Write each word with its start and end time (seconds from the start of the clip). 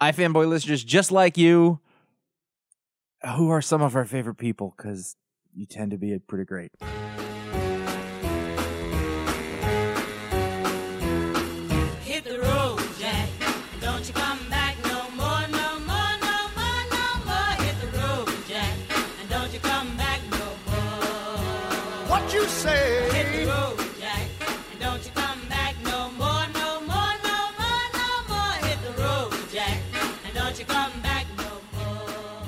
iFanboy 0.00 0.48
listeners 0.48 0.82
just 0.82 1.12
like 1.12 1.36
you. 1.36 1.80
Who 3.36 3.50
are 3.50 3.60
some 3.60 3.82
of 3.82 3.96
our 3.96 4.06
favorite 4.06 4.36
people? 4.36 4.74
Because 4.76 5.16
you 5.54 5.66
tend 5.66 5.90
to 5.90 5.98
be 5.98 6.18
pretty 6.18 6.44
great. 6.44 6.70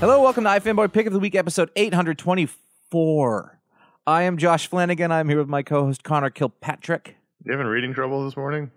Hello, 0.02 0.20
welcome 0.20 0.42
to 0.44 0.50
iFanboy 0.50 0.92
Pick 0.92 1.06
of 1.06 1.12
the 1.12 1.20
Week, 1.20 1.36
episode 1.36 1.70
824. 1.76 3.60
I 4.04 4.22
am 4.22 4.36
Josh 4.36 4.66
Flanagan. 4.66 5.12
I'm 5.12 5.28
here 5.28 5.38
with 5.38 5.46
my 5.46 5.62
co-host 5.62 6.02
Connor 6.02 6.28
Kilpatrick. 6.30 7.14
You 7.44 7.52
having 7.52 7.68
reading 7.68 7.94
trouble 7.94 8.24
this 8.24 8.36
morning? 8.36 8.72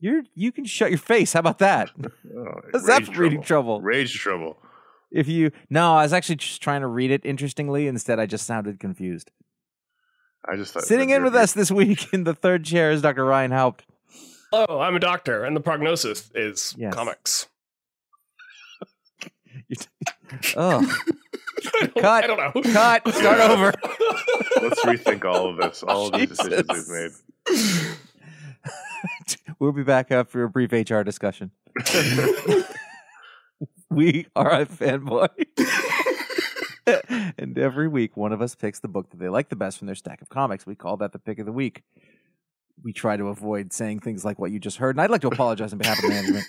You're 0.00 0.22
you 0.34 0.50
can 0.50 0.64
shut 0.64 0.88
your 0.90 0.96
face. 0.98 1.34
How 1.34 1.40
about 1.40 1.58
that? 1.58 1.90
Oh, 2.34 2.60
What's 2.70 2.86
that 2.86 3.00
rage 3.00 3.14
for 3.14 3.20
reading 3.20 3.42
trouble? 3.42 3.82
Rage 3.82 4.14
trouble. 4.14 4.56
if 5.10 5.28
you 5.28 5.50
no, 5.68 5.92
I 5.96 6.02
was 6.04 6.14
actually 6.14 6.36
just 6.36 6.62
trying 6.62 6.80
to 6.80 6.86
read 6.86 7.10
it 7.10 7.26
interestingly. 7.26 7.86
Instead, 7.86 8.18
I 8.18 8.24
just 8.24 8.46
sounded 8.46 8.80
confused. 8.80 9.30
I 10.48 10.56
just 10.56 10.72
thought 10.72 10.84
Sitting 10.84 11.10
in 11.10 11.16
you're- 11.16 11.24
with 11.24 11.34
us 11.36 11.52
this 11.52 11.70
week 11.70 12.10
in 12.14 12.24
the 12.24 12.32
third 12.34 12.64
chair 12.64 12.90
is 12.90 13.02
Dr. 13.02 13.26
Ryan 13.26 13.50
Haupt. 13.50 13.84
Hello, 14.50 14.80
I'm 14.80 14.96
a 14.96 15.00
doctor, 15.00 15.44
and 15.44 15.54
the 15.54 15.60
prognosis 15.60 16.30
is 16.34 16.74
Yes. 16.78 16.94
comics. 16.94 17.48
You 19.72 19.78
oh, 20.56 21.00
I 21.80 21.86
Cut. 22.00 22.24
I 22.24 22.26
don't 22.26 22.36
know. 22.36 22.52
cut. 22.72 23.08
Start 23.14 23.40
over. 23.40 23.72
Let's 24.60 24.84
rethink 24.84 25.24
all 25.24 25.48
of 25.48 25.56
this, 25.56 25.82
all 25.82 26.08
of 26.08 26.12
these 26.12 26.28
decisions 26.28 26.68
we've 26.68 26.88
made. 26.88 27.96
we'll 29.58 29.72
be 29.72 29.82
back 29.82 30.10
after 30.10 30.42
a 30.44 30.50
brief 30.50 30.72
HR 30.72 31.02
discussion. 31.02 31.52
we 33.90 34.26
are 34.36 34.60
a 34.60 34.66
fanboy. 34.66 35.28
and 37.38 37.56
every 37.56 37.88
week, 37.88 38.16
one 38.16 38.32
of 38.32 38.42
us 38.42 38.54
picks 38.54 38.80
the 38.80 38.88
book 38.88 39.08
that 39.10 39.20
they 39.20 39.28
like 39.28 39.48
the 39.48 39.56
best 39.56 39.78
from 39.78 39.86
their 39.86 39.94
stack 39.94 40.20
of 40.20 40.28
comics. 40.28 40.66
We 40.66 40.74
call 40.74 40.98
that 40.98 41.12
the 41.12 41.18
pick 41.18 41.38
of 41.38 41.46
the 41.46 41.52
week. 41.52 41.82
We 42.82 42.92
try 42.92 43.16
to 43.16 43.28
avoid 43.28 43.72
saying 43.72 44.00
things 44.00 44.24
like 44.24 44.38
what 44.38 44.50
you 44.50 44.58
just 44.58 44.76
heard. 44.78 44.96
And 44.96 45.00
I'd 45.02 45.10
like 45.10 45.20
to 45.22 45.28
apologize 45.28 45.72
on 45.72 45.78
behalf 45.78 46.02
of 46.02 46.08
management. 46.08 46.44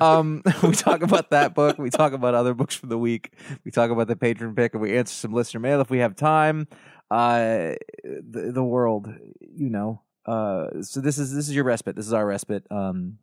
Um, 0.00 0.42
we 0.62 0.72
talk 0.72 1.02
about 1.02 1.30
that 1.30 1.54
book. 1.54 1.78
We 1.78 1.90
talk 1.90 2.12
about 2.12 2.34
other 2.34 2.54
books 2.54 2.74
from 2.74 2.88
the 2.88 2.98
week. 2.98 3.32
We 3.64 3.70
talk 3.70 3.90
about 3.90 4.06
the 4.06 4.16
patron 4.16 4.54
pick 4.54 4.74
and 4.74 4.82
we 4.82 4.96
answer 4.96 5.14
some 5.14 5.32
listener 5.32 5.60
mail 5.60 5.80
if 5.80 5.90
we 5.90 5.98
have 5.98 6.14
time. 6.16 6.68
uh, 7.10 7.74
the 8.04 8.52
the 8.52 8.62
world, 8.64 9.08
you 9.40 9.70
know. 9.70 10.02
Uh, 10.26 10.82
so 10.82 11.00
this 11.00 11.18
is 11.18 11.34
this 11.34 11.48
is 11.48 11.54
your 11.54 11.64
respite. 11.64 11.96
This 11.96 12.06
is 12.06 12.12
our 12.12 12.26
respite. 12.26 12.66
Um, 12.70 13.18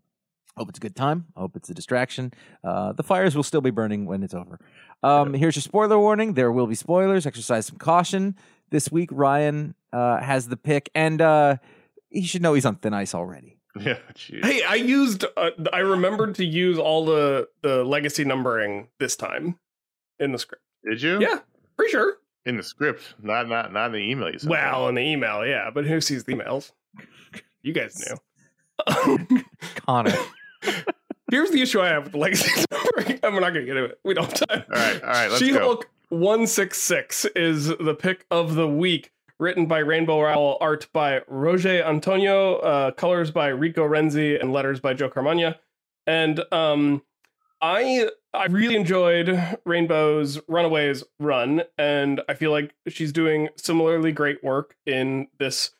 hope 0.57 0.69
it's 0.69 0.79
a 0.79 0.81
good 0.81 0.95
time. 0.95 1.25
I 1.35 1.41
hope 1.41 1.55
it's 1.55 1.69
a 1.69 1.73
distraction. 1.73 2.33
Uh, 2.63 2.93
the 2.93 3.03
fires 3.03 3.35
will 3.35 3.43
still 3.43 3.61
be 3.61 3.69
burning 3.71 4.05
when 4.05 4.23
it's 4.23 4.33
over. 4.33 4.59
Um, 5.03 5.33
here's 5.33 5.55
your 5.55 5.61
spoiler 5.61 5.99
warning. 5.99 6.33
There 6.33 6.51
will 6.51 6.67
be 6.67 6.75
spoilers. 6.75 7.25
Exercise 7.27 7.67
some 7.67 7.77
caution. 7.77 8.35
This 8.71 8.91
week, 8.91 9.09
Ryan 9.11 9.75
uh, 9.93 10.19
has 10.19 10.47
the 10.47 10.57
pick, 10.57 10.89
and 10.95 11.21
uh, 11.21 11.57
he 12.09 12.23
should 12.23 12.41
know 12.41 12.53
he's 12.53 12.65
on 12.65 12.75
thin 12.75 12.93
ice 12.93 13.13
already. 13.15 13.59
Yeah, 13.77 13.97
jeez. 14.13 14.45
Hey, 14.45 14.63
I 14.63 14.75
used. 14.75 15.25
Uh, 15.35 15.49
I 15.73 15.79
remembered 15.79 16.35
to 16.35 16.45
use 16.45 16.77
all 16.77 17.03
the 17.03 17.49
the 17.61 17.83
legacy 17.83 18.23
numbering 18.23 18.87
this 18.99 19.17
time 19.17 19.59
in 20.17 20.31
the 20.31 20.39
script. 20.39 20.63
Did 20.89 21.01
you? 21.01 21.19
Yeah, 21.19 21.39
pretty 21.75 21.91
sure. 21.91 22.15
In 22.45 22.55
the 22.55 22.63
script, 22.63 23.15
not 23.21 23.49
not 23.49 23.73
not 23.73 23.87
in 23.87 23.91
the 23.91 23.97
email 24.11 24.31
you 24.31 24.39
sent. 24.39 24.49
Well, 24.49 24.87
in 24.87 24.95
the 24.95 25.01
email, 25.01 25.45
yeah, 25.45 25.71
but 25.73 25.85
who 25.85 25.99
sees 25.99 26.23
the 26.23 26.35
emails? 26.35 26.71
You 27.63 27.73
guys 27.73 27.99
knew. 27.99 29.37
Connor. 29.85 30.13
Here's 31.31 31.49
the 31.49 31.61
issue 31.61 31.81
I 31.81 31.87
have 31.89 32.03
with 32.03 32.11
the 32.13 32.17
legacy 32.19 32.63
numbering. 32.71 33.19
I'm 33.23 33.33
not 33.33 33.53
going 33.53 33.55
to 33.55 33.65
get 33.65 33.75
into 33.75 33.85
it. 33.85 33.99
We 34.05 34.13
don't 34.13 34.25
have 34.25 34.47
time. 34.47 34.63
All 34.73 34.79
right, 34.79 35.03
all 35.03 35.09
right, 35.09 35.27
let's 35.27 35.39
She 35.43 35.51
go. 35.51 35.59
Hulk 35.59 35.89
166 36.09 37.25
is 37.35 37.67
the 37.67 37.95
pick 37.95 38.25
of 38.31 38.55
the 38.55 38.67
week. 38.67 39.11
Written 39.37 39.65
by 39.65 39.79
Rainbow 39.79 40.21
Rowell, 40.21 40.57
art 40.61 40.87
by 40.93 41.21
Roger 41.27 41.83
Antonio, 41.83 42.55
uh, 42.57 42.91
colors 42.91 43.31
by 43.31 43.47
Rico 43.47 43.85
Renzi, 43.85 44.39
and 44.39 44.53
letters 44.53 44.79
by 44.79 44.93
Joe 44.93 45.09
Caramagna. 45.09 45.55
And 46.07 46.41
um, 46.53 47.01
I 47.61 48.09
I 48.33 48.45
really 48.45 48.75
enjoyed 48.75 49.57
Rainbow's 49.65 50.39
Runaways 50.47 51.03
run, 51.19 51.63
and 51.77 52.21
I 52.29 52.33
feel 52.33 52.51
like 52.51 52.73
she's 52.87 53.11
doing 53.11 53.49
similarly 53.57 54.11
great 54.11 54.43
work 54.43 54.75
in 54.85 55.27
this 55.37 55.71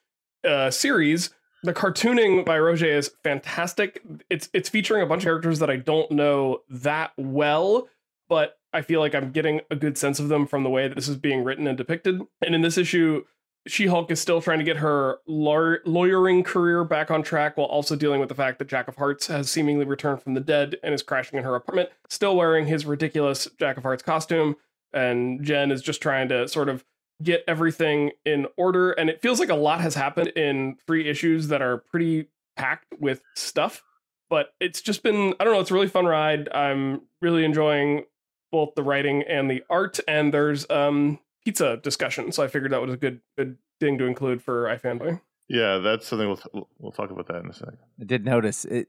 uh, 0.43 0.71
series. 0.71 1.29
The 1.63 1.73
cartooning 1.73 2.45
by 2.45 2.59
Roger 2.59 2.85
is 2.85 3.11
fantastic. 3.23 4.01
It's 4.29 4.49
it's 4.53 4.67
featuring 4.67 5.01
a 5.01 5.05
bunch 5.05 5.23
of 5.23 5.27
characters 5.27 5.59
that 5.59 5.69
I 5.69 5.77
don't 5.77 6.11
know 6.11 6.61
that 6.69 7.11
well, 7.17 7.87
but 8.27 8.57
I 8.73 8.81
feel 8.81 8.99
like 8.99 9.15
I'm 9.15 9.31
getting 9.31 9.61
a 9.71 9.75
good 9.75 9.97
sense 9.97 10.19
of 10.19 10.27
them 10.27 10.45
from 10.45 10.63
the 10.63 10.69
way 10.69 10.87
that 10.87 10.95
this 10.95 11.07
is 11.07 11.17
being 11.17 11.43
written 11.43 11.67
and 11.67 11.77
depicted. 11.77 12.21
And 12.41 12.53
in 12.53 12.61
this 12.61 12.77
issue, 12.77 13.23
She 13.67 13.87
Hulk 13.87 14.11
is 14.11 14.21
still 14.21 14.41
trying 14.41 14.59
to 14.59 14.65
get 14.65 14.77
her 14.77 15.19
law- 15.25 15.77
lawyering 15.85 16.43
career 16.43 16.83
back 16.83 17.09
on 17.09 17.23
track 17.23 17.57
while 17.57 17.67
also 17.67 17.95
dealing 17.95 18.19
with 18.19 18.29
the 18.29 18.35
fact 18.35 18.59
that 18.59 18.67
Jack 18.67 18.87
of 18.87 18.95
Hearts 18.97 19.27
has 19.27 19.49
seemingly 19.49 19.85
returned 19.85 20.21
from 20.21 20.35
the 20.35 20.39
dead 20.39 20.75
and 20.83 20.93
is 20.93 21.01
crashing 21.01 21.39
in 21.39 21.45
her 21.45 21.55
apartment, 21.55 21.89
still 22.09 22.35
wearing 22.35 22.67
his 22.67 22.85
ridiculous 22.85 23.47
Jack 23.59 23.77
of 23.77 23.83
Hearts 23.83 24.03
costume. 24.03 24.55
And 24.93 25.43
Jen 25.43 25.71
is 25.71 25.81
just 25.81 26.01
trying 26.01 26.29
to 26.29 26.47
sort 26.47 26.69
of 26.69 26.85
get 27.23 27.43
everything 27.47 28.11
in 28.25 28.45
order. 28.57 28.91
And 28.91 29.09
it 29.09 29.21
feels 29.21 29.39
like 29.39 29.49
a 29.49 29.55
lot 29.55 29.81
has 29.81 29.95
happened 29.95 30.29
in 30.29 30.77
three 30.85 31.09
issues 31.09 31.47
that 31.47 31.61
are 31.61 31.77
pretty 31.77 32.27
packed 32.55 32.93
with 32.99 33.21
stuff. 33.35 33.83
But 34.29 34.53
it's 34.59 34.81
just 34.81 35.03
been, 35.03 35.33
I 35.39 35.43
don't 35.43 35.53
know, 35.53 35.59
it's 35.59 35.71
a 35.71 35.73
really 35.73 35.87
fun 35.87 36.05
ride. 36.05 36.49
I'm 36.53 37.01
really 37.21 37.45
enjoying 37.45 38.05
both 38.51 38.75
the 38.75 38.83
writing 38.83 39.23
and 39.23 39.49
the 39.49 39.63
art. 39.69 39.99
And 40.07 40.33
there's 40.33 40.69
um 40.69 41.19
pizza 41.45 41.77
discussion. 41.77 42.31
So 42.31 42.43
I 42.43 42.47
figured 42.47 42.71
that 42.71 42.81
was 42.81 42.93
a 42.93 42.97
good 42.97 43.21
good 43.37 43.57
thing 43.79 43.97
to 43.99 44.05
include 44.05 44.41
for 44.41 44.63
iFanboy. 44.65 45.21
Yeah, 45.47 45.77
that's 45.77 46.07
something 46.07 46.27
we'll 46.27 46.39
we'll- 46.53 46.69
we'll 46.79 46.91
talk 46.91 47.11
about 47.11 47.27
that 47.27 47.37
in 47.43 47.49
a 47.49 47.53
second. 47.53 47.77
I 48.01 48.03
did 48.03 48.25
notice 48.25 48.65
it. 48.65 48.87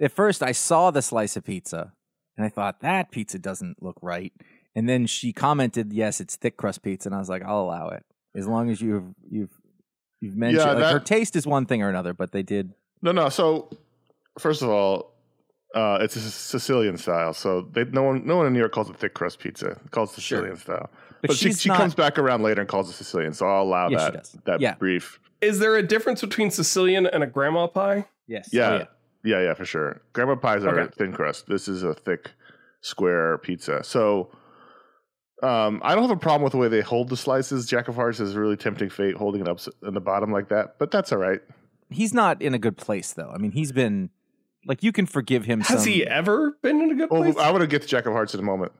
At 0.00 0.12
first, 0.12 0.42
I 0.42 0.52
saw 0.52 0.90
the 0.90 1.02
slice 1.02 1.36
of 1.36 1.44
pizza, 1.44 1.92
and 2.36 2.44
I 2.44 2.48
thought 2.50 2.80
that 2.80 3.10
pizza 3.10 3.38
doesn't 3.38 3.82
look 3.82 3.96
right. 4.02 4.32
And 4.76 4.88
then 4.88 5.06
she 5.06 5.32
commented, 5.32 5.92
"Yes, 5.92 6.20
it's 6.20 6.36
thick 6.36 6.56
crust 6.56 6.82
pizza," 6.82 7.08
and 7.08 7.14
I 7.14 7.18
was 7.18 7.28
like, 7.28 7.42
"I'll 7.42 7.60
allow 7.60 7.88
it 7.88 8.04
as 8.36 8.46
long 8.46 8.70
as 8.70 8.80
you've 8.80 9.14
you've 9.30 9.50
you've 10.20 10.36
mentioned 10.36 10.62
Yeah, 10.66 10.72
like, 10.72 10.78
that- 10.82 10.92
her 10.92 11.00
taste 11.00 11.36
is 11.36 11.46
one 11.46 11.64
thing 11.64 11.82
or 11.82 11.88
another." 11.88 12.12
But 12.12 12.32
they 12.32 12.42
did. 12.42 12.74
No, 13.00 13.12
no. 13.12 13.28
So 13.28 13.70
first 14.38 14.62
of 14.62 14.68
all, 14.68 15.14
uh, 15.74 15.98
it's 16.02 16.16
a 16.16 16.20
Sicilian 16.20 16.96
style. 16.98 17.32
So 17.34 17.62
they, 17.72 17.84
no 17.84 18.02
one 18.02 18.26
no 18.26 18.36
one 18.36 18.46
in 18.46 18.52
New 18.52 18.58
York 18.58 18.72
calls 18.72 18.90
it 18.90 18.96
thick 18.96 19.14
crust 19.14 19.38
pizza. 19.38 19.68
It 19.84 19.90
calls 19.92 20.10
it 20.10 20.14
Sicilian 20.20 20.56
style. 20.56 20.90
But 21.24 21.28
But, 21.30 21.36
she, 21.38 21.46
she's 21.48 21.62
she 21.62 21.68
not- 21.70 21.78
comes 21.78 21.94
back 21.94 22.18
around 22.18 22.42
later 22.42 22.60
and 22.60 22.68
calls 22.68 22.90
it 22.90 22.92
Sicilian. 22.92 23.32
So 23.32 23.46
I'll 23.46 23.62
allow 23.62 23.88
Yeah, 23.88 24.10
that 24.10 24.30
that 24.44 24.60
Yeah. 24.60 24.74
brief. 24.74 25.18
Is 25.40 25.58
there 25.58 25.74
a 25.76 25.82
difference 25.82 26.20
between 26.20 26.50
Sicilian 26.50 27.06
and 27.06 27.22
a 27.22 27.26
grandma 27.26 27.66
pie? 27.66 28.06
Yes. 28.26 28.50
Yeah, 28.52 28.68
Oh, 28.70 28.86
yeah, 29.24 29.40
yeah, 29.42 29.54
for 29.54 29.64
sure. 29.64 30.02
Grandma 30.12 30.34
pies 30.36 30.64
are 30.64 30.78
Okay. 30.78 30.92
thin 30.98 31.12
crust. 31.14 31.46
This 31.48 31.66
is 31.66 31.82
a 31.82 31.94
thick 31.94 32.32
square 32.82 33.38
pizza. 33.38 33.82
So 33.84 34.30
um, 35.42 35.80
I 35.82 35.94
don't 35.94 36.02
have 36.02 36.10
a 36.16 36.20
problem 36.20 36.42
with 36.42 36.52
the 36.52 36.58
way 36.58 36.68
they 36.68 36.80
hold 36.82 37.08
the 37.08 37.16
slices. 37.16 37.66
Jack 37.66 37.88
of 37.88 37.94
Hearts 37.96 38.20
is 38.20 38.34
really 38.36 38.56
tempting 38.56 38.90
fate 38.90 39.16
holding 39.16 39.40
it 39.40 39.48
up 39.48 39.60
in 39.82 39.94
the 39.94 40.00
bottom 40.00 40.30
like 40.30 40.48
that, 40.50 40.78
but 40.78 40.90
that's 40.90 41.10
all 41.10 41.18
right. 41.18 41.40
He's 41.90 42.12
not 42.14 42.40
in 42.42 42.54
a 42.54 42.58
good 42.58 42.76
place 42.76 43.12
though. 43.14 43.30
I 43.34 43.38
mean, 43.38 43.52
he's 43.52 43.72
been 43.72 44.10
like 44.66 44.82
you 44.82 44.92
can 44.92 45.06
forgive 45.06 45.44
him. 45.44 45.60
Has 45.60 45.82
some, 45.84 45.92
he 45.92 46.06
ever 46.06 46.56
been 46.62 46.80
in 46.80 46.90
a 46.90 46.94
good 46.94 47.10
Well, 47.10 47.22
place? 47.22 47.36
I 47.36 47.50
want 47.50 47.60
to 47.62 47.66
get 47.66 47.82
to 47.82 47.88
Jack 47.88 48.06
of 48.06 48.12
Hearts 48.12 48.32
in 48.34 48.40
a 48.40 48.42
moment. 48.44 48.72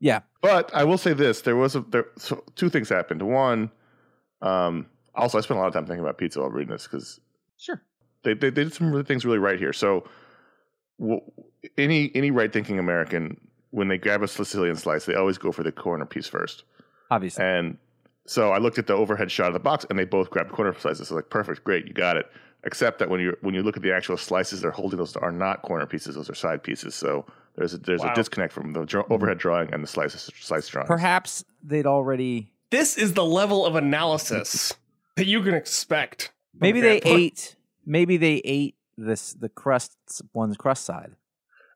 Yeah. 0.00 0.20
But 0.42 0.74
I 0.74 0.84
will 0.84 0.98
say 0.98 1.12
this: 1.12 1.42
there 1.42 1.56
was 1.56 1.76
a 1.76 1.80
there. 1.80 2.06
So 2.16 2.42
two 2.56 2.70
things 2.70 2.88
happened. 2.88 3.22
One, 3.22 3.70
um, 4.42 4.86
also 5.14 5.38
I 5.38 5.40
spent 5.42 5.58
a 5.58 5.60
lot 5.60 5.68
of 5.68 5.74
time 5.74 5.86
thinking 5.86 6.00
about 6.04 6.18
pizza 6.18 6.40
while 6.40 6.50
reading 6.50 6.72
this 6.72 6.84
because 6.84 7.20
Sure. 7.58 7.80
they, 8.24 8.34
they 8.34 8.50
they 8.50 8.64
did 8.64 8.72
some 8.72 8.90
really 8.90 9.04
things 9.04 9.24
really 9.24 9.38
right 9.38 9.58
here. 9.58 9.72
So, 9.74 10.08
w- 10.98 11.20
any 11.76 12.10
any 12.14 12.30
right 12.30 12.52
thinking 12.52 12.78
American 12.78 13.38
when 13.70 13.88
they 13.88 13.98
grab 13.98 14.22
a 14.22 14.28
Sicilian 14.28 14.76
slice, 14.76 15.04
they 15.04 15.14
always 15.14 15.38
go 15.38 15.52
for 15.52 15.62
the 15.62 15.70
corner 15.72 16.06
piece 16.06 16.26
first. 16.26 16.64
Obviously. 17.10 17.44
And 17.44 17.76
so 18.26 18.50
I 18.50 18.58
looked 18.58 18.78
at 18.78 18.86
the 18.86 18.94
overhead 18.94 19.30
shot 19.30 19.48
of 19.48 19.54
the 19.54 19.60
box, 19.60 19.84
and 19.90 19.98
they 19.98 20.04
both 20.04 20.30
grabbed 20.30 20.52
corner 20.52 20.74
slices. 20.78 21.08
So 21.08 21.14
like, 21.16 21.30
perfect, 21.30 21.64
great, 21.64 21.86
you 21.86 21.92
got 21.92 22.16
it. 22.16 22.26
Except 22.64 22.98
that 22.98 23.08
when 23.10 23.20
you 23.20 23.36
when 23.42 23.54
you 23.54 23.62
look 23.62 23.76
at 23.76 23.82
the 23.82 23.92
actual 23.92 24.16
slices 24.16 24.60
they're 24.60 24.70
holding, 24.70 24.98
those 24.98 25.16
are 25.16 25.32
not 25.32 25.62
corner 25.62 25.86
pieces; 25.86 26.14
those 26.14 26.28
are 26.30 26.34
side 26.34 26.62
pieces. 26.62 26.94
So 26.94 27.26
there's 27.56 27.74
a, 27.74 27.78
there's 27.78 28.00
Wow. 28.00 28.12
a 28.12 28.14
disconnect 28.14 28.52
from 28.52 28.72
the 28.72 28.84
draw, 28.84 29.04
overhead 29.10 29.38
drawing 29.38 29.72
and 29.72 29.82
the 29.82 29.86
slices 29.88 30.30
slice 30.40 30.68
drawing. 30.68 30.86
Perhaps 30.86 31.44
they'd 31.62 31.86
already. 31.86 32.50
this 32.70 32.96
is 32.96 33.14
the 33.14 33.24
level 33.24 33.66
of 33.66 33.74
analysis 33.76 34.74
that 35.16 35.26
you 35.26 35.42
can 35.42 35.54
expect. 35.54 36.32
from 36.52 36.60
Maybe 36.60 36.80
they 36.80 37.00
Grandpa. 37.00 37.18
ate. 37.20 37.56
Maybe 37.86 38.16
they 38.16 38.36
ate 38.44 38.76
this 38.96 39.32
the 39.34 39.48
crust 39.48 39.96
one's 40.34 40.56
crust 40.56 40.84
side. 40.84 41.12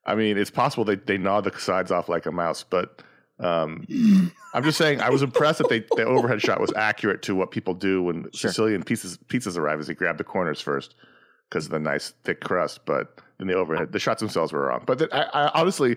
I 0.07 0.15
mean, 0.15 0.37
it's 0.37 0.51
possible 0.51 0.85
they 0.85 0.97
they 0.97 1.19
gnaw 1.19 1.41
the 1.41 1.53
sides 1.59 1.91
off 1.91 2.09
like 2.09 2.27
a 2.27 2.33
mouse, 2.33 2.63
but 2.63 3.03
um, 3.41 3.85
I'm 4.55 4.63
just 4.63 4.79
saying 4.79 5.01
I 5.01 5.11
was 5.11 5.23
impressed 5.23 5.59
that 5.59 5.69
they 5.69 5.81
the 5.97 6.05
overhead 6.05 6.41
shot 6.41 6.61
was 6.61 6.73
accurate 6.77 7.23
to 7.23 7.35
what 7.35 7.51
people 7.51 7.75
do 7.75 8.03
when 8.03 8.25
Sure. 8.33 8.51
Sicilian 8.51 8.83
pieces 8.85 9.19
pizzas 9.27 9.57
arrive. 9.59 9.81
Is 9.81 9.87
they 9.89 9.95
grab 9.95 10.19
the 10.19 10.25
corners 10.25 10.61
first 10.61 10.95
because 11.49 11.65
of 11.67 11.73
the 11.73 11.81
nice 11.81 12.13
thick 12.23 12.41
crust, 12.41 12.81
but 12.85 13.19
then 13.39 13.47
the 13.49 13.55
overhead 13.55 13.93
the 13.93 13.99
shots 13.99 14.21
themselves 14.21 14.53
were 14.53 14.67
wrong. 14.67 14.83
But 14.87 15.13
I, 15.13 15.23
I 15.33 15.61
honestly. 15.61 15.97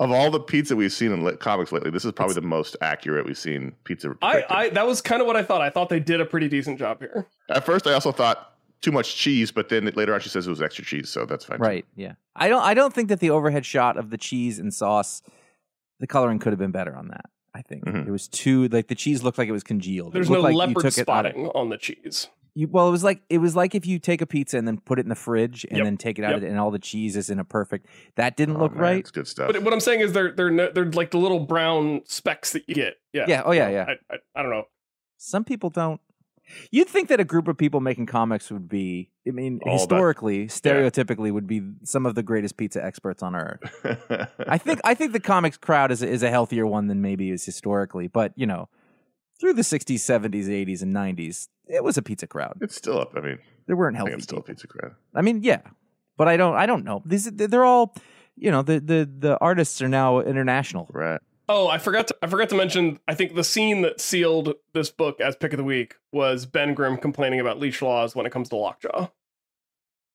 Of 0.00 0.12
all 0.12 0.30
the 0.30 0.38
pizza 0.38 0.76
we've 0.76 0.92
seen 0.92 1.10
in 1.10 1.24
lit 1.24 1.40
comics 1.40 1.72
lately, 1.72 1.90
this 1.90 2.04
is 2.04 2.12
probably 2.12 2.36
the 2.36 2.40
most 2.40 2.76
accurate 2.80 3.26
we've 3.26 3.36
seen 3.36 3.72
pizza. 3.82 4.14
I. 4.22 4.44
I 4.48 4.68
that 4.68 4.86
was 4.86 5.02
kind 5.02 5.20
of 5.20 5.26
what 5.26 5.34
I 5.34 5.42
thought. 5.42 5.60
I 5.60 5.70
thought 5.70 5.88
they 5.88 5.98
did 5.98 6.20
a 6.20 6.24
pretty 6.24 6.46
decent 6.46 6.78
job 6.78 7.00
here. 7.00 7.26
At 7.50 7.64
first, 7.66 7.84
I 7.84 7.94
also 7.94 8.12
thought 8.12 8.54
too 8.80 8.92
much 8.92 9.16
cheese, 9.16 9.50
but 9.50 9.70
then 9.70 9.86
later 9.96 10.14
on 10.14 10.20
she 10.20 10.28
says 10.28 10.46
it 10.46 10.50
was 10.50 10.62
extra 10.62 10.84
cheese, 10.84 11.08
so 11.10 11.26
that's 11.26 11.44
fine. 11.46 11.58
too. 11.58 11.64
Right. 11.64 11.84
Yeah. 11.96 12.12
I 12.36 12.48
don't. 12.48 12.62
I 12.62 12.74
don't 12.74 12.94
think 12.94 13.08
that 13.08 13.18
the 13.18 13.30
overhead 13.30 13.66
shot 13.66 13.96
of 13.96 14.10
the 14.10 14.16
cheese 14.18 14.60
and 14.60 14.72
sauce, 14.72 15.20
the 15.98 16.06
coloring 16.06 16.38
could 16.38 16.52
have 16.52 16.60
been 16.60 16.70
better 16.70 16.94
on 16.94 17.08
that. 17.08 17.24
I 17.52 17.62
think 17.62 17.84
Mhm. 17.84 18.06
it 18.06 18.10
was 18.12 18.28
too 18.28 18.68
like 18.68 18.86
the 18.86 18.94
cheese 18.94 19.24
looked 19.24 19.36
like 19.36 19.48
it 19.48 19.52
was 19.52 19.64
congealed. 19.64 20.10
It 20.10 20.14
There's 20.14 20.30
no 20.30 20.34
looked 20.36 20.44
like 20.44 20.52
you 20.52 20.58
leopard 20.58 20.74
took 20.76 20.84
it 20.84 20.98
of- 21.00 21.04
spotting 21.06 21.46
on 21.48 21.70
the 21.70 21.76
cheese. 21.76 22.28
You, 22.54 22.66
well, 22.68 22.88
it 22.88 22.90
was 22.90 23.04
like 23.04 23.22
it 23.30 23.38
was 23.38 23.54
like 23.54 23.74
if 23.74 23.86
you 23.86 23.98
take 23.98 24.20
a 24.20 24.26
pizza 24.26 24.58
and 24.58 24.66
then 24.66 24.78
put 24.78 24.98
it 24.98 25.02
in 25.02 25.08
the 25.08 25.14
fridge 25.14 25.64
and 25.68 25.78
Yep. 25.78 25.84
then 25.84 25.96
take 25.96 26.18
it 26.18 26.24
out 26.24 26.30
Yep. 26.30 26.36
of 26.38 26.44
it 26.44 26.48
and 26.50 26.58
all 26.58 26.70
the 26.70 26.78
cheese 26.78 27.16
is 27.16 27.30
in 27.30 27.38
a 27.38 27.44
perfect. 27.44 27.86
That 28.16 28.36
didn't 28.36 28.56
Oh, 28.56 28.60
look 28.60 28.72
man, 28.72 28.82
right. 28.82 28.98
It's 28.98 29.10
good 29.10 29.28
stuff. 29.28 29.52
But 29.52 29.62
what 29.62 29.72
I'm 29.72 29.80
saying 29.80 30.00
is 30.00 30.12
they're 30.12 30.32
they're 30.32 30.50
no, 30.50 30.70
they're 30.72 30.86
like 30.90 31.10
the 31.12 31.18
little 31.18 31.40
brown 31.40 32.02
specks 32.06 32.52
that 32.52 32.64
you 32.68 32.74
get. 32.74 32.96
Yeah. 33.12 33.26
Yeah, 33.28 33.42
oh, 33.44 33.52
yeah, 33.52 33.68
yeah. 33.70 33.84
I, 34.10 34.14
I, 34.14 34.18
I 34.36 34.42
don't 34.42 34.50
know. 34.50 34.64
Some 35.18 35.44
people 35.44 35.70
don't. 35.70 36.00
You'd 36.70 36.88
think 36.88 37.08
that 37.10 37.20
a 37.20 37.24
group 37.24 37.46
of 37.46 37.58
people 37.58 37.80
making 37.80 38.06
comics 38.06 38.50
would 38.50 38.68
be. 38.70 39.10
I 39.26 39.32
mean, 39.32 39.60
All 39.66 39.68
about- 39.72 39.80
historically, 39.80 40.46
stereotypically, 40.46 41.30
would 41.30 41.46
be 41.46 41.60
some 41.84 42.06
of 42.06 42.14
the 42.14 42.22
greatest 42.22 42.56
pizza 42.56 42.82
experts 42.82 43.22
on 43.22 43.36
earth. 43.36 43.60
I 44.48 44.56
think 44.56 44.80
I 44.82 44.94
think 44.94 45.12
the 45.12 45.20
comics 45.20 45.58
crowd 45.58 45.92
is 45.92 46.02
is 46.02 46.22
a 46.22 46.30
healthier 46.30 46.66
one 46.66 46.86
than 46.86 47.02
maybe 47.02 47.30
is 47.30 47.44
historically, 47.44 48.06
but 48.08 48.32
you 48.34 48.46
know, 48.46 48.68
through 49.38 49.52
the 49.54 49.62
'60s, 49.62 49.96
'70s, 49.96 50.46
'80s, 50.46 50.80
and 50.80 50.94
'90s, 50.94 51.48
it 51.68 51.84
was 51.84 51.96
a 51.98 52.02
pizza 52.02 52.26
crowd. 52.26 52.58
it's 52.60 52.74
still 52.76 53.00
up. 53.00 53.12
I 53.16 53.20
mean, 53.20 53.38
There 53.66 53.76
weren't 53.76 53.96
I 53.96 54.00
think 54.00 54.08
healthy. 54.10 54.14
it's 54.18 54.24
still 54.24 54.38
a 54.38 54.42
pizza 54.42 54.66
crowd. 54.66 54.94
I 55.14 55.22
mean, 55.22 55.42
yeah, 55.42 55.60
but 56.16 56.28
I 56.28 56.36
don't. 56.36 56.54
I 56.54 56.66
don't 56.66 56.84
know. 56.84 57.02
These 57.06 57.30
they're 57.32 57.64
all, 57.64 57.94
you 58.36 58.50
know, 58.50 58.62
the 58.62 58.80
the 58.80 59.10
the 59.18 59.38
artists 59.38 59.80
are 59.82 59.88
now 59.88 60.20
international. 60.20 60.88
Right. 60.92 61.20
Oh, 61.50 61.68
I 61.68 61.78
forgot 61.78 62.08
to 62.08 62.16
I 62.22 62.26
forgot 62.26 62.48
to 62.50 62.56
mention. 62.56 62.98
I 63.08 63.14
think 63.14 63.34
the 63.34 63.44
scene 63.44 63.82
that 63.82 64.00
sealed 64.00 64.54
this 64.74 64.90
book 64.90 65.20
as 65.20 65.34
pick 65.36 65.52
of 65.52 65.56
the 65.58 65.64
week 65.64 65.94
was 66.12 66.44
Ben 66.46 66.74
Grimm 66.74 66.96
complaining 66.98 67.40
about 67.40 67.58
leash 67.58 67.80
laws 67.80 68.14
when 68.14 68.26
it 68.26 68.32
comes 68.32 68.48
to 68.50 68.56
Lockjaw. 68.56 69.08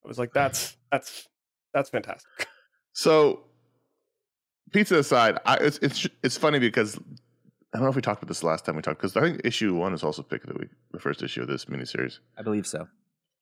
I 0.03 0.07
was 0.07 0.19
like, 0.19 0.33
that's 0.33 0.77
that's 0.91 1.27
that's 1.74 1.89
fantastic. 1.89 2.48
So, 2.93 3.45
pizza 4.72 4.98
aside, 5.00 5.39
I, 5.45 5.55
it's 5.57 5.79
it's 5.81 6.07
it's 6.22 6.38
funny 6.38 6.60
because 6.60 7.00
I 7.74 7.77
don't 7.77 7.86
know 7.86 7.89
if 7.89 7.96
we 7.96 8.01
talked 8.03 8.22
about 8.22 8.27
this 8.27 8.44
last 8.44 8.65
time 8.65 8.75
we 8.75 8.84
talked 8.84 9.01
because 9.01 9.18
I 9.18 9.22
think 9.22 9.42
issue 9.44 9.74
one 9.74 9.94
is 9.94 10.03
also 10.03 10.22
pick 10.22 10.44
of 10.44 10.53
the 10.53 10.60
week, 10.60 10.70
the 10.92 11.00
first 11.00 11.24
issue 11.24 11.42
of 11.42 11.48
this 11.48 11.65
miniseries. 11.65 12.20
I 12.38 12.44
believe 12.44 12.68
so. 12.68 12.88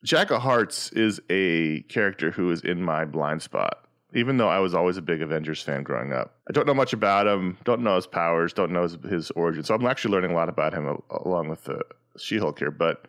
Jack 0.04 0.32
of 0.32 0.42
Hearts 0.42 0.90
is 0.94 1.22
a 1.30 1.82
character 1.84 2.32
who 2.32 2.50
is 2.50 2.62
in 2.62 2.82
my 2.82 3.06
blind 3.06 3.42
spot. 3.42 3.88
Even 4.14 4.38
though 4.38 4.50
I 4.50 4.60
was 4.60 4.74
always 4.74 4.98
a 4.98 5.02
big 5.02 5.22
Avengers 5.22 5.62
fan 5.62 5.84
growing 5.84 6.12
up, 6.12 6.36
I 6.50 6.54
don't 6.54 6.68
know 6.68 6.74
much 6.74 6.92
about 6.92 7.28
him. 7.28 7.58
Don't 7.64 7.82
know 7.82 7.96
his 7.96 8.08
powers. 8.08 8.52
Don't 8.52 8.72
know 8.72 8.84
his, 8.84 8.98
his 9.10 9.32
origin. 9.32 9.64
So 9.64 9.76
I'm 9.76 9.86
actually 9.86 10.14
learning 10.14 10.32
a 10.32 10.36
lot 10.36 10.50
about 10.50 10.74
him 10.74 10.88
uh, 10.88 10.96
along 11.24 11.50
with 11.50 11.64
the 11.66 11.82
She-Hulk 12.18 12.60
here. 12.60 12.72
But 12.72 13.08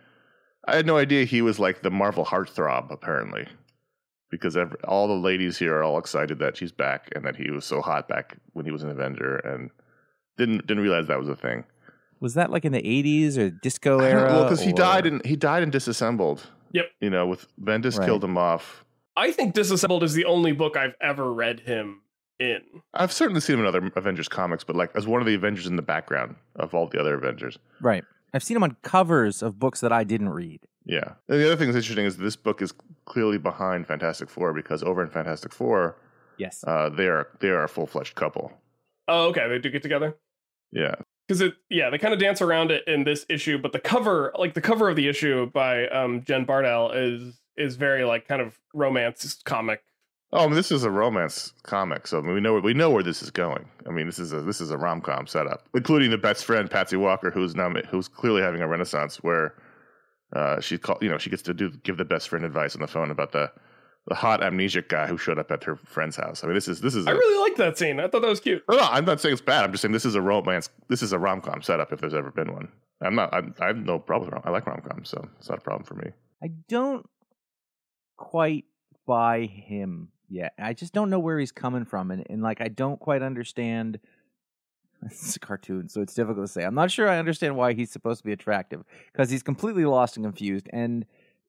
I 0.69 0.77
had 0.77 0.87
no 0.87 0.99
idea 0.99 1.25
he 1.25 1.43
was 1.43 1.59
like 1.59 1.83
the 1.83 1.91
Marvel 1.91 2.25
heartthrob. 2.25 2.93
Apparently, 2.93 3.49
because 4.31 4.57
every, 4.57 4.79
all 4.85 5.09
the 5.09 5.15
ladies 5.15 5.59
here 5.59 5.77
are 5.77 5.83
all 5.83 5.99
excited 5.99 6.39
that 6.39 6.57
she's 6.57 6.73
back 6.73 7.09
and 7.17 7.25
that 7.25 7.35
he 7.35 7.51
was 7.51 7.65
so 7.65 7.81
hot 7.81 8.07
back 8.07 8.37
when 8.53 8.65
he 8.65 8.71
was 8.71 8.85
an 8.85 8.91
Avenger, 8.91 9.39
and 9.39 9.71
didn't 10.39 10.67
didn't 10.67 10.83
realize 10.83 11.07
that 11.09 11.19
was 11.19 11.29
a 11.29 11.37
thing. 11.37 11.65
Was 12.21 12.35
that 12.35 12.51
like 12.51 12.65
in 12.65 12.73
the 12.73 12.81
80s 12.83 13.37
or 13.37 13.51
disco 13.51 13.99
era? 14.01 14.29
know, 14.31 14.43
because 14.45 14.61
he 14.63 14.71
or- 14.71 14.75
died 14.77 15.07
and 15.07 15.25
he 15.27 15.35
died 15.37 15.63
and 15.63 15.73
disassembled. 15.73 16.47
Yep. 16.73 16.87
You 17.01 17.11
know, 17.11 17.27
with 17.27 17.47
Bendis 17.61 17.99
Right. 17.99 18.07
killed 18.07 18.25
him 18.25 18.39
off. 18.39 18.85
I 19.15 19.31
think 19.31 19.53
Disassembled 19.55 20.03
is 20.03 20.15
the 20.15 20.25
only 20.25 20.53
book 20.53 20.75
I've 20.75 20.95
ever 21.01 21.31
read 21.35 21.61
him 21.61 22.01
in. 22.41 22.61
I've 22.95 23.13
certainly 23.13 23.43
seen 23.43 23.57
him 23.57 23.61
in 23.61 23.67
other 23.67 23.91
Avengers 23.95 24.27
comics, 24.27 24.65
but 24.65 24.75
like 24.75 24.91
as 24.95 25.07
one 25.07 25.21
of 25.21 25.27
the 25.27 25.35
Avengers 25.35 25.67
in 25.67 25.77
the 25.77 25.83
background 25.83 26.37
of 26.57 26.75
all 26.75 26.87
the 26.87 26.99
other 26.99 27.15
Avengers. 27.15 27.59
Right. 27.83 28.05
I've 28.33 28.43
seen 28.43 28.57
him 28.57 28.63
on 28.63 28.77
covers 28.83 29.43
of 29.43 29.59
books 29.59 29.81
that 29.81 29.93
I 29.93 30.03
didn't 30.05 30.31
read. 30.31 30.61
Yeah. 30.87 31.13
And 31.29 31.39
the 31.41 31.45
other 31.47 31.57
thing 31.57 31.69
that's 31.69 31.77
interesting 31.85 32.07
is 32.07 32.17
this 32.17 32.37
book 32.37 32.63
is 32.63 32.73
clearly 33.05 33.37
behind 33.37 33.87
Fantastic 33.87 34.31
Four 34.31 34.55
because 34.55 34.83
over 34.83 35.03
in 35.03 35.11
Fantastic 35.11 35.53
Four, 35.53 35.99
Yes. 36.39 36.65
uh, 36.67 36.89
they 36.89 37.07
are 37.09 37.29
they 37.41 37.51
are 37.51 37.65
a 37.65 37.69
full 37.69 37.87
fledged 37.87 38.15
couple. 38.15 38.51
Oh, 39.09 39.29
okay, 39.29 39.49
they 39.49 39.59
do 39.59 39.71
get 39.71 39.83
together. 39.83 40.17
Yeah. 40.73 40.95
because 41.29 41.41
it 41.43 41.55
yeah 41.69 41.91
they 41.91 41.99
kind 41.99 42.15
of 42.15 42.21
dance 42.21 42.41
around 42.41 42.71
it 42.71 42.83
in 42.87 43.05
this 43.05 43.27
issue 43.29 43.59
but 43.59 43.73
the 43.73 43.79
cover 43.79 44.33
like 44.39 44.55
the 44.55 44.61
cover 44.63 44.89
of 44.89 44.97
the 44.97 45.07
issue 45.07 45.51
by 45.51 45.87
um 45.89 46.23
jen 46.25 46.47
Bartel 46.47 46.91
is 46.93 47.39
is 47.59 47.77
very 47.77 48.05
like 48.05 48.27
kind 48.27 48.41
of 48.41 48.59
romance 48.75 49.35
comic 49.45 49.83
Oh, 50.35 50.45
I 50.45 50.47
mean, 50.47 50.55
this 50.55 50.73
is 50.73 50.83
a 50.83 50.91
romance 50.91 51.53
comic, 51.63 52.07
so 52.07 52.19
I 52.19 52.23
mean, 52.23 52.33
we 52.33 52.41
know 52.41 52.59
we 52.59 52.73
know 52.73 52.89
where 52.89 53.03
this 53.03 53.23
is 53.23 53.31
going. 53.31 53.67
I 53.87 53.91
mean, 53.91 54.07
this 54.07 54.19
is 54.19 54.33
a 54.33 54.41
this 54.41 54.63
is 54.63 54.71
a 54.71 54.79
rom 54.79 55.03
com 55.03 55.27
setup, 55.27 55.69
including 55.75 56.11
the 56.11 56.17
best 56.17 56.47
friend 56.47 56.71
Patsy 56.71 56.97
Walker, 56.97 57.31
who's 57.31 57.55
now 57.55 57.69
who's 57.91 58.09
clearly 58.09 58.41
having 58.41 58.63
a 58.63 58.67
renaissance, 58.67 59.17
where 59.17 59.55
uh, 60.35 60.59
she 60.59 60.79
call 60.79 60.97
you 61.03 61.11
know 61.11 61.19
she 61.19 61.29
gets 61.29 61.43
to 61.43 61.53
do 61.53 61.71
give 61.83 61.99
the 61.99 62.07
best 62.07 62.31
friend 62.31 62.47
advice 62.47 62.75
on 62.75 62.81
the 62.81 62.87
phone 62.87 63.11
about 63.11 63.33
the 63.33 63.53
the 64.09 64.15
hot 64.15 64.41
amnesic 64.41 64.89
guy 64.89 65.07
who 65.07 65.17
showed 65.17 65.39
up 65.39 65.51
at 65.53 65.63
her 65.65 65.77
friend's 65.77 66.17
house. 66.17 66.43
I 66.43 66.47
mean, 66.49 66.55
this 66.55 66.67
is 66.69 66.81
this 66.81 66.95
is. 66.95 67.07
i 67.07 67.13
a- 67.13 67.15
really 67.15 67.49
liked 67.49 67.59
that 67.59 67.79
scene 67.79 68.01
i 68.01 68.09
thought 68.09 68.23
that 68.23 68.29
was 68.29 68.41
cute 68.41 68.63
no, 68.69 68.77
no, 68.77 68.83
I'm 68.85 69.05
not 69.05 69.21
saying 69.21 69.35
it's 69.35 69.43
bad. 69.43 69.65
I'm 69.65 69.71
just 69.71 69.83
saying 69.83 69.93
this 69.93 70.05
is 70.05 70.15
a 70.15 70.21
romance. 70.21 70.69
This 70.89 71.03
is 71.03 71.13
a 71.13 71.19
rom 71.19 71.41
com 71.41 71.63
setup 71.63 71.93
if 71.93 72.01
there's 72.01 72.15
ever 72.15 72.31
been 72.31 72.53
one. 72.53 72.69
I'm 73.01 73.15
not. 73.15 73.33
I, 73.35 73.43
I 73.61 73.67
have 73.69 73.77
no 73.77 73.99
problem. 73.99 74.27
with 74.31 74.35
rom- 74.35 74.43
I 74.45 74.51
like 74.51 74.67
rom 74.67 74.81
coms, 74.81 75.09
so 75.09 75.29
it's 75.39 75.49
not 75.49 75.59
a 75.59 75.61
problem 75.61 75.85
for 75.85 75.95
me. 75.95 76.11
I 76.43 76.49
don't 76.69 77.05
quite 78.17 78.65
buy 79.07 79.47
him 79.47 80.09
yet. 80.29 80.53
I 80.59 80.73
just 80.73 80.93
don't 80.93 81.11
know 81.11 81.19
where 81.19 81.39
he's 81.39 81.53
coming 81.53 81.85
from, 81.85 82.11
and, 82.11 82.25
and 82.31 82.43
like 82.43 82.61
I 82.61 82.69
don't 82.69 82.99
quite 83.01 83.23
understand. 83.23 83.99
It's 85.05 85.35
a 85.35 85.41
cartoon, 85.41 85.89
so 85.89 86.01
it's 86.01 86.15
difficult 86.15 86.47
to 86.47 86.53
say. 86.53 86.63
I'm 86.63 86.77
not 86.77 86.93
sure 86.93 87.09
I 87.09 87.19
understand 87.19 87.57
why 87.57 87.73
he's 87.73 87.91
supposed 87.91 88.21
to 88.21 88.25
be 88.25 88.31
attractive 88.33 88.85
because 89.13 89.31
he's 89.31 89.43
completely 89.43 89.85
lost 89.85 90.17
and 90.17 90.25
confused. 90.25 90.69
And 90.73 91.05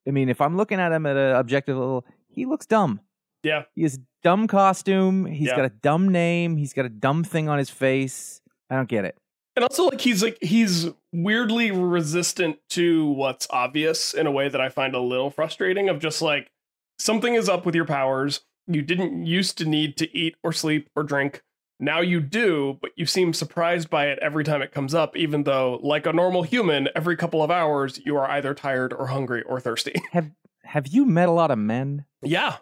I 0.08 0.10
mean, 0.12 0.28
if 0.28 0.42
I'm 0.42 0.58
looking 0.58 0.80
at 0.80 0.92
him 0.92 1.06
at 1.06 1.16
an 1.16 1.36
objective 1.36 1.78
level, 1.78 2.04
he 2.34 2.46
looks 2.46 2.66
dumb. 2.66 3.00
yeah 3.44 3.64
He 3.76 3.84
has 3.84 4.00
dumb 4.24 4.48
costume. 4.48 5.26
He's 5.26 5.48
Yeah. 5.50 5.56
got 5.58 5.66
a 5.66 5.70
dumb 5.70 6.10
name. 6.10 6.58
He's 6.58 6.74
got 6.74 6.86
a 6.86 6.90
dumb 6.90 7.24
thing 7.24 7.50
on 7.50 7.58
his 7.58 7.70
face. 7.70 8.42
I 8.70 8.76
don't 8.76 8.88
get 8.90 9.06
it. 9.06 9.18
and 9.56 9.64
also 9.64 9.86
like 9.86 10.02
he's 10.02 10.24
like 10.24 10.38
he's 10.42 10.88
weirdly 11.12 11.72
resistant 11.72 12.58
to 12.72 13.06
what's 13.06 13.46
obvious 13.52 14.14
in 14.14 14.26
a 14.26 14.32
way 14.32 14.50
that 14.50 14.60
i 14.60 14.68
find 14.68 14.96
a 14.96 15.00
little 15.00 15.30
frustrating 15.30 15.90
of 15.90 16.00
just 16.00 16.24
like 16.24 16.50
something 16.98 17.36
is 17.36 17.48
up 17.48 17.64
with 17.66 17.76
your 17.76 17.86
powers 17.86 18.42
you 18.66 18.82
didn't 18.82 19.26
used 19.28 19.56
to 19.60 19.66
need 19.66 19.96
to 19.98 20.18
eat 20.18 20.36
or 20.44 20.52
sleep 20.52 20.90
or 20.96 21.04
drink 21.04 21.44
now 21.80 22.00
you 22.02 22.20
do 22.20 22.80
but 22.82 22.90
you 22.96 23.06
seem 23.06 23.32
surprised 23.32 23.92
by 23.92 24.08
it 24.08 24.18
every 24.24 24.44
time 24.44 24.62
it 24.64 24.72
comes 24.72 24.96
up 24.96 25.16
even 25.16 25.44
though 25.44 25.80
like 25.84 26.08
a 26.08 26.14
normal 26.14 26.42
human 26.42 26.90
every 26.96 27.16
couple 27.16 27.44
of 27.44 27.52
hours 27.52 28.00
you 28.04 28.16
are 28.18 28.28
either 28.32 28.56
tired 28.56 28.92
or 28.92 29.06
hungry 29.08 29.44
or 29.44 29.60
thirsty 29.60 29.94
Have 30.14 30.32
Have 30.66 30.88
you 30.88 31.06
met 31.06 31.30
a 31.30 31.32
lot 31.32 31.52
of 31.52 31.58
men? 31.58 32.06
yeah 32.22 32.58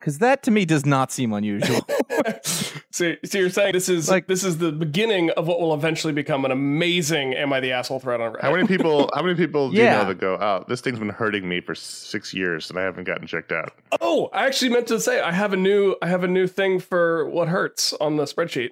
Because 0.00 0.18
that 0.18 0.42
to 0.44 0.50
me 0.50 0.64
does 0.64 0.86
not 0.86 1.12
seem 1.12 1.32
unusual. 1.32 1.80
so, 2.90 3.14
so 3.24 3.38
you're 3.38 3.50
saying 3.50 3.72
this 3.72 3.88
is 3.88 4.08
Like- 4.08 4.16
like 4.16 4.26
this 4.26 4.44
is 4.44 4.58
the 4.58 4.72
beginning 4.72 5.30
of 5.30 5.46
what 5.46 5.60
will 5.60 5.74
eventually 5.74 6.12
become 6.12 6.44
an 6.44 6.50
amazing 6.50 7.34
am 7.34 7.52
i 7.52 7.60
the 7.60 7.72
asshole 7.72 8.00
thread 8.00 8.20
on 8.20 8.32
Reddit? 8.32 8.40
How 8.42 8.52
many 8.54 8.66
people? 8.66 9.10
how 9.14 9.22
many 9.22 9.34
people 9.34 9.70
do 9.70 9.76
you 9.76 9.84
know 9.84 10.06
that 10.06 10.18
go, 10.18 10.34
"Oh, 10.40 10.64
this 10.68 10.80
thing's 10.80 10.98
been 10.98 11.08
hurting 11.10 11.48
me 11.48 11.60
for 11.60 11.74
six 11.74 12.32
years 12.34 12.70
and 12.70 12.78
I 12.78 12.82
haven't 12.82 13.04
gotten 13.04 13.26
checked 13.26 13.52
out"? 13.52 13.72
Oh, 14.00 14.28
I 14.32 14.46
actually 14.46 14.70
meant 14.70 14.86
to 14.88 14.98
say 15.00 15.20
I 15.20 15.32
have 15.32 15.52
a 15.52 15.56
new 15.56 15.96
I 16.02 16.06
have 16.08 16.24
a 16.24 16.28
new 16.28 16.46
thing 16.46 16.78
for 16.80 17.28
what 17.28 17.48
hurts 17.48 17.92
on 17.94 18.16
the 18.16 18.24
spreadsheet. 18.24 18.70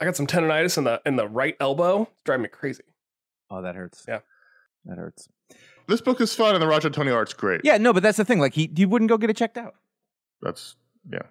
I 0.00 0.04
got 0.04 0.16
some 0.16 0.26
tendonitis 0.26 0.76
in 0.76 0.84
the 0.84 1.00
in 1.06 1.16
the 1.16 1.28
right 1.28 1.56
elbow. 1.60 2.02
It's 2.02 2.10
driving 2.24 2.42
me 2.42 2.48
crazy. 2.48 2.82
oh, 3.50 3.62
that 3.62 3.74
hurts. 3.76 4.04
Yeah. 4.08 4.20
that 4.86 4.98
hurts. 4.98 5.28
This 5.86 6.00
book 6.00 6.20
is 6.20 6.34
fun 6.34 6.54
and 6.54 6.62
the 6.62 6.66
Roger 6.66 6.88
Antonio 6.88 7.14
art's 7.14 7.32
great. 7.34 7.60
Yeah, 7.64 7.76
no, 7.78 7.92
but 7.92 8.02
that's 8.02 8.16
the 8.18 8.24
thing. 8.24 8.38
Like 8.40 8.54
he, 8.54 8.70
you 8.76 8.88
wouldn't 8.88 9.08
go 9.08 9.18
get 9.18 9.30
it 9.30 9.36
checked 9.36 9.58
out. 9.58 9.74
That's 10.42 10.76
yeah. 11.10 11.22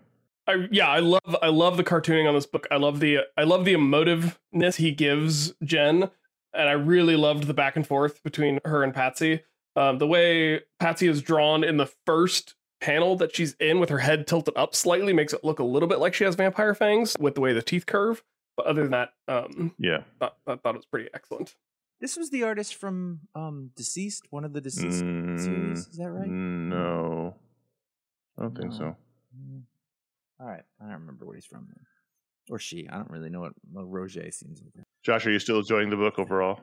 I 0.47 0.67
yeah, 0.71 0.87
I 0.89 0.99
love 0.99 1.35
I 1.41 1.47
love 1.47 1.77
the 1.77 1.83
cartooning 1.83 2.27
on 2.27 2.33
this 2.35 2.45
book. 2.45 2.67
I 2.69 2.75
love 2.77 2.99
the 2.99 3.19
I 3.37 3.43
love 3.43 3.65
the 3.65 3.73
emotiveness 3.73 4.75
he 4.75 4.91
gives 4.91 5.53
Jen, 5.63 6.09
and 6.53 6.69
I 6.69 6.73
really 6.73 7.15
loved 7.15 7.45
the 7.47 7.53
back 7.53 7.75
and 7.75 7.85
forth 7.87 8.21
between 8.23 8.59
her 8.65 8.83
and 8.83 8.93
Patsy. 8.93 9.41
Um, 9.75 9.97
the 9.97 10.07
way 10.07 10.61
Patsy 10.79 11.07
is 11.07 11.21
drawn 11.21 11.63
in 11.63 11.77
the 11.77 11.89
first 12.05 12.55
panel 12.81 13.15
that 13.15 13.33
she's 13.35 13.53
in 13.61 13.79
with 13.79 13.89
her 13.89 13.99
head 13.99 14.27
tilted 14.27 14.53
up 14.57 14.75
slightly 14.75 15.13
makes 15.13 15.31
it 15.33 15.43
look 15.43 15.59
a 15.59 15.63
little 15.63 15.87
bit 15.87 15.99
like 15.99 16.13
she 16.13 16.25
has 16.25 16.35
vampire 16.35 16.75
fangs 16.75 17.15
with 17.19 17.33
the 17.35 17.41
way 17.41 17.53
the 17.53 17.61
teeth 17.61 17.85
curve. 17.85 18.21
But 18.57 18.65
other 18.67 18.83
than 18.83 18.91
that, 18.91 19.13
um, 19.27 19.73
Yeah. 19.79 20.01
thought, 20.19 20.35
I 20.45 20.57
thought 20.57 20.75
it 20.75 20.79
was 20.79 20.85
pretty 20.85 21.09
excellent. 21.13 21.55
This 22.03 22.17
was 22.17 22.31
the 22.31 22.43
artist 22.43 22.75
from 22.75 23.21
um 23.33 23.71
Deceased, 23.77 24.23
one 24.29 24.43
of 24.43 24.51
the 24.51 24.59
Deceased 24.59 25.05
Mm, 25.05 25.39
series. 25.39 25.87
Is 25.87 25.95
that 25.95 26.11
right? 26.11 26.27
No. 26.27 27.33
I 28.37 28.41
don't 28.41 28.57
think 28.57 28.73
so. 28.73 28.97
Mm. 29.33 29.61
All 30.37 30.47
right, 30.47 30.63
I 30.81 30.83
don't 30.83 30.99
remember 30.99 31.25
what 31.25 31.35
he's 31.35 31.45
from. 31.45 31.65
Then. 31.65 31.85
Or 32.49 32.59
she. 32.59 32.89
I 32.89 32.97
don't 32.97 33.09
really 33.09 33.29
know 33.29 33.39
what 33.39 33.53
Roger 33.71 34.29
seems 34.31 34.61
like. 34.61 34.85
Josh, 35.01 35.25
are 35.25 35.31
you 35.31 35.39
still 35.39 35.59
enjoying 35.59 35.89
the 35.91 35.95
book 35.95 36.19
overall? 36.19 36.59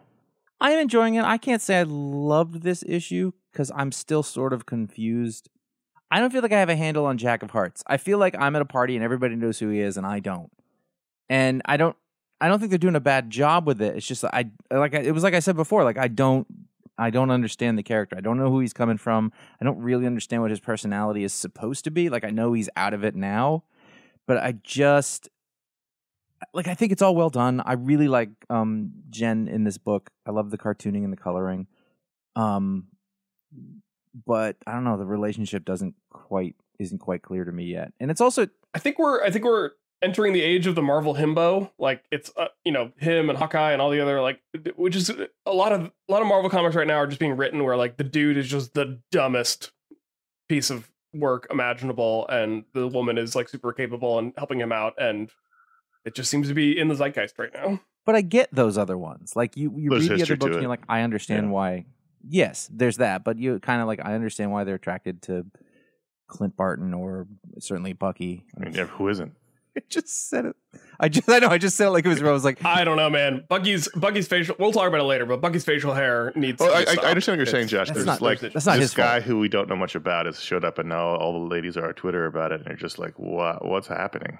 I 0.61 0.73
am 0.73 0.78
enjoying 0.78 1.14
it. 1.14 1.25
I 1.25 1.38
can't 1.38 1.62
say 1.62 1.78
I 1.78 1.85
loved 1.85 2.61
this 2.61 2.85
issue 2.87 3.32
because 3.50 3.73
I'm 3.75 3.92
still 3.92 4.23
sort 4.23 4.52
of 4.52 4.66
confused. 4.66 5.49
I 6.11 6.20
don't 6.20 6.30
feel 6.35 6.42
like 6.42 6.52
I 6.52 6.61
have 6.61 6.68
a 6.68 6.76
handle 6.76 7.06
on 7.06 7.16
Jack 7.16 7.42
of 7.42 7.52
Hearts. 7.52 7.82
I 7.87 7.97
feel 7.97 8.18
like 8.18 8.37
I'm 8.38 8.56
at 8.56 8.61
a 8.61 8.66
party 8.66 8.94
and 8.94 9.02
everybody 9.02 9.37
knows 9.37 9.59
who 9.59 9.70
he 9.70 9.80
is 9.80 9.97
and 9.97 10.06
I 10.06 10.20
don't. 10.20 10.52
And 11.30 11.62
I 11.64 11.78
don't 11.78 11.97
I 12.40 12.49
don't 12.49 12.59
think 12.59 12.70
they're 12.70 12.78
doing 12.78 12.97
a 12.97 13.00
bad 13.00 13.30
job 13.30 13.66
with 13.66 13.82
it. 13.82 13.97
It's 13.97 14.06
just 14.06 14.25
I 14.25 14.50
like 14.70 14.94
it 14.94 15.12
was 15.12 15.23
like 15.23 15.35
I 15.35 15.40
said 15.40 15.56
before, 15.56 15.85
like 15.85 15.99
I 15.99 16.09
don't 16.09 16.47
I 16.97 17.11
don't 17.11 17.30
understand 17.30 17.78
the 17.78 17.82
character. 17.82 18.16
I 18.16 18.20
don't 18.20 18.38
know 18.38 18.50
who 18.50 18.61
he's 18.61 18.73
coming 18.73 18.99
from. 18.99 19.32
I 19.61 19.64
don't 19.64 19.78
really 19.78 20.06
understand 20.06 20.42
what 20.42 20.50
his 20.50 20.61
personality 20.61 21.25
is 21.25 21.32
supposed 21.32 21.85
to 21.85 21.90
be. 21.90 22.09
Like 22.09 22.25
I 22.25 22.30
know 22.30 22.52
he's 22.52 22.68
out 22.76 22.94
of 22.94 23.04
it 23.04 23.14
now, 23.14 23.64
but 24.26 24.38
I 24.38 24.52
just 24.62 25.28
like 26.54 26.68
I 26.68 26.75
think 26.75 26.92
it's 26.92 27.02
all 27.02 27.14
well 27.14 27.30
done. 27.30 27.61
I 27.64 27.75
really 27.75 28.09
like 28.09 28.30
um 28.49 28.92
Jen 29.11 29.49
in 29.49 29.64
this 29.64 29.78
book. 29.78 30.11
I 30.26 30.30
love 30.30 30.50
the 30.50 30.59
cartooning 30.59 31.04
and 31.04 31.12
the 31.12 31.18
coloring. 31.18 31.66
Um 32.37 32.87
but 34.26 34.56
I 34.66 34.73
don't 34.73 34.85
know, 34.85 34.97
the 34.97 35.06
relationship 35.06 35.64
doesn't 35.64 35.94
quite 36.11 36.56
isn't 36.78 36.99
quite 36.99 37.23
clear 37.23 37.44
to 37.44 37.52
me 37.52 37.64
yet. 37.64 37.92
And 38.00 38.11
it's 38.11 38.20
also 38.20 38.49
I 38.75 38.78
think 38.78 38.99
we're 38.99 39.23
I 39.23 39.30
think 39.30 39.44
we're 39.44 39.70
entering 40.02 40.33
the 40.33 40.42
age 40.42 40.66
of 40.66 40.75
the 40.75 40.83
Marvel 40.83 41.14
himbo. 41.14 41.71
Like 41.78 42.02
it's 42.11 42.30
uh, 42.37 42.49
you 42.64 42.73
know 42.73 42.92
him 42.99 43.28
and 43.30 43.38
Hawkeye 43.38 43.73
and 43.73 43.80
all 43.83 43.90
the 43.90 44.00
other 44.00 44.21
like 44.21 44.40
which 44.76 44.97
is 44.97 45.11
a 45.47 45.52
lot 45.52 45.73
of 45.73 45.83
a 46.09 46.12
lot 46.12 46.23
of 46.23 46.28
Marvel 46.28 46.50
comics 46.50 46.75
right 46.76 46.87
now 46.87 46.97
are 46.97 47.07
just 47.07 47.21
being 47.21 47.37
written 47.37 47.62
where 47.64 47.76
like 47.76 47.97
the 47.97 48.04
dude 48.04 48.37
is 48.37 48.49
just 48.49 48.75
the 48.75 49.00
dumbest 49.11 49.73
piece 50.49 50.71
of 50.71 50.90
work 51.12 51.47
imaginable 51.50 52.26
and 52.28 52.64
the 52.73 52.87
woman 52.87 53.19
is 53.19 53.35
like 53.35 53.49
super 53.49 53.73
capable 53.73 54.19
and 54.19 54.33
helping 54.37 54.61
him 54.61 54.73
out 54.73 54.95
and 54.99 55.30
it 56.04 56.14
just 56.14 56.30
seems 56.30 56.49
to 56.49 56.54
be 56.54 56.78
in 56.78 56.88
the 56.88 56.95
zeitgeist 56.95 57.38
right 57.38 57.52
now. 57.52 57.80
but 58.07 58.14
I 58.14 58.21
get 58.23 58.49
those 58.52 58.78
other 58.78 58.97
ones. 58.97 59.35
Like 59.37 59.57
you 59.57 59.73
you 59.76 59.90
There's 59.90 60.09
read 60.09 60.19
the 60.21 60.23
other 60.25 60.37
books 60.37 60.52
and 60.54 60.62
you're 60.62 60.71
like, 60.71 60.85
I 60.88 61.02
understand 61.02 61.47
Yeah. 61.47 61.52
why 61.52 61.85
yes, 62.26 62.69
there's 62.73 62.99
that, 62.99 63.25
but 63.25 63.38
you 63.38 63.59
kind 63.61 63.80
of 63.83 63.87
like 63.87 64.00
I 64.04 64.14
understand 64.14 64.50
why 64.52 64.64
they're 64.64 64.76
attracted 64.76 65.23
to 65.23 65.47
Clint 66.28 66.57
Barton 66.57 66.95
or 66.95 67.26
certainly 67.59 67.92
Bucky. 67.92 68.47
I 68.57 68.61
mean, 68.61 68.73
who 68.75 69.09
isn't? 69.09 69.33
I 69.77 69.83
just 69.89 70.29
said 70.29 70.47
it. 70.47 70.57
I 70.99 71.09
just 71.09 71.29
I 71.29 71.39
know 71.39 71.49
I 71.49 71.59
just 71.59 71.77
said 71.77 71.87
it 71.87 71.91
like 71.91 72.05
it 72.05 72.09
was 72.09 72.21
real. 72.21 72.31
I 72.31 72.35
was 72.35 72.45
like 72.45 72.65
I 72.65 72.85
don't 72.85 72.97
know, 72.97 73.09
man. 73.11 73.45
Bucky's 73.49 73.89
Bucky's 73.95 74.29
facial. 74.29 74.57
We'll 74.59 74.73
talk 74.73 74.89
about 74.89 75.00
it 75.00 75.05
later, 75.05 75.27
but 75.27 75.41
Bucky's 75.41 75.65
facial 75.65 75.95
hair 75.95 76.33
needs. 76.37 76.61
Well, 76.61 76.71
to 76.71 76.91
I, 76.91 76.95
be 76.95 77.00
I. 77.00 77.07
I 77.07 77.09
understand 77.11 77.39
what 77.39 77.47
you're 77.47 77.53
saying, 77.53 77.69
Josh. 77.69 77.89
That's 77.89 77.97
There's 77.99 78.07
not- 78.07 78.21
like 78.21 78.41
that's 78.41 78.67
not 78.67 78.75
this 78.75 78.91
his 78.91 78.95
guy 78.95 79.21
fault. 79.21 79.25
who 79.25 79.39
we 79.39 79.49
don't 79.49 79.69
know 79.69 79.77
much 79.77 79.95
about 79.95 80.27
has 80.27 80.41
showed 80.41 80.65
up, 80.65 80.79
and 80.79 80.89
now 80.89 81.17
all 81.17 81.33
the 81.33 81.55
ladies 81.55 81.77
are 81.77 81.87
on 81.89 81.95
Twitter 81.95 82.27
about 82.27 82.53
it, 82.53 82.61
and 82.61 82.65
they're 82.67 82.77
just 82.77 82.99
like, 82.99 83.19
"What? 83.19 83.65
What's 83.65 83.89
happening?" 83.89 84.39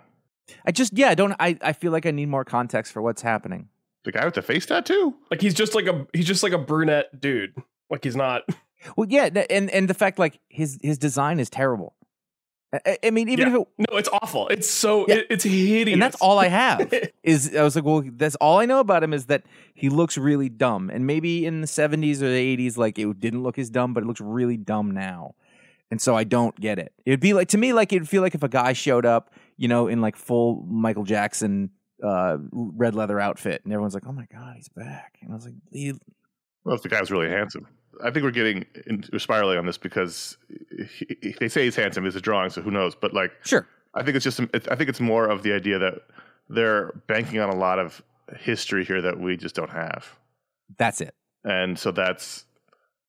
I 0.67 0.73
just 0.73 0.97
yeah, 0.97 1.09
I 1.11 1.15
don't 1.15 1.35
I, 1.41 1.57
I 1.63 1.73
feel 1.73 1.93
like 1.93 2.07
I 2.07 2.11
need 2.11 2.27
more 2.29 2.45
context 2.45 2.93
for 2.93 3.01
what's 3.03 3.23
happening. 3.23 3.69
The 4.05 4.13
guy 4.13 4.25
with 4.25 4.35
the 4.35 4.43
face 4.43 4.67
tattoo? 4.67 5.15
Like 5.31 5.41
he's 5.41 5.55
just 5.55 5.75
like 5.75 5.87
a 5.87 6.07
he's 6.13 6.27
just 6.27 6.43
like 6.43 6.53
a 6.53 6.59
brunette 6.59 7.21
dude. 7.21 7.55
Like 7.91 8.05
he's 8.05 8.17
not. 8.17 8.43
Well, 8.97 9.07
yeah, 9.11 9.27
and 9.51 9.69
and 9.71 9.89
the 9.89 9.95
fact 9.95 10.19
like 10.19 10.41
his 10.49 10.79
his 10.83 10.97
design 10.97 11.39
is 11.39 11.51
terrible. 11.51 11.95
I- 12.73 12.81
I, 12.87 12.99
I 13.05 13.11
mean, 13.11 13.29
even 13.29 13.49
Yeah. 13.49 13.55
if 13.57 13.63
it, 13.63 13.69
No, 13.91 13.97
it's 13.99 14.09
awful. 14.13 14.47
It's 14.49 14.71
so 14.71 15.05
Yeah. 15.09 15.17
it, 15.17 15.27
it's 15.31 15.45
hideous. 15.45 15.93
and 15.95 16.01
that's 16.03 16.17
all 16.21 16.39
I 16.39 16.49
have 16.49 16.93
is 17.25 17.55
I 17.57 17.63
was 17.63 17.75
like, 17.75 17.85
well, 17.85 18.03
that's 18.07 18.37
all 18.37 18.59
I 18.59 18.67
know 18.67 18.79
about 18.81 19.03
him 19.03 19.13
is 19.13 19.27
that 19.27 19.43
he 19.75 19.89
looks 19.89 20.17
really 20.17 20.49
dumb, 20.49 20.89
and 20.91 21.07
maybe 21.07 21.45
in 21.47 21.61
the 21.63 21.67
seventies 21.67 22.23
or 22.23 22.29
the 22.29 22.35
eighties, 22.37 22.79
like 22.79 22.99
it 22.99 23.19
didn't 23.21 23.43
look 23.43 23.59
as 23.59 23.71
dumb, 23.71 23.93
but 23.95 24.03
it 24.05 24.07
looks 24.07 24.21
really 24.21 24.57
dumb 24.57 24.91
now, 24.93 25.35
and 25.91 26.01
so 26.01 26.15
I 26.17 26.23
don't 26.25 26.55
get 26.61 26.79
it. 26.79 26.93
It'd 27.05 27.19
be 27.21 27.33
like 27.35 27.49
to 27.49 27.59
me 27.59 27.73
like 27.73 27.93
it'd 27.93 28.09
feel 28.09 28.23
like 28.23 28.35
if 28.35 28.43
a 28.43 28.49
guy 28.49 28.73
showed 28.73 29.05
up, 29.07 29.33
you 29.57 29.67
know, 29.69 29.89
in 29.89 30.01
like 30.01 30.15
full 30.17 30.65
Michael 30.69 31.05
Jackson 31.05 31.71
uh 32.05 32.37
red 32.53 32.95
leather 32.95 33.19
outfit, 33.19 33.63
and 33.65 33.73
everyone's 33.73 33.95
like, 33.95 34.07
oh 34.07 34.13
my 34.13 34.27
god, 34.33 34.55
he's 34.57 34.69
back, 34.69 35.19
and 35.23 35.33
I 35.33 35.35
was 35.35 35.45
like, 35.45 35.55
he, 35.73 35.93
Well, 36.65 36.77
if 36.77 36.83
the 36.83 36.89
guy 36.89 37.01
was 37.01 37.11
really 37.11 37.29
handsome. 37.31 37.67
I 38.05 38.11
think 38.11 38.25
we're 38.25 38.31
getting 38.31 38.67
into 38.87 39.19
spiraling 39.19 39.59
on 39.59 39.67
this 39.67 39.79
because 39.79 40.37
he, 40.99 41.17
he- 41.23 41.37
they 41.39 41.49
say 41.49 41.65
he's 41.65 41.77
handsome. 41.77 42.07
It's 42.07 42.17
a 42.17 42.21
drawing, 42.21 42.51
so 42.51 42.61
who 42.63 42.71
knows? 42.71 42.95
But 42.95 43.15
like, 43.15 43.33
sure, 43.45 43.67
I 43.95 44.03
think 44.03 44.17
it's 44.17 44.25
just. 44.25 44.41
It's, 44.55 44.69
I 44.69 44.77
think 44.77 44.89
it's 44.89 45.01
more 45.01 45.27
of 45.27 45.43
the 45.43 45.53
idea 45.53 45.79
that 45.79 45.95
they're 46.49 46.93
banking 47.07 47.39
on 47.41 47.49
a 47.51 47.57
lot 47.57 47.79
of 47.79 48.03
history 48.39 48.85
here 48.85 49.01
that 49.03 49.19
we 49.21 49.37
just 49.37 49.55
don't 49.55 49.71
have, 49.71 50.17
that's 50.79 51.01
it. 51.01 51.15
and 51.45 51.79
so 51.79 51.91
that's 51.91 52.45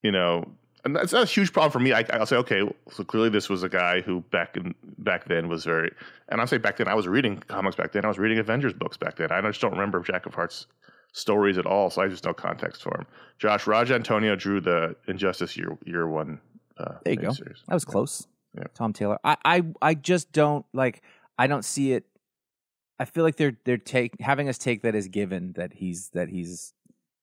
you 0.04 0.12
know, 0.12 0.44
and 0.84 0.96
that's 0.96 1.14
not 1.14 1.24
a 1.24 1.28
huge 1.28 1.54
problem 1.54 1.72
for 1.72 1.80
me. 1.80 1.94
I, 1.94 2.04
I'll 2.14 2.26
say, 2.26 2.38
okay, 2.38 2.62
so 2.92 3.04
clearly 3.04 3.30
this 3.30 3.50
was 3.50 3.62
a 3.62 3.70
guy 3.70 4.02
who 4.02 4.22
back 4.32 4.58
in 4.58 4.74
back 4.98 5.26
then 5.28 5.48
was 5.48 5.64
very, 5.64 5.92
and 6.30 6.42
I'll 6.42 6.48
say 6.48 6.58
back 6.58 6.78
then 6.78 6.88
I 6.88 6.96
was 6.96 7.08
reading 7.08 7.38
comics 7.48 7.76
back 7.76 7.92
then. 7.92 8.04
I 8.04 8.08
was 8.08 8.18
reading 8.20 8.40
Avengers 8.40 8.74
books 8.74 8.98
back 8.98 9.16
then. 9.18 9.32
I 9.32 9.42
just 9.42 9.62
don't 9.62 9.72
remember 9.72 10.00
Jack 10.02 10.26
of 10.26 10.34
Hearts 10.34 10.66
stories 11.12 11.58
at 11.58 11.66
all, 11.66 11.90
so 11.90 12.02
I 12.02 12.08
just 12.08 12.26
no 12.26 12.34
context 12.34 12.82
for 12.84 12.96
him. 12.98 13.06
Josh 13.38 13.68
Raj 13.68 13.92
Antonio 13.92 14.36
drew 14.36 14.62
the 14.62 14.96
Injustice 15.08 15.58
year 15.58 15.78
year 15.86 16.08
one. 16.08 16.40
Uh, 16.78 16.96
There 17.04 17.14
you 17.14 17.20
go. 17.20 17.30
miniseries. 17.30 17.66
That 17.68 17.74
was 17.74 17.86
close. 17.86 18.28
Yeah. 18.58 18.66
Tom 18.74 18.94
Taylor. 18.94 19.20
I, 19.24 19.38
I 19.46 19.64
I 19.82 19.94
just 19.94 20.32
don't 20.32 20.66
like 20.74 21.02
I 21.38 21.48
don't 21.48 21.64
see 21.64 21.94
it 21.94 22.06
I 23.00 23.06
feel 23.06 23.24
like 23.24 23.36
they're 23.36 23.58
they're 23.66 23.78
take 23.78 24.20
having 24.22 24.48
us 24.48 24.60
take 24.60 24.84
that 24.84 24.94
as 24.94 25.08
given 25.08 25.54
that 25.54 25.74
he's 25.74 26.10
that 26.10 26.30
he's 26.30 26.74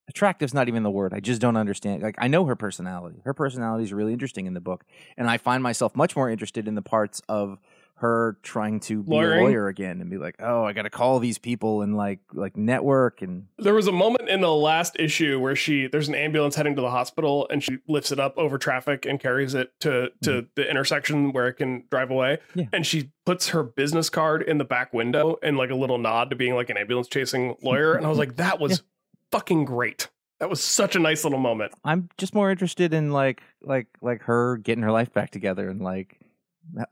attractive's 0.08 0.52
not 0.52 0.66
even 0.66 0.82
the 0.82 0.90
word. 0.90 1.14
I 1.14 1.20
just 1.20 1.40
don't 1.40 1.56
understand. 1.56 2.02
Like 2.02 2.16
I 2.18 2.26
know 2.26 2.46
her 2.46 2.56
personality. 2.56 3.20
Her 3.24 3.32
personality 3.32 3.84
is 3.84 3.92
really 3.92 4.12
interesting 4.12 4.46
in 4.46 4.54
the 4.54 4.60
book. 4.60 4.84
And 5.16 5.30
I 5.30 5.38
find 5.38 5.62
myself 5.62 5.94
much 5.94 6.16
more 6.16 6.28
interested 6.28 6.66
in 6.66 6.74
the 6.74 6.82
parts 6.82 7.22
of 7.28 7.58
her 8.00 8.38
trying 8.42 8.80
to 8.80 9.02
be 9.02 9.10
Lawyering? 9.10 9.40
a 9.40 9.42
lawyer 9.44 9.68
again 9.68 10.00
and 10.00 10.10
be 10.10 10.18
like, 10.18 10.36
"Oh, 10.40 10.64
I 10.64 10.72
got 10.72 10.82
to 10.82 10.90
call 10.90 11.18
these 11.18 11.38
people 11.38 11.82
and 11.82 11.96
like 11.96 12.20
like 12.32 12.56
network 12.56 13.22
and 13.22 13.46
There 13.58 13.74
was 13.74 13.86
a 13.86 13.92
moment 13.92 14.28
in 14.28 14.40
the 14.40 14.52
last 14.52 14.96
issue 14.98 15.38
where 15.38 15.56
she 15.56 15.86
there's 15.86 16.08
an 16.08 16.14
ambulance 16.14 16.54
heading 16.54 16.76
to 16.76 16.82
the 16.82 16.90
hospital 16.90 17.46
and 17.50 17.62
she 17.62 17.78
lifts 17.88 18.12
it 18.12 18.20
up 18.20 18.36
over 18.38 18.58
traffic 18.58 19.06
and 19.06 19.20
carries 19.20 19.54
it 19.54 19.72
to 19.80 20.10
to 20.22 20.30
mm-hmm. 20.30 20.46
the 20.54 20.70
intersection 20.70 21.32
where 21.32 21.48
it 21.48 21.54
can 21.54 21.84
drive 21.90 22.10
away. 22.10 22.38
Yeah. 22.54 22.66
And 22.72 22.86
she 22.86 23.10
puts 23.26 23.48
her 23.50 23.62
business 23.62 24.10
card 24.10 24.42
in 24.42 24.58
the 24.58 24.64
back 24.64 24.92
window 24.92 25.38
and 25.42 25.56
like 25.56 25.70
a 25.70 25.74
little 25.74 25.98
nod 25.98 26.30
to 26.30 26.36
being 26.36 26.54
like 26.54 26.70
an 26.70 26.76
ambulance 26.76 27.08
chasing 27.08 27.56
lawyer. 27.62 27.94
And 27.94 28.06
I 28.06 28.08
was 28.08 28.18
like, 28.18 28.36
that 28.36 28.58
was 28.60 28.82
fucking 29.30 29.64
great. 29.64 30.08
That 30.40 30.48
was 30.48 30.62
such 30.62 30.94
a 30.94 31.00
nice 31.00 31.24
little 31.24 31.38
moment. 31.38 31.72
I'm 31.84 32.08
just 32.16 32.34
more 32.34 32.50
interested 32.50 32.94
in 32.94 33.10
like 33.10 33.42
like 33.60 33.88
like 34.00 34.22
her 34.22 34.56
getting 34.58 34.82
her 34.82 34.92
life 34.92 35.12
back 35.12 35.30
together 35.30 35.68
and 35.68 35.82
like 35.82 36.18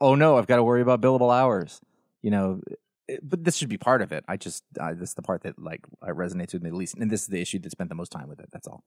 oh 0.00 0.14
no, 0.14 0.37
I've 0.38 0.47
got 0.47 0.56
to 0.56 0.62
worry 0.64 0.83
about 0.83 1.00
billable 1.00 1.35
hours. 1.35 1.80
You 2.23 2.30
know, 2.30 2.61
it- 3.09 3.21
but 3.23 3.45
this 3.45 3.56
should 3.56 3.68
be 3.68 3.78
part 3.78 4.02
of 4.02 4.12
it. 4.12 4.25
I 4.28 4.37
just 4.37 4.64
uh, 4.80 4.95
this 4.95 5.11
is 5.11 5.14
the 5.14 5.23
part 5.23 5.42
that 5.42 5.59
like 5.59 5.83
I 6.02 6.11
resonates 6.11 6.52
with 6.52 6.62
me 6.62 6.71
the 6.71 6.76
least, 6.76 6.97
and 6.97 7.11
this 7.11 7.23
is 7.23 7.26
the 7.28 7.40
issue 7.40 7.59
that 7.61 7.71
spent 7.71 7.88
the 7.88 7.95
most 7.95 8.11
time 8.12 8.28
with 8.28 8.40
it. 8.40 8.49
That's 8.52 8.66
all. 8.66 8.83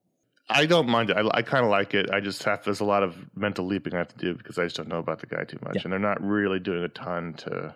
I 0.50 0.66
don't 0.66 0.90
mind 0.90 1.12
it. 1.12 1.18
I, 1.18 1.30
I 1.32 1.42
kind 1.44 1.64
of 1.64 1.70
like 1.70 1.94
it. 1.94 2.10
I 2.12 2.20
just 2.20 2.44
have 2.44 2.64
there's 2.64 2.80
a 2.80 2.86
lot 2.86 3.04
of 3.04 3.16
mental 3.36 3.66
leaping 3.68 3.94
I 3.94 4.00
have 4.00 4.08
to 4.10 4.18
do 4.18 4.34
because 4.36 4.58
I 4.58 4.64
just 4.64 4.76
don't 4.78 4.90
know 4.90 4.98
about 4.98 5.20
the 5.20 5.28
guy 5.28 5.44
too 5.44 5.60
much, 5.64 5.76
Yeah. 5.76 5.82
and 5.86 5.94
they're 5.94 6.00
not 6.00 6.22
really 6.22 6.60
doing 6.60 6.84
a 6.84 6.90
ton 6.90 7.36
to 7.46 7.74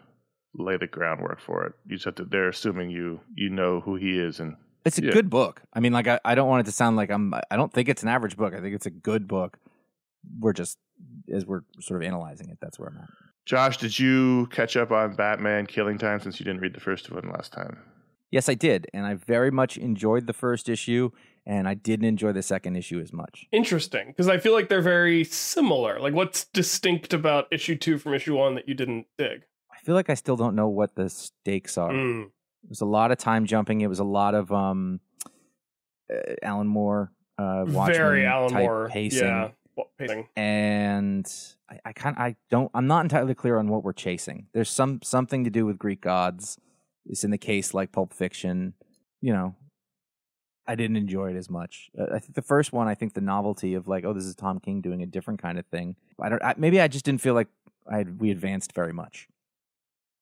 lay 0.56 0.78
the 0.78 0.88
groundwork 0.88 1.40
for 1.40 1.66
it. 1.66 1.74
You 1.88 1.96
just 1.98 2.06
have 2.06 2.16
to. 2.16 2.26
They're 2.26 2.50
assuming 2.50 2.90
you 2.90 3.20
you 3.36 3.50
know 3.50 3.80
who 3.80 3.96
he 3.96 4.18
is, 4.20 4.40
and 4.40 4.56
It's 4.86 4.98
a 4.98 5.04
Yeah. 5.06 5.12
good 5.12 5.30
book. 5.30 5.62
I 5.74 5.80
mean, 5.80 5.94
like 5.94 6.08
I, 6.08 6.20
I 6.26 6.36
don't 6.36 6.50
want 6.50 6.62
it 6.62 6.66
to 6.66 6.72
sound 6.76 6.98
like 6.98 7.10
I'm. 7.12 7.34
I 7.50 7.56
don't 7.56 7.72
think 7.72 7.88
it's 7.90 8.02
an 8.04 8.10
average 8.10 8.36
book. 8.36 8.54
I 8.54 8.60
think 8.60 8.74
it's 8.76 8.86
a 8.88 8.92
good 8.92 9.28
book. 9.28 9.60
We're 10.40 10.54
just 10.54 10.78
as 11.34 11.46
we're 11.46 11.62
sort 11.80 12.02
of 12.02 12.08
analyzing 12.08 12.50
it. 12.50 12.58
That's 12.62 12.80
where 12.80 12.90
I'm 12.90 12.98
at. 12.98 13.10
Josh, 13.46 13.78
did 13.78 13.98
you 14.00 14.48
catch 14.48 14.78
up 14.78 14.92
on 14.92 15.16
Batman 15.16 15.66
Killing 15.66 15.98
Time 15.98 16.20
since 16.22 16.40
you 16.40 16.46
didn't 16.46 16.62
read 16.62 16.74
the 16.74 16.80
first 16.80 17.12
one 17.12 17.30
last 17.30 17.52
time? 17.52 17.78
Yes, 18.32 18.50
I 18.50 18.56
did, 18.56 18.88
and 18.94 19.06
I 19.06 19.14
very 19.14 19.52
much 19.52 19.78
enjoyed 19.78 20.26
the 20.26 20.34
first 20.34 20.68
issue, 20.68 21.12
and 21.46 21.68
I 21.68 21.76
didn't 21.76 22.06
enjoy 22.06 22.32
the 22.32 22.42
second 22.42 22.76
issue 22.78 23.00
as 23.00 23.14
much. 23.14 23.46
Interesting. 23.52 24.08
Because 24.08 24.28
I 24.28 24.40
feel 24.40 24.54
like 24.54 24.70
they're 24.70 24.82
very 24.82 25.24
similar. 25.24 26.00
Like 26.00 26.14
what's 26.14 26.46
distinct 26.46 27.14
about 27.14 27.48
issue 27.52 27.76
two 27.76 27.98
from 28.00 28.14
issue 28.14 28.36
one 28.36 28.56
that 28.56 28.68
you 28.68 28.74
didn't 28.74 29.06
dig? 29.18 29.44
I 29.72 29.78
feel 29.86 29.94
like 29.94 30.10
I 30.10 30.14
still 30.16 30.36
don't 30.38 30.56
know 30.56 30.68
what 30.70 30.96
the 30.96 31.10
stakes 31.10 31.78
are. 31.78 31.92
Mm. 31.92 32.24
It 32.64 32.70
was 32.70 32.82
a 32.82 32.86
lot 32.86 33.12
of 33.12 33.18
time 33.18 33.46
jumping. 33.46 33.82
It 33.82 33.88
was 33.88 34.00
a 34.00 34.06
lot 34.06 34.34
of 34.34 34.52
um, 34.52 35.00
uh, 36.12 36.34
Alan 36.42 36.68
Moore, 36.68 37.12
uh, 37.38 37.66
Watchmen 37.68 37.98
Very 37.98 38.26
Alan 38.26 38.50
type 38.50 38.64
Moore. 38.64 38.90
pacing, 38.90 39.28
Yeah. 39.28 39.50
Pacing. 39.98 40.28
and 40.36 41.32
I, 41.70 41.80
I 41.86 41.94
kind 41.94 42.16
I 42.18 42.36
don't 42.50 42.70
I'm 42.74 42.88
not 42.88 43.06
entirely 43.06 43.36
clear 43.36 43.58
on 43.58 43.68
what 43.68 43.84
we're 43.84 43.94
chasing. 43.94 44.48
There's 44.54 44.70
some 44.70 45.02
something 45.04 45.44
to 45.44 45.50
do 45.50 45.66
with 45.66 45.78
Greek 45.78 46.02
gods. 46.02 46.58
It's 47.06 47.24
in 47.24 47.32
the 47.32 47.38
case 47.38 47.74
like 47.74 47.92
Pulp 47.92 48.14
Fiction. 48.14 48.74
You 49.22 49.34
know, 49.34 49.56
I 50.68 50.76
didn't 50.76 50.98
enjoy 50.98 51.32
it 51.32 51.38
as 51.38 51.50
much. 51.50 51.90
Uh, 51.98 52.06
I 52.14 52.20
think 52.20 52.36
the 52.36 52.42
first 52.42 52.72
one, 52.74 52.88
I 52.88 52.96
think 52.96 53.14
the 53.14 53.22
novelty 53.22 53.74
of 53.74 53.88
like, 53.88 54.06
oh, 54.06 54.14
this 54.14 54.26
is 54.26 54.36
Tom 54.36 54.60
King 54.60 54.82
doing 54.82 55.02
a 55.02 55.06
different 55.06 55.42
kind 55.42 55.58
of 55.60 55.66
thing. 55.68 55.96
I 56.22 56.30
don't. 56.30 56.44
I, 56.44 56.54
maybe 56.58 56.80
I 56.80 56.88
just 56.88 57.06
didn't 57.06 57.22
feel 57.22 57.34
like 57.34 57.48
I 57.92 57.98
had, 57.98 58.20
we 58.20 58.32
advanced 58.32 58.74
very 58.74 58.94
much. 58.94 59.28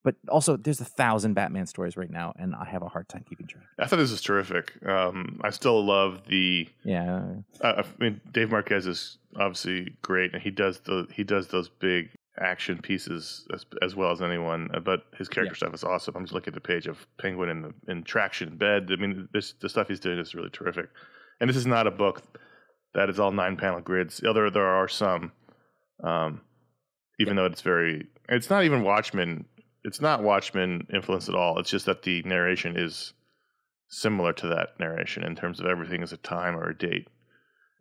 But 0.04 0.16
also, 0.30 0.58
there's 0.58 0.82
a 0.82 0.86
thousand 0.86 1.36
Batman 1.36 1.68
stories 1.68 1.96
right 1.96 2.10
now, 2.10 2.34
and 2.36 2.56
I 2.56 2.66
have 2.66 2.82
a 2.82 2.88
hard 2.88 3.08
time 3.08 3.24
keeping 3.30 3.46
track. 3.48 3.66
I 3.78 3.86
thought 3.86 3.98
this 3.98 4.10
was 4.12 4.22
terrific. 4.22 4.74
Um, 4.86 5.40
I 5.44 5.52
still 5.52 5.86
love 5.86 6.24
the. 6.28 6.68
Yeah, 6.84 7.24
Uh, 7.62 7.84
I 7.84 7.86
mean, 8.00 8.20
Dave 8.32 8.50
Marquez 8.50 8.88
is 8.88 9.20
obviously 9.40 9.96
great, 10.02 10.34
and 10.34 10.42
he 10.42 10.50
does 10.50 10.80
the 10.80 11.08
he 11.14 11.24
does 11.24 11.48
those 11.50 11.70
big 11.70 12.10
action 12.40 12.80
pieces 12.82 13.46
as, 13.54 13.66
as 13.84 13.96
well 13.96 14.12
as 14.12 14.22
anyone. 14.22 14.70
uh, 14.74 14.80
But 14.80 15.04
his 15.18 15.28
character 15.30 15.54
stuff 15.54 15.74
is 15.76 15.84
awesome. 15.84 16.16
I'm 16.16 16.24
just 16.24 16.34
looking 16.34 16.54
at 16.54 16.56
the 16.56 16.62
page 16.68 16.88
of 16.88 17.06
Penguin 17.20 17.50
in 17.50 17.62
the 17.62 17.74
in 17.88 18.04
traction 18.04 18.58
bed. 18.58 18.90
I 18.92 18.96
mean, 18.96 19.28
this 19.34 19.54
the 19.62 19.70
stuff 19.70 19.88
he's 19.88 20.00
doing 20.00 20.18
is 20.18 20.34
really 20.34 20.50
terrific. 20.50 20.88
And 21.40 21.48
this 21.50 21.58
is 21.58 21.68
not 21.68 21.86
a 21.86 21.92
book 21.92 22.24
that 22.96 23.10
is 23.10 23.20
all 23.20 23.32
nine 23.32 23.56
panel 23.56 23.82
grids. 23.82 24.24
Other 24.28 24.50
there 24.50 24.66
are 24.66 24.88
some, 24.88 25.32
um, 26.04 26.42
even 27.20 27.36
though 27.36 27.46
it's 27.46 27.62
very. 27.62 28.08
It's 28.30 28.50
not 28.50 28.64
even 28.64 28.84
Watchmen. 28.84 29.46
It's 29.84 30.02
not 30.02 30.24
Watchmen 30.24 30.88
influence 30.94 31.28
at 31.28 31.36
all. 31.36 31.60
It's 31.60 31.70
just 31.70 31.86
that 31.88 32.04
the 32.04 32.22
narration 32.24 32.78
is 32.78 33.13
similar 33.88 34.32
to 34.34 34.48
that 34.48 34.80
narration 34.80 35.24
in 35.24 35.36
terms 35.36 35.60
of 35.60 35.65
everything 35.65 36.02
is 36.02 36.13
a 36.13 36.17
time 36.17 36.56
or 36.56 36.70
a 36.70 36.78
date. 36.78 37.08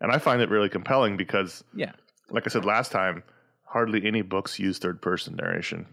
And 0.00 0.10
I 0.10 0.18
find 0.18 0.40
it 0.40 0.48
really 0.48 0.68
compelling 0.68 1.16
because, 1.16 1.62
yeah. 1.74 1.92
like 2.30 2.46
I 2.46 2.50
said 2.50 2.64
last 2.64 2.90
time, 2.90 3.22
hardly 3.64 4.06
any 4.06 4.22
books 4.22 4.58
use 4.58 4.78
third 4.78 5.00
person 5.00 5.36
narration. 5.36 5.86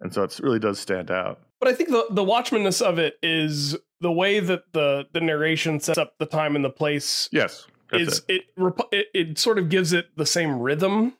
And 0.00 0.12
so 0.12 0.22
it 0.22 0.38
really 0.42 0.58
does 0.58 0.78
stand 0.78 1.10
out. 1.10 1.40
But 1.60 1.68
I 1.68 1.74
think 1.74 1.90
the 1.90 2.06
the 2.10 2.24
Watchmanness 2.24 2.82
of 2.82 2.98
it 2.98 3.18
is 3.22 3.76
the 4.00 4.10
way 4.10 4.40
that 4.40 4.64
the 4.72 5.06
the 5.12 5.20
narration 5.20 5.78
sets 5.78 5.98
up 5.98 6.18
the 6.18 6.26
time 6.26 6.56
and 6.56 6.64
the 6.64 6.70
place 6.70 7.28
Yes. 7.32 7.66
Is 7.92 8.22
it. 8.28 8.34
it. 8.34 8.42
It, 8.56 8.84
it 8.90 9.06
it 9.14 9.38
sort 9.38 9.58
of 9.58 9.68
gives 9.68 9.92
it 9.92 10.08
the 10.16 10.26
same 10.26 10.58
rhythm 10.58 11.14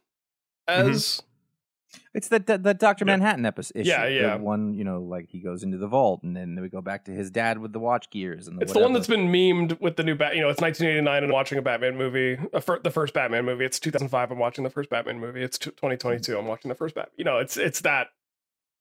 mm-hmm. 0.68 0.90
as 0.90 1.22
It's 2.14 2.28
that 2.28 2.46
that, 2.46 2.62
that 2.64 2.78
Doctor 2.78 3.04
Yeah. 3.06 3.12
Manhattan 3.16 3.46
episode. 3.46 3.72
Issue, 3.78 3.88
Yeah, 3.88 4.06
the 4.06 4.12
yeah. 4.14 4.34
one 4.36 4.74
you 4.74 4.84
know, 4.84 5.00
like 5.00 5.30
he 5.30 5.40
goes 5.40 5.62
into 5.62 5.78
the 5.78 5.86
vault, 5.86 6.22
and 6.22 6.36
then 6.36 6.58
we 6.60 6.68
go 6.68 6.82
back 6.82 7.06
to 7.06 7.10
his 7.10 7.30
dad 7.30 7.58
with 7.58 7.72
the 7.72 7.78
watch 7.78 8.10
gears, 8.10 8.48
and 8.48 8.58
the 8.58 8.62
it's 8.62 8.72
the 8.74 8.80
one 8.80 8.92
that's 8.92 9.06
been 9.06 9.28
memed 9.28 9.80
with 9.80 9.96
the 9.96 10.02
new 10.04 10.14
bat. 10.14 10.34
You 10.36 10.42
know, 10.42 10.50
it's 10.50 10.60
1989 10.60 11.24
and 11.24 11.32
watching 11.32 11.56
a 11.58 11.62
Batman 11.62 11.96
movie, 11.96 12.38
a 12.52 12.60
fir- 12.60 12.80
the 12.80 12.90
first 12.90 13.14
Batman 13.14 13.44
movie. 13.46 13.64
It's 13.64 13.80
2005. 13.80 14.30
I'm 14.30 14.38
watching 14.38 14.62
the 14.64 14.70
first 14.70 14.90
Batman 14.90 15.20
movie. 15.20 15.42
It's 15.42 15.56
t- 15.58 15.70
2022. 15.70 16.38
I'm 16.38 16.46
watching 16.46 16.68
the 16.68 16.74
first 16.74 16.94
Bat. 16.94 17.10
You 17.16 17.24
know, 17.24 17.38
it's 17.38 17.56
it's 17.56 17.80
that 17.80 18.08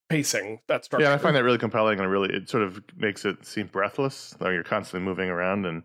pacing, 0.09 0.59
that 0.67 0.83
structure. 0.83 1.05
Yeah, 1.07 1.13
I 1.13 1.17
find 1.17 1.35
that 1.35 1.43
really 1.43 1.57
compelling 1.57 1.99
and 1.99 2.09
really 2.11 2.33
it 2.33 2.49
sort 2.49 2.63
of 2.63 2.81
makes 2.97 3.23
it 3.23 3.45
seem 3.45 3.67
breathless. 3.67 4.35
Though 4.39 4.49
you're 4.49 4.63
constantly 4.63 5.05
moving 5.05 5.29
around, 5.29 5.65
and 5.65 5.83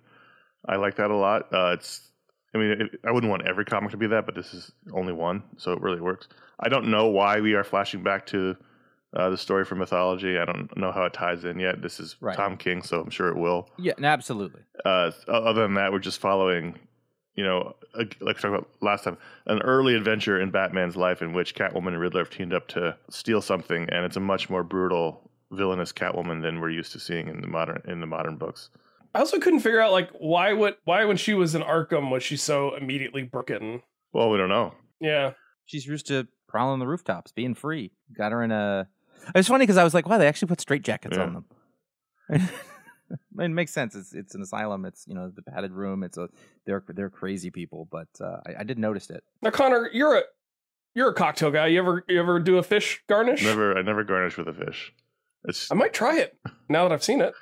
I 0.69 0.77
like 0.77 0.97
that 0.97 1.11
a 1.13 1.17
lot. 1.17 1.53
Uh, 1.53 1.75
it's, 1.75 2.11
I 2.57 2.59
mean, 2.59 2.71
it, 2.81 3.01
I 3.05 3.11
wouldn't 3.13 3.31
want 3.31 3.47
every 3.47 3.65
comic 3.65 3.91
to 3.91 3.97
be 3.99 4.07
that, 4.07 4.25
but 4.25 4.35
this 4.35 4.55
is 4.55 4.73
only 4.95 5.13
one, 5.13 5.43
so 5.59 5.73
it 5.73 5.81
really 5.83 6.01
works. 6.01 6.29
I 6.59 6.69
don't 6.69 6.89
know 6.89 7.09
why 7.09 7.41
we 7.41 7.53
are 7.55 7.65
flashing 7.65 8.03
back 8.03 8.25
to 8.29 8.57
uh, 9.15 9.29
the 9.29 9.37
story 9.37 9.65
from 9.65 9.79
mythology. 9.79 10.39
I 10.39 10.47
don't 10.47 10.75
know 10.77 10.91
how 10.91 11.05
it 11.05 11.13
ties 11.13 11.45
in 11.45 11.59
yet. 11.59 11.83
This 11.83 12.01
is 12.01 12.17
Right. 12.21 12.35
Tom 12.35 12.57
King, 12.57 12.83
so 12.83 13.03
I'm 13.03 13.11
sure 13.11 13.29
it 13.29 13.37
will. 13.37 13.69
yeah, 13.79 13.93
absolutely. 14.03 14.63
Uh, 14.85 15.11
other 15.29 15.63
than 15.63 15.75
that, 15.75 15.93
we're 15.93 15.99
just 15.99 16.19
following, 16.21 16.79
you 17.35 17.45
know, 17.45 17.77
a, 17.95 17.99
like 17.99 18.21
we 18.21 18.33
talked 18.33 18.45
about 18.45 18.71
last 18.81 19.05
time, 19.05 19.19
an 19.47 19.61
early 19.63 19.95
adventure 19.95 20.41
in 20.41 20.51
Batman's 20.51 20.97
life 20.97 21.21
in 21.21 21.35
which 21.35 21.55
Catwoman 21.55 21.89
and 21.89 22.01
Riddler 22.01 22.23
have 22.23 22.31
teamed 22.31 22.55
up 22.55 22.69
to 22.69 22.97
steal 23.11 23.43
something, 23.43 23.89
and 23.91 24.05
it's 24.07 24.17
a 24.17 24.21
much 24.21 24.49
more 24.49 24.63
brutal, 24.63 25.31
villainous 25.51 25.93
Catwoman 25.93 26.41
than 26.41 26.61
we're 26.61 26.71
used 26.71 26.93
to 26.93 27.01
seeing 27.01 27.29
in 27.29 27.43
the 27.43 27.49
modern 27.49 27.83
in 27.87 28.01
the 28.01 28.07
modern 28.07 28.37
books. 28.37 28.71
I 29.17 29.21
also 29.21 29.39
couldn't 29.39 29.61
figure 29.61 29.81
out 29.81 29.93
like 29.93 30.11
why 30.19 30.53
would 30.53 30.77
why 30.85 31.07
when 31.07 31.17
she 31.17 31.33
was 31.33 31.55
in 31.55 31.63
Arkham 31.63 32.11
was 32.11 32.23
she 32.23 32.37
so 32.37 32.75
immediately 32.75 33.23
broken? 33.23 33.81
Well, 34.13 34.29
we 34.29 34.37
don't 34.37 34.51
know. 34.51 34.75
Yeah. 35.01 35.33
She's 35.65 35.87
used 35.87 36.07
to 36.09 36.29
prowling 36.47 36.81
the 36.81 36.87
rooftops, 36.87 37.33
being 37.33 37.55
free. 37.55 37.93
Got 38.15 38.33
her 38.33 38.43
in 38.43 38.53
a. 38.53 38.89
It's 39.35 39.49
funny 39.49 39.63
because 39.63 39.79
I 39.79 39.85
was 39.85 39.95
like, 39.95 40.07
wow, 40.07 40.19
they 40.19 40.29
actually 40.29 40.49
put 40.49 40.61
straight 40.61 40.83
jackets 40.83 41.17
on 41.17 41.33
them. 41.33 41.47
it 43.39 43.49
makes 43.49 43.73
sense. 43.73 43.95
It's 43.95 44.13
it's 44.13 44.35
an 44.35 44.43
asylum. 44.43 44.85
It's 44.85 45.07
you 45.09 45.15
know 45.15 45.33
the 45.35 45.41
padded 45.41 45.73
room. 45.73 46.03
It's 46.03 46.19
a 46.19 46.29
they're 46.67 46.85
they're 46.87 47.09
crazy 47.09 47.51
people, 47.51 47.89
but 47.91 48.09
uh, 48.21 48.41
I, 48.47 48.61
I 48.61 48.65
did 48.65 48.79
notice 48.79 49.09
it. 49.09 49.25
Now 49.41 49.51
Connor, 49.51 49.89
you're 49.95 50.19
a 50.19 50.23
you're 50.95 51.09
a 51.09 51.15
cocktail 51.15 51.51
guy. 51.51 51.69
You 51.69 51.79
ever 51.79 52.05
you 52.07 52.21
ever 52.21 52.39
do 52.39 52.59
a 52.59 52.63
fish 52.63 53.03
garnish? 53.09 53.43
Never, 53.43 53.79
I 53.79 53.81
never 53.81 54.05
garnish 54.05 54.37
with 54.37 54.49
a 54.49 54.53
fish. 54.53 54.93
It's 55.45 55.73
I 55.73 55.75
might 55.75 55.95
try 55.95 56.19
it 56.19 56.37
now 56.69 56.87
that 56.87 56.93
I've 56.93 57.03
seen 57.03 57.23
it. 57.23 57.33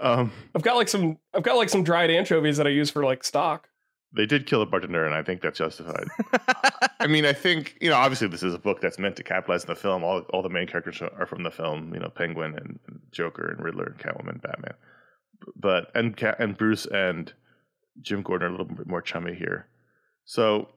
Um, 0.00 0.32
I've 0.54 0.62
got 0.62 0.76
like 0.76 0.88
some 0.88 1.18
I've 1.34 1.42
got 1.42 1.56
like 1.56 1.68
some 1.68 1.84
dried 1.84 2.10
anchovies 2.10 2.56
that 2.56 2.66
I 2.66 2.70
use 2.70 2.90
for 2.90 3.04
like 3.04 3.24
stock. 3.24 3.68
they 4.14 4.26
did 4.26 4.46
kill 4.46 4.62
a 4.62 4.66
bartender, 4.66 5.04
and 5.06 5.14
I 5.14 5.22
think 5.22 5.40
that's 5.42 5.58
justified. 5.58 6.06
I 7.00 7.06
mean, 7.06 7.24
I 7.24 7.32
think 7.32 7.76
you 7.80 7.90
know, 7.90 7.96
obviously, 7.96 8.28
this 8.28 8.42
is 8.42 8.54
a 8.54 8.58
book 8.58 8.80
that's 8.80 8.98
meant 8.98 9.16
to 9.16 9.22
capitalize 9.22 9.64
on 9.64 9.74
the 9.74 9.80
film. 9.80 10.04
All 10.04 10.20
all 10.32 10.42
the 10.42 10.48
main 10.48 10.66
characters 10.66 11.00
are 11.02 11.26
from 11.26 11.42
the 11.42 11.50
film. 11.50 11.92
You 11.94 12.00
know, 12.00 12.08
Penguin 12.08 12.54
and 12.54 12.78
Joker 13.10 13.50
and 13.50 13.64
Riddler 13.64 13.84
and 13.86 13.98
Catwoman, 13.98 14.40
Batman. 14.40 14.74
But 15.56 15.90
and 15.94 16.16
Ca- 16.16 16.36
and 16.38 16.56
Bruce 16.56 16.86
and 16.86 17.32
Jim 18.00 18.22
Gordon 18.22 18.46
are 18.46 18.54
a 18.54 18.56
little 18.56 18.66
bit 18.66 18.86
more 18.86 19.02
chummy 19.02 19.34
here. 19.34 19.66
So, 20.24 20.68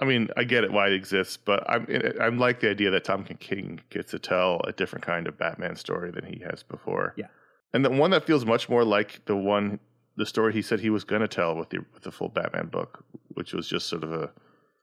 I 0.00 0.06
mean, 0.06 0.30
I 0.36 0.44
get 0.44 0.64
it 0.64 0.72
why 0.72 0.86
it 0.86 0.94
exists, 0.94 1.36
but 1.36 1.62
I'm 1.68 1.86
I'm 2.20 2.38
like 2.38 2.60
the 2.60 2.70
idea 2.70 2.90
that 2.90 3.04
Tom 3.04 3.24
King 3.24 3.80
gets 3.90 4.10
to 4.12 4.18
tell 4.18 4.60
a 4.64 4.72
different 4.72 5.04
kind 5.04 5.26
of 5.26 5.36
Batman 5.38 5.76
story 5.76 6.10
than 6.10 6.24
he 6.24 6.42
has 6.50 6.62
before. 6.62 7.12
Yeah. 7.16 7.26
And 7.74 7.84
the 7.84 7.90
one 7.90 8.10
that 8.12 8.24
feels 8.24 8.46
much 8.46 8.68
more 8.70 8.84
like 8.84 9.22
the 9.26 9.36
one 9.36 9.78
the 10.16 10.24
story 10.24 10.52
he 10.54 10.62
said 10.62 10.80
he 10.80 10.90
was 10.90 11.04
going 11.04 11.20
to 11.20 11.28
tell 11.28 11.54
with 11.56 11.68
the 11.70 11.80
with 11.92 12.04
the 12.04 12.10
full 12.12 12.28
Batman 12.30 12.68
book, 12.68 13.04
which 13.34 13.52
was 13.52 13.68
just 13.68 13.86
sort 13.88 14.02
of 14.04 14.12
a 14.12 14.30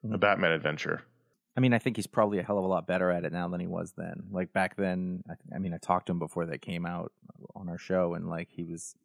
a 0.04 0.08
Mhm. 0.08 0.20
Batman 0.20 0.52
adventure. 0.52 1.02
I 1.56 1.60
mean, 1.60 1.74
I 1.74 1.80
think 1.80 1.96
he's 1.98 2.08
probably 2.08 2.40
a 2.40 2.44
hell 2.44 2.58
of 2.58 2.64
a 2.64 2.68
lot 2.68 2.88
better 2.88 3.12
at 3.12 3.24
it 3.26 3.32
now 3.34 3.48
than 3.50 3.60
he 3.60 3.68
was 3.68 3.94
then. 3.98 4.24
Like 4.32 4.52
back 4.54 4.76
then, 4.78 5.22
I, 5.30 5.34
th- 5.36 5.54
I 5.56 5.60
mean, 5.60 5.74
I 5.74 5.78
talked 5.78 6.06
to 6.08 6.12
him 6.14 6.20
before 6.20 6.46
that 6.48 6.62
came 6.62 6.86
out 6.86 7.12
on 7.56 7.68
our 7.70 7.78
show, 7.78 8.14
and 8.14 8.28
like 8.30 8.48
he 8.52 8.64
was, 8.64 8.96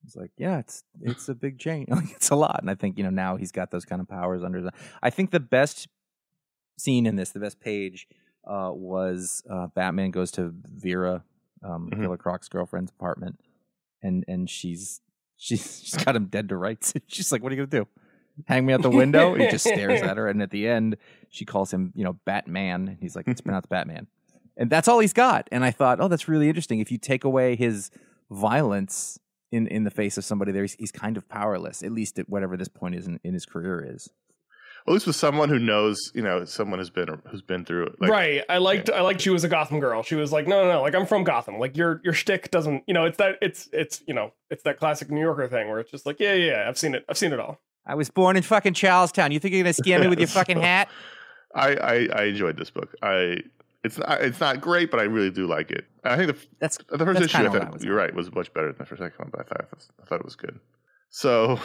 he 0.00 0.06
was 0.06 0.16
like, 0.16 0.30
"Yeah, 0.38 0.58
it's 0.60 0.84
it's 1.02 1.28
a 1.28 1.34
big 1.34 1.58
change. 1.58 1.88
Like 1.98 2.10
it's 2.12 2.30
a 2.30 2.36
lot." 2.36 2.58
And 2.60 2.70
I 2.70 2.74
think 2.74 2.96
you 2.98 3.04
know 3.04 3.10
now 3.10 3.36
he's 3.36 3.52
got 3.52 3.70
those 3.70 3.84
kind 3.84 4.00
of 4.00 4.08
powers 4.08 4.42
under 4.42 4.60
the. 4.62 4.72
I 5.02 5.10
think 5.10 5.30
the 5.30 5.40
best 5.40 5.88
scene 6.78 7.04
in 7.06 7.16
this, 7.16 7.30
the 7.30 7.40
best 7.40 7.60
page, 7.60 8.08
uh, 8.46 8.70
was 8.72 9.42
uh, 9.50 9.66
Batman 9.68 10.10
goes 10.10 10.30
to 10.32 10.54
Vera, 10.64 11.22
um, 11.62 11.90
Mhm. 11.92 12.02
Killer 12.02 12.16
Croc's 12.16 12.48
girlfriend's 12.48 12.90
apartment, 12.90 13.40
and 14.02 14.24
and 14.28 14.48
she's 14.48 15.00
she's 15.36 15.82
she's 15.84 15.96
got 16.04 16.16
him 16.16 16.26
dead 16.26 16.48
to 16.50 16.56
rights. 16.56 16.92
she's 17.06 17.30
like, 17.32 17.42
"What 17.42 17.52
are 17.52 17.56
you 17.56 17.66
gonna 17.66 17.84
do?" 17.84 17.88
Hang 18.48 18.64
me 18.64 18.72
out 18.72 18.80
the 18.80 18.88
window. 18.90 19.34
he 19.34 19.48
just 19.48 19.66
stares 19.66 20.00
at 20.00 20.16
her, 20.16 20.26
and 20.28 20.40
at 20.40 20.50
the 20.50 20.66
end, 20.66 20.96
she 21.28 21.44
calls 21.44 21.70
him, 21.72 21.92
you 21.94 22.04
know, 22.04 22.14
Batman. 22.24 22.88
And 22.88 22.96
he's 22.98 23.14
like, 23.14 23.28
it's 23.28 23.40
pronounced 23.42 23.68
Batman. 23.68 24.06
And 24.56 24.70
that's 24.70 24.88
all 24.88 24.98
he's 24.98 25.12
got. 25.12 25.46
And 25.52 25.62
I 25.62 25.70
thought, 25.72 26.00
oh, 26.00 26.08
that's 26.08 26.26
really 26.26 26.48
interesting. 26.48 26.80
If 26.80 26.90
you 26.90 26.96
take 26.96 27.24
away 27.24 27.54
his 27.54 27.90
violence 28.30 29.18
in, 29.52 29.66
in 29.66 29.84
the 29.84 29.90
face 29.90 30.16
of 30.16 30.24
somebody 30.24 30.52
there, 30.52 30.62
he's, 30.62 30.74
he's 30.74 30.92
kind 30.92 31.16
of 31.18 31.28
powerless, 31.28 31.82
at 31.82 31.92
least 31.92 32.18
at 32.18 32.28
whatever 32.30 32.56
this 32.56 32.68
point 32.68 32.94
is 32.94 33.06
in, 33.06 33.20
in 33.24 33.34
his 33.34 33.44
career 33.44 33.84
is. 33.94 34.08
Well, 34.86 34.92
at 34.92 34.94
least 34.94 35.06
with 35.06 35.16
someone 35.16 35.48
who 35.48 35.58
knows, 35.58 36.10
you 36.14 36.22
know, 36.22 36.44
someone 36.44 36.78
who's 36.78 36.90
been 36.90 37.20
who's 37.28 37.42
been 37.42 37.64
through 37.64 37.86
it. 37.86 38.00
Like, 38.00 38.10
right. 38.10 38.44
I 38.48 38.58
liked 38.58 38.90
I 38.90 39.00
liked 39.02 39.20
she 39.20 39.30
was 39.30 39.44
a 39.44 39.48
Gotham 39.48 39.80
girl. 39.80 40.02
She 40.02 40.14
was 40.14 40.32
like, 40.32 40.46
no, 40.46 40.62
no, 40.62 40.72
no, 40.72 40.82
like 40.82 40.94
I'm 40.94 41.06
from 41.06 41.24
Gotham. 41.24 41.58
Like 41.58 41.76
your 41.76 42.00
your 42.02 42.14
shtick 42.14 42.50
doesn't, 42.50 42.84
you 42.86 42.94
know, 42.94 43.04
it's 43.04 43.18
that 43.18 43.36
it's 43.42 43.68
it's 43.72 44.02
you 44.06 44.14
know, 44.14 44.32
it's 44.50 44.62
that 44.64 44.78
classic 44.78 45.10
New 45.10 45.20
Yorker 45.20 45.48
thing 45.48 45.68
where 45.68 45.80
it's 45.80 45.90
just 45.90 46.06
like, 46.06 46.18
yeah, 46.18 46.32
yeah, 46.34 46.46
yeah 46.52 46.68
I've 46.68 46.78
seen 46.78 46.94
it. 46.94 47.04
I've 47.08 47.18
seen 47.18 47.32
it 47.32 47.40
all. 47.40 47.60
I 47.86 47.94
was 47.94 48.10
born 48.10 48.36
in 48.36 48.42
fucking 48.42 48.74
Charlestown. 48.74 49.32
You 49.32 49.40
think 49.40 49.54
you're 49.54 49.62
going 49.62 49.74
to 49.74 49.82
scare 49.82 49.98
me 49.98 50.06
with 50.06 50.18
your 50.18 50.28
fucking 50.28 50.60
hat? 50.62 50.88
I, 51.54 51.74
I 51.74 52.08
I 52.14 52.22
enjoyed 52.24 52.56
this 52.56 52.70
book. 52.70 52.94
I 53.02 53.38
it's 53.82 53.98
not 53.98 54.20
it's 54.20 54.40
not 54.40 54.60
great, 54.60 54.90
but 54.90 55.00
I 55.00 55.04
really 55.04 55.30
do 55.30 55.46
like 55.46 55.70
it. 55.70 55.86
I 56.04 56.16
think 56.16 56.28
the 56.28 56.46
That's 56.58 56.78
The 56.88 56.98
first 56.98 57.20
That's 57.20 57.34
issue, 57.34 57.46
I 57.46 57.48
thought, 57.48 57.74
I 57.74 57.84
you're 57.84 57.94
right, 57.94 58.14
was 58.14 58.32
much 58.34 58.52
better 58.52 58.68
than 58.68 58.76
the 58.78 58.84
first 58.84 59.00
second 59.00 59.18
one, 59.18 59.30
but 59.30 59.40
I 59.40 59.44
thought, 59.44 59.86
I 60.02 60.06
thought 60.06 60.20
it 60.20 60.24
was 60.24 60.36
good. 60.36 60.58
So, 61.08 61.58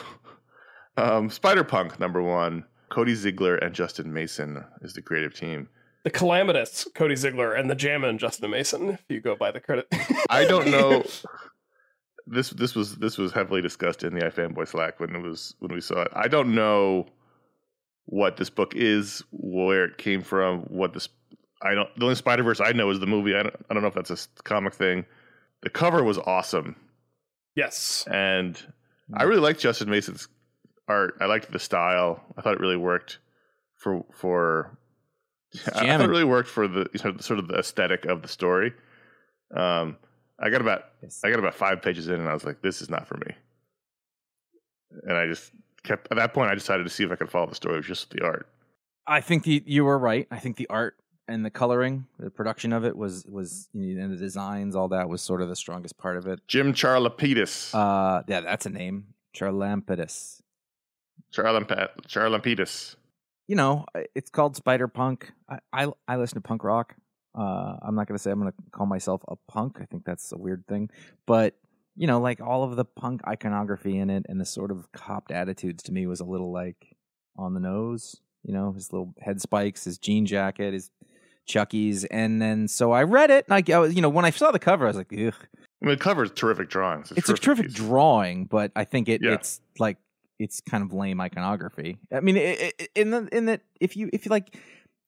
um, 0.98 1.30
Spider 1.30 1.64
Punk, 1.64 2.00
number 2.00 2.22
one, 2.22 2.66
Cody 2.90 3.16
Ziegler 3.16 3.56
and 3.56 3.74
Justin 3.74 4.14
Mason 4.14 4.64
is 4.82 4.94
the 4.94 5.02
creative 5.02 5.34
team. 5.34 5.70
The 6.04 6.12
Calamitous, 6.12 6.88
Cody 6.94 7.16
Ziegler, 7.16 7.54
and 7.54 7.70
the 7.70 7.76
Jammin, 7.76 8.18
Justin 8.20 8.52
Mason, 8.52 8.90
if 8.90 9.04
you 9.10 9.22
go 9.22 9.36
by 9.36 9.52
the 9.52 9.60
credit. 9.60 9.88
I 10.30 10.46
don't 10.46 10.68
know. 10.68 11.04
this 12.28 12.52
this 12.52 12.76
was 12.76 12.98
this 12.98 13.18
was 13.18 13.32
heavily 13.32 13.62
discussed 13.62 14.04
in 14.04 14.14
the 14.14 14.22
iFanboy 14.22 14.68
Slack 14.68 15.00
when 15.00 15.16
it 15.16 15.22
was 15.22 15.56
when 15.60 15.74
we 15.74 15.82
saw 15.82 16.02
it. 16.02 16.12
I 16.14 16.28
don't 16.28 16.54
know 16.54 17.08
what 18.06 18.38
this 18.38 18.50
book 18.50 18.74
is, 18.76 19.24
where 19.32 19.86
it 19.86 19.98
came 19.98 20.22
from, 20.22 20.62
what 20.62 20.94
this. 20.94 21.10
I 21.62 21.74
don't. 21.74 21.90
The 21.98 22.04
only 22.04 22.16
Spider 22.16 22.44
Verse 22.44 22.62
I 22.62 22.72
know 22.72 22.90
is 22.92 23.00
the 23.00 23.08
movie. 23.08 23.36
I 23.36 23.44
don't. 23.44 23.56
I 23.70 23.74
don't 23.74 23.82
know 23.82 23.90
if 23.90 23.96
that's 23.96 24.12
a 24.12 24.44
comic 24.44 24.74
thing. 24.74 25.06
The 25.62 25.70
cover 25.70 26.04
was 26.04 26.20
awesome. 26.20 26.76
yes. 27.56 28.08
and 28.12 28.62
I 29.14 29.24
mm. 29.24 29.30
really 29.30 29.42
like 29.42 29.58
Justin 29.58 29.90
Mason's 29.90 30.28
art. 30.88 31.16
I 31.22 31.26
liked 31.26 31.52
the 31.52 31.60
style. 31.60 32.22
I 32.38 32.42
thought 32.42 32.54
it 32.56 32.60
really 32.60 32.78
worked 32.78 33.20
for 33.76 34.06
for. 34.14 34.78
I 35.68 35.98
thought 35.98 36.02
it 36.02 36.10
really 36.10 36.24
worked 36.24 36.50
for 36.50 36.68
the 36.68 36.88
sort 37.22 37.40
of- 37.40 37.48
the 37.48 37.56
aesthetic 37.60 38.06
of 38.06 38.22
the 38.22 38.28
story. 38.28 38.74
Um, 39.56 39.98
I 40.40 40.50
got 40.50 40.62
about 40.62 40.86
Yes. 41.02 41.22
I 41.24 41.30
got 41.30 41.40
about 41.40 41.54
five 41.56 41.82
pages 41.82 42.08
in, 42.08 42.16
and 42.20 42.28
I 42.30 42.34
was 42.34 42.44
like, 42.44 42.62
"This 42.62 42.82
is 42.82 42.90
not 42.90 43.08
for 43.08 43.18
me." 43.18 43.36
And 45.04 45.18
I 45.18 45.28
just 45.28 45.52
kept 45.84 46.08
at 46.12 46.18
that 46.18 46.34
point. 46.34 46.50
I 46.52 46.56
decided 46.56 46.84
to 46.84 46.90
see 46.90 47.04
if 47.04 47.12
I 47.12 47.16
could 47.16 47.30
follow 47.30 47.48
the 47.48 47.56
story 47.56 47.82
just 47.82 48.10
the 48.12 48.24
art. 48.24 48.48
I 49.08 49.22
think 49.22 49.44
the, 49.44 49.64
you 49.66 49.86
were 49.86 50.00
right. 50.00 50.28
I 50.32 50.40
think 50.40 50.58
the 50.58 50.68
art 50.70 50.96
and 51.28 51.46
the 51.46 51.50
coloring, 51.50 52.08
the 52.20 52.30
production 52.30 52.74
of 52.74 52.84
it 52.86 52.96
was 52.98 53.26
was 53.28 53.70
you 53.74 53.96
know, 53.96 54.04
and 54.06 54.14
the 54.14 54.18
designs, 54.18 54.76
all 54.76 54.90
that 54.90 55.10
was 55.10 55.22
sort 55.22 55.42
of 55.42 55.48
the 55.50 55.56
strongest 55.56 55.98
part 55.98 56.18
of 56.18 56.28
it. 56.28 56.40
Jim 56.48 56.74
Charlapidis, 56.74 57.74
Uh, 57.74 58.24
yeah, 58.28 58.42
that's 58.42 58.66
a 58.66 58.70
name, 58.70 59.08
Charlampidus. 59.36 60.42
Charlapidis. 61.34 62.96
You 63.48 63.56
know, 63.56 63.86
it's 64.16 64.30
called 64.32 64.56
Spider 64.56 64.88
Punk. 64.88 65.32
I, 65.50 65.60
I 65.72 65.88
I 66.08 66.16
listen 66.18 66.36
to 66.36 66.42
punk 66.42 66.64
rock. 66.64 66.96
Uh, 67.38 67.76
I'm 67.82 67.94
not 67.96 68.08
gonna 68.08 68.18
say 68.18 68.32
I'm 68.32 68.40
gonna 68.40 68.54
call 68.72 68.86
myself 68.88 69.22
a 69.28 69.36
punk. 69.52 69.78
I 69.82 69.86
think 69.86 70.04
that's 70.06 70.32
a 70.32 70.38
weird 70.38 70.66
thing, 70.68 70.90
but 71.28 71.56
you 71.96 72.08
know, 72.08 72.20
like 72.20 72.42
all 72.42 72.64
of 72.64 72.76
the 72.76 72.86
punk 72.86 73.22
iconography 73.28 73.98
in 73.98 74.10
it 74.10 74.26
and 74.28 74.40
the 74.42 74.46
sort 74.46 74.72
of 74.72 74.92
copped 74.92 75.32
attitudes 75.32 75.84
to 75.84 75.92
me 75.92 76.08
was 76.08 76.20
a 76.20 76.26
little 76.26 76.52
like 76.52 76.96
on 77.38 77.54
the 77.54 77.60
nose. 77.60 78.16
You 78.44 78.54
know, 78.54 78.72
his 78.74 78.92
little 78.92 79.14
head 79.20 79.42
spikes, 79.42 79.84
his 79.86 79.98
jean 79.98 80.26
jacket, 80.26 80.74
his 80.74 80.90
Chuckies, 81.48 82.06
and 82.10 82.42
then 82.42 82.68
so 82.68 82.92
I 82.92 83.04
read 83.04 83.30
it. 83.30 83.46
And 83.48 83.54
I, 83.70 83.76
I 83.76 83.80
was, 83.80 83.94
you 83.96 84.02
know, 84.02 84.10
when 84.10 84.26
I 84.26 84.32
saw 84.32 84.52
the 84.52 84.60
cover, 84.60 84.86
I 84.86 84.88
was 84.88 84.98
like, 84.98 85.14
ugh. 85.14 85.34
I 85.82 85.86
mean, 85.86 85.96
the 85.98 86.04
cover 86.04 86.24
is 86.24 86.32
terrific 86.32 86.70
drawings. 86.70 87.14
It's 87.16 87.30
a 87.30 87.36
terrific 87.36 87.68
piece. 87.68 87.76
drawing, 87.76 88.46
but 88.46 88.72
I 88.76 88.84
think 88.86 89.08
it 89.10 89.22
Yeah. 89.24 89.34
it's 89.34 89.62
like 89.78 89.98
it's 90.40 90.62
kind 90.62 90.84
of 90.84 90.94
lame 90.94 91.22
iconography. 91.22 91.98
I 92.12 92.20
mean, 92.20 92.38
it, 92.38 92.74
it, 92.80 92.90
in 92.96 93.12
the 93.12 93.28
in 93.32 93.46
that 93.46 93.62
if 93.80 93.96
you 93.96 94.10
if 94.12 94.26
you 94.26 94.30
like 94.30 94.56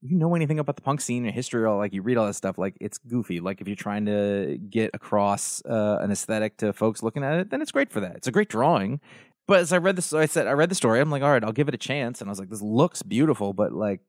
you 0.02 0.16
know 0.16 0.36
anything 0.36 0.60
about 0.60 0.76
the 0.76 0.82
punk 0.82 1.02
scene 1.02 1.26
or 1.26 1.32
history 1.32 1.64
or 1.64 1.76
like 1.78 1.94
you 1.94 2.02
read 2.02 2.18
all 2.18 2.28
this 2.28 2.38
stuff, 2.38 2.58
like 2.58 2.78
it's 2.80 2.98
goofy. 2.98 3.40
Like 3.40 3.62
if 3.62 3.68
you're 3.68 3.76
trying 3.76 4.06
to 4.06 4.58
get 4.70 4.92
across 4.94 5.64
uh, 5.66 5.98
an 6.02 6.12
aesthetic 6.12 6.58
to 6.58 6.74
folks 6.74 7.02
looking 7.04 7.24
at 7.24 7.40
it, 7.40 7.50
then 7.50 7.62
it's 7.62 7.72
great 7.72 7.92
for 7.92 8.00
that. 8.00 8.16
It's 8.16 8.28
a 8.28 8.32
great 8.32 8.50
drawing. 8.50 9.00
But 9.48 9.62
as 9.62 9.72
I 9.72 9.78
read 9.78 9.96
this, 9.96 10.14
I 10.14 10.26
said 10.26 10.48
I 10.48 10.52
read 10.52 10.70
the 10.70 10.76
story. 10.76 11.00
I'm 11.00 11.10
like, 11.10 11.24
all 11.24 11.32
right, 11.32 11.44
I'll 11.44 11.54
give 11.54 11.68
it 11.68 11.74
a 11.74 11.80
chance. 11.80 12.22
And 12.22 12.30
I 12.30 12.32
was 12.32 12.40
like, 12.40 12.50
this 12.50 12.62
looks 12.62 13.02
beautiful, 13.02 13.54
but 13.54 13.72
like, 13.72 14.02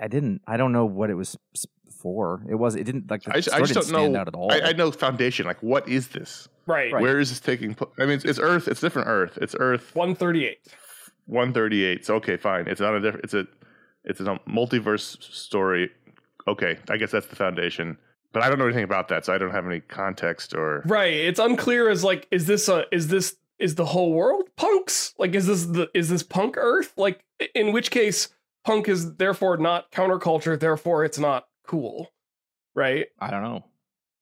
I 0.00 0.08
didn't. 0.08 0.40
I 0.46 0.56
don't 0.56 0.72
know 0.72 0.86
what 0.86 1.10
it 1.10 1.14
was 1.14 1.36
s- 2.00 2.02
for. 2.02 2.42
It 2.48 2.54
was. 2.54 2.74
It 2.76 2.84
didn't 2.84 3.10
like 3.10 3.22
the 3.24 3.32
I 3.32 3.36
just, 3.40 3.52
I 3.54 3.58
just 3.60 3.74
didn't 3.74 3.74
don't 3.74 3.84
stand 4.00 4.12
know. 4.14 4.20
out 4.20 4.28
at 4.28 4.34
all. 4.34 4.52
I, 4.52 4.60
I 4.60 4.72
know 4.72 4.90
foundation. 4.92 5.46
Like, 5.46 5.62
what 5.62 5.88
is 5.88 6.08
this? 6.08 6.48
Right. 6.66 6.92
Right. 6.92 7.02
Where 7.02 7.18
is 7.18 7.30
this 7.30 7.40
taking? 7.40 7.74
pl- 7.74 7.92
I 7.98 8.02
mean, 8.02 8.12
it's, 8.12 8.24
it's 8.24 8.38
Earth. 8.38 8.68
It's 8.68 8.80
different 8.80 9.08
Earth. 9.08 9.38
It's 9.40 9.54
Earth 9.58 9.94
138. 9.94 10.58
one 11.26 11.52
thirty 11.52 11.84
eight. 11.84 12.04
So 12.06 12.14
okay, 12.16 12.36
fine. 12.36 12.66
It's 12.68 12.80
not 12.80 12.94
a 12.94 13.00
different. 13.00 13.24
It's 13.24 13.34
a 13.34 13.46
it's 14.04 14.20
a 14.20 14.24
multiverse 14.48 15.22
story. 15.22 15.90
Okay, 16.48 16.78
I 16.88 16.96
guess 16.96 17.10
that's 17.10 17.26
the 17.26 17.36
foundation. 17.36 17.96
But 18.32 18.44
I 18.44 18.48
don't 18.48 18.58
know 18.58 18.66
anything 18.66 18.84
about 18.84 19.08
that, 19.08 19.24
so 19.24 19.34
I 19.34 19.38
don't 19.38 19.50
have 19.50 19.66
any 19.66 19.80
context 19.80 20.54
or. 20.54 20.82
Right. 20.86 21.12
It's 21.12 21.40
unclear 21.40 21.90
as 21.90 22.04
like, 22.04 22.28
is 22.30 22.46
this 22.46 22.68
a 22.68 22.84
is 22.92 23.08
this 23.08 23.36
is 23.58 23.74
the 23.74 23.84
whole 23.84 24.12
world 24.12 24.48
punks? 24.56 25.14
Like, 25.18 25.34
is 25.34 25.46
this 25.46 25.66
the 25.66 25.88
is 25.94 26.08
this 26.08 26.22
punk 26.22 26.56
Earth? 26.56 26.92
Like, 26.96 27.24
in 27.54 27.72
which 27.72 27.90
case, 27.90 28.28
punk 28.64 28.88
is 28.88 29.16
therefore 29.16 29.56
not 29.56 29.90
counterculture. 29.90 30.58
Therefore, 30.58 31.04
it's 31.04 31.18
not 31.18 31.46
cool. 31.70 32.12
Right. 32.74 33.06
I 33.18 33.30
don't 33.30 33.42
know. 33.42 33.64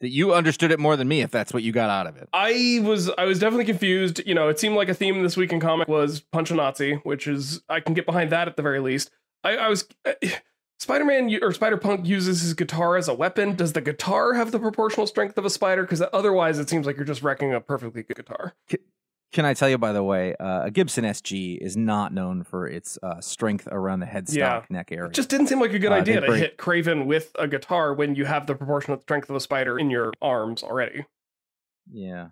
That 0.00 0.10
you 0.10 0.32
understood 0.32 0.70
it 0.70 0.78
more 0.78 0.96
than 0.96 1.08
me, 1.08 1.22
if 1.22 1.30
that's 1.30 1.52
what 1.52 1.64
you 1.64 1.72
got 1.72 1.90
out 1.90 2.06
of 2.06 2.16
it. 2.16 2.28
I 2.32 2.80
was 2.84 3.10
I 3.18 3.24
was 3.24 3.40
definitely 3.40 3.64
confused. 3.64 4.20
You 4.24 4.34
know, 4.34 4.48
it 4.48 4.60
seemed 4.60 4.76
like 4.76 4.88
a 4.88 4.94
theme 4.94 5.22
this 5.22 5.36
week 5.36 5.52
in 5.52 5.58
comic 5.58 5.88
was 5.88 6.20
punch 6.20 6.52
a 6.52 6.54
Nazi, 6.54 6.94
which 7.02 7.26
is 7.26 7.62
I 7.68 7.80
can 7.80 7.94
get 7.94 8.06
behind 8.06 8.30
that 8.30 8.46
at 8.46 8.56
the 8.56 8.62
very 8.62 8.78
least. 8.78 9.10
I, 9.42 9.56
I 9.56 9.68
was 9.68 9.88
eh, 10.04 10.14
Spider 10.78 11.04
Man 11.04 11.36
or 11.42 11.52
Spider 11.52 11.78
Punk 11.78 12.06
uses 12.06 12.42
his 12.42 12.54
guitar 12.54 12.96
as 12.96 13.08
a 13.08 13.14
weapon. 13.14 13.56
Does 13.56 13.72
the 13.72 13.80
guitar 13.80 14.34
have 14.34 14.52
the 14.52 14.60
proportional 14.60 15.08
strength 15.08 15.36
of 15.36 15.44
a 15.44 15.50
spider? 15.50 15.82
Because 15.82 16.02
otherwise, 16.12 16.60
it 16.60 16.70
seems 16.70 16.86
like 16.86 16.96
you're 16.96 17.04
just 17.04 17.22
wrecking 17.22 17.52
a 17.52 17.60
perfectly 17.60 18.04
good 18.04 18.18
guitar. 18.18 18.54
Can 19.32 19.44
I 19.44 19.52
tell 19.52 19.68
you, 19.68 19.76
by 19.76 19.92
the 19.92 20.02
way, 20.02 20.34
uh, 20.36 20.64
a 20.64 20.70
Gibson 20.70 21.04
SG 21.04 21.58
is 21.60 21.76
not 21.76 22.14
known 22.14 22.44
for 22.44 22.66
its 22.66 22.98
uh, 23.02 23.20
strength 23.20 23.68
around 23.70 24.00
the 24.00 24.06
headstock 24.06 24.36
Yeah. 24.36 24.62
neck 24.70 24.90
area. 24.90 25.08
It 25.10 25.14
just 25.14 25.28
didn't 25.28 25.48
seem 25.48 25.60
like 25.60 25.74
a 25.74 25.78
good 25.78 25.92
Uh, 25.92 25.96
idea 25.96 26.20
to 26.22 26.32
hit 26.34 26.56
Kraven 26.56 27.04
with 27.06 27.30
a 27.38 27.46
guitar 27.46 27.92
when 27.92 28.14
you 28.14 28.24
have 28.24 28.46
the 28.46 28.54
proportionate 28.54 29.02
strength 29.02 29.28
of 29.28 29.36
a 29.36 29.40
spider 29.40 29.78
in 29.78 29.90
your 29.90 30.12
arms 30.22 30.62
already. 30.62 31.04
Yeah. 31.90 32.28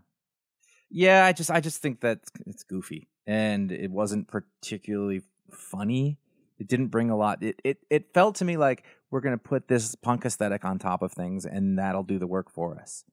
Yeah, 0.90 1.26
I 1.26 1.32
just 1.32 1.50
I 1.50 1.60
just 1.60 1.82
think 1.82 2.00
that 2.00 2.20
it's 2.46 2.62
goofy 2.62 3.08
and 3.26 3.70
it 3.72 3.90
wasn't 3.90 4.28
particularly 4.28 5.22
funny. 5.50 6.18
It 6.58 6.68
didn't 6.68 6.88
bring 6.88 7.10
a 7.10 7.16
lot. 7.16 7.42
It 7.42 7.60
it 7.64 7.78
it 7.90 8.14
felt 8.14 8.36
to 8.36 8.44
me 8.46 8.56
like 8.56 8.84
we're 9.10 9.20
going 9.20 9.36
to 9.36 9.42
put 9.42 9.68
this 9.68 9.94
punk 9.96 10.24
aesthetic 10.24 10.64
on 10.64 10.78
top 10.78 11.02
of 11.02 11.12
things 11.12 11.44
and 11.44 11.78
that'll 11.78 12.04
do 12.04 12.18
the 12.18 12.26
work 12.26 12.50
for 12.50 12.78
us. 12.78 13.04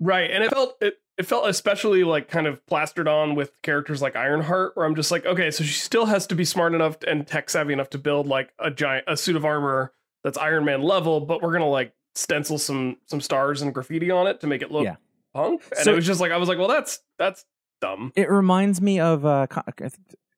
Right, 0.00 0.30
and 0.30 0.42
it 0.42 0.50
felt 0.52 0.76
it, 0.80 0.94
it 1.16 1.26
felt 1.26 1.48
especially 1.48 2.02
like 2.04 2.28
kind 2.28 2.46
of 2.46 2.64
plastered 2.66 3.06
on 3.08 3.34
with 3.34 3.60
characters 3.62 4.02
like 4.02 4.16
Ironheart, 4.16 4.76
where 4.76 4.84
I'm 4.86 4.94
just 4.96 5.10
like, 5.10 5.24
okay, 5.26 5.50
so 5.50 5.62
she 5.64 5.72
still 5.74 6.06
has 6.06 6.26
to 6.28 6.34
be 6.34 6.44
smart 6.44 6.74
enough 6.74 6.96
and 7.06 7.26
tech 7.26 7.48
savvy 7.50 7.72
enough 7.72 7.90
to 7.90 7.98
build 7.98 8.26
like 8.26 8.52
a 8.58 8.70
giant 8.70 9.04
a 9.08 9.16
suit 9.16 9.36
of 9.36 9.44
armor 9.44 9.92
that's 10.24 10.38
Iron 10.38 10.64
Man 10.64 10.82
level, 10.82 11.20
but 11.20 11.42
we're 11.42 11.52
gonna 11.52 11.68
like 11.68 11.92
stencil 12.14 12.58
some 12.58 12.96
some 13.06 13.20
stars 13.20 13.62
and 13.62 13.72
graffiti 13.74 14.10
on 14.10 14.26
it 14.26 14.40
to 14.40 14.46
make 14.46 14.62
it 14.62 14.70
look 14.72 14.84
Yeah. 14.84 14.96
punk. 15.34 15.62
And 15.76 15.84
So- 15.84 15.92
it 15.92 15.96
was 15.96 16.06
just 16.06 16.20
like 16.20 16.32
I 16.32 16.36
was 16.36 16.48
like, 16.48 16.58
well, 16.58 16.68
that's 16.68 17.00
that's 17.18 17.44
dumb. 17.80 18.12
It 18.16 18.30
reminds 18.30 18.80
me 18.80 18.98
of 19.00 19.24
uh 19.26 19.46
Con- 19.48 19.64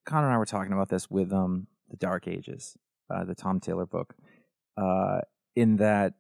Connor 0.04 0.26
and 0.26 0.34
I 0.34 0.38
were 0.38 0.46
talking 0.46 0.72
about 0.72 0.88
this 0.88 1.10
with 1.10 1.32
um 1.32 1.66
the 1.90 1.96
Dark 1.96 2.26
Ages, 2.28 2.76
uh 3.08 3.24
the 3.24 3.34
Tom 3.34 3.60
Taylor 3.60 3.86
book. 3.86 4.14
Uh 4.76 5.20
in 5.54 5.76
that 5.76 6.14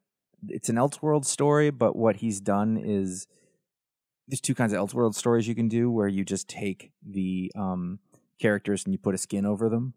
it's 0.48 0.68
an 0.68 0.76
Elseworld 0.76 1.24
story, 1.24 1.70
but 1.70 1.96
what 1.96 2.16
he's 2.16 2.40
done 2.40 2.76
is 2.82 3.26
there's 4.28 4.40
two 4.40 4.54
kinds 4.54 4.72
of 4.72 4.78
Elseworld 4.80 5.14
stories 5.14 5.46
you 5.46 5.54
can 5.54 5.68
do 5.68 5.90
where 5.90 6.08
you 6.08 6.24
just 6.24 6.48
take 6.48 6.92
the 7.06 7.52
um 7.56 7.98
characters 8.40 8.84
and 8.84 8.92
you 8.92 8.98
put 8.98 9.14
a 9.14 9.18
skin 9.18 9.46
over 9.46 9.68
them. 9.68 9.94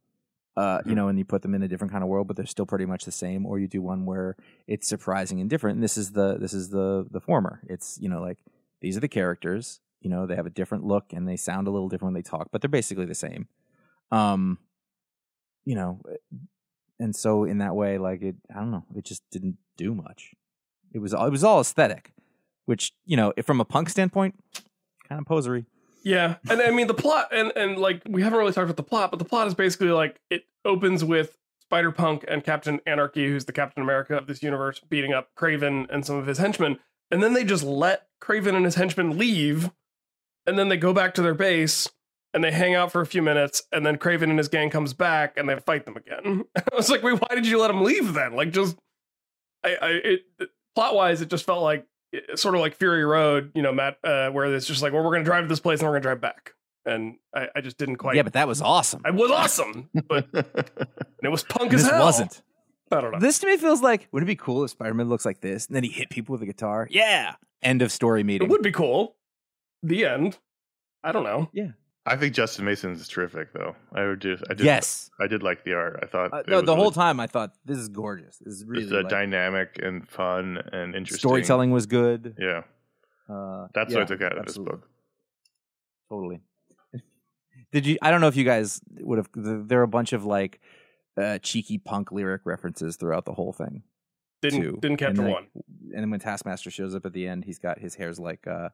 Uh, 0.57 0.81
you 0.85 0.91
Mhm. 0.91 0.95
know, 0.95 1.07
and 1.07 1.17
you 1.19 1.23
put 1.25 1.41
them 1.41 1.53
in 1.55 1.61
a 1.63 1.67
different 1.67 1.91
kind 1.91 2.03
of 2.03 2.09
world, 2.09 2.27
but 2.27 2.35
they're 2.35 2.45
still 2.45 2.65
pretty 2.65 2.85
much 2.85 3.05
the 3.05 3.11
same. 3.11 3.45
Or 3.45 3.59
you 3.59 3.67
do 3.67 3.81
one 3.81 4.05
where 4.05 4.35
it's 4.67 4.87
surprising 4.87 5.39
and 5.39 5.49
different. 5.49 5.75
And 5.75 5.83
this 5.83 5.97
is 5.97 6.11
the 6.11 6.37
this 6.37 6.53
is 6.53 6.69
the 6.69 7.05
the 7.09 7.21
former. 7.21 7.61
It's 7.67 7.97
you 8.01 8.09
know 8.09 8.21
like 8.21 8.43
these 8.81 8.97
are 8.97 9.01
the 9.01 9.07
characters. 9.07 9.79
You 10.01 10.09
know, 10.09 10.25
they 10.25 10.35
have 10.35 10.45
a 10.45 10.49
different 10.49 10.85
look 10.85 11.11
and 11.13 11.27
they 11.27 11.35
sound 11.37 11.67
a 11.67 11.71
little 11.71 11.89
different 11.89 12.13
when 12.13 12.21
they 12.21 12.29
talk, 12.29 12.49
but 12.51 12.61
they're 12.61 12.69
basically 12.69 13.05
the 13.05 13.15
same. 13.15 13.47
Um, 14.11 14.57
you 15.65 15.75
know, 15.75 16.01
and 16.99 17.15
so 17.15 17.43
in 17.43 17.57
that 17.59 17.75
way, 17.75 17.97
like 17.97 18.21
it, 18.21 18.35
I 18.53 18.59
don't 18.59 18.71
know, 18.71 18.85
it 18.95 19.05
just 19.05 19.23
didn't 19.29 19.57
do 19.77 19.93
much. 19.93 20.33
It 20.93 20.99
was 20.99 21.13
it 21.13 21.31
was 21.31 21.43
all 21.43 21.59
aesthetic, 21.61 22.13
which 22.69 22.93
you 23.03 23.17
know, 23.17 23.33
from 23.43 23.59
a 23.59 23.65
punk 23.65 23.89
standpoint, 23.89 24.35
kind 25.07 25.19
of 25.19 25.25
posery. 25.25 25.65
Yeah, 26.03 26.35
and 26.47 26.61
I 26.61 26.69
mean 26.69 26.85
the 26.85 26.93
plot, 26.93 27.29
and 27.33 27.51
and 27.55 27.79
like 27.79 28.03
we 28.07 28.21
haven't 28.21 28.37
really 28.37 28.53
talked 28.53 28.65
about 28.65 28.77
the 28.77 28.83
plot, 28.83 29.09
but 29.09 29.17
the 29.17 29.25
plot 29.25 29.47
is 29.47 29.55
basically 29.55 29.89
like 29.89 30.21
it 30.29 30.43
opens 30.63 31.03
with 31.03 31.35
Spider 31.63 31.91
Punk 31.91 32.23
and 32.27 32.43
Captain 32.43 32.79
Anarchy, 32.85 33.27
who's 33.27 33.45
the 33.45 33.51
Captain 33.51 33.81
America 33.81 34.15
of 34.15 34.27
this 34.27 34.43
universe, 34.43 34.79
beating 34.87 35.13
up 35.13 35.29
Kraven 35.35 35.87
and 35.89 36.05
some 36.05 36.15
of 36.15 36.27
his 36.27 36.37
henchmen, 36.37 36.77
and 37.09 37.23
then 37.23 37.33
they 37.33 37.43
just 37.43 37.63
let 37.63 38.07
Kraven 38.21 38.55
and 38.55 38.65
his 38.65 38.75
henchmen 38.75 39.17
leave, 39.17 39.71
and 40.45 40.57
then 40.57 40.69
they 40.69 40.77
go 40.77 40.93
back 40.93 41.15
to 41.15 41.23
their 41.23 41.33
base 41.33 41.89
and 42.31 42.43
they 42.43 42.51
hang 42.51 42.75
out 42.75 42.91
for 42.91 43.01
a 43.01 43.07
few 43.07 43.23
minutes, 43.23 43.63
and 43.71 43.83
then 43.83 43.97
Kraven 43.97 44.29
and 44.29 44.37
his 44.37 44.47
gang 44.47 44.69
comes 44.69 44.93
back 44.93 45.35
and 45.35 45.49
they 45.49 45.55
fight 45.55 45.85
them 45.85 45.97
again. 45.97 46.45
I 46.55 46.75
was 46.75 46.87
like, 46.87 47.01
wait, 47.01 47.19
why 47.19 47.33
did 47.33 47.47
you 47.47 47.59
let 47.59 47.69
them 47.69 47.83
leave 47.83 48.13
then? 48.13 48.35
Like, 48.35 48.51
just 48.51 48.77
I, 49.65 49.69
I 49.81 49.89
it 50.03 50.21
plot 50.75 50.93
wise, 50.93 51.21
it 51.21 51.29
just 51.31 51.47
felt 51.47 51.63
like 51.63 51.87
sort 52.35 52.55
of 52.55 52.61
like 52.61 52.75
Fury 52.75 53.03
Road, 53.05 53.51
you 53.55 53.61
know, 53.61 53.71
Matt, 53.71 53.97
uh, 54.03 54.29
where 54.29 54.53
it's 54.53 54.65
just 54.65 54.81
like, 54.81 54.93
well, 54.93 55.03
we're 55.03 55.11
going 55.11 55.23
to 55.23 55.29
drive 55.29 55.43
to 55.43 55.47
this 55.47 55.59
place 55.59 55.79
and 55.79 55.87
we're 55.87 55.93
going 55.93 56.01
to 56.03 56.07
drive 56.07 56.21
back. 56.21 56.53
And 56.85 57.17
I, 57.35 57.47
I 57.55 57.61
just 57.61 57.77
didn't 57.77 57.97
quite. 57.97 58.15
yeah, 58.15 58.23
but 58.23 58.33
that 58.33 58.47
was 58.47 58.61
awesome. 58.61 59.01
It 59.05 59.13
was 59.13 59.29
awesome, 59.31 59.89
but 60.07 60.27
it 60.33 61.29
was 61.29 61.43
punk 61.43 61.73
as 61.73 61.83
this 61.83 61.91
hell. 61.91 62.03
wasn't. 62.03 62.41
I 62.91 63.01
don't 63.01 63.11
know. 63.11 63.19
This 63.19 63.37
to 63.39 63.47
me 63.47 63.57
feels 63.57 63.81
like 63.81 64.07
wouldn't 64.11 64.27
it 64.27 64.31
be 64.33 64.35
cool 64.35 64.63
if 64.63 64.71
Spider 64.71 64.93
Man 64.95 65.09
looks 65.09 65.25
like 65.25 65.41
this 65.41 65.67
and 65.67 65.75
then 65.75 65.83
he 65.83 65.89
hit 65.91 66.09
people 66.09 66.33
with 66.33 66.41
a 66.41 66.45
guitar? 66.47 66.87
Yeah. 66.89 67.35
End 67.61 67.81
of 67.83 67.91
story 67.91 68.23
meeting. 68.23 68.47
it 68.47 68.51
would 68.51 68.63
be 68.63 68.71
cool. 68.71 69.15
The 69.83 70.05
end. 70.05 70.39
I 71.03 71.11
don't 71.11 71.23
know. 71.23 71.49
I 72.05 72.15
think 72.15 72.33
Justin 72.33 72.65
Mason's 72.65 73.01
is 73.01 73.07
terrific, 73.07 73.53
though. 73.53 73.75
I 73.93 74.05
would 74.07 74.21
just, 74.21 74.43
I 74.49 74.53
did, 74.55 74.65
yes. 74.65 75.11
I 75.19 75.27
did 75.27 75.43
like 75.43 75.63
the 75.63 75.73
art. 75.73 75.99
I 76.01 76.07
thought 76.07 76.33
Uh, 76.33 76.43
no, 76.47 76.55
was 76.57 76.65
the 76.65 76.71
really 76.71 76.81
whole 76.81 76.91
time 76.91 77.19
I 77.19 77.27
thought 77.27 77.53
this 77.65 77.77
is 77.77 77.87
gorgeous. 77.89 78.37
This 78.37 78.55
is 78.55 78.65
really 78.65 78.83
just, 78.83 78.93
uh, 78.93 78.97
like, 79.01 79.09
dynamic 79.09 79.79
and 79.83 80.07
fun 80.07 80.57
and 80.71 80.95
interesting. 80.95 81.19
storytelling 81.19 81.71
was 81.71 81.85
good. 81.85 82.35
Yeah, 82.39 82.63
Uh, 83.29 83.67
that's 83.73 83.91
yeah, 83.91 83.97
what 83.99 84.03
I 84.03 84.05
took 84.05 84.21
out 84.21 84.33
of 84.33 84.39
absolutely. 84.39 84.71
this 84.77 84.81
book. 84.81 84.89
Totally. 86.09 86.41
Did 87.71 87.85
you? 87.85 87.97
I 88.01 88.09
don't 88.09 88.21
know 88.21 88.27
if 88.27 88.35
you 88.35 88.45
guys 88.45 88.81
would 89.01 89.17
have. 89.19 89.27
There 89.67 89.79
are 89.79 89.83
a 89.83 89.87
bunch 89.87 90.13
of 90.13 90.25
like 90.25 90.59
uh, 91.15 91.37
cheeky 91.39 91.77
punk 91.77 92.11
lyric 92.11 92.41
references 92.45 92.95
throughout 92.95 93.25
the 93.25 93.33
whole 93.33 93.53
thing. 93.53 93.83
Didn't 94.41 94.61
too. 94.61 94.79
didn't 94.81 94.97
capture 94.97 95.21
and 95.21 95.27
then, 95.27 95.33
one. 95.33 95.47
And 95.93 96.01
then 96.03 96.09
when 96.09 96.19
Taskmaster 96.19 96.71
shows 96.71 96.95
up 96.95 97.05
at 97.05 97.13
the 97.13 97.27
end, 97.27 97.43
he's 97.45 97.59
got 97.59 97.77
his 97.77 97.93
hair's 97.95 98.19
like 98.19 98.47
uh, 98.47 98.69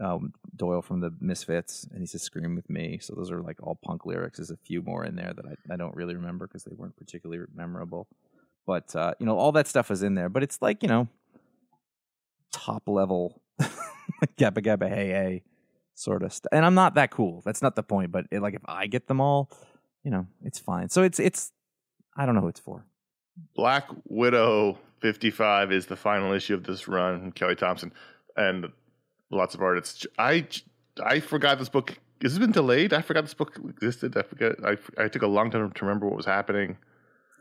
um, 0.00 0.32
Doyle 0.56 0.82
from 0.82 1.00
the 1.00 1.12
Misfits, 1.20 1.86
and 1.90 2.00
he 2.00 2.06
says 2.06 2.22
"Scream 2.22 2.54
with 2.54 2.70
me." 2.70 2.98
So 3.00 3.14
those 3.14 3.30
are 3.30 3.42
like 3.42 3.62
all 3.62 3.78
punk 3.84 4.06
lyrics. 4.06 4.38
There's 4.38 4.50
a 4.50 4.56
few 4.56 4.82
more 4.82 5.04
in 5.04 5.16
there 5.16 5.32
that 5.34 5.44
I, 5.44 5.74
I 5.74 5.76
don't 5.76 5.94
really 5.94 6.14
remember 6.14 6.46
because 6.46 6.64
they 6.64 6.74
weren't 6.74 6.96
particularly 6.96 7.44
memorable. 7.54 8.08
But 8.66 8.94
uh, 8.96 9.14
you 9.18 9.26
know, 9.26 9.36
all 9.36 9.52
that 9.52 9.66
stuff 9.66 9.90
was 9.90 10.02
in 10.02 10.14
there. 10.14 10.28
But 10.28 10.42
it's 10.42 10.62
like 10.62 10.82
you 10.82 10.88
know, 10.88 11.08
top 12.52 12.84
level 12.86 13.42
Gabba 14.38 14.58
Gabba 14.58 14.88
Hey 14.88 15.08
Hey 15.08 15.42
sort 15.94 16.22
of 16.22 16.32
stuff. 16.32 16.50
And 16.52 16.64
I'm 16.64 16.74
not 16.74 16.94
that 16.94 17.10
cool. 17.10 17.42
That's 17.44 17.62
not 17.62 17.76
the 17.76 17.82
point. 17.82 18.12
But 18.12 18.26
it, 18.30 18.40
like 18.40 18.54
if 18.54 18.62
I 18.66 18.86
get 18.86 19.08
them 19.08 19.20
all, 19.20 19.50
you 20.04 20.10
know, 20.10 20.26
it's 20.42 20.58
fine. 20.58 20.88
So 20.88 21.02
it's 21.02 21.18
it's 21.18 21.52
I 22.16 22.26
don't 22.26 22.34
know 22.34 22.40
who 22.40 22.48
it's 22.48 22.60
for. 22.60 22.86
Black 23.54 23.88
Widow 24.04 24.78
55 25.00 25.72
is 25.72 25.86
the 25.86 25.96
final 25.96 26.32
issue 26.32 26.54
of 26.54 26.64
this 26.64 26.86
run 26.86 27.32
Kelly 27.32 27.56
Thompson 27.56 27.92
and 28.36 28.66
lots 29.32 29.54
of 29.54 29.62
art. 29.62 29.78
It's 29.78 30.06
I 30.18 30.46
I 31.02 31.20
forgot 31.20 31.58
this 31.58 31.68
book. 31.68 31.98
Has 32.22 32.36
it 32.36 32.40
been 32.40 32.52
delayed? 32.52 32.92
I 32.92 33.02
forgot 33.02 33.22
this 33.22 33.34
book 33.34 33.58
existed. 33.68 34.16
I 34.16 34.22
forgot. 34.22 34.52
I, 34.64 34.76
I 35.02 35.08
took 35.08 35.22
a 35.22 35.26
long 35.26 35.50
time 35.50 35.72
to 35.72 35.84
remember 35.84 36.06
what 36.06 36.16
was 36.16 36.26
happening. 36.26 36.76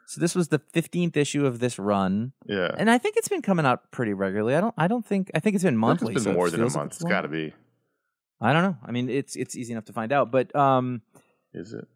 So 0.08 0.20
this 0.20 0.34
was 0.36 0.48
the 0.50 0.60
15th 0.60 1.16
issue 1.16 1.46
of 1.46 1.60
this 1.60 1.80
run, 1.80 2.34
Yeah, 2.46 2.72
and 2.78 2.90
I 2.92 2.98
think 2.98 3.16
it's 3.16 3.30
been 3.30 3.42
coming 3.44 3.66
out 3.66 3.92
pretty 3.92 4.14
regularly. 4.14 4.56
I 4.56 4.60
don't 4.62 4.74
I 4.78 4.88
don't 4.88 5.06
think 5.06 5.30
I 5.36 5.40
think 5.40 5.54
it's 5.56 5.64
been 5.64 5.78
monthly. 5.78 6.14
It's 6.16 6.24
so 6.24 6.30
been 6.30 6.36
it 6.36 6.38
more 6.38 6.50
than 6.50 6.64
a 6.64 6.70
month. 6.70 6.94
it's 6.96 7.04
got 7.04 7.22
to 7.22 7.28
be. 7.30 7.54
I 8.42 8.52
don't 8.54 8.64
know. 8.64 8.78
I 8.84 8.92
mean, 8.92 9.10
it's 9.10 9.36
it's 9.36 9.56
easy 9.56 9.72
enough 9.72 9.86
to 9.86 9.94
find 9.94 10.12
out, 10.12 10.32
but 10.32 10.54
um, 10.56 11.02
Is 11.54 11.74
it? 11.74 11.88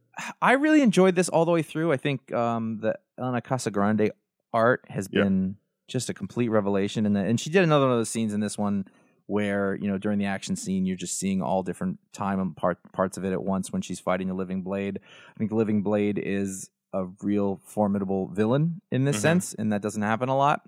I 0.41 0.53
really 0.53 0.81
enjoyed 0.81 1.15
this 1.15 1.27
all 1.27 1.43
the 1.43 1.51
way 1.51 1.61
through. 1.61 1.91
I 1.91 1.97
think 1.97 2.31
um, 2.31 2.77
the 2.81 2.97
Elena 3.19 3.41
Casagrande 3.41 4.11
art 4.53 4.85
has 4.87 5.09
Yep. 5.11 5.23
been 5.23 5.57
just 5.89 6.07
a 6.09 6.13
complete 6.13 6.49
revelation, 6.49 7.05
and 7.05 7.17
and 7.17 7.37
she 7.39 7.49
did 7.49 7.63
another 7.63 7.85
one 7.85 7.93
of 7.93 7.99
those 7.99 8.09
scenes 8.09 8.33
in 8.33 8.39
this 8.39 8.57
one 8.57 8.85
where 9.27 9.75
you 9.75 9.87
know 9.87 9.97
during 9.97 10.19
the 10.19 10.25
action 10.25 10.55
scene 10.55 10.85
you're 10.85 10.95
just 10.95 11.17
seeing 11.17 11.41
all 11.41 11.63
different 11.63 11.97
time 12.13 12.39
and 12.39 12.55
part 12.55 12.77
parts 12.93 13.17
of 13.17 13.25
it 13.25 13.31
at 13.33 13.43
once 13.43 13.71
when 13.71 13.81
she's 13.81 13.99
fighting 13.99 14.27
the 14.27 14.33
Living 14.33 14.61
Blade. 14.61 14.99
I 15.35 15.37
think 15.37 15.51
Living 15.51 15.81
Blade 15.81 16.17
is 16.19 16.69
a 16.93 17.05
real 17.21 17.59
formidable 17.63 18.27
villain 18.27 18.81
in 18.91 19.03
this 19.05 19.17
Mhm. 19.17 19.21
sense, 19.21 19.53
and 19.55 19.73
that 19.73 19.81
doesn't 19.81 20.01
happen 20.03 20.29
a 20.29 20.37
lot. 20.37 20.61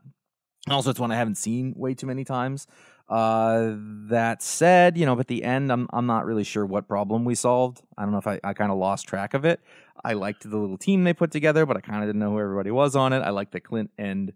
And 0.65 0.74
also, 0.74 0.89
it's 0.89 1.00
one 1.00 1.12
I 1.12 1.15
haven't 1.15 1.38
seen 1.38 1.74
way 1.78 1.93
too 1.93 2.08
many 2.08 2.26
times. 2.26 2.67
Uh, 3.08 3.76
that 4.10 4.41
said, 4.41 4.98
you 4.98 5.06
know, 5.06 5.17
at 5.17 5.28
the 5.28 5.43
end, 5.46 5.72
I'm 5.72 5.88
I'm 5.93 6.06
not 6.08 6.26
really 6.26 6.43
sure 6.43 6.65
what 6.65 6.89
problem 6.89 7.24
we 7.24 7.36
solved. 7.36 7.82
I 7.98 8.02
don't 8.04 8.12
know 8.12 8.17
if 8.17 8.28
I, 8.28 8.39
I 8.43 8.54
kind 8.54 8.70
of 8.70 8.78
lost 8.78 9.08
track 9.08 9.34
of 9.34 9.46
it. 9.46 9.62
I 10.04 10.12
liked 10.13 10.50
the 10.50 10.58
little 10.58 10.78
team 10.78 11.06
they 11.06 11.13
put 11.13 11.32
together, 11.32 11.65
but 11.65 11.78
I 11.78 11.82
kind 11.82 12.04
of 12.04 12.10
didn't 12.10 12.20
know 12.20 12.32
who 12.32 12.39
everybody 12.39 12.72
was 12.72 12.96
on 12.98 13.13
it. 13.13 13.20
I 13.22 13.30
liked 13.30 13.54
that 13.54 13.62
Clint 13.62 13.91
and 13.98 14.34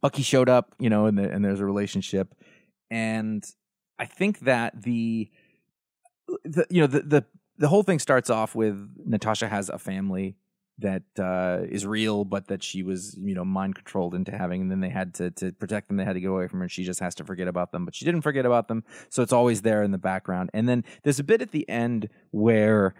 Bucky 0.00 0.22
showed 0.22 0.48
up, 0.48 0.74
you 0.78 0.90
know, 0.90 1.06
and 1.06 1.18
the, 1.18 1.28
and 1.30 1.44
there's 1.44 1.60
a 1.60 1.64
relationship, 1.64 2.34
and 2.90 3.44
I 3.98 4.06
think 4.06 4.40
that 4.40 4.82
the, 4.82 5.30
the 6.44 6.66
you 6.70 6.80
know 6.80 6.86
the 6.86 7.00
the 7.00 7.24
the 7.58 7.68
whole 7.68 7.82
thing 7.82 7.98
starts 7.98 8.30
off 8.30 8.54
with 8.54 8.76
Natasha 9.04 9.48
has 9.48 9.68
a 9.68 9.78
family 9.78 10.36
that 10.78 11.02
uh, 11.18 11.64
is 11.68 11.86
real, 11.86 12.24
but 12.24 12.48
that 12.48 12.62
she 12.62 12.82
was, 12.82 13.16
you 13.18 13.34
know, 13.34 13.44
mind 13.44 13.74
controlled 13.74 14.14
into 14.14 14.36
having, 14.36 14.60
and 14.60 14.70
then 14.70 14.80
they 14.80 14.90
had 14.90 15.14
to 15.14 15.30
to 15.32 15.52
protect 15.52 15.88
them. 15.88 15.96
They 15.96 16.04
had 16.04 16.14
to 16.14 16.20
get 16.20 16.30
away 16.30 16.48
from 16.48 16.58
her, 16.58 16.64
and 16.64 16.72
she 16.72 16.84
just 16.84 17.00
has 17.00 17.14
to 17.16 17.24
forget 17.24 17.48
about 17.48 17.72
them. 17.72 17.84
But 17.84 17.94
she 17.94 18.04
didn't 18.04 18.22
forget 18.22 18.44
about 18.44 18.68
them, 18.68 18.84
so 19.08 19.22
it's 19.22 19.32
always 19.32 19.62
there 19.62 19.82
in 19.82 19.90
the 19.90 19.98
background. 19.98 20.50
And 20.52 20.68
then 20.68 20.84
there's 21.02 21.18
a 21.18 21.24
bit 21.24 21.40
at 21.40 21.50
the 21.50 21.68
end 21.68 22.10
where, 22.30 22.94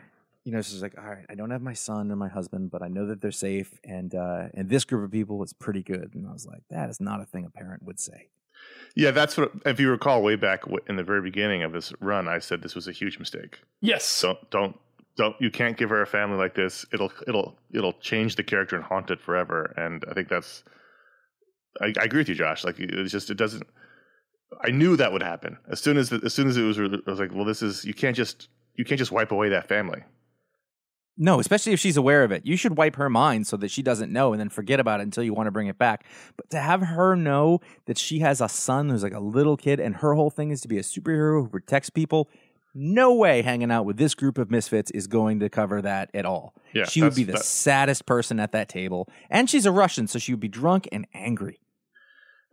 you 0.44 0.52
know, 0.52 0.62
she's 0.62 0.80
like, 0.80 0.96
"All 0.96 1.04
right, 1.04 1.26
I 1.28 1.34
don't 1.34 1.50
have 1.50 1.62
my 1.62 1.74
son 1.74 2.10
or 2.10 2.16
my 2.16 2.28
husband, 2.28 2.70
but 2.70 2.82
I 2.82 2.88
know 2.88 3.06
that 3.06 3.20
they're 3.20 3.30
safe, 3.30 3.78
and 3.84 4.14
uh, 4.14 4.48
and 4.54 4.70
this 4.70 4.84
group 4.84 5.04
of 5.04 5.10
people 5.10 5.42
is 5.42 5.52
pretty 5.52 5.82
good." 5.82 6.12
And 6.14 6.26
I 6.26 6.32
was 6.32 6.46
like, 6.46 6.62
"That 6.70 6.88
is 6.88 7.00
not 7.00 7.20
a 7.20 7.26
thing 7.26 7.44
a 7.44 7.50
parent 7.50 7.82
would 7.82 8.00
say." 8.00 8.30
Yeah, 8.96 9.10
that's 9.10 9.36
what. 9.36 9.52
If 9.66 9.78
you 9.78 9.90
recall, 9.90 10.22
way 10.22 10.36
back 10.36 10.62
in 10.88 10.96
the 10.96 11.04
very 11.04 11.20
beginning 11.20 11.62
of 11.62 11.72
this 11.72 11.92
run, 12.00 12.28
I 12.28 12.38
said 12.38 12.62
this 12.62 12.74
was 12.74 12.88
a 12.88 12.92
huge 12.92 13.18
mistake. 13.18 13.60
Yes. 13.82 14.22
Don't 14.22 14.50
don't 14.50 14.78
don't. 15.18 15.36
You 15.38 15.50
can't 15.50 15.76
give 15.76 15.90
her 15.90 16.00
a 16.00 16.06
family 16.06 16.38
like 16.38 16.54
this. 16.54 16.86
It'll 16.94 17.12
it'll 17.28 17.58
it'll 17.74 17.92
change 17.94 18.36
the 18.36 18.42
character 18.42 18.74
and 18.74 18.84
haunt 18.84 19.10
it 19.10 19.20
forever. 19.20 19.74
And 19.76 20.02
I 20.10 20.14
think 20.14 20.28
that's. 20.28 20.64
I, 21.78 21.92
I 22.00 22.04
agree 22.04 22.20
with 22.20 22.30
you, 22.30 22.34
Josh. 22.34 22.64
Like 22.64 22.76
it's 22.78 23.12
just 23.12 23.30
it 23.30 23.36
doesn't. 23.36 23.66
I 24.64 24.70
knew 24.70 24.96
that 24.96 25.12
would 25.12 25.22
happen 25.22 25.58
as 25.70 25.78
soon 25.78 25.98
as 25.98 26.10
as 26.10 26.32
soon 26.32 26.48
as 26.48 26.56
it 26.56 26.62
was. 26.62 26.78
I 26.78 27.10
was 27.10 27.20
like, 27.20 27.34
well, 27.34 27.44
this 27.44 27.60
is 27.62 27.84
you 27.84 27.92
can't 27.92 28.16
just 28.16 28.48
you 28.76 28.86
can't 28.86 28.98
just 28.98 29.12
wipe 29.12 29.30
away 29.30 29.50
that 29.50 29.68
family. 29.68 30.02
No, 31.18 31.40
especially 31.40 31.72
if 31.72 31.80
she's 31.80 31.96
aware 31.96 32.24
of 32.24 32.32
it. 32.32 32.44
You 32.44 32.56
should 32.56 32.76
wipe 32.76 32.96
her 32.96 33.08
mind 33.08 33.46
so 33.46 33.56
that 33.56 33.70
she 33.70 33.82
doesn't 33.82 34.12
know 34.12 34.32
and 34.32 34.40
then 34.40 34.50
forget 34.50 34.80
about 34.80 35.00
it 35.00 35.04
until 35.04 35.24
you 35.24 35.32
want 35.32 35.46
to 35.46 35.50
bring 35.50 35.66
it 35.66 35.78
back. 35.78 36.04
But 36.36 36.50
to 36.50 36.58
have 36.58 36.82
her 36.82 37.16
know 37.16 37.60
that 37.86 37.96
she 37.96 38.18
has 38.18 38.40
a 38.40 38.48
son 38.48 38.90
who's 38.90 39.02
like 39.02 39.14
a 39.14 39.20
little 39.20 39.56
kid 39.56 39.80
and 39.80 39.96
her 39.96 40.14
whole 40.14 40.30
thing 40.30 40.50
is 40.50 40.60
to 40.62 40.68
be 40.68 40.76
a 40.76 40.82
superhero 40.82 41.42
who 41.42 41.48
protects 41.48 41.88
people, 41.88 42.28
no 42.74 43.14
way 43.14 43.40
hanging 43.40 43.70
out 43.70 43.86
with 43.86 43.96
this 43.96 44.14
group 44.14 44.36
of 44.36 44.50
misfits 44.50 44.90
is 44.90 45.06
going 45.06 45.40
to 45.40 45.48
cover 45.48 45.80
that 45.80 46.10
at 46.12 46.26
all. 46.26 46.54
Yeah, 46.74 46.84
she 46.84 47.02
would 47.02 47.14
be 47.14 47.24
the 47.24 47.32
that- 47.32 47.44
saddest 47.44 48.04
person 48.04 48.38
at 48.38 48.52
that 48.52 48.68
table. 48.68 49.08
And 49.30 49.48
she's 49.48 49.64
a 49.64 49.72
Russian, 49.72 50.06
so 50.08 50.18
she 50.18 50.32
would 50.34 50.40
be 50.40 50.48
drunk 50.48 50.86
and 50.92 51.06
angry. 51.14 51.58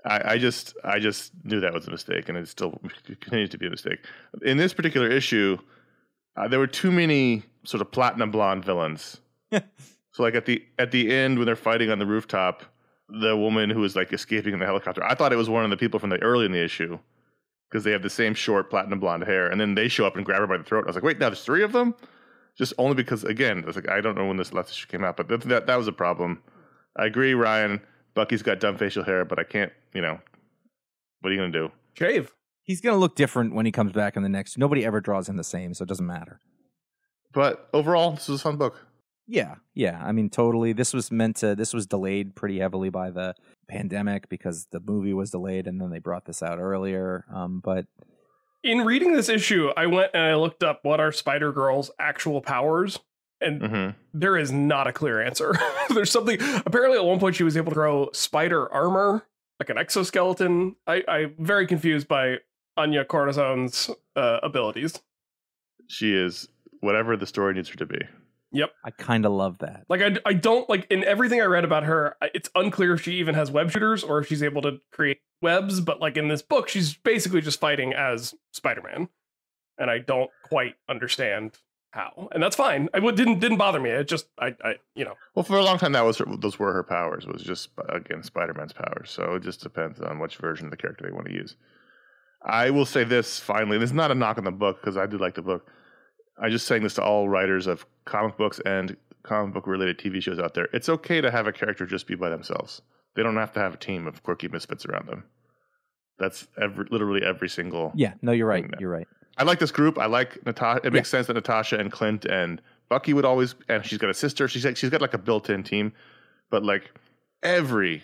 I, 0.05 0.33
I 0.33 0.37
just 0.37 0.73
I 0.83 0.99
just 0.99 1.31
knew 1.43 1.59
that 1.59 1.73
was 1.73 1.87
a 1.87 1.91
mistake, 1.91 2.29
and 2.29 2.37
it 2.37 2.47
still 2.47 2.79
continues 3.21 3.49
to 3.49 3.57
be 3.57 3.67
a 3.67 3.69
mistake. 3.69 3.99
In 4.41 4.55
this 4.57 4.73
particular 4.73 5.09
issue, 5.09 5.57
uh, 6.35 6.47
there 6.47 6.59
were 6.59 6.67
too 6.67 6.91
many 6.91 7.43
sort 7.63 7.81
of 7.81 7.91
platinum 7.91 8.31
blonde 8.31 8.65
villains. 8.65 9.19
so 9.51 9.61
like 10.19 10.35
at 10.35 10.45
the 10.45 10.63
at 10.79 10.91
the 10.91 11.13
end 11.13 11.37
when 11.37 11.45
they're 11.45 11.55
fighting 11.55 11.89
on 11.89 11.99
the 11.99 12.05
rooftop, 12.05 12.63
the 13.09 13.35
woman 13.35 13.69
who 13.69 13.81
was 13.81 13.95
like 13.95 14.11
escaping 14.13 14.53
in 14.53 14.59
the 14.59 14.65
helicopter, 14.65 15.03
I 15.03 15.15
thought 15.15 15.33
it 15.33 15.37
was 15.37 15.49
one 15.49 15.63
of 15.63 15.69
the 15.69 15.77
people 15.77 15.99
from 15.99 16.09
the 16.09 16.21
early 16.21 16.45
in 16.45 16.51
the 16.51 16.63
issue 16.63 16.97
because 17.69 17.83
they 17.83 17.91
have 17.91 18.03
the 18.03 18.09
same 18.09 18.33
short 18.33 18.69
platinum 18.69 18.99
blonde 18.99 19.23
hair, 19.23 19.47
and 19.47 19.59
then 19.59 19.73
they 19.73 19.87
show 19.87 20.05
up 20.05 20.15
and 20.15 20.25
grab 20.25 20.39
her 20.39 20.47
by 20.47 20.57
the 20.57 20.63
throat. 20.63 20.83
I 20.85 20.87
was 20.87 20.95
like, 20.95 21.03
wait, 21.03 21.19
now 21.19 21.29
there's 21.29 21.43
three 21.43 21.63
of 21.63 21.71
them. 21.71 21.95
Just 22.55 22.73
only 22.77 22.93
because 22.93 23.23
again, 23.23 23.63
I 23.63 23.65
was 23.65 23.75
like, 23.75 23.89
I 23.89 23.99
don't 23.99 24.15
know 24.15 24.27
when 24.27 24.37
this 24.37 24.53
last 24.53 24.69
issue 24.69 24.87
came 24.87 25.03
out, 25.03 25.17
but 25.17 25.27
that 25.27 25.41
that, 25.41 25.67
that 25.67 25.75
was 25.75 25.87
a 25.87 25.91
problem. 25.91 26.41
I 26.95 27.05
agree, 27.05 27.33
Ryan. 27.33 27.81
Bucky's 28.13 28.43
got 28.43 28.59
dumb 28.59 28.77
facial 28.77 29.03
hair, 29.03 29.25
but 29.25 29.39
I 29.39 29.43
can't, 29.43 29.71
you 29.93 30.01
know, 30.01 30.19
what 31.21 31.31
are 31.31 31.33
you 31.33 31.39
gonna 31.39 31.51
do? 31.51 31.71
Shave. 31.95 32.31
He's 32.63 32.81
going 32.81 32.95
to 32.95 32.99
look 32.99 33.15
different 33.15 33.53
when 33.53 33.65
he 33.65 33.71
comes 33.71 33.91
back 33.91 34.15
in 34.15 34.23
the 34.23 34.29
next. 34.29 34.57
Nobody 34.57 34.85
ever 34.85 35.01
draws 35.01 35.27
him 35.27 35.35
the 35.37 35.43
same, 35.43 35.73
so 35.73 35.83
it 35.83 35.89
doesn't 35.89 36.05
matter. 36.05 36.39
But 37.33 37.67
overall, 37.73 38.11
this 38.11 38.27
was 38.27 38.39
a 38.41 38.43
fun 38.43 38.57
book. 38.57 38.87
Yeah, 39.27 39.55
yeah. 39.73 40.01
I 40.03 40.11
mean, 40.11 40.29
totally. 40.29 40.73
This 40.73 40.93
was 40.93 41.11
meant 41.11 41.37
to. 41.37 41.55
This 41.55 41.73
was 41.73 41.85
delayed 41.85 42.35
pretty 42.35 42.59
heavily 42.59 42.89
by 42.89 43.09
the 43.09 43.35
pandemic 43.67 44.29
because 44.29 44.67
the 44.71 44.79
movie 44.79 45.13
was 45.13 45.31
delayed, 45.31 45.67
and 45.67 45.79
then 45.81 45.89
they 45.89 45.99
brought 45.99 46.25
this 46.25 46.43
out 46.43 46.59
earlier. 46.59 47.25
Um, 47.33 47.61
but 47.63 47.85
In 48.63 48.81
reading 48.85 49.13
this 49.13 49.29
issue, 49.29 49.71
I 49.75 49.87
went 49.87 50.11
and 50.13 50.23
I 50.23 50.35
looked 50.35 50.63
up 50.63 50.81
what 50.83 50.99
are 50.99 51.11
Spider 51.11 51.51
Girl's 51.53 51.89
actual 51.99 52.41
powers, 52.41 52.99
and 53.41 53.61
hmm 53.65 53.89
there 54.13 54.37
is 54.37 54.51
not 54.51 54.87
a 54.87 54.93
clear 54.93 55.21
answer. 55.21 55.55
There's 55.89 56.11
something. 56.11 56.37
Apparently, 56.65 56.97
at 56.97 57.05
one 57.05 57.19
point, 57.19 57.35
she 57.35 57.43
was 57.43 57.57
able 57.57 57.71
to 57.71 57.75
grow 57.75 58.09
spider 58.13 58.71
armor, 58.71 59.25
like 59.59 59.69
an 59.69 59.77
exoskeleton. 59.77 60.75
I, 60.85 61.03
I'm 61.07 61.35
very 61.39 61.65
confused 61.65 62.07
by 62.07 62.37
Anya 62.77 63.05
Corazon's 63.05 63.89
uh, 64.15 64.39
abilities. 64.43 64.99
She 65.87 66.13
is 66.13 66.47
whatever 66.79 67.15
the 67.17 67.27
story 67.27 67.53
needs 67.53 67.69
her 67.69 67.75
to 67.75 67.85
be. 67.85 67.99
Yep. 68.51 68.71
I 68.85 68.91
kind 68.91 69.25
of 69.25 69.31
love 69.31 69.57
that. 69.59 69.83
Like, 69.89 70.01
I, 70.01 70.17
I 70.25 70.33
don't 70.33 70.69
like 70.69 70.85
in 70.91 71.03
everything 71.03 71.41
I 71.41 71.45
read 71.45 71.65
about 71.65 71.83
her. 71.83 72.15
It's 72.35 72.49
unclear 72.53 72.93
if 72.93 73.01
she 73.01 73.13
even 73.13 73.33
has 73.33 73.49
web 73.49 73.71
shooters 73.71 74.03
or 74.03 74.19
if 74.19 74.27
she's 74.27 74.43
able 74.43 74.61
to 74.61 74.79
create 74.91 75.21
webs. 75.41 75.81
But 75.81 75.99
like 75.99 76.17
in 76.17 76.27
this 76.27 76.43
book, 76.43 76.69
she's 76.69 76.93
basically 76.93 77.41
just 77.41 77.59
fighting 77.59 77.93
as 77.93 78.35
Spider 78.51 78.83
Man, 78.83 79.09
and 79.79 79.89
I 79.89 79.97
don't 79.97 80.29
quite 80.43 80.75
understand 80.87 81.57
how. 81.91 82.29
And 82.31 82.43
that's 82.43 82.55
fine. 82.55 82.89
I 82.93 82.99
didn't 82.99 83.39
didn't 83.39 83.57
bother 83.57 83.79
me. 83.79 83.89
It 83.89 84.07
just 84.07 84.27
I 84.39 84.55
I 84.63 84.75
you 84.95 85.05
know 85.05 85.15
Well, 85.35 85.43
for 85.43 85.57
a 85.57 85.63
long 85.63 85.79
time, 85.79 85.93
that 85.93 86.05
was 86.05 86.19
her, 86.19 86.25
those 86.37 86.59
were 86.59 86.73
her 86.73 86.83
powers. 86.83 87.25
Was 87.25 87.41
just 87.41 87.69
again 87.89 88.21
Spider 88.21 88.53
Man's 88.53 88.73
powers. 88.73 89.09
So 89.09 89.35
it 89.35 89.43
just 89.43 89.61
depends 89.61 89.99
on 89.99 90.19
which 90.19 90.37
version 90.37 90.67
of 90.67 90.71
the 90.71 90.77
character 90.77 91.05
they 91.05 91.13
want 91.13 91.27
to 91.27 91.33
use. 91.33 91.55
I 92.45 92.69
will 92.69 92.85
say 92.85 93.03
this 93.03 93.39
finally. 93.39 93.77
This 93.77 93.89
is 93.89 93.95
not 93.95 94.11
a 94.11 94.15
knock 94.15 94.37
on 94.37 94.43
the 94.43 94.51
book 94.51 94.81
because 94.81 94.97
I 94.97 95.05
do 95.05 95.17
like 95.17 95.35
the 95.35 95.41
book. 95.41 95.65
I'm 96.41 96.51
just 96.51 96.67
saying 96.67 96.83
this 96.83 96.95
to 96.95 97.03
all 97.03 97.29
writers 97.29 97.67
of 97.67 97.85
comic 98.05 98.37
books 98.37 98.59
and 98.65 98.97
comic 99.23 99.53
book 99.53 99.67
related 99.67 99.97
TV 99.97 100.21
shows 100.21 100.39
out 100.39 100.53
there. 100.53 100.67
It's 100.73 100.89
okay 100.89 101.21
to 101.21 101.31
have 101.31 101.47
a 101.47 101.53
character 101.53 101.85
just 101.85 102.07
be 102.07 102.15
by 102.15 102.29
themselves. 102.29 102.81
They 103.15 103.23
don't 103.23 103.35
have 103.37 103.53
to 103.53 103.59
have 103.59 103.75
a 103.75 103.77
team 103.77 104.07
of 104.07 104.23
quirky 104.23 104.47
misfits 104.47 104.85
around 104.85 105.07
them. 105.07 105.23
That's 106.19 106.47
every, 106.61 106.85
literally 106.89 107.23
every 107.23 107.49
single. 107.49 107.91
Yeah, 107.95 108.13
no, 108.21 108.31
you're 108.31 108.47
right. 108.47 108.65
You're 108.79 108.89
right. 108.89 109.07
I 109.37 109.43
like 109.43 109.59
this 109.59 109.71
group. 109.71 109.97
I 109.97 110.05
like 110.05 110.45
Natasha. 110.45 110.85
It 110.85 110.93
makes 110.93 111.09
sense 111.09 111.27
that 111.27 111.33
Natasha 111.33 111.77
and 111.77 111.91
Clint 111.91 112.25
and 112.25 112.61
Bucky 112.89 113.13
would 113.13 113.25
always, 113.25 113.55
and 113.67 113.85
she's 113.85 113.97
got 113.97 114.09
a 114.09 114.13
sister. 114.13 114.47
She's 114.47 114.65
like, 114.65 114.77
she's 114.77 114.89
got 114.89 115.01
like 115.01 115.13
a 115.13 115.17
built-in 115.17 115.63
team, 115.63 115.93
but 116.51 116.63
like 116.63 116.91
every 117.41 118.03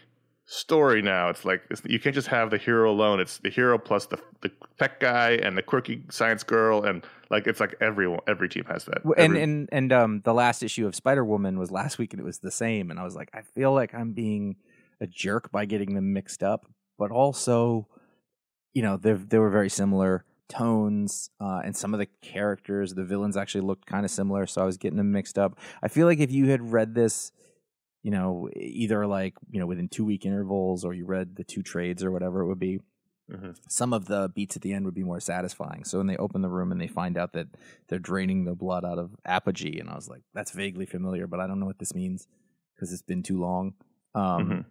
story 0.52 1.00
now, 1.04 1.30
it's 1.30 1.46
like 1.46 1.62
it's, 1.70 1.84
you 1.86 2.00
can't 2.00 2.16
just 2.16 2.28
have 2.28 2.50
the 2.50 2.58
hero 2.58 2.90
alone. 2.92 3.20
It's 3.20 3.38
the 3.38 3.52
hero 3.52 3.78
plus 3.78 4.08
the 4.08 4.20
the 4.42 4.52
tech 4.80 5.00
guy 5.00 5.32
and 5.34 5.56
the 5.56 5.62
quirky 5.62 6.04
science 6.10 6.44
girl, 6.44 6.84
and 6.84 7.06
like 7.30 7.46
it's 7.46 7.60
like 7.60 7.76
everyone, 7.80 8.22
every 8.28 8.50
team 8.50 8.66
has 8.66 8.86
that. 8.86 9.04
And 9.06 9.14
Every- 9.18 9.44
and 9.44 9.70
and 9.72 9.94
um, 9.94 10.22
the 10.26 10.34
last 10.34 10.64
issue 10.64 10.88
of 10.88 10.96
Spider 10.96 11.24
Woman 11.24 11.60
was 11.60 11.70
last 11.72 12.00
week, 12.00 12.14
and 12.14 12.20
it 12.20 12.26
was 12.26 12.40
the 12.40 12.50
same. 12.52 12.90
And 12.90 13.00
I 13.00 13.04
was 13.04 13.16
like, 13.16 13.30
I 13.34 13.44
feel 13.44 13.74
like 13.74 13.94
I'm 13.94 14.14
being 14.14 14.56
a 15.00 15.06
jerk 15.08 15.52
by 15.52 15.66
getting 15.66 15.94
them 15.94 16.14
mixed 16.14 16.42
up, 16.44 16.66
but 16.98 17.12
also, 17.12 17.88
you 18.74 18.82
know, 18.82 18.98
they 18.98 19.14
they 19.14 19.38
were 19.38 19.52
very 19.52 19.70
similar 19.70 20.26
tones, 20.50 21.30
uh, 21.40 21.62
and 21.64 21.78
some 21.78 21.94
of 21.94 22.00
the 22.00 22.08
characters, 22.24 22.96
the 22.96 23.04
villains 23.04 23.38
actually 23.38 23.62
looked 23.62 23.86
kind 23.86 24.04
of 24.04 24.10
similar. 24.10 24.48
So 24.48 24.64
I 24.64 24.66
was 24.66 24.78
getting 24.78 24.98
them 24.98 25.12
mixed 25.12 25.38
up. 25.38 25.60
I 25.84 25.90
feel 25.90 26.08
like 26.08 26.20
if 26.20 26.32
you 26.32 26.50
had 26.50 26.72
read 26.72 26.96
this. 26.96 27.32
You 28.04 28.12
know, 28.12 28.50
either 28.56 29.06
like 29.08 29.34
you 29.52 29.60
know 29.60 29.66
within 29.68 29.90
two 29.90 30.06
week 30.06 30.26
intervals, 30.26 30.86
or 30.86 30.94
you 30.94 31.06
read 31.06 31.36
the 31.36 31.44
two 31.44 31.62
trades, 31.62 32.04
or 32.04 32.12
whatever 32.12 32.42
it 32.42 32.48
would 32.48 32.60
be 32.60 32.80
Mhm. 33.30 33.56
some 33.70 33.94
of 33.94 34.06
the 34.06 34.32
beats 34.34 34.56
at 34.56 34.64
the 34.64 34.74
end 34.74 34.86
would 34.86 34.96
be 34.96 35.04
more 35.04 35.20
satisfying. 35.20 35.84
So 35.84 36.00
when 36.00 36.08
they 36.08 36.18
open 36.18 36.42
the 36.42 36.50
room 36.50 36.72
and 36.72 36.82
they 36.82 36.88
find 36.88 37.16
out 37.16 37.34
that 37.34 37.48
they're 37.88 38.00
draining 38.00 38.46
the 38.46 38.56
blood 38.56 38.84
out 38.84 38.98
of 38.98 39.16
apogee, 39.24 39.80
and 39.80 39.88
I 39.88 39.94
was 39.96 40.10
like, 40.10 40.24
that's 40.34 40.50
vaguely 40.52 40.88
familiar, 40.88 41.28
but 41.28 41.40
I 41.40 41.46
don't 41.46 41.60
know 41.60 41.68
what 41.68 41.78
this 41.78 41.94
means 41.94 42.28
because 42.74 42.92
it's 42.92 43.04
been 43.04 43.22
too 43.22 43.40
long. 43.40 43.76
Um, 44.16 44.50
Mhm. 44.50 44.66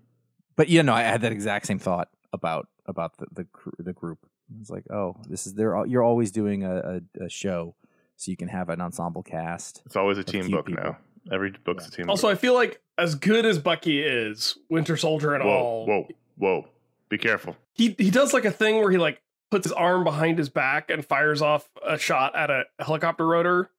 But 0.56 0.68
yeah, 0.70 0.82
no, 0.82 0.92
I 0.92 1.02
had 1.02 1.20
that 1.20 1.30
exact 1.30 1.66
same 1.66 1.78
thought 1.78 2.08
about 2.32 2.66
about 2.86 3.16
the 3.18 3.26
the, 3.30 3.44
cr- 3.44 3.70
the 3.78 3.92
group. 3.92 4.18
I 4.52 4.58
was 4.58 4.70
like, 4.70 4.90
oh, 4.90 5.14
this 5.28 5.46
is 5.46 5.54
they're 5.54 5.86
you're 5.86 6.02
always 6.02 6.32
doing 6.32 6.64
a, 6.64 7.00
a, 7.20 7.24
a 7.26 7.28
show, 7.28 7.76
so 8.16 8.30
you 8.32 8.36
can 8.36 8.48
have 8.48 8.70
an 8.70 8.80
ensemble 8.80 9.22
cast. 9.22 9.82
it's 9.86 9.94
always 9.94 10.18
a 10.18 10.24
team 10.24 10.50
book 10.50 10.66
people. 10.66 10.82
now. 10.82 10.98
Every 11.30 11.50
book's 11.64 11.86
a 11.86 11.90
team. 11.90 12.08
Also, 12.08 12.28
book. 12.28 12.36
I 12.36 12.40
feel 12.40 12.54
like 12.54 12.80
as 12.96 13.14
good 13.14 13.44
as 13.46 13.58
Bucky 13.58 14.02
is, 14.02 14.56
Winter 14.68 14.96
Soldier 14.96 15.34
and 15.34 15.44
whoa, 15.44 15.50
all, 15.50 15.86
whoa, 15.86 16.08
whoa! 16.36 16.68
Be 17.08 17.18
careful. 17.18 17.56
he 17.74 17.94
he 17.98 18.10
does 18.10 18.32
like 18.32 18.44
a 18.44 18.50
thing 18.50 18.76
where 18.76 18.90
he 18.90 18.98
like 18.98 19.20
puts 19.50 19.64
his 19.66 19.72
arm 19.72 20.04
behind 20.04 20.38
his 20.38 20.48
back 20.48 20.90
and 20.90 21.04
fires 21.04 21.40
off 21.42 21.68
a 21.86 21.98
shot 21.98 22.34
at 22.36 22.50
a 22.50 22.64
helicopter 22.78 23.26
rotor. 23.26 23.70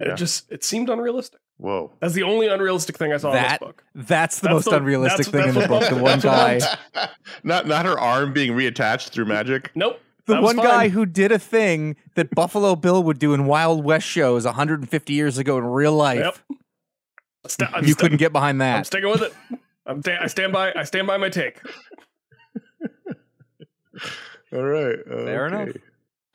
Yeah. 0.00 0.12
It 0.12 0.16
just 0.16 0.50
it 0.50 0.64
seemed 0.64 0.88
unrealistic. 0.90 1.40
Whoa. 1.58 1.92
That's 2.00 2.14
the 2.14 2.22
only 2.22 2.46
unrealistic 2.48 2.96
thing 2.96 3.12
I 3.12 3.18
saw 3.18 3.32
in 3.32 3.42
this 3.42 3.50
That 3.52 3.60
book. 3.60 3.84
that's 3.94 4.38
the 4.40 4.48
That's 4.48 4.54
most 4.54 4.70
the- 4.70 4.76
unrealistic 4.76 5.26
thing 5.26 5.48
in 5.50 5.54
the 5.54 5.68
book. 5.68 5.86
The 5.90 5.96
one 6.02 6.20
guy, 6.20 6.60
not 7.44 7.66
not 7.66 7.84
her 7.84 7.98
arm 7.98 8.32
being 8.32 8.52
reattached 8.52 9.10
through 9.10 9.26
magic. 9.26 9.70
Nope. 9.74 10.00
the 10.24 10.34
that 10.34 10.42
was 10.42 10.56
one 10.56 10.64
guy 10.64 10.88
who 10.88 11.04
did 11.04 11.32
a 11.32 11.38
thing 11.38 11.96
that 12.14 12.30
Buffalo 12.34 12.76
Bill 12.76 13.02
would 13.02 13.18
do 13.18 13.34
in 13.34 13.44
Wild 13.46 13.84
West 13.84 14.06
shows 14.06 14.46
150 14.46 15.12
years 15.12 15.36
ago 15.36 15.58
in 15.58 15.64
real 15.66 15.92
life. 15.92 16.18
Yep. 16.48 16.58
Sta- 17.46 17.70
I'm 17.72 17.84
You 17.84 17.92
sta- 17.92 18.00
couldn't 18.02 18.18
get 18.18 18.32
behind 18.32 18.60
that. 18.60 18.76
I'm 18.76 18.84
sticking 18.84 19.10
with 19.10 19.22
it. 19.22 19.32
I'm 19.86 20.02
sta- 20.02 20.18
I 20.20 20.26
stand 20.26 20.52
by. 20.52 20.72
I 20.74 20.84
stand 20.84 21.06
by 21.06 21.16
my 21.16 21.28
take. 21.28 21.60
All 24.52 24.62
right. 24.62 24.98
Fair 25.06 25.46
okay. 25.46 25.62
enough. 25.62 25.76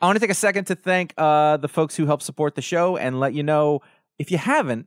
I 0.00 0.06
want 0.06 0.16
to 0.16 0.20
take 0.20 0.30
a 0.30 0.34
second 0.34 0.66
to 0.66 0.74
thank 0.74 1.14
uh, 1.16 1.56
the 1.58 1.68
folks 1.68 1.96
who 1.96 2.06
help 2.06 2.22
support 2.22 2.54
the 2.54 2.62
show 2.62 2.96
and 2.96 3.18
let 3.20 3.34
you 3.34 3.42
know 3.42 3.80
if 4.18 4.30
you 4.30 4.38
haven't, 4.38 4.86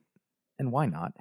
and 0.57 0.71
why 0.71 0.85
not, 0.85 1.13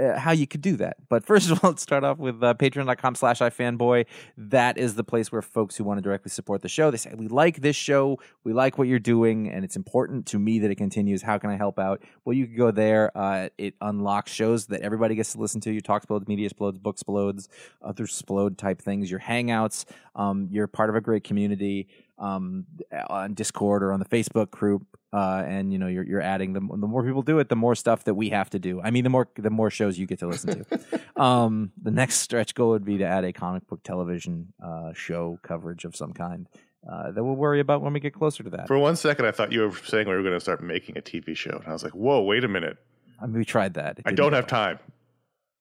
uh, 0.00 0.18
how 0.18 0.32
you 0.32 0.46
could 0.46 0.60
do 0.60 0.76
that. 0.76 0.96
But 1.08 1.24
first 1.24 1.50
of 1.50 1.62
all, 1.62 1.70
let's 1.70 1.82
start 1.82 2.04
off 2.04 2.18
with 2.18 2.42
uh, 2.42 2.54
patreon.com 2.54 3.14
slash 3.14 3.40
ifanboy. 3.40 4.06
That 4.36 4.78
is 4.78 4.94
the 4.94 5.04
place 5.04 5.30
where 5.30 5.42
folks 5.42 5.76
who 5.76 5.84
want 5.84 5.98
to 5.98 6.02
directly 6.02 6.30
support 6.30 6.62
the 6.62 6.68
show, 6.68 6.90
they 6.90 6.96
say, 6.96 7.12
we 7.14 7.28
like 7.28 7.60
this 7.60 7.76
show, 7.76 8.18
we 8.44 8.52
like 8.52 8.78
what 8.78 8.88
you're 8.88 8.98
doing, 8.98 9.48
and 9.48 9.64
it's 9.64 9.76
important 9.76 10.26
to 10.26 10.38
me 10.38 10.58
that 10.60 10.70
it 10.70 10.76
continues. 10.76 11.22
How 11.22 11.38
can 11.38 11.50
I 11.50 11.56
help 11.56 11.78
out? 11.78 12.02
Well, 12.24 12.34
you 12.34 12.46
can 12.46 12.56
go 12.56 12.70
there. 12.70 13.16
Uh, 13.16 13.48
it 13.58 13.74
unlocks 13.80 14.32
shows 14.32 14.66
that 14.66 14.80
everybody 14.80 15.14
gets 15.14 15.32
to 15.32 15.38
listen 15.38 15.60
to. 15.62 15.70
Your 15.70 15.80
Talk 15.80 16.02
Explodes, 16.02 16.28
Media 16.28 16.46
Explodes, 16.46 16.78
Book 16.78 16.96
Explodes, 16.96 17.48
other 17.82 18.04
Explode 18.04 18.58
type 18.58 18.80
things, 18.80 19.10
your 19.10 19.20
hangouts. 19.20 19.84
Um, 20.14 20.48
you're 20.50 20.66
part 20.66 20.90
of 20.90 20.96
a 20.96 21.00
great 21.00 21.24
community 21.24 21.88
um, 22.20 22.66
on 23.08 23.34
Discord 23.34 23.82
or 23.82 23.92
on 23.92 23.98
the 23.98 24.06
Facebook 24.06 24.50
group, 24.50 24.86
uh, 25.12 25.42
and 25.46 25.72
you 25.72 25.78
know 25.78 25.86
you're 25.86 26.04
you're 26.04 26.20
adding 26.20 26.52
the 26.52 26.60
the 26.60 26.86
more 26.86 27.02
people 27.02 27.22
do 27.22 27.38
it, 27.38 27.48
the 27.48 27.56
more 27.56 27.74
stuff 27.74 28.04
that 28.04 28.14
we 28.14 28.28
have 28.28 28.50
to 28.50 28.58
do. 28.58 28.80
I 28.80 28.90
mean, 28.90 29.04
the 29.04 29.10
more 29.10 29.28
the 29.36 29.50
more 29.50 29.70
shows 29.70 29.98
you 29.98 30.06
get 30.06 30.20
to 30.20 30.28
listen 30.28 30.64
to. 30.64 31.00
um, 31.20 31.72
the 31.82 31.90
next 31.90 32.16
stretch 32.16 32.54
goal 32.54 32.70
would 32.70 32.84
be 32.84 32.98
to 32.98 33.04
add 33.04 33.24
a 33.24 33.32
comic 33.32 33.66
book 33.66 33.82
television 33.82 34.52
uh, 34.62 34.92
show 34.92 35.40
coverage 35.42 35.84
of 35.84 35.96
some 35.96 36.12
kind. 36.12 36.46
Uh, 36.88 37.10
that 37.10 37.22
we'll 37.22 37.36
worry 37.36 37.60
about 37.60 37.82
when 37.82 37.92
we 37.92 38.00
get 38.00 38.14
closer 38.14 38.42
to 38.42 38.48
that. 38.48 38.66
For 38.66 38.78
one 38.78 38.96
second, 38.96 39.26
I 39.26 39.32
thought 39.32 39.52
you 39.52 39.62
were 39.62 39.76
saying 39.84 40.08
we 40.08 40.14
were 40.14 40.22
going 40.22 40.34
to 40.34 40.40
start 40.40 40.62
making 40.62 40.96
a 40.96 41.02
TV 41.02 41.36
show, 41.36 41.58
and 41.58 41.66
I 41.66 41.72
was 41.72 41.82
like, 41.82 41.94
"Whoa, 41.94 42.22
wait 42.22 42.44
a 42.44 42.48
minute! 42.48 42.78
I 43.20 43.26
mean, 43.26 43.38
we 43.38 43.44
tried 43.44 43.74
that. 43.74 43.98
I 44.04 44.12
don't 44.12 44.32
have 44.32 44.46
time." 44.46 44.78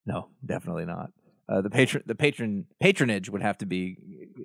No, 0.05 0.27
definitely 0.45 0.85
not. 0.85 1.11
Uh, 1.49 1.61
the 1.61 1.69
patron, 1.69 2.03
the 2.05 2.15
patron 2.15 2.65
patronage 2.79 3.29
would 3.29 3.41
have 3.41 3.57
to 3.57 3.65
be 3.65 3.97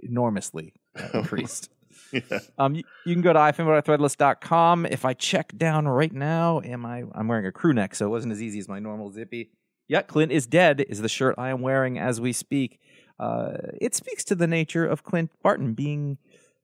enormously 0.03 0.73
uh, 0.99 1.09
increased. 1.19 1.69
Yeah. 2.13 2.39
Um, 2.59 2.77
you, 2.77 2.85
you 3.05 3.15
can 3.15 3.23
go 3.23 3.33
to 3.33 3.39
ifanboy.threadless.com. 3.39 4.87
If 4.87 5.05
I 5.05 5.15
check 5.15 5.57
down 5.57 5.89
right 5.89 6.13
now, 6.13 6.61
am 6.65 6.87
I? 6.87 7.05
I'm 7.13 7.27
wearing 7.27 7.47
a 7.47 7.53
crew 7.53 7.73
neck, 7.73 7.95
so 7.95 8.07
it 8.07 8.09
wasn't 8.09 8.33
as 8.33 8.41
easy 8.41 8.61
as 8.61 8.69
my 8.69 8.79
normal 8.79 9.11
zippy. 9.11 9.51
Yeah, 9.89 10.03
Clint 10.03 10.31
is 10.31 10.47
dead 10.47 10.85
is 10.89 11.01
the 11.01 11.09
shirt 11.09 11.35
I 11.39 11.51
am 11.51 11.61
wearing 11.61 11.99
as 11.99 12.21
we 12.21 12.33
speak. 12.33 12.81
Uh, 13.19 13.55
it 13.81 13.95
speaks 13.95 14.25
to 14.25 14.35
the 14.35 14.47
nature 14.47 14.87
of 14.87 15.03
Clint 15.03 15.31
Barton 15.43 15.75
being 15.75 16.19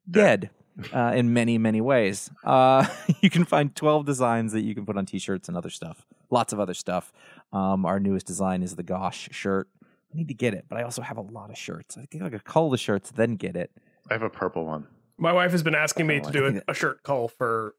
dead 0.08 0.50
uh, 0.92 1.12
in 1.14 1.32
many, 1.32 1.58
many 1.58 1.80
ways. 1.80 2.30
Uh, 2.44 2.86
you 3.20 3.30
can 3.30 3.44
find 3.44 3.74
12 3.74 4.06
designs 4.06 4.52
that 4.52 4.62
you 4.62 4.74
can 4.74 4.86
put 4.86 4.96
on 4.96 5.06
t-shirts 5.06 5.48
and 5.48 5.56
other 5.56 5.70
stuff. 5.70 6.06
Lots 6.30 6.52
of 6.52 6.60
other 6.60 6.74
stuff. 6.74 7.12
Um, 7.52 7.84
our 7.84 8.00
newest 8.00 8.26
design 8.26 8.62
is 8.62 8.76
the 8.76 8.82
Gosh 8.82 9.28
shirt. 9.32 9.68
I 10.12 10.16
need 10.16 10.28
to 10.28 10.34
get 10.34 10.54
it, 10.54 10.66
but 10.68 10.78
I 10.78 10.82
also 10.82 11.02
have 11.02 11.18
a 11.18 11.22
lot 11.22 11.50
of 11.50 11.58
shirts. 11.58 11.96
I 11.96 12.06
think 12.06 12.24
I 12.24 12.30
could 12.30 12.44
cull 12.44 12.70
the 12.70 12.78
shirts, 12.78 13.10
then 13.10 13.36
get 13.36 13.54
it. 13.54 13.70
I 14.08 14.14
have 14.14 14.22
a 14.22 14.30
purple 14.30 14.66
one. 14.66 14.86
My 15.20 15.32
wife 15.32 15.52
has 15.52 15.62
been 15.62 15.74
asking 15.74 16.06
me 16.06 16.20
Oh, 16.24 16.26
to 16.26 16.32
do 16.32 16.46
a, 16.66 16.70
a 16.70 16.74
shirt 16.74 17.02
call 17.02 17.28
for, 17.28 17.74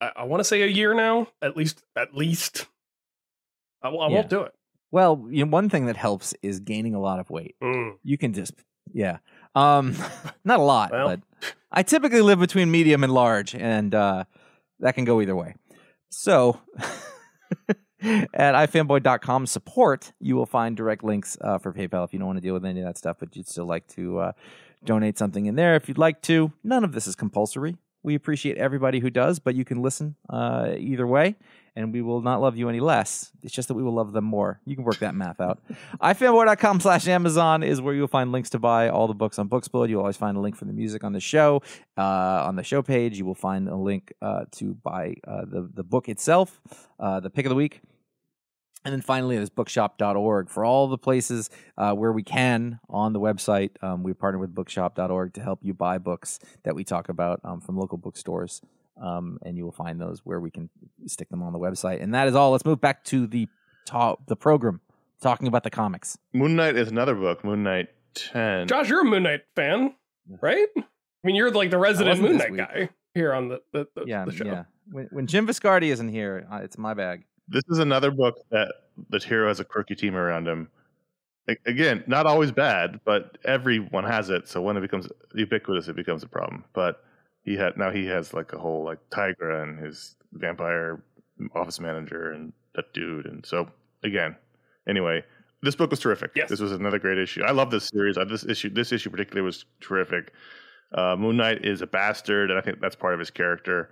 I, 0.00 0.10
I 0.16 0.24
want 0.24 0.40
to 0.40 0.44
say 0.44 0.62
a 0.62 0.66
year 0.66 0.94
now, 0.94 1.28
at 1.42 1.56
least. 1.56 1.82
At 1.96 2.14
least, 2.14 2.66
I, 3.82 3.90
Yeah. 3.90 4.08
won't 4.08 4.28
do 4.30 4.42
it. 4.42 4.52
Well, 4.90 5.24
you 5.30 5.44
know, 5.44 5.50
one 5.50 5.68
thing 5.68 5.86
that 5.86 5.96
helps 5.96 6.34
is 6.42 6.58
gaining 6.60 6.94
a 6.94 7.00
lot 7.00 7.20
of 7.20 7.30
weight. 7.30 7.54
Mm. 7.62 7.92
You 8.02 8.18
can 8.18 8.32
just, 8.32 8.54
yeah, 8.92 9.18
um, 9.54 9.94
not 10.44 10.58
a 10.58 10.62
lot, 10.62 10.90
Well. 10.90 11.08
but 11.08 11.20
I 11.70 11.82
typically 11.84 12.22
live 12.22 12.40
between 12.40 12.70
medium 12.70 13.04
and 13.04 13.12
large, 13.12 13.54
and 13.54 13.94
uh, 13.94 14.24
that 14.80 14.94
can 14.96 15.04
go 15.04 15.20
either 15.20 15.36
way. 15.36 15.54
So, 16.10 16.60
at 18.02 18.54
ifanboy.com 18.54 19.46
support, 19.46 20.12
you 20.18 20.34
will 20.34 20.46
find 20.46 20.76
direct 20.76 21.04
links 21.04 21.36
uh, 21.40 21.58
for 21.58 21.72
PayPal 21.72 22.04
if 22.04 22.12
you 22.12 22.18
don't 22.18 22.26
want 22.26 22.38
to 22.38 22.42
deal 22.42 22.54
with 22.54 22.64
any 22.64 22.80
of 22.80 22.86
that 22.86 22.96
stuff, 22.98 23.18
but 23.20 23.36
you'd 23.36 23.46
still 23.48 23.66
like 23.66 23.86
to 23.88 24.18
uh, 24.18 24.32
donate 24.84 25.18
something 25.18 25.46
in 25.46 25.56
there 25.56 25.76
if 25.76 25.88
you'd 25.88 25.98
like 25.98 26.22
to. 26.22 26.52
None 26.64 26.84
of 26.84 26.92
this 26.92 27.06
is 27.06 27.14
compulsory. 27.14 27.76
We 28.02 28.14
appreciate 28.14 28.56
everybody 28.56 29.00
who 29.00 29.10
does, 29.10 29.38
but 29.38 29.54
you 29.54 29.64
can 29.64 29.82
listen 29.82 30.16
uh, 30.30 30.72
either 30.78 31.06
way, 31.06 31.36
and 31.76 31.92
we 31.92 32.00
will 32.00 32.22
not 32.22 32.40
love 32.40 32.56
you 32.56 32.70
any 32.70 32.80
less. 32.80 33.30
It's 33.42 33.52
just 33.52 33.68
that 33.68 33.74
we 33.74 33.82
will 33.82 33.92
love 33.92 34.12
them 34.12 34.24
more. 34.24 34.58
You 34.64 34.74
can 34.74 34.84
work 34.84 35.00
that 35.00 35.14
math 35.14 35.38
out. 35.38 35.60
ifanboy.com 36.00 36.80
slash 36.80 37.06
Amazon 37.08 37.62
is 37.62 37.78
where 37.78 37.92
you'll 37.92 38.08
find 38.08 38.32
links 38.32 38.48
to 38.50 38.58
buy 38.58 38.88
all 38.88 39.06
the 39.06 39.14
books 39.14 39.38
on 39.38 39.50
Booksplode. 39.50 39.90
You'll 39.90 40.00
always 40.00 40.16
find 40.16 40.34
a 40.38 40.40
link 40.40 40.56
for 40.56 40.64
the 40.64 40.72
music 40.72 41.04
on 41.04 41.12
the 41.12 41.20
show. 41.20 41.62
Uh, 41.98 42.44
on 42.46 42.56
the 42.56 42.64
show 42.64 42.80
page, 42.80 43.18
you 43.18 43.26
will 43.26 43.34
find 43.34 43.68
a 43.68 43.76
link 43.76 44.14
uh, 44.22 44.46
to 44.52 44.72
buy 44.82 45.16
uh, 45.28 45.44
the, 45.44 45.68
the 45.74 45.84
book 45.84 46.08
itself, 46.08 46.58
uh, 46.98 47.20
the 47.20 47.28
pick 47.28 47.44
of 47.44 47.50
the 47.50 47.56
week. 47.56 47.82
And 48.84 48.92
then 48.94 49.02
finally, 49.02 49.36
there's 49.36 49.50
bookshop.org 49.50 50.48
for 50.48 50.64
all 50.64 50.88
the 50.88 50.96
places 50.96 51.50
uh, 51.76 51.92
where 51.92 52.12
we 52.12 52.22
can 52.22 52.80
on 52.88 53.12
the 53.12 53.20
website. 53.20 53.70
Um, 53.82 54.02
we 54.02 54.14
partner 54.14 54.38
with 54.38 54.54
bookshop.org 54.54 55.34
to 55.34 55.42
help 55.42 55.58
you 55.62 55.74
buy 55.74 55.98
books 55.98 56.38
that 56.64 56.74
we 56.74 56.84
talk 56.84 57.08
about 57.08 57.40
um, 57.44 57.60
from 57.60 57.76
local 57.76 57.98
bookstores. 57.98 58.62
Um, 59.00 59.38
and 59.44 59.56
you 59.56 59.64
will 59.64 59.72
find 59.72 60.00
those 60.00 60.20
where 60.24 60.40
we 60.40 60.50
can 60.50 60.68
stick 61.06 61.28
them 61.30 61.42
on 61.42 61.52
the 61.52 61.58
website. 61.58 62.02
And 62.02 62.14
that 62.14 62.28
is 62.28 62.34
all. 62.34 62.50
Let's 62.52 62.64
move 62.64 62.80
back 62.80 63.04
to 63.04 63.26
the 63.26 63.48
top, 63.86 64.26
the 64.26 64.36
program, 64.36 64.80
talking 65.22 65.46
about 65.46 65.64
the 65.64 65.70
comics. 65.70 66.18
Moon 66.32 66.56
Knight 66.56 66.76
is 66.76 66.88
another 66.88 67.14
book. 67.14 67.44
Moon 67.44 67.62
Knight 67.62 67.88
ten. 68.14 68.66
Josh, 68.66 68.88
you're 68.88 69.02
a 69.02 69.04
Moon 69.04 69.22
Knight 69.22 69.42
fan, 69.56 69.94
right? 70.40 70.68
I 70.76 70.82
mean, 71.24 71.34
you're 71.36 71.50
like 71.50 71.70
the 71.70 71.78
resident 71.78 72.20
Moon 72.20 72.36
Knight 72.38 72.56
guy 72.56 72.88
here 73.14 73.32
on 73.32 73.48
the 73.48 73.60
the, 73.72 73.86
the, 73.94 74.04
yeah, 74.06 74.24
the 74.24 74.32
show. 74.32 74.44
yeah. 74.44 74.64
When, 74.90 75.08
when 75.12 75.26
Jim 75.26 75.46
Viscardi 75.46 75.88
isn't 75.92 76.08
here, 76.08 76.46
uh, 76.52 76.56
it's 76.56 76.76
my 76.76 76.94
bag. 76.94 77.24
This 77.50 77.64
is 77.68 77.78
another 77.78 78.12
book 78.12 78.38
that 78.50 78.72
the 79.10 79.18
hero 79.18 79.48
has 79.48 79.58
a 79.58 79.64
quirky 79.64 79.96
team 79.96 80.14
around 80.14 80.46
him. 80.46 80.68
Again, 81.66 82.04
not 82.06 82.26
always 82.26 82.52
bad, 82.52 83.00
but 83.04 83.38
everyone 83.44 84.04
has 84.04 84.30
it. 84.30 84.46
So 84.46 84.62
when 84.62 84.76
it 84.76 84.82
becomes 84.82 85.08
ubiquitous, 85.34 85.88
it 85.88 85.96
becomes 85.96 86.22
a 86.22 86.28
problem. 86.28 86.64
But 86.74 87.02
he 87.42 87.56
had 87.56 87.76
now 87.76 87.90
he 87.90 88.06
has 88.06 88.32
like 88.32 88.52
a 88.52 88.58
whole 88.58 88.84
like 88.84 88.98
Tigra 89.10 89.64
and 89.64 89.84
his 89.84 90.14
vampire 90.32 91.02
office 91.54 91.80
manager 91.80 92.30
and 92.30 92.52
that 92.76 92.92
dude. 92.92 93.26
And 93.26 93.44
so 93.44 93.68
again, 94.04 94.36
anyway, 94.88 95.24
this 95.62 95.74
book 95.74 95.90
was 95.90 95.98
terrific. 95.98 96.30
Yes. 96.36 96.50
This 96.50 96.60
was 96.60 96.70
another 96.70 97.00
great 97.00 97.18
issue. 97.18 97.42
I 97.42 97.50
love 97.50 97.72
this 97.72 97.88
series. 97.88 98.16
I, 98.16 98.24
this 98.24 98.44
issue, 98.44 98.70
this 98.70 98.92
issue 98.92 99.10
particularly 99.10 99.44
was 99.44 99.64
terrific. 99.80 100.32
Uh, 100.94 101.16
Moon 101.16 101.36
Knight 101.36 101.64
is 101.64 101.82
a 101.82 101.86
bastard, 101.86 102.50
and 102.50 102.58
I 102.58 102.62
think 102.62 102.80
that's 102.80 102.96
part 102.96 103.14
of 103.14 103.20
his 103.20 103.30
character 103.30 103.90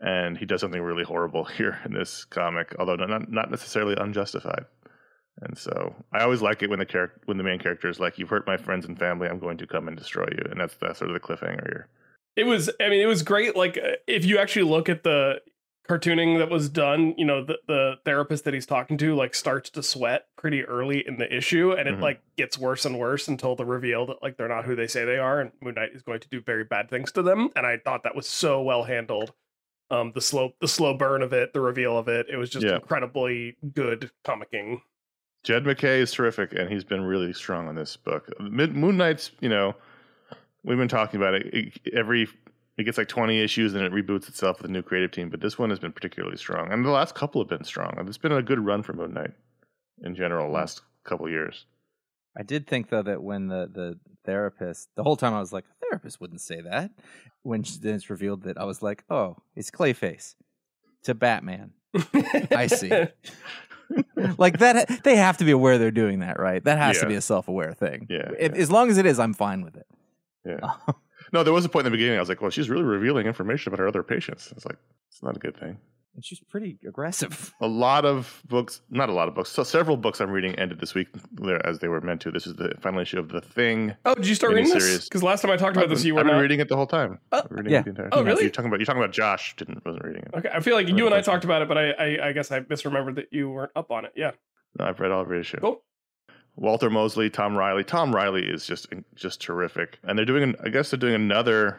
and 0.00 0.36
he 0.38 0.46
does 0.46 0.60
something 0.60 0.80
really 0.82 1.04
horrible 1.04 1.44
here 1.58 1.78
in 1.84 1.92
this 1.92 2.24
comic, 2.24 2.74
although 2.78 2.96
not 2.96 3.30
not 3.30 3.50
necessarily 3.50 3.94
unjustified. 3.98 4.64
And 5.40 5.56
so 5.56 5.94
I 6.12 6.22
always 6.22 6.42
like 6.42 6.62
it 6.62 6.70
when 6.70 6.78
the 6.78 6.86
character 6.86 7.20
when 7.24 7.38
the 7.38 7.42
main 7.44 7.58
character 7.58 7.88
is 7.88 7.98
like, 7.98 8.18
"You've 8.18 8.28
hurt 8.28 8.46
my 8.46 8.56
friends 8.56 8.84
and 8.86 8.98
family. 8.98 9.28
I'm 9.28 9.38
going 9.38 9.58
to 9.58 9.66
come 9.66 9.88
and 9.88 9.96
destroy 9.96 10.26
you," 10.30 10.44
and 10.50 10.60
that's 10.60 10.76
that's 10.76 10.98
sort 10.98 11.10
of 11.10 11.14
the 11.14 11.20
cliffhanger 11.20 11.66
here. 11.66 11.88
It 12.36 12.44
was, 12.44 12.70
I 12.80 12.88
mean, 12.88 13.00
it 13.02 13.06
was 13.06 13.22
great. 13.22 13.56
Like, 13.56 13.76
uh, 13.76 13.96
if 14.06 14.24
you 14.24 14.38
actually 14.38 14.62
look 14.62 14.88
at 14.88 15.02
the 15.04 15.40
cartooning 15.86 16.38
that 16.38 16.48
was 16.48 16.70
done, 16.70 17.14
you 17.18 17.26
know, 17.26 17.44
the, 17.44 17.58
the 17.66 17.94
therapist 18.06 18.44
that 18.44 18.54
he's 18.54 18.64
talking 18.64 18.96
to, 18.96 19.14
like, 19.14 19.34
starts 19.34 19.68
to 19.70 19.82
sweat 19.82 20.26
pretty 20.38 20.64
early 20.64 21.06
in 21.06 21.18
the 21.18 21.30
issue, 21.36 21.72
and 21.72 21.86
it, 21.88 21.96
Mhm. 21.96 22.00
like, 22.00 22.22
gets 22.38 22.56
worse 22.56 22.86
and 22.86 22.98
worse 22.98 23.28
until 23.28 23.54
the 23.54 23.66
reveal 23.66 24.06
that, 24.06 24.22
like, 24.22 24.38
they're 24.38 24.48
not 24.48 24.64
who 24.64 24.74
they 24.74 24.86
say 24.86 25.04
they 25.04 25.18
are, 25.18 25.40
and 25.40 25.52
Moon 25.60 25.74
Knight 25.74 25.90
is 25.92 26.02
going 26.02 26.20
to 26.20 26.28
do 26.30 26.40
very 26.40 26.64
bad 26.64 26.88
things 26.88 27.12
to 27.12 27.22
them. 27.22 27.50
And 27.54 27.66
I 27.66 27.76
thought 27.76 28.04
that 28.04 28.14
was 28.14 28.26
so 28.26 28.62
well 28.62 28.84
handled. 28.84 29.34
Um, 29.92 30.10
the 30.14 30.20
slow, 30.22 30.54
the 30.60 30.66
slow 30.68 30.94
burn 30.94 31.20
of 31.22 31.32
it, 31.34 31.52
the 31.52 31.60
reveal 31.60 31.98
of 31.98 32.08
it, 32.08 32.26
it 32.30 32.36
was 32.38 32.48
just 32.48 32.64
Yeah. 32.64 32.76
incredibly 32.76 33.56
good 33.74 34.10
comicking. 34.24 34.80
Jed 35.44 35.66
MacKay 35.66 36.00
is 36.00 36.12
terrific, 36.12 36.54
and 36.54 36.70
he's 36.70 36.82
been 36.84 37.02
really 37.02 37.32
strong 37.34 37.68
on 37.68 37.74
this 37.74 37.96
book. 37.96 38.28
Mid- 38.40 38.74
Moon 38.74 38.96
Knight's, 38.96 39.32
you 39.40 39.48
know, 39.50 39.74
we've 40.64 40.78
been 40.78 40.88
talking 40.88 41.20
about 41.20 41.34
it. 41.34 41.46
it. 41.52 41.94
Every 41.94 42.26
it 42.78 42.84
gets 42.84 42.96
like 42.96 43.08
20 43.08 43.38
issues 43.38 43.74
and 43.74 43.84
it 43.84 43.92
reboots 43.92 44.28
itself 44.30 44.62
with 44.62 44.70
a 44.70 44.72
new 44.72 44.80
creative 44.82 45.10
team, 45.10 45.28
but 45.28 45.42
this 45.42 45.58
one 45.58 45.68
has 45.68 45.78
been 45.78 45.92
particularly 45.92 46.38
strong, 46.38 46.72
and 46.72 46.84
the 46.86 46.90
last 46.90 47.14
couple 47.14 47.42
have 47.42 47.48
been 47.50 47.64
strong. 47.64 47.92
It's 48.08 48.16
been 48.16 48.32
a 48.32 48.40
good 48.42 48.60
run 48.64 48.82
for 48.82 48.94
Moon 48.94 49.12
Knight 49.12 49.32
in 50.02 50.14
general. 50.14 50.50
Last 50.50 50.80
couple 51.04 51.28
years. 51.28 51.66
I 52.36 52.42
did 52.42 52.66
think 52.66 52.88
though 52.88 53.02
that 53.02 53.22
when 53.22 53.48
the 53.48 53.68
the 53.72 53.98
therapist, 54.24 54.88
the 54.94 55.02
whole 55.02 55.16
time 55.16 55.34
I 55.34 55.40
was 55.40 55.52
like, 55.52 55.64
a 55.64 55.86
therapist 55.86 56.20
wouldn't 56.20 56.40
say 56.40 56.60
that. 56.60 56.90
When 57.42 57.62
she, 57.64 57.78
then 57.78 57.94
it's 57.96 58.08
revealed 58.08 58.42
that 58.44 58.56
I 58.58 58.64
was 58.64 58.82
like, 58.82 59.04
oh, 59.10 59.36
it's 59.56 59.70
Clayface 59.70 60.34
to 61.04 61.14
Batman. 61.14 61.72
I 62.52 62.68
see. 62.68 62.90
like 64.38 64.58
that, 64.60 65.02
they 65.04 65.16
have 65.16 65.36
to 65.38 65.44
be 65.44 65.50
aware 65.50 65.76
they're 65.78 65.90
doing 65.90 66.20
that, 66.20 66.38
right? 66.38 66.62
That 66.64 66.78
has 66.78 67.00
to 67.00 67.06
be 67.06 67.14
a 67.16 67.20
self 67.20 67.48
aware 67.48 67.72
thing. 67.72 68.06
Yeah, 68.08 68.30
If- 68.38 68.52
yeah. 68.54 68.58
As 68.62 68.70
long 68.70 68.90
as 68.90 68.98
it 68.98 69.06
is, 69.06 69.18
I'm 69.18 69.34
fine 69.34 69.62
with 69.62 69.76
it. 69.76 69.86
Yeah. 70.46 70.60
No, 71.32 71.42
there 71.42 71.52
was 71.52 71.64
a 71.64 71.68
point 71.70 71.86
in 71.86 71.92
the 71.92 71.96
beginning. 71.96 72.18
I 72.18 72.20
was 72.20 72.28
like, 72.28 72.42
"Well, 72.42 72.50
she's 72.50 72.68
really 72.68 72.82
revealing 72.82 73.26
information 73.26 73.70
about 73.72 73.78
her 73.80 73.88
other 73.88 74.02
patients." 74.02 74.52
It's 74.54 74.66
like 74.66 74.76
it's 75.08 75.22
not 75.22 75.34
a 75.34 75.38
good 75.38 75.56
thing. 75.56 75.78
And 76.14 76.22
she's 76.22 76.40
pretty 76.40 76.78
aggressive. 76.86 77.54
A 77.62 77.66
lot 77.66 78.04
of 78.04 78.42
books, 78.46 78.82
not 78.90 79.08
a 79.08 79.12
lot 79.12 79.28
of 79.28 79.34
books, 79.34 79.48
so 79.50 79.62
several 79.64 79.96
books 79.96 80.20
I'm 80.20 80.30
reading 80.30 80.54
ended 80.56 80.78
this 80.78 80.94
week 80.94 81.08
as 81.64 81.78
they 81.78 81.88
were 81.88 82.02
meant 82.02 82.20
to. 82.22 82.30
This 82.30 82.46
is 82.46 82.54
the 82.56 82.74
final 82.82 83.00
issue 83.00 83.18
of 83.18 83.30
The 83.30 83.40
Thing. 83.40 83.94
oh, 84.04 84.14
did 84.14 84.26
you 84.28 84.34
start 84.34 84.52
reading 84.52 84.70
this? 84.74 84.84
Miniseries. 84.84 85.04
Because 85.08 85.22
last 85.22 85.40
time 85.40 85.50
I 85.50 85.56
talked 85.56 85.74
about 85.76 85.84
I've 85.84 85.90
this, 85.90 86.00
been, 86.00 86.08
you 86.08 86.14
were 86.14 86.20
I've 86.20 86.26
been 86.26 86.34
not. 86.36 86.40
reading 86.42 86.60
it 86.60 86.68
the 86.68 86.76
whole 86.76 86.86
time. 86.86 87.18
Oh, 87.32 87.42
reading 87.48 87.72
yeah. 87.72 87.78
it 87.80 87.84
the 87.84 87.90
entire 87.90 88.08
Oh, 88.12 88.22
really? 88.22 88.42
You're 88.42 88.50
talking 88.50 88.68
about 88.68 88.80
you're 88.80 88.84
talking 88.86 89.00
about 89.02 89.14
Josh 89.14 89.56
didn't 89.56 89.82
wasn't 89.86 90.04
reading 90.04 90.22
it. 90.24 90.34
Okay, 90.34 90.50
I 90.52 90.60
feel 90.60 90.74
like 90.76 90.86
Read 90.86 90.98
you 90.98 91.06
and 91.06 91.14
I 91.14 91.22
talked 91.22 91.44
about 91.44 91.62
it, 91.62 91.68
but 91.68 91.78
I, 91.78 91.90
I, 91.92 92.28
I 92.28 92.32
guess 92.32 92.52
I 92.52 92.60
misremembered 92.60 93.14
that 93.14 93.28
you 93.32 93.48
weren't 93.48 93.72
up 93.74 93.90
on 93.90 94.04
it. 94.04 94.12
Yeah. 94.14 94.32
No, 94.78 94.84
I've 94.86 95.00
read 95.00 95.12
all 95.12 95.22
every 95.22 95.40
issue. 95.40 95.58
Cool. 95.60 95.82
Walter 96.56 96.90
Mosley, 96.90 97.30
Tom 97.30 97.56
Reilly. 97.56 97.84
Tom 97.84 98.14
Reilly 98.14 98.44
is 98.44 98.66
just 98.66 98.86
just 99.14 99.40
terrific, 99.40 99.98
and 100.02 100.18
they're 100.18 100.26
doing. 100.26 100.42
an- 100.42 100.56
I 100.62 100.68
guess 100.68 100.90
they're 100.90 101.00
doing 101.00 101.14
another 101.14 101.78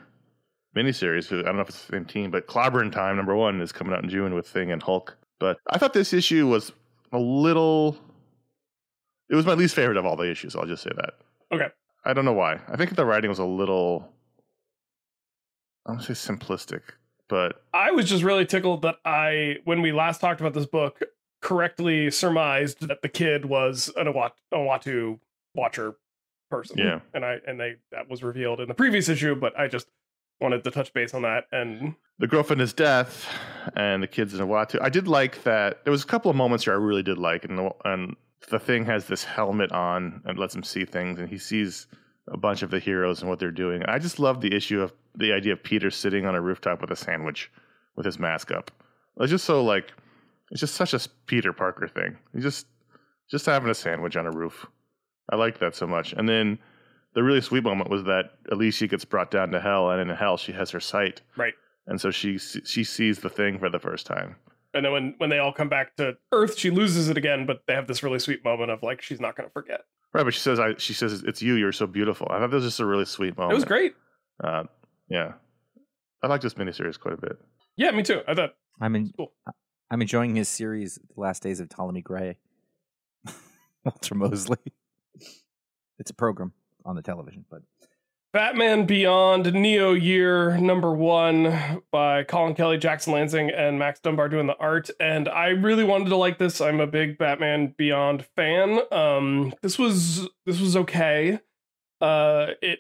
miniseries. 0.76 1.32
I 1.32 1.44
don't 1.44 1.56
know 1.56 1.62
if 1.62 1.70
it's 1.70 1.86
the 1.86 1.94
same 1.94 2.06
team, 2.06 2.32
but 2.32 2.48
Clobbering 2.48 2.92
Time 2.92 3.16
number 3.16 3.36
one 3.36 3.62
is 3.62 3.72
coming 3.72 3.94
out 3.94 4.04
in 4.04 4.10
June 4.10 4.34
with 4.34 4.48
Thing 4.48 4.72
and 4.72 4.82
Hulk. 4.82 5.18
But 5.40 5.58
I 5.70 5.78
thought 5.78 5.94
this 5.94 6.14
issue 6.14 6.48
was 6.48 6.72
a 7.12 7.20
little. 7.20 7.98
It 9.30 9.36
was 9.36 9.46
my 9.46 9.54
least 9.54 9.76
favorite 9.76 9.98
of 9.98 10.06
all 10.06 10.16
the 10.16 10.30
issues. 10.30 10.56
I'll 10.56 10.66
just 10.66 10.84
say 10.84 10.92
that. 10.96 11.14
Okay. 11.52 11.68
I 12.06 12.14
don't 12.14 12.26
know 12.26 12.34
why. 12.34 12.60
I 12.68 12.76
think 12.76 12.96
the 12.96 13.06
writing 13.06 13.30
was 13.30 13.40
a 13.40 13.46
little. 13.46 14.10
I 15.86 15.94
don't 15.94 16.02
say 16.02 16.14
simplistic, 16.14 16.82
but 17.28 17.62
I 17.74 17.92
was 17.92 18.08
just 18.08 18.24
really 18.24 18.46
tickled 18.46 18.84
that 18.84 18.96
I, 19.04 19.58
when 19.66 19.82
we 19.82 19.92
last 19.92 20.22
talked 20.22 20.40
about 20.40 20.54
this 20.54 20.66
book, 20.66 21.02
correctly 21.42 22.10
surmised 22.10 22.88
that 22.88 23.02
the 23.02 23.10
kid 23.10 23.46
was 23.46 23.92
an 23.98 24.08
Awat- 24.08 24.32
Uatu 24.54 25.20
watcher 25.56 25.96
person. 26.50 26.78
Yeah. 26.78 27.00
And 27.14 27.26
I 27.26 27.40
and 27.46 27.60
they 27.60 27.76
that 27.92 28.10
was 28.10 28.24
revealed 28.24 28.60
in 28.62 28.68
the 28.68 28.74
previous 28.74 29.10
issue, 29.10 29.36
but 29.36 29.58
I 29.60 29.68
just 29.68 29.88
wanted 30.44 30.64
to 30.64 30.72
touch 30.72 30.94
base 30.94 31.14
on 31.16 31.24
that. 31.24 31.46
And 31.52 31.96
the 32.20 32.28
girlfriend 32.28 32.62
is 32.62 32.74
death, 32.74 33.28
and 33.76 34.04
the 34.04 34.08
kids 34.08 34.34
in 34.34 34.46
Uatu. 34.46 34.80
I 34.82 34.90
did 34.90 35.08
like 35.08 35.44
that. 35.44 35.84
There 35.84 35.92
was 35.92 36.04
a 36.04 36.08
couple 36.08 36.30
of 36.30 36.38
moments 36.38 36.66
here 36.66 36.74
I 36.74 36.78
really 36.78 37.02
did 37.02 37.18
like, 37.18 37.46
and 37.46 37.58
the, 37.58 37.72
and 37.86 38.16
the 38.50 38.60
thing 38.60 38.86
has 38.86 39.08
this 39.08 39.24
helmet 39.24 39.72
on 39.72 40.22
and 40.26 40.38
lets 40.38 40.54
him 40.54 40.64
see 40.64 40.86
things, 40.86 41.18
and 41.18 41.28
he 41.28 41.40
sees 41.40 41.88
a 42.28 42.38
bunch 42.38 42.62
of 42.62 42.70
the 42.70 42.80
heroes 42.80 43.22
and 43.22 43.30
what 43.30 43.40
they're 43.40 43.52
doing. 43.52 43.84
I 43.88 43.98
just 43.98 44.20
love 44.20 44.42
the 44.42 44.56
issue 44.56 44.82
of 44.82 44.94
the 45.16 45.34
idea 45.34 45.54
of 45.54 45.64
Peter 45.64 45.90
sitting 45.90 46.26
on 46.26 46.36
a 46.36 46.42
rooftop 46.42 46.82
with 46.82 46.92
a 46.92 46.96
sandwich 46.96 47.52
with 47.96 48.06
his 48.06 48.20
mask 48.20 48.52
up. 48.52 48.72
It's 49.20 49.32
just 49.32 49.46
so 49.46 49.64
like 49.64 49.92
it's 50.52 50.60
just 50.60 50.76
such 50.76 50.94
a 50.94 51.00
Peter 51.26 51.54
Parker 51.54 51.88
thing. 51.88 52.18
He's 52.34 52.44
just 52.44 52.68
just 53.30 53.46
having 53.46 53.70
a 53.70 53.76
sandwich 53.76 54.16
on 54.16 54.26
a 54.26 54.32
roof. 54.32 54.66
I 55.30 55.36
like 55.36 55.60
that 55.60 55.76
so 55.76 55.88
much. 55.88 56.14
And 56.14 56.28
then 56.28 56.60
the 57.14 57.24
really 57.24 57.42
sweet 57.42 57.64
moment 57.64 57.90
was 57.90 58.04
that 58.06 58.32
Alicia 58.52 58.88
gets 58.88 59.06
brought 59.06 59.32
down 59.32 59.52
to 59.52 59.60
hell, 59.60 59.90
and 59.92 60.02
in 60.02 60.16
hell 60.16 60.38
she 60.38 60.52
has 60.54 60.72
her 60.72 60.80
sight, 60.80 61.22
Right. 61.38 61.54
and 61.88 62.00
so 62.00 62.12
she 62.12 62.38
she 62.38 62.84
sees 62.84 63.20
the 63.20 63.30
thing 63.30 63.60
for 63.60 63.70
the 63.70 63.80
first 63.80 64.06
time. 64.06 64.36
And 64.74 64.84
then 64.86 64.92
when 64.92 65.16
when 65.20 65.30
they 65.30 65.38
all 65.40 65.54
come 65.54 65.70
back 65.70 65.96
to 65.98 66.18
Earth, 66.32 66.58
she 66.58 66.70
loses 66.72 67.10
it 67.10 67.18
again. 67.18 67.46
But 67.46 67.62
they 67.68 67.74
have 67.76 67.88
this 67.88 68.02
really 68.04 68.20
sweet 68.20 68.44
moment 68.44 68.72
of 68.72 68.82
like 68.82 69.02
she's 69.02 69.20
not 69.22 69.36
going 69.36 69.48
to 69.48 69.54
forget. 69.54 69.82
Right, 70.14 70.24
but 70.24 70.34
she 70.34 70.40
says, 70.40 70.60
"I." 70.60 70.76
She 70.78 70.94
says, 70.94 71.24
"It's 71.28 71.42
you. 71.42 71.54
You're 71.56 71.72
so 71.72 71.86
beautiful." 71.88 72.28
I 72.30 72.40
thought 72.40 72.50
that 72.50 72.56
was 72.56 72.64
just 72.66 72.80
a 72.80 72.86
really 72.86 73.06
sweet 73.06 73.38
moment. 73.38 73.52
It 73.54 73.56
was 73.56 73.66
great. 73.66 73.96
Uh, 74.44 74.64
yeah, 75.10 75.34
I 76.24 76.28
like 76.28 76.42
this 76.42 76.56
miniseries 76.56 77.00
quite 77.00 77.14
a 77.14 77.18
bit. 77.22 77.38
Yeah, 77.78 77.92
me 77.92 78.02
too. 78.04 78.22
I 78.28 78.34
thought 78.34 78.56
I'm 78.82 78.96
in, 78.96 79.12
Cool. 79.16 79.32
I'm 79.92 80.02
enjoying 80.02 80.36
his 80.36 80.50
series, 80.50 80.96
The 80.96 81.22
Last 81.22 81.44
Days 81.44 81.60
of 81.60 81.70
Ptolemy 81.70 82.02
Gray. 82.02 82.38
Walter 83.86 84.16
Mosley. 84.16 84.58
It's 86.00 86.10
a 86.10 86.14
program 86.16 86.54
on 86.86 86.96
the 86.96 87.02
television, 87.02 87.46
but 87.50 87.62
Batman 88.34 88.88
Beyond 88.88 89.54
Neo 89.54 89.94
Year 89.94 90.58
number 90.58 90.92
one 90.92 91.84
by 91.92 92.24
Colin 92.24 92.56
Kelly, 92.56 92.80
Jackson 92.80 93.14
Lansing, 93.14 93.52
and 93.52 93.78
Max 93.78 94.00
Dunbar 94.00 94.28
doing 94.28 94.48
the 94.48 94.58
art. 94.58 94.90
And 95.00 95.30
I 95.30 95.50
really 95.50 95.84
wanted 95.84 96.10
to 96.10 96.16
like 96.16 96.40
this. 96.40 96.60
I'm 96.60 96.80
a 96.80 96.88
big 96.88 97.20
Batman 97.20 97.76
Beyond 97.78 98.26
fan. 98.36 98.80
Um, 98.92 99.54
this 99.62 99.78
was 99.78 100.28
this 100.48 100.60
was 100.60 100.76
okay. 100.76 101.40
Uh, 102.02 102.48
it 102.62 102.80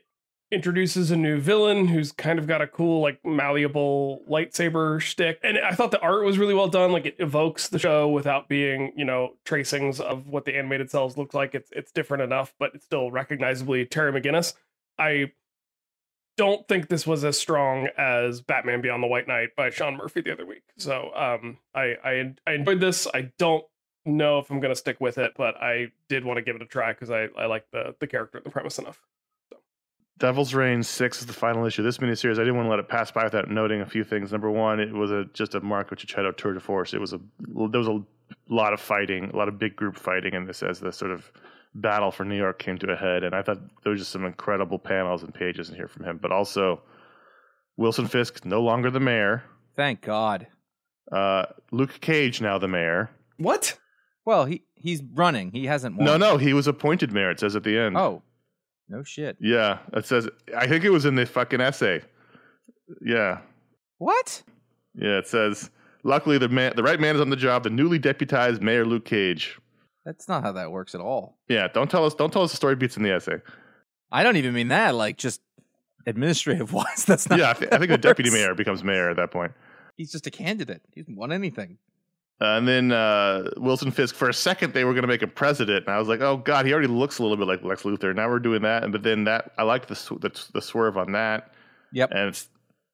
introduces 0.53 1.09
a 1.11 1.17
new 1.17 1.39
villain 1.39 1.87
who's 1.87 2.11
kind 2.11 2.37
of 2.37 2.45
got 2.47 2.61
a 2.61 2.67
cool, 2.67 3.01
like 3.01 3.19
malleable 3.25 4.23
lightsaber 4.29 5.01
shtick. 5.01 5.39
And 5.43 5.57
I 5.57 5.71
thought 5.71 5.91
the 5.91 5.99
art 6.01 6.23
was 6.23 6.37
really 6.37 6.53
well 6.53 6.67
done. 6.67 6.91
Like 6.91 7.05
it 7.05 7.15
evokes 7.19 7.69
the 7.69 7.79
show 7.79 8.07
without 8.07 8.47
being, 8.47 8.93
you 8.95 9.03
know, 9.03 9.33
tracings 9.45 9.99
of 9.99 10.27
what 10.27 10.45
the 10.45 10.55
animated 10.55 10.91
cells 10.91 11.17
look 11.17 11.33
like. 11.33 11.55
It's 11.55 11.71
it's 11.71 11.91
different 11.91 12.23
enough, 12.23 12.53
but 12.59 12.75
it's 12.75 12.85
still 12.85 13.11
recognizably 13.11 13.85
Terry 13.85 14.11
McGinnis. 14.13 14.53
I 14.97 15.31
don't 16.37 16.67
think 16.67 16.87
this 16.87 17.05
was 17.05 17.23
as 17.23 17.39
strong 17.39 17.87
as 17.97 18.41
Batman 18.41 18.81
Beyond 18.81 19.03
the 19.03 19.07
White 19.07 19.27
Knight 19.27 19.55
by 19.55 19.69
Sean 19.69 19.97
Murphy 19.97 20.21
the 20.21 20.31
other 20.31 20.45
week. 20.45 20.63
So 20.77 21.11
um, 21.15 21.57
I, 21.75 21.95
I 22.03 22.33
I 22.47 22.53
enjoyed 22.53 22.79
this. 22.79 23.07
I 23.13 23.31
don't 23.37 23.65
know 24.05 24.39
if 24.39 24.49
I'm 24.49 24.59
gonna 24.59 24.75
stick 24.75 24.99
with 24.99 25.17
it, 25.17 25.33
but 25.37 25.55
I 25.57 25.91
did 26.09 26.25
want 26.25 26.37
to 26.37 26.41
give 26.41 26.55
it 26.55 26.61
a 26.61 26.65
try 26.65 26.93
because 26.93 27.09
I 27.09 27.27
I 27.37 27.45
like 27.45 27.65
the 27.71 27.95
the 27.99 28.07
character 28.07 28.37
and 28.37 28.45
the 28.45 28.51
premise 28.51 28.79
enough. 28.79 29.01
Devil's 30.23 30.53
Reign 30.53 30.83
six 30.83 31.19
is 31.19 31.25
the 31.25 31.33
final 31.33 31.65
issue 31.65 31.81
of 31.81 31.83
this 31.83 31.97
miniseries. 31.97 32.35
I 32.35 32.45
didn't 32.45 32.55
want 32.55 32.67
to 32.67 32.69
let 32.69 32.79
it 32.79 32.87
pass 32.87 33.11
by 33.11 33.25
without 33.25 33.49
noting 33.49 33.81
a 33.81 33.85
few 33.85 34.05
things. 34.05 34.31
Number 34.31 34.49
one, 34.49 34.79
it 34.79 34.93
was 34.93 35.11
a 35.11 35.25
just 35.33 35.53
a 35.53 35.59
Marco 35.59 35.95
Checchetto 35.95 36.31
tour 36.37 36.53
de 36.53 36.61
force. 36.61 36.93
It 36.93 37.01
was 37.01 37.11
a 37.11 37.19
there 37.39 37.81
was 37.81 37.89
a 37.89 38.01
lot 38.47 38.71
of 38.71 38.79
fighting, 38.79 39.31
a 39.31 39.35
lot 39.35 39.49
of 39.49 39.59
big 39.59 39.75
group 39.75 39.97
fighting 39.97 40.33
in 40.33 40.45
this 40.45 40.63
as 40.63 40.79
the 40.79 40.93
sort 40.93 41.11
of 41.11 41.29
battle 41.75 42.09
for 42.09 42.23
New 42.23 42.37
York 42.37 42.57
came 42.57 42.77
to 42.77 42.89
a 42.89 42.95
head. 42.95 43.25
And 43.25 43.35
I 43.35 43.41
thought 43.41 43.57
there 43.83 43.91
was 43.91 43.99
just 43.99 44.13
some 44.13 44.23
incredible 44.23 44.79
panels 44.79 45.23
and 45.23 45.33
pages 45.33 45.69
in 45.69 45.75
here 45.75 45.89
from 45.89 46.05
him. 46.05 46.19
But 46.21 46.31
also, 46.31 46.81
Wilson 47.75 48.07
Fisk 48.07 48.45
no 48.45 48.61
longer 48.61 48.89
the 48.89 49.01
mayor. 49.01 49.43
thank 49.75 49.99
God. 49.99 50.47
Uh, 51.11 51.47
Luke 51.73 51.99
Cage 51.99 52.39
now 52.39 52.57
the 52.57 52.69
mayor. 52.69 53.09
What? 53.39 53.77
Well, 54.23 54.45
he 54.45 54.63
he's 54.75 55.03
running. 55.15 55.51
He 55.51 55.65
hasn't 55.65 55.97
won. 55.97 56.05
No, 56.05 56.15
no, 56.15 56.37
he 56.37 56.53
was 56.53 56.65
appointed 56.65 57.11
mayor. 57.11 57.29
It 57.29 57.41
says 57.41 57.57
at 57.57 57.65
the 57.65 57.77
end. 57.77 57.97
Oh, 57.97 58.21
no 58.93 59.03
shit. 59.03 59.37
yeah, 59.39 59.79
it 59.93 60.05
says. 60.05 60.29
I 60.55 60.67
think 60.67 60.83
it 60.83 60.89
was 60.91 61.05
in 61.05 61.15
the 61.15 61.25
fucking 61.25 61.59
essay. 61.61 62.01
Yeah, 63.05 63.39
What? 63.97 64.43
Yeah, 64.95 65.17
it 65.17 65.27
says, 65.27 65.69
luckily 66.03 66.37
the 66.37 66.49
man, 66.49 66.73
the 66.75 66.83
right 66.83 66.99
man 66.99 67.15
is 67.15 67.21
on 67.21 67.29
the 67.29 67.35
job. 67.35 67.63
The 67.63 67.69
newly 67.69 67.97
deputized 67.97 68.61
Mayor 68.61 68.85
Luke 68.85 69.05
Cage. 69.05 69.57
That's 70.05 70.27
not 70.27 70.43
how 70.43 70.51
that 70.51 70.71
works 70.71 70.93
at 70.95 71.01
all. 71.01 71.37
Yeah, 71.47 71.67
don't 71.69 71.89
tell 71.89 72.05
us. 72.05 72.13
Don't 72.13 72.31
tell 72.31 72.43
us 72.43 72.51
the 72.51 72.57
story 72.57 72.75
beats 72.75 72.97
in 72.97 73.03
the 73.03 73.11
essay. 73.11 73.37
I 74.11 74.21
don't 74.23 74.35
even 74.35 74.53
mean 74.53 74.67
that. 74.67 74.93
Like 74.95 75.17
just 75.17 75.41
administrative 76.05 76.73
wise, 76.79 77.05
that's 77.05 77.29
not. 77.29 77.39
yeah, 77.39 77.51
I, 77.51 77.53
th- 77.53 77.71
I 77.71 77.77
think 77.77 77.89
the 77.89 77.97
deputy 77.97 78.29
mayor 78.29 78.53
becomes 78.53 78.83
mayor 78.83 79.09
at 79.09 79.15
that 79.15 79.31
point. 79.31 79.53
He's 79.97 80.11
just 80.11 80.27
a 80.27 80.31
candidate. 80.31 80.81
He 80.93 80.99
hasn't 80.99 81.17
won 81.17 81.31
anything. 81.31 81.77
Uh, 82.41 82.57
and 82.57 82.67
then 82.67 82.91
uh, 82.91 83.49
Wilson 83.57 83.91
Fisk. 83.91 84.15
For 84.15 84.27
a 84.27 84.33
second, 84.33 84.73
they 84.73 84.83
were 84.83 84.93
going 84.93 85.03
to 85.03 85.07
make 85.07 85.21
him 85.21 85.29
president, 85.29 85.85
and 85.85 85.95
I 85.95 85.99
was 85.99 86.07
like, 86.07 86.21
"Oh 86.21 86.37
God, 86.37 86.65
he 86.65 86.73
already 86.73 86.87
looks 86.87 87.19
a 87.19 87.21
little 87.21 87.37
bit 87.37 87.47
like 87.47 87.63
Lex 87.63 87.83
Luthor." 87.83 88.13
Now 88.13 88.27
we're 88.29 88.39
doing 88.39 88.63
that, 88.63 88.83
and 88.83 88.91
but 88.91 89.03
then 89.03 89.23
that 89.25 89.51
I 89.57 89.63
liked 89.63 89.87
the 89.87 89.95
sw- 89.95 90.19
the, 90.19 90.31
the 90.53 90.61
swerve 90.61 90.97
on 90.97 91.11
that, 91.13 91.53
Yep. 91.93 92.09
and 92.11 92.29
it 92.29 92.45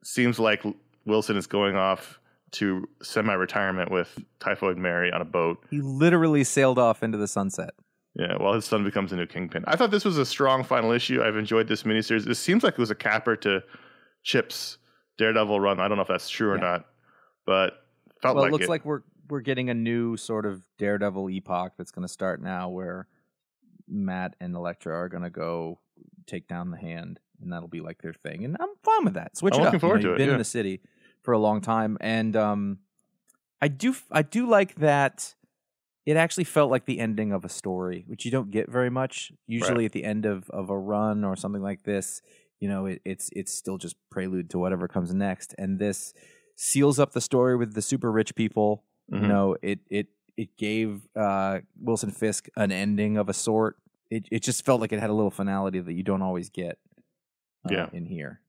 seems 0.04 0.40
like 0.40 0.64
Wilson 1.06 1.36
is 1.38 1.48
going 1.48 1.76
off 1.76 2.20
to 2.52 2.88
semi-retirement 3.02 3.92
with 3.92 4.18
Typhoid 4.40 4.78
Mary 4.78 5.12
on 5.12 5.22
a 5.22 5.26
boat. 5.26 5.64
He 5.70 5.82
literally 5.82 6.44
sailed 6.44 6.78
off 6.80 7.02
into 7.02 7.18
the 7.18 7.28
sunset. 7.28 7.72
Yeah, 8.16 8.36
while 8.38 8.54
his 8.54 8.66
son 8.66 8.84
becomes 8.84 9.14
a 9.14 9.16
new 9.16 9.26
kingpin. 9.28 9.64
I 9.68 9.76
thought 9.76 9.92
this 9.92 10.04
was 10.04 10.18
a 10.18 10.26
strong 10.26 10.64
final 10.64 10.92
issue. 10.92 11.24
I've 11.24 11.38
enjoyed 11.38 11.68
this 11.68 11.84
miniseries. 11.84 12.28
It 12.28 12.36
seems 12.36 12.64
like 12.64 12.74
it 12.74 12.80
was 12.80 12.90
a 12.92 12.96
capper 12.96 13.36
to 13.38 13.62
Chip's 14.24 14.78
Daredevil 15.18 15.60
run. 15.60 15.80
I 15.80 15.88
don't 15.88 15.98
know 15.98 16.02
if 16.02 16.08
that's 16.08 16.28
true 16.28 16.50
or 16.50 16.56
Yeah. 16.58 16.62
not, 16.62 16.86
but 17.46 17.84
felt 18.22 18.36
well, 18.36 18.44
like 18.46 18.50
it 18.50 18.52
looks 18.54 18.64
it. 18.66 18.66
Looks 18.66 18.70
like 18.70 18.86
we're 18.86 19.02
we're 19.30 19.42
getting 19.42 19.70
a 19.70 19.74
new 19.74 20.18
sort 20.18 20.46
of 20.46 20.64
Daredevil 20.78 21.30
epoch 21.30 21.74
that's 21.78 21.92
going 21.92 22.08
to 22.08 22.12
start 22.12 22.42
now, 22.42 22.70
where 22.70 23.08
Matt 23.88 24.36
and 24.40 24.56
Elektra 24.56 24.94
are 24.94 25.10
going 25.10 25.24
to 25.24 25.30
go 25.30 25.80
take 26.28 26.48
down 26.48 26.72
the 26.72 26.78
Hand, 26.78 27.20
and 27.42 27.52
that'll 27.52 27.68
be 27.68 27.82
like 27.82 28.02
their 28.02 28.14
thing. 28.14 28.44
And 28.44 28.58
I'm 28.60 28.70
fine 28.84 29.06
with 29.06 29.14
that. 29.16 29.38
Switch 29.38 29.54
I'm 29.54 29.62
it 29.62 29.64
looking 29.64 29.78
up. 29.78 29.82
You 29.84 29.88
forward 29.88 30.04
know, 30.04 30.10
to 30.10 30.16
it, 30.16 30.18
Been 30.18 30.28
yeah. 30.28 30.34
in 30.34 30.40
the 30.40 30.46
city 30.46 30.82
for 31.24 31.34
a 31.34 31.40
long 31.40 31.62
time, 31.62 31.98
and 32.02 32.36
um, 32.36 32.80
I 33.62 33.68
do 33.68 33.96
I 34.12 34.22
do 34.22 34.48
like 34.48 34.76
that. 34.76 35.36
It 36.06 36.18
actually 36.18 36.46
felt 36.46 36.72
like 36.72 36.86
the 36.86 37.00
ending 37.00 37.32
of 37.32 37.46
a 37.46 37.50
story, 37.50 38.04
which 38.08 38.26
you 38.26 38.32
don't 38.32 38.50
get 38.50 38.72
very 38.72 38.90
much. 38.90 39.32
Usually, 39.46 39.86
at 39.86 39.92
the 39.92 40.04
end 40.04 40.26
of, 40.26 40.50
of 40.50 40.70
a 40.72 40.78
run 40.78 41.24
or 41.24 41.36
something 41.36 41.62
like 41.62 41.84
this, 41.84 42.22
you 42.60 42.68
know, 42.68 42.88
it, 42.88 43.02
it's 43.06 43.30
it's 43.34 43.54
still 43.54 43.78
just 43.78 43.96
prelude 44.10 44.50
to 44.52 44.60
whatever 44.60 44.88
comes 44.88 45.14
next. 45.14 45.54
And 45.60 45.78
this 45.78 46.14
seals 46.56 47.00
up 47.00 47.12
the 47.12 47.22
story 47.22 47.56
with 47.56 47.74
the 47.74 47.82
super 47.82 48.12
rich 48.12 48.34
people. 48.34 48.86
Mhm. 49.12 49.22
You 49.22 49.28
know, 49.28 49.56
it 49.62 49.80
it 49.90 50.08
it 50.38 50.56
gave 50.58 51.02
uh, 51.16 51.60
Wilson 51.80 52.12
Fisk 52.12 52.48
an 52.56 52.72
ending 52.72 53.18
of 53.18 53.30
a 53.30 53.34
sort. 53.34 53.78
It 54.10 54.26
it 54.32 54.44
just 54.44 54.66
felt 54.66 54.82
like 54.82 54.92
it 54.92 55.00
had 55.00 55.10
a 55.10 55.14
little 55.14 55.32
finality 55.32 55.80
that 55.80 55.94
you 55.94 56.04
don't 56.04 56.22
always 56.22 56.50
get. 56.50 56.78
Uh, 57.66 57.74
Yeah. 57.74 57.90
in 57.92 58.06
here, 58.06 58.40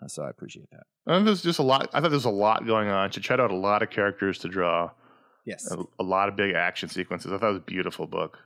uh, 0.00 0.06
so 0.06 0.22
I 0.22 0.30
appreciate 0.30 0.70
that. 0.70 0.84
And 1.06 1.26
there's 1.26 1.42
just 1.42 1.58
a 1.58 1.62
lot. 1.64 1.90
I 1.92 2.00
thought 2.00 2.10
there's 2.10 2.24
a 2.24 2.30
lot 2.30 2.64
going 2.66 2.88
on. 2.88 3.10
Checchetto 3.10 3.40
out 3.42 3.50
a 3.50 3.56
lot 3.56 3.82
of 3.82 3.90
characters 3.90 4.38
to 4.38 4.48
draw, 4.48 4.90
Yes, 5.44 5.68
a, 5.72 5.82
a 5.98 6.04
lot 6.04 6.28
of 6.28 6.36
big 6.36 6.54
action 6.54 6.88
sequences. 6.88 7.32
I 7.32 7.38
thought 7.38 7.48
it 7.48 7.54
was 7.54 7.62
a 7.62 7.64
beautiful 7.64 8.06
book. 8.06 8.38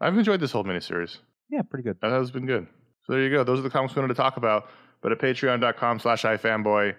I've 0.00 0.16
enjoyed 0.16 0.40
this 0.40 0.52
whole 0.52 0.64
miniseries. 0.64 1.18
yeah, 1.50 1.60
pretty 1.62 1.82
good. 1.82 1.98
I 2.02 2.08
thought 2.08 2.22
it's 2.22 2.30
been 2.30 2.46
good. 2.46 2.66
So 3.04 3.12
there 3.12 3.22
you 3.22 3.30
go. 3.30 3.44
Those 3.44 3.58
are 3.58 3.62
the 3.62 3.68
comics 3.70 3.94
we 3.94 4.00
wanted 4.00 4.14
to 4.14 4.20
talk 4.22 4.38
about. 4.38 4.70
But 5.02 5.12
at 5.12 5.18
patreon.com 5.18 5.98
slash 5.98 6.22
ifanboy, 6.22 6.94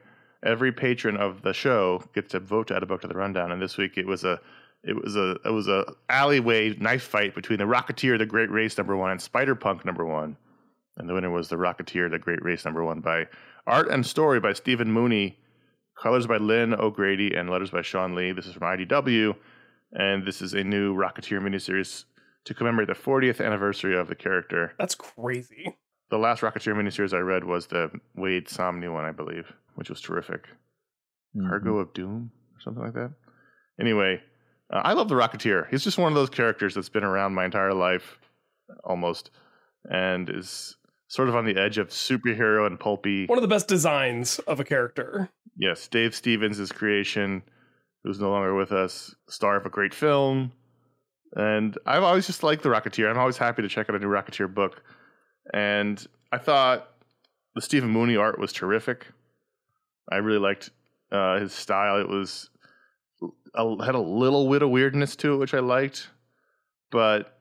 every 0.46 0.72
patron 0.72 1.18
of 1.18 1.42
the 1.42 1.54
show 1.54 2.04
gets 2.14 2.32
to 2.32 2.40
vote 2.40 2.68
to 2.68 2.76
add 2.76 2.84
a 2.84 2.86
book 2.86 3.02
to 3.02 3.08
the 3.08 3.16
rundown. 3.16 3.52
And 3.52 3.62
this 3.62 3.78
week 3.78 3.98
it 3.98 4.06
was 4.06 4.24
a 4.24 4.40
it 4.84 5.02
was 5.02 5.16
a 5.16 5.38
it 5.46 5.52
was 5.52 5.68
a 5.68 5.86
alleyway 6.10 6.76
knife 6.76 7.04
fight 7.04 7.36
between 7.36 7.60
the 7.60 7.66
Rocketeer, 7.66 8.18
the 8.18 8.26
Great 8.26 8.52
Race 8.52 8.78
number 8.78 8.98
one, 8.98 9.12
and 9.12 9.22
Spider 9.22 9.56
Punk 9.56 9.86
number 9.86 10.06
one. 10.06 10.38
And 10.98 11.10
the 11.10 11.14
winner 11.14 11.32
was 11.32 11.50
the 11.50 11.56
Rocketeer, 11.56 12.12
the 12.12 12.20
Great 12.20 12.44
Race 12.44 12.66
number 12.66 12.84
one 12.84 13.00
by 13.00 13.28
art 13.66 13.90
and 13.90 14.06
story 14.06 14.40
by 14.40 14.54
Stephen 14.54 14.92
Mooney, 14.92 15.40
colors 15.98 16.28
by 16.28 16.38
Lynn 16.38 16.74
O'Grady, 16.74 17.34
and 17.34 17.50
letters 17.50 17.72
by 17.72 17.82
Shawn 17.82 18.14
Lee. 18.14 18.32
This 18.32 18.46
is 18.46 18.54
from 18.54 18.64
IDW, 18.64 19.36
and 19.94 20.26
this 20.26 20.42
is 20.42 20.54
a 20.54 20.64
new 20.64 20.94
Rocketeer 20.94 21.42
miniseries 21.42 22.04
to 22.46 22.54
commemorate 22.54 22.90
the 22.90 22.94
40th 22.94 23.44
anniversary 23.44 23.98
of 23.98 24.08
the 24.08 24.16
character. 24.16 24.74
That's 24.78 24.96
crazy. 24.96 25.78
The 26.14 26.20
last 26.20 26.42
Rocketeer 26.44 26.76
miniseries 26.76 27.12
I 27.12 27.22
read 27.22 27.44
was 27.44 27.66
the 27.66 27.90
Waid 28.16 28.48
Samnee 28.48 28.94
one, 28.94 29.04
I 29.04 29.12
believe, 29.12 29.52
which 29.74 29.90
was 29.90 30.00
terrific. 30.00 30.48
Mhm. 31.36 31.50
Cargo 31.50 31.80
of 31.80 31.92
Doom 31.94 32.32
or 32.56 32.62
something 32.62 32.84
like 32.84 32.94
that. 32.94 33.14
Anyway, 33.80 34.22
uh, 34.72 34.82
I 34.86 34.94
love 34.94 35.10
the 35.10 35.16
Rocketeer. 35.16 35.68
He's 35.72 35.84
just 35.84 35.98
one 35.98 36.12
of 36.12 36.16
those 36.16 36.30
characters 36.30 36.76
that's 36.76 36.88
been 36.88 37.04
around 37.04 37.34
my 37.34 37.46
entire 37.46 37.74
life, 37.74 38.20
almost, 38.84 39.32
and 39.90 40.30
is 40.30 40.76
sort 41.08 41.30
of 41.30 41.36
on 41.36 41.46
the 41.46 41.58
edge 41.58 41.80
of 41.80 41.88
superhero 41.88 42.68
and 42.68 42.80
pulpy. 42.80 43.26
One 43.26 43.40
of 43.40 43.42
the 43.42 43.48
best 43.48 43.68
designs 43.68 44.38
of 44.38 44.60
a 44.60 44.64
character. 44.64 45.30
Yes, 45.56 45.88
Dave 45.88 46.14
Stevens' 46.14 46.72
creation, 46.72 47.42
who's 48.04 48.20
no 48.20 48.30
longer 48.30 48.54
with 48.54 48.72
us, 48.72 49.16
star 49.30 49.56
of 49.56 49.66
a 49.66 49.72
great 49.72 49.96
film. 49.96 50.52
And 51.36 51.76
I've 51.88 52.04
always 52.04 52.28
just 52.28 52.44
liked 52.44 52.62
The 52.62 52.70
Rocketeer. 52.70 53.10
I'm 53.10 53.18
always 53.18 53.38
happy 53.38 53.64
to 53.64 53.68
check 53.68 53.90
out 53.90 53.96
a 53.96 54.00
new 54.00 54.06
Rocketeer 54.06 54.54
book. 54.54 54.84
And 55.52 56.06
I 56.32 56.38
thought 56.38 56.90
the 57.56 57.62
Stephen 57.62 57.90
Mooney 57.90 58.16
art 58.16 58.40
was 58.40 58.54
terrific. 58.54 59.08
I 60.12 60.18
really 60.18 60.40
liked 60.40 60.70
uh, 61.12 61.40
his 61.40 61.54
style. 61.54 62.00
It 62.00 62.10
was 62.10 62.50
a, 63.56 63.86
had 63.86 63.96
a 63.96 64.00
little 64.00 64.50
bit 64.50 64.62
of 64.62 64.70
weirdness 64.70 65.16
to 65.18 65.34
it, 65.34 65.38
which 65.38 65.54
I 65.54 65.60
liked. 65.60 66.10
But 66.92 67.38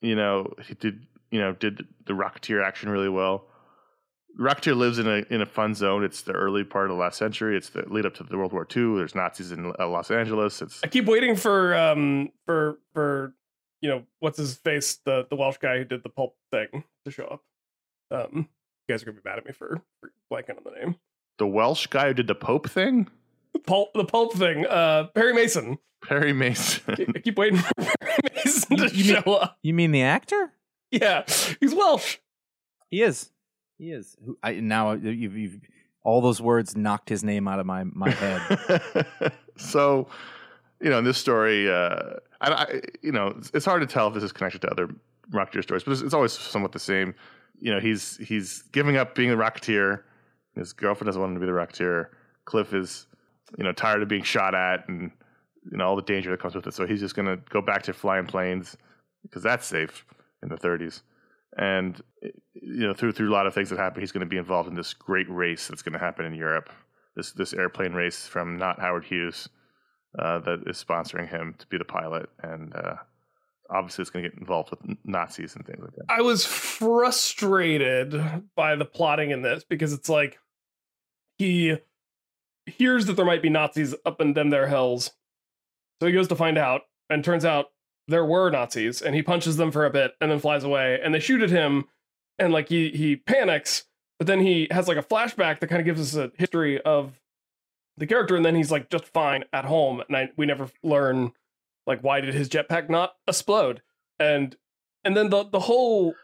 you 0.00 0.14
know, 0.14 0.52
he 0.66 0.74
did 0.74 1.06
you 1.30 1.40
know 1.40 1.52
did 1.52 1.86
the 2.06 2.14
Rocketeer 2.14 2.64
action 2.64 2.88
really 2.88 3.08
well. 3.08 3.46
Rocketeer 4.38 4.76
lives 4.76 4.98
in 4.98 5.08
a 5.08 5.24
in 5.30 5.40
a 5.40 5.46
fun 5.46 5.74
zone. 5.74 6.04
It's 6.04 6.22
the 6.22 6.32
early 6.32 6.64
part 6.64 6.90
of 6.90 6.96
the 6.96 7.00
last 7.00 7.18
century. 7.18 7.56
It's 7.56 7.70
the 7.70 7.82
lead 7.88 8.06
up 8.06 8.14
to 8.14 8.24
the 8.24 8.36
World 8.36 8.52
War 8.52 8.66
II. 8.74 8.96
There's 8.96 9.14
Nazis 9.14 9.52
in 9.52 9.72
Los 9.78 10.10
Angeles. 10.10 10.62
It's 10.62 10.80
I 10.84 10.86
keep 10.86 11.06
waiting 11.06 11.34
for 11.34 11.76
um 11.76 12.30
for 12.46 12.78
for 12.92 13.34
you 13.80 13.88
know 13.88 14.02
what's 14.20 14.38
his 14.38 14.54
face 14.56 14.98
the 15.04 15.26
the 15.30 15.36
Welsh 15.36 15.58
guy 15.58 15.78
who 15.78 15.84
did 15.84 16.02
the 16.02 16.08
pulp 16.08 16.36
thing 16.50 16.84
to 17.04 17.10
show 17.10 17.24
up. 17.24 17.42
Um, 18.10 18.48
you 18.88 18.94
guys 18.94 19.02
are 19.02 19.06
gonna 19.06 19.20
be 19.20 19.28
mad 19.28 19.38
at 19.38 19.46
me 19.46 19.52
for, 19.52 19.80
for 20.00 20.10
blanking 20.32 20.56
on 20.56 20.64
the 20.64 20.70
name. 20.80 20.96
The 21.38 21.46
Welsh 21.46 21.86
guy 21.86 22.08
who 22.08 22.14
did 22.14 22.26
the 22.26 22.34
Pope 22.34 22.68
thing? 22.68 23.08
The 23.52 23.60
pulp, 23.60 23.90
the 23.94 24.04
pulp 24.04 24.34
thing. 24.34 24.66
Uh, 24.66 25.04
Perry 25.14 25.32
Mason. 25.34 25.78
Perry 26.04 26.32
Mason. 26.32 27.06
I 27.14 27.18
keep 27.18 27.36
waiting 27.38 27.58
for 27.58 27.72
Perry 28.00 28.18
Mason 28.34 28.76
to 28.78 28.88
You 28.96 29.04
mean- 29.14 29.22
show 29.22 29.32
up. 29.34 29.58
You 29.62 29.74
mean 29.74 29.92
the 29.92 30.02
actor? 30.02 30.52
Yeah, 30.90 31.24
he's 31.60 31.74
Welsh. 31.74 32.16
He 32.90 33.02
is. 33.02 33.30
He 33.78 33.90
is. 33.92 34.16
Who, 34.24 34.38
I 34.42 34.54
now 34.54 34.92
you've, 34.92 35.36
you've 35.36 35.60
all 36.02 36.20
those 36.22 36.40
words 36.40 36.76
knocked 36.76 37.08
his 37.10 37.22
name 37.22 37.46
out 37.46 37.60
of 37.60 37.66
my 37.66 37.84
my 37.84 38.10
head. 38.10 39.32
so, 39.56 40.08
you 40.80 40.88
know, 40.90 40.98
in 40.98 41.04
this 41.04 41.18
story, 41.18 41.70
uh, 41.70 42.14
I, 42.40 42.80
you 43.02 43.12
know, 43.12 43.34
it's, 43.38 43.50
it's 43.52 43.64
hard 43.64 43.80
to 43.80 43.86
tell 43.86 44.08
if 44.08 44.14
this 44.14 44.22
is 44.22 44.32
connected 44.32 44.60
to 44.62 44.70
other 44.70 44.88
Rocketeer 45.32 45.62
stories, 45.62 45.82
but 45.82 45.92
it's, 45.92 46.02
it's 46.02 46.14
always 46.14 46.32
somewhat 46.32 46.72
the 46.72 46.78
same. 46.78 47.14
You 47.58 47.72
know, 47.74 47.80
he's 47.80 48.16
he's 48.18 48.62
giving 48.72 48.96
up 48.96 49.14
being 49.14 49.30
the 49.30 49.36
Rocketeer. 49.36 50.02
His 50.54 50.72
girlfriend 50.72 51.06
doesn't 51.06 51.20
want 51.20 51.30
him 51.30 51.34
to 51.36 51.40
be 51.40 51.46
the 51.46 51.52
Rocketeer. 51.52 52.08
Cliff 52.44 52.72
is, 52.72 53.06
you 53.56 53.64
know, 53.64 53.72
tired 53.72 54.02
of 54.02 54.08
being 54.08 54.22
shot 54.22 54.54
at 54.54 54.88
and 54.88 55.10
you 55.70 55.76
know 55.76 55.86
all 55.86 55.96
the 55.96 56.02
danger 56.02 56.30
that 56.30 56.40
comes 56.40 56.54
with 56.54 56.66
it. 56.66 56.74
So 56.74 56.86
he's 56.86 57.00
just 57.00 57.14
going 57.14 57.26
to 57.26 57.36
go 57.50 57.60
back 57.60 57.82
to 57.84 57.92
flying 57.92 58.26
planes 58.26 58.76
because 59.22 59.42
that's 59.42 59.66
safe 59.66 60.04
in 60.42 60.48
the 60.48 60.56
30s. 60.56 61.02
And 61.56 62.00
you 62.22 62.86
know, 62.86 62.94
through 62.94 63.12
through 63.12 63.30
a 63.30 63.34
lot 63.34 63.46
of 63.46 63.54
things 63.54 63.70
that 63.70 63.78
happen, 63.78 64.00
he's 64.00 64.12
going 64.12 64.20
to 64.20 64.26
be 64.26 64.36
involved 64.36 64.68
in 64.68 64.76
this 64.76 64.94
great 64.94 65.28
race 65.28 65.66
that's 65.66 65.82
going 65.82 65.94
to 65.94 65.98
happen 65.98 66.24
in 66.24 66.34
Europe. 66.34 66.70
This 67.16 67.32
this 67.32 67.52
airplane 67.52 67.92
race 67.92 68.26
from 68.26 68.56
not 68.56 68.80
Howard 68.80 69.04
Hughes 69.04 69.48
uh, 70.18 70.38
that 70.40 70.64
is 70.66 70.82
sponsoring 70.82 71.28
him 71.28 71.54
to 71.58 71.66
be 71.66 71.78
the 71.78 71.84
pilot, 71.84 72.28
and 72.42 72.74
uh, 72.74 72.96
obviously 73.70 74.02
it's 74.02 74.10
going 74.10 74.24
to 74.24 74.30
get 74.30 74.38
involved 74.38 74.70
with 74.70 74.80
Nazis 75.04 75.54
and 75.54 75.66
things 75.66 75.80
like 75.80 75.94
that. 75.96 76.06
I 76.08 76.22
was 76.22 76.44
frustrated 76.44 78.20
by 78.54 78.76
the 78.76 78.84
plotting 78.84 79.30
in 79.30 79.42
this 79.42 79.64
because 79.64 79.92
it's 79.92 80.08
like 80.08 80.38
he 81.38 81.76
hears 82.66 83.06
that 83.06 83.14
there 83.14 83.24
might 83.24 83.42
be 83.42 83.48
Nazis 83.48 83.94
up 84.04 84.20
in 84.20 84.34
them 84.34 84.50
there 84.50 84.68
hills. 84.68 85.12
So 86.00 86.06
he 86.06 86.12
goes 86.12 86.28
to 86.28 86.36
find 86.36 86.58
out, 86.58 86.82
and 87.10 87.24
turns 87.24 87.44
out 87.44 87.66
there 88.06 88.24
were 88.24 88.50
Nazis, 88.50 89.02
and 89.02 89.14
he 89.14 89.22
punches 89.22 89.56
them 89.56 89.70
for 89.70 89.84
a 89.84 89.90
bit 89.90 90.14
and 90.20 90.30
then 90.30 90.38
flies 90.38 90.64
away, 90.64 90.98
and 91.02 91.14
they 91.14 91.20
shoot 91.20 91.42
at 91.42 91.50
him, 91.50 91.86
and 92.38 92.52
like 92.52 92.68
he 92.68 92.90
he 92.90 93.16
panics, 93.16 93.84
but 94.18 94.26
then 94.26 94.40
he 94.40 94.68
has 94.70 94.88
like 94.88 94.96
a 94.96 95.02
flashback 95.02 95.60
that 95.60 95.68
kind 95.68 95.80
of 95.80 95.86
gives 95.86 96.00
us 96.00 96.14
a 96.14 96.30
history 96.36 96.80
of 96.82 97.20
the 97.98 98.06
character, 98.06 98.36
and 98.36 98.44
then 98.44 98.54
he's 98.54 98.70
like 98.70 98.90
just 98.90 99.06
fine 99.06 99.44
at 99.52 99.64
home, 99.64 100.02
and 100.06 100.16
I, 100.16 100.30
we 100.36 100.46
never 100.46 100.68
learn 100.82 101.32
like 101.86 102.00
why 102.02 102.20
did 102.20 102.34
his 102.34 102.48
jetpack 102.48 102.88
not 102.88 103.14
explode, 103.26 103.82
and 104.18 104.56
and 105.04 105.16
then 105.16 105.30
the 105.30 105.44
the 105.44 105.60
whole 105.60 106.14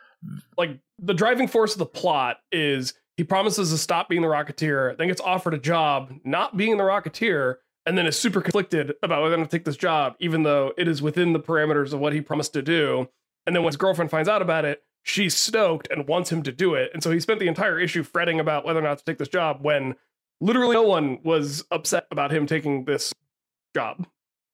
like 0.57 0.79
the 0.99 1.15
driving 1.15 1.49
force 1.49 1.73
of 1.73 1.79
the 1.79 1.87
plot 1.87 2.39
is 2.53 2.95
he 3.17 3.25
promises 3.25 3.71
to 3.71 3.79
stop 3.79 4.09
being 4.09 4.23
the 4.23 4.29
Rocketeer, 4.29 4.97
then 4.97 5.09
gets 5.09 5.21
offered 5.21 5.55
a 5.55 5.59
job 5.59 6.13
not 6.25 6.57
being 6.57 6.77
the 6.77 6.85
Rocketeer, 6.85 7.57
and 7.87 7.97
then 7.97 8.07
is 8.07 8.19
super 8.19 8.41
conflicted 8.41 8.95
about 9.03 9.23
whether 9.23 9.37
to 9.37 9.47
take 9.47 9.65
this 9.65 9.77
job, 9.77 10.15
even 10.19 10.43
though 10.43 10.73
it 10.77 10.89
is 10.89 11.03
within 11.03 11.33
the 11.33 11.41
parameters 11.41 11.93
of 11.93 12.01
what 12.01 12.13
he 12.13 12.21
promised 12.21 12.53
to 12.55 12.63
do. 12.63 13.09
And 13.47 13.55
then 13.55 13.63
when 13.63 13.71
his 13.71 13.77
girlfriend 13.77 14.11
finds 14.11 14.29
out 14.29 14.43
about 14.43 14.65
it, 14.65 14.83
she's 15.03 15.37
stoked 15.37 15.89
and 15.91 16.09
wants 16.09 16.33
him 16.33 16.43
to 16.43 16.53
do 16.53 16.75
it. 16.75 16.91
And 16.93 17.03
so 17.03 17.11
he 17.11 17.21
spent 17.21 17.41
the 17.41 17.47
entire 17.47 17.79
issue 17.79 18.03
fretting 18.03 18.41
about 18.41 18.65
whether 18.65 18.81
or 18.81 18.83
not 18.83 18.99
to 18.99 19.05
take 19.05 19.19
this 19.19 19.29
job 19.29 19.59
when 19.61 19.95
literally 20.41 20.75
no 20.75 20.83
one 20.83 21.19
was 21.25 21.65
upset 21.71 22.07
about 22.11 22.33
him 22.33 22.47
taking 22.47 22.85
this 22.85 23.13
job 23.75 24.07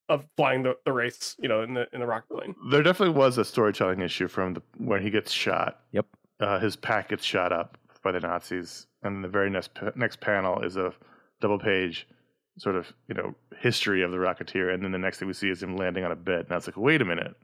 of 0.09 0.27
flying 0.37 0.63
the, 0.65 0.77
the 0.85 0.93
race, 0.93 1.37
you 1.39 1.49
know, 1.49 1.63
in 1.63 1.75
the 1.75 1.87
in 1.93 2.01
the 2.01 2.07
rocket 2.07 2.29
plane. 2.37 2.55
There 2.71 2.83
definitely 2.83 3.15
was 3.15 3.39
a 3.39 3.45
storytelling 3.45 4.01
issue 4.01 4.29
from 4.29 4.55
the 4.55 4.63
when 4.79 5.03
he 5.03 5.11
gets 5.11 5.31
shot. 5.33 5.81
Yep. 5.93 6.07
Uh, 6.41 6.59
his 6.59 6.75
pack 6.77 7.09
gets 7.11 7.25
shot 7.25 7.53
up 7.53 7.77
by 8.03 8.13
the 8.13 8.21
Nazis, 8.21 8.87
and 9.03 9.23
the 9.23 9.29
very 9.29 9.51
next 9.51 9.71
next 9.95 10.21
panel 10.21 10.63
is 10.63 10.77
a 10.77 10.93
double 11.41 11.59
page 11.59 12.09
sort 12.59 12.75
of 12.77 12.93
you 13.09 13.15
know 13.15 13.35
history 13.59 14.03
of 14.03 14.11
the 14.11 14.17
Rocketeer, 14.17 14.73
and 14.75 14.83
then 14.83 14.91
the 14.93 14.99
next 14.99 15.19
thing 15.19 15.29
we 15.29 15.35
see 15.35 15.49
is 15.51 15.63
him 15.63 15.77
landing 15.77 16.05
on 16.05 16.11
a 16.13 16.17
bed. 16.17 16.41
And 16.47 16.53
I 16.53 16.57
was 16.57 16.67
like, 16.67 16.77
wait 16.77 17.01
a 17.03 17.05
minute, 17.05 17.35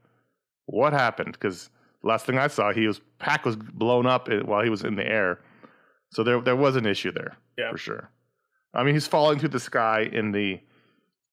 what 0.67 0.93
happened? 0.93 1.33
Because 1.33 1.71
last 2.03 2.27
thing 2.27 2.39
I 2.39 2.49
saw, 2.49 2.73
he 2.73 2.87
was 2.87 3.01
pack 3.19 3.45
was 3.45 3.57
blown 3.57 4.07
up 4.07 4.29
while 4.45 4.63
he 4.65 4.71
was 4.71 4.83
in 4.83 4.97
the 4.97 5.07
air, 5.07 5.39
so 6.11 6.25
there 6.25 6.41
there 6.41 6.57
was 6.57 6.75
an 6.75 6.85
issue 6.87 7.13
there 7.13 7.37
Yeah. 7.57 7.71
for 7.71 7.79
sure. 7.79 8.11
I 8.77 8.85
mean, 8.85 8.95
he's 8.95 9.07
falling 9.09 9.39
through 9.39 9.49
the 9.49 9.61
sky 9.61 10.03
in 10.13 10.31
the 10.33 10.61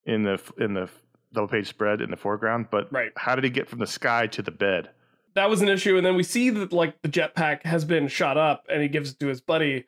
in 0.06 0.24
the 0.24 0.40
in 0.58 0.74
the 0.74 0.90
double 1.34 1.48
page 1.48 1.68
spread 1.68 2.02
in 2.02 2.10
the 2.10 2.18
foreground, 2.18 2.68
but 2.72 2.92
Right. 2.92 3.12
how 3.18 3.36
did 3.36 3.44
he 3.44 3.50
get 3.50 3.68
from 3.70 3.80
the 3.80 3.88
sky 3.88 4.28
to 4.28 4.42
the 4.42 4.52
bed? 4.52 4.90
that 5.36 5.50
was 5.50 5.64
an 5.64 5.68
issue 5.68 5.98
and 5.98 6.06
then 6.06 6.16
we 6.16 6.22
see 6.22 6.52
that 6.52 6.72
like 6.72 7.02
the 7.02 7.10
jetpack 7.10 7.64
has 7.64 7.84
been 7.86 8.08
shot 8.08 8.38
up 8.38 8.68
and 8.72 8.84
he 8.84 8.88
gives 8.88 9.14
it 9.14 9.20
to 9.20 9.26
his 9.26 9.42
buddy 9.42 9.84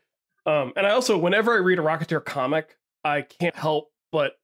um 0.47 0.73
and 0.75 0.87
i 0.87 0.89
also 0.89 1.15
whenever 1.19 1.53
i 1.53 1.57
read 1.57 1.77
a 1.77 1.83
rocketeer 1.83 2.25
comic 2.25 2.75
i 3.03 3.21
can't 3.21 3.55
help 3.55 3.91
but 4.11 4.39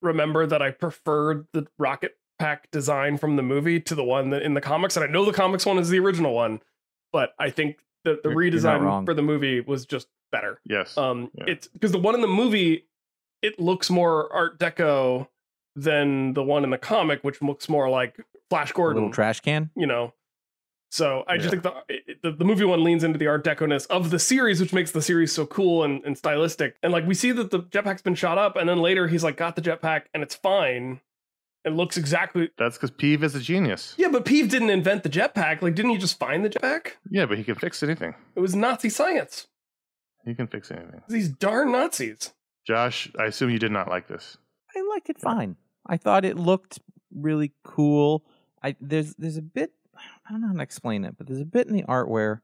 remember 0.00 0.46
that 0.46 0.62
i 0.62 0.70
preferred 0.70 1.48
the 1.52 1.66
rocket 1.76 2.12
pack 2.38 2.70
design 2.70 3.18
from 3.18 3.34
the 3.34 3.42
movie 3.42 3.80
to 3.80 3.96
the 3.96 4.04
one 4.04 4.30
that 4.30 4.42
in 4.42 4.54
the 4.54 4.60
comics 4.60 4.96
and 4.96 5.04
i 5.04 5.08
know 5.08 5.24
the 5.24 5.32
comics 5.32 5.66
one 5.66 5.76
is 5.76 5.88
the 5.88 5.98
original 5.98 6.32
one 6.32 6.60
but 7.12 7.30
i 7.40 7.50
think 7.50 7.78
the, 8.04 8.20
the 8.22 8.30
You're- 8.30 8.46
you're 8.46 8.52
redesign 8.60 9.04
for 9.04 9.12
the 9.12 9.22
movie 9.22 9.60
was 9.60 9.86
just 9.86 10.06
better 10.34 10.60
Yes. 10.64 10.96
um 10.98 11.30
Yeah. 11.38 11.44
it's 11.52 11.66
because 11.68 11.92
the 11.92 11.98
one 11.98 12.14
in 12.14 12.20
the 12.20 12.34
movie 12.42 12.86
it 13.42 13.58
looks 13.60 13.88
more 13.90 14.32
art 14.32 14.58
deco 14.58 15.28
than 15.76 16.34
the 16.34 16.42
one 16.42 16.64
in 16.64 16.70
the 16.70 16.78
comic 16.78 17.22
which 17.22 17.40
looks 17.42 17.68
more 17.68 17.88
like 17.88 18.16
flash 18.50 18.70
A 18.70 18.74
gordon 18.74 18.96
little 19.02 19.12
trash 19.14 19.40
can. 19.40 19.70
you 19.76 19.86
know. 19.86 20.12
So 20.90 21.24
I 21.26 21.38
just 21.38 21.50
think 21.50 21.64
the, 21.64 21.74
it- 21.88 22.22
the 22.22 22.30
the 22.30 22.44
movie 22.44 22.64
one 22.64 22.84
leans 22.84 23.02
into 23.02 23.18
the 23.18 23.26
art 23.26 23.42
deco-ness 23.44 23.84
of 23.86 24.10
the 24.10 24.18
series, 24.20 24.60
which 24.60 24.72
makes 24.72 24.92
the 24.92 25.02
series 25.02 25.32
so 25.32 25.44
cool 25.44 25.82
and, 25.82 26.04
and 26.04 26.16
stylistic. 26.16 26.76
And 26.84 26.92
like 26.92 27.04
we 27.04 27.14
see 27.14 27.32
that 27.32 27.50
the 27.50 27.60
jetpack's 27.60 28.02
been 28.02 28.14
shot 28.14 28.38
up, 28.38 28.54
and 28.56 28.68
then 28.68 28.78
later 28.78 29.08
he's 29.08 29.24
like 29.24 29.36
got 29.36 29.56
the 29.56 29.62
jetpack 29.62 30.02
and 30.14 30.22
it's 30.22 30.36
fine. 30.36 31.00
It 31.64 31.72
looks 31.72 31.96
exactly 31.96 32.50
That's 32.58 32.76
because 32.76 32.92
Peevy 32.92 33.24
is 33.24 33.34
a 33.34 33.40
genius. 33.40 33.94
yeah, 33.96 34.08
but 34.08 34.24
Peevy 34.24 34.48
didn't 34.50 34.70
invent 34.70 35.02
the 35.02 35.08
jetpack. 35.08 35.62
Like, 35.62 35.74
didn't 35.74 35.92
he 35.92 35.98
just 35.98 36.18
find 36.18 36.44
the 36.44 36.50
jetpack? 36.50 36.92
Yeah, 37.10 37.24
but 37.26 37.38
he 37.38 37.42
can 37.44 37.54
fix 37.56 37.82
anything. 37.82 38.14
It 38.36 38.40
was 38.40 38.54
Nazi 38.54 38.90
science. 38.90 39.48
He 40.24 40.34
can 40.34 40.46
fix 40.46 40.70
anything. 40.70 41.02
These 41.08 41.28
darn 41.28 41.72
Nazis. 41.72 42.32
Josh, 42.66 43.10
I 43.18 43.24
assume 43.24 43.50
you 43.50 43.58
did 43.58 43.72
not 43.72 43.88
like 43.88 44.08
this. 44.08 44.38
I 44.74 44.80
like 44.90 45.08
it 45.08 45.20
fine. 45.20 45.56
I 45.86 45.96
thought 45.96 46.24
it 46.24 46.38
looked 46.38 46.80
really 47.14 47.52
cool. 47.62 48.24
I 48.62 48.76
there's 48.80 49.14
there's 49.16 49.36
a 49.36 49.42
bit 49.42 49.72
I 49.96 50.32
don't 50.32 50.40
know 50.40 50.48
how 50.48 50.54
to 50.54 50.62
explain 50.62 51.04
it, 51.04 51.16
but 51.18 51.26
there's 51.26 51.40
a 51.40 51.46
bit 51.46 51.66
in 51.66 51.74
the 51.74 51.84
art 51.84 52.08
where 52.08 52.42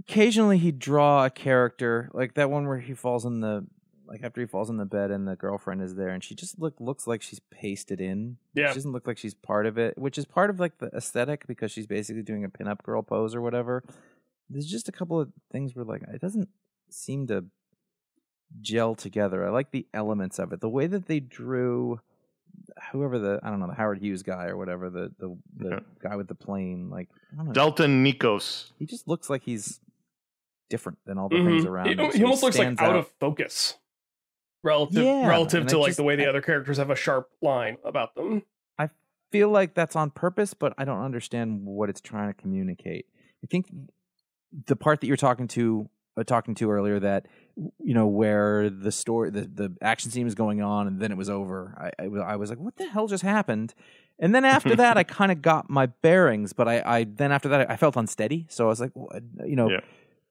occasionally 0.00 0.58
he'd 0.58 0.78
draw 0.78 1.24
a 1.24 1.30
character 1.30 2.10
like 2.12 2.34
that 2.34 2.50
one 2.50 2.66
where 2.66 2.78
he 2.78 2.94
falls 2.94 3.24
in 3.24 3.40
the 3.40 3.66
like 4.06 4.24
after 4.24 4.40
he 4.40 4.46
falls 4.46 4.68
in 4.68 4.76
the 4.76 4.84
bed 4.84 5.10
and 5.10 5.26
the 5.26 5.36
girlfriend 5.36 5.80
is 5.80 5.94
there 5.94 6.08
and 6.08 6.22
she 6.22 6.34
just 6.34 6.58
look 6.58 6.74
looks 6.80 7.06
like 7.06 7.22
she's 7.22 7.40
pasted 7.50 8.00
in. 8.00 8.36
Yeah. 8.54 8.68
She 8.68 8.74
doesn't 8.74 8.92
look 8.92 9.06
like 9.06 9.18
she's 9.18 9.34
part 9.34 9.66
of 9.66 9.78
it, 9.78 9.96
which 9.96 10.18
is 10.18 10.26
part 10.26 10.50
of 10.50 10.60
like 10.60 10.78
the 10.78 10.90
aesthetic 10.94 11.46
because 11.46 11.70
she's 11.70 11.86
basically 11.86 12.22
doing 12.22 12.44
a 12.44 12.48
pinup 12.48 12.82
girl 12.82 13.02
pose 13.02 13.34
or 13.34 13.40
whatever. 13.40 13.84
There's 14.50 14.66
just 14.66 14.88
a 14.88 14.92
couple 14.92 15.20
of 15.20 15.30
things 15.52 15.74
where 15.74 15.84
like 15.84 16.02
it 16.12 16.20
doesn't 16.20 16.48
seem 16.90 17.26
to 17.28 17.44
gel 18.60 18.94
together. 18.94 19.46
I 19.46 19.50
like 19.50 19.70
the 19.70 19.86
elements 19.94 20.38
of 20.38 20.52
it. 20.52 20.60
The 20.60 20.68
way 20.68 20.86
that 20.88 21.06
they 21.06 21.20
drew 21.20 22.00
whoever 22.92 23.18
the 23.18 23.38
I 23.42 23.50
don't 23.50 23.60
know, 23.60 23.68
the 23.68 23.74
Howard 23.74 23.98
Hughes 24.00 24.22
guy 24.22 24.46
or 24.46 24.56
whatever, 24.56 24.90
the 24.90 25.12
the, 25.18 25.36
the 25.56 25.68
Yeah. 25.70 25.78
guy 26.02 26.16
with 26.16 26.28
the 26.28 26.34
plane, 26.34 26.90
like 26.90 27.08
I 27.32 27.36
don't 27.36 27.46
know. 27.46 27.52
Dalton 27.52 28.04
Nikos. 28.04 28.72
he 28.78 28.86
just 28.86 29.06
looks 29.06 29.30
like 29.30 29.42
he's 29.44 29.80
different 30.68 30.98
than 31.06 31.18
all 31.18 31.28
the 31.28 31.36
things 31.36 31.64
Mhm. 31.64 31.68
around 31.68 31.86
He, 31.86 31.92
him. 31.94 32.10
so 32.12 32.18
he 32.18 32.24
almost 32.24 32.42
looks 32.42 32.56
like 32.58 32.64
stands 32.64 32.80
out 32.80 32.96
of 32.96 33.08
focus 33.20 33.76
relative 34.62 35.04
Yeah, 35.04 35.26
relative 35.28 35.66
to 35.68 35.76
I 35.76 35.80
like 35.80 35.88
just- 35.90 35.96
the 35.98 36.02
way 36.04 36.16
the 36.16 36.26
other 36.28 36.42
characters 36.42 36.76
have 36.78 36.90
a 36.90 36.96
sharp 36.96 37.30
line 37.40 37.76
about 37.84 38.14
them. 38.14 38.42
I 38.78 38.88
feel 39.32 39.48
like 39.48 39.74
that's 39.74 39.96
on 39.96 40.10
purpose, 40.10 40.54
but 40.54 40.74
I 40.76 40.84
don't 40.84 41.00
understand 41.02 41.64
what 41.64 41.88
it's 41.88 42.00
trying 42.00 42.32
to 42.32 42.34
communicate. 42.34 43.06
I 43.42 43.46
think 43.46 43.66
the 44.66 44.76
part 44.76 45.00
that 45.00 45.06
you're 45.06 45.16
talking 45.16 45.48
to 45.48 45.88
uh, 46.16 46.24
talking 46.24 46.54
to 46.56 46.70
earlier 46.70 46.98
that 47.00 47.26
you 47.78 47.94
know 47.94 48.06
where 48.06 48.68
the 48.70 48.90
story 48.92 49.30
the, 49.30 49.42
the 49.42 49.74
action 49.82 50.10
scene 50.10 50.24
was 50.24 50.34
going 50.34 50.60
on 50.62 50.86
and 50.86 51.00
then 51.00 51.12
it 51.12 51.16
was 51.18 51.30
over. 51.30 51.74
I, 51.98 52.04
I, 52.04 52.08
was- 52.08 52.22
I 52.26 52.36
was 52.36 52.50
like, 52.50 52.58
what 52.58 52.76
the 52.76 52.88
hell 52.88 53.06
just 53.06 53.22
happened? 53.22 53.74
And 54.18 54.34
then 54.34 54.44
after 54.44 54.76
that, 54.76 54.96
I 54.98 55.04
kind 55.18 55.32
of 55.32 55.40
got 55.40 55.70
my 55.70 55.86
bearings, 55.86 56.52
but 56.52 56.68
I, 56.68 56.82
I 56.84 57.04
then 57.04 57.32
after 57.32 57.48
that 57.50 57.70
I 57.70 57.76
felt 57.76 57.96
unsteady. 57.96 58.46
So 58.50 58.64
I 58.66 58.68
was 58.68 58.80
like, 58.80 58.90
what- 58.94 59.22
you 59.46 59.56
know, 59.56 59.70
Yeah. 59.70 59.80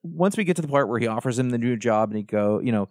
once 0.03 0.37
we 0.37 0.43
get 0.43 0.55
to 0.57 0.61
the 0.61 0.67
part 0.67 0.87
where 0.89 0.99
he 0.99 1.07
offers 1.07 1.39
him 1.39 1.49
the 1.49 1.57
new 1.57 1.75
job 1.77 2.09
and 2.09 2.17
he 2.17 2.23
go, 2.23 2.59
you 2.59 2.71
know, 2.71 2.89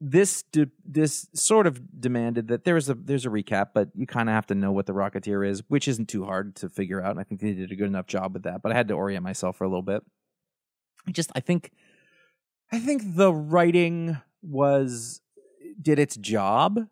this 0.00 0.42
de- 0.52 0.70
this 0.84 1.28
sort 1.34 1.66
of 1.66 2.00
demanded 2.00 2.48
that 2.48 2.64
there's 2.64 2.90
a 2.90 2.94
there's 2.94 3.24
a 3.24 3.30
recap, 3.30 3.68
but 3.74 3.88
you 3.94 4.06
kind 4.06 4.28
of 4.28 4.34
have 4.34 4.46
to 4.48 4.54
know 4.54 4.72
what 4.72 4.86
the 4.86 4.92
Rocketeer 4.92 5.48
is, 5.48 5.62
which 5.68 5.88
isn't 5.88 6.08
too 6.08 6.24
hard 6.24 6.56
to 6.56 6.68
figure 6.68 7.00
out. 7.02 7.12
And 7.12 7.20
I 7.20 7.22
think 7.22 7.40
they 7.40 7.52
did 7.52 7.70
a 7.72 7.76
good 7.76 7.86
enough 7.86 8.06
job 8.06 8.34
with 8.34 8.42
that. 8.42 8.60
But 8.60 8.72
I 8.72 8.74
had 8.74 8.88
to 8.88 8.94
orient 8.94 9.22
myself 9.22 9.56
for 9.56 9.64
a 9.64 9.68
little 9.68 9.82
bit. 9.82 10.02
I 11.06 11.12
just 11.12 11.30
I 11.34 11.40
think 11.40 11.70
I 12.72 12.78
think 12.78 13.16
the 13.16 13.32
writing 13.32 14.18
was 14.42 15.20
did 15.80 15.98
its 15.98 16.16
job, 16.16 16.86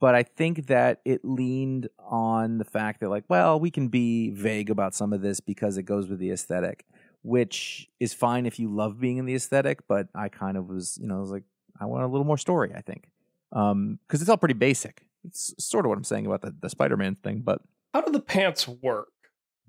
but 0.00 0.14
I 0.14 0.22
think 0.22 0.66
that 0.66 1.00
it 1.04 1.24
leaned 1.24 1.88
on 1.98 2.58
the 2.58 2.64
fact 2.64 3.00
that 3.00 3.08
like, 3.08 3.24
well, 3.28 3.58
we 3.58 3.70
can 3.70 3.88
be 3.88 4.30
vague 4.30 4.70
about 4.70 4.94
some 4.94 5.12
of 5.12 5.20
this 5.22 5.40
because 5.40 5.76
it 5.76 5.82
goes 5.84 6.08
with 6.08 6.18
the 6.18 6.30
aesthetic. 6.30 6.84
which 7.22 7.88
is 7.98 8.14
fine 8.14 8.46
if 8.46 8.58
you 8.58 8.68
love 8.72 9.00
being 9.00 9.16
in 9.18 9.26
the 9.26 9.34
aesthetic. 9.34 9.86
But 9.88 10.06
I 10.14 10.28
kind 10.28 10.56
of 10.56 10.68
was, 10.68 10.98
you 11.00 11.08
know, 11.08 11.16
I 11.16 11.20
was 11.20 11.30
like, 11.30 11.42
I 11.80 11.84
want 11.86 12.04
a 12.04 12.06
little 12.06 12.24
more 12.26 12.38
story. 12.38 12.72
I 12.76 12.80
think 12.80 13.08
um, 13.52 13.98
because 14.06 14.20
it's 14.20 14.30
all 14.30 14.36
pretty 14.36 14.54
basic. 14.54 15.04
It's 15.24 15.52
sort 15.58 15.84
of 15.84 15.88
what 15.88 15.98
I'm 15.98 16.04
saying 16.04 16.26
about 16.26 16.42
the, 16.42 16.54
the 16.60 16.70
Spider-Man 16.70 17.16
thing, 17.16 17.40
but 17.44 17.60
How 17.92 18.00
do 18.02 18.12
the 18.12 18.20
pants 18.20 18.68
work? 18.68 19.08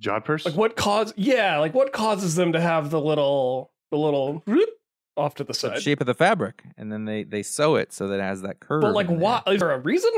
Jodhpurs? 0.02 0.46
Like 0.46 0.56
what 0.56 0.76
cause? 0.76 1.14
Yeah, 1.18 1.58
like 1.60 1.74
what 1.74 1.92
causes 1.92 2.36
them 2.36 2.54
to 2.54 2.62
have 2.62 2.90
the 2.92 3.02
little 3.02 3.72
the 3.92 3.98
little 3.98 4.44
whoop 4.46 4.70
off 5.18 5.36
to 5.36 5.44
the 5.44 5.50
the 5.50 5.54
side? 5.54 5.82
shape 5.82 6.02
of 6.02 6.08
the 6.08 6.14
fabric, 6.14 6.64
and 6.78 6.92
then 6.92 7.06
they 7.06 7.24
they 7.24 7.44
sew 7.44 7.76
it 7.76 7.92
so 7.94 8.08
that 8.08 8.20
it 8.20 8.24
has 8.24 8.42
that 8.42 8.60
curve. 8.60 8.82
But 8.82 8.94
like, 8.94 9.08
why? 9.08 9.42
Is 9.48 9.60
there 9.60 9.72
a 9.72 9.80
reason? 9.80 10.12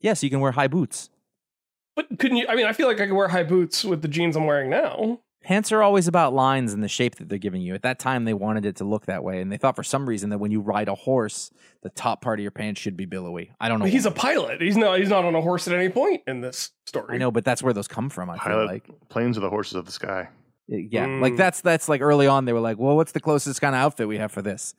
Yeah, 0.00 0.14
so 0.14 0.26
you 0.26 0.30
can 0.30 0.40
wear 0.40 0.52
high 0.52 0.68
boots. 0.68 1.10
But 1.96 2.18
couldn't 2.18 2.36
you? 2.36 2.46
I 2.48 2.54
mean, 2.54 2.66
I 2.66 2.72
feel 2.72 2.86
like 2.86 3.00
I 3.00 3.06
could 3.06 3.16
wear 3.16 3.28
high 3.28 3.42
boots 3.42 3.84
with 3.84 4.02
the 4.02 4.08
jeans 4.08 4.36
I'm 4.36 4.46
wearing 4.46 4.70
now. 4.70 5.20
Pants 5.42 5.70
are 5.72 5.82
always 5.82 6.08
about 6.08 6.34
lines 6.34 6.72
and 6.72 6.82
the 6.82 6.88
shape 6.88 7.14
that 7.16 7.28
they're 7.28 7.38
giving 7.38 7.62
you. 7.62 7.72
At 7.72 7.82
that 7.82 7.98
time, 7.98 8.24
they 8.24 8.34
wanted 8.34 8.66
it 8.66 8.76
to 8.76 8.84
look 8.84 9.06
that 9.06 9.22
way, 9.22 9.40
and 9.40 9.50
they 9.52 9.56
thought 9.56 9.76
for 9.76 9.84
some 9.84 10.08
reason 10.08 10.30
that 10.30 10.38
when 10.38 10.50
you 10.50 10.60
ride 10.60 10.88
a 10.88 10.94
horse, 10.94 11.50
the 11.82 11.90
top 11.90 12.20
part 12.20 12.40
of 12.40 12.42
your 12.42 12.50
pants 12.50 12.80
should 12.80 12.96
be 12.96 13.04
billowy. 13.04 13.52
I 13.60 13.68
don't 13.68 13.78
know. 13.78 13.84
But 13.84 13.92
he's 13.92 14.04
a 14.04 14.10
pilot. 14.10 14.60
He's 14.60 14.76
not. 14.76 14.98
He's 14.98 15.08
not 15.08 15.24
on 15.24 15.34
a 15.34 15.40
horse 15.40 15.66
at 15.68 15.74
any 15.74 15.88
point 15.88 16.22
in 16.26 16.40
this 16.40 16.72
story. 16.86 17.14
I 17.14 17.18
know, 17.18 17.30
but 17.30 17.44
that's 17.44 17.62
where 17.62 17.72
those 17.72 17.88
come 17.88 18.10
from. 18.10 18.30
I 18.30 18.38
feel 18.38 18.66
like, 18.66 18.88
planes 19.08 19.38
are 19.38 19.40
the 19.40 19.50
horses 19.50 19.74
of 19.74 19.86
the 19.86 19.92
sky. 19.92 20.28
Yeah, 20.68 21.06
Mm. 21.06 21.20
like 21.22 21.36
that's 21.36 21.60
that's 21.60 21.88
like 21.88 22.00
early 22.00 22.26
on. 22.26 22.44
They 22.44 22.52
were 22.52 22.60
like, 22.60 22.78
"Well, 22.78 22.94
what's 22.96 23.12
the 23.12 23.20
closest 23.20 23.60
kind 23.60 23.74
of 23.74 23.80
outfit 23.80 24.06
we 24.08 24.18
have 24.18 24.30
for 24.32 24.42
this 24.42 24.74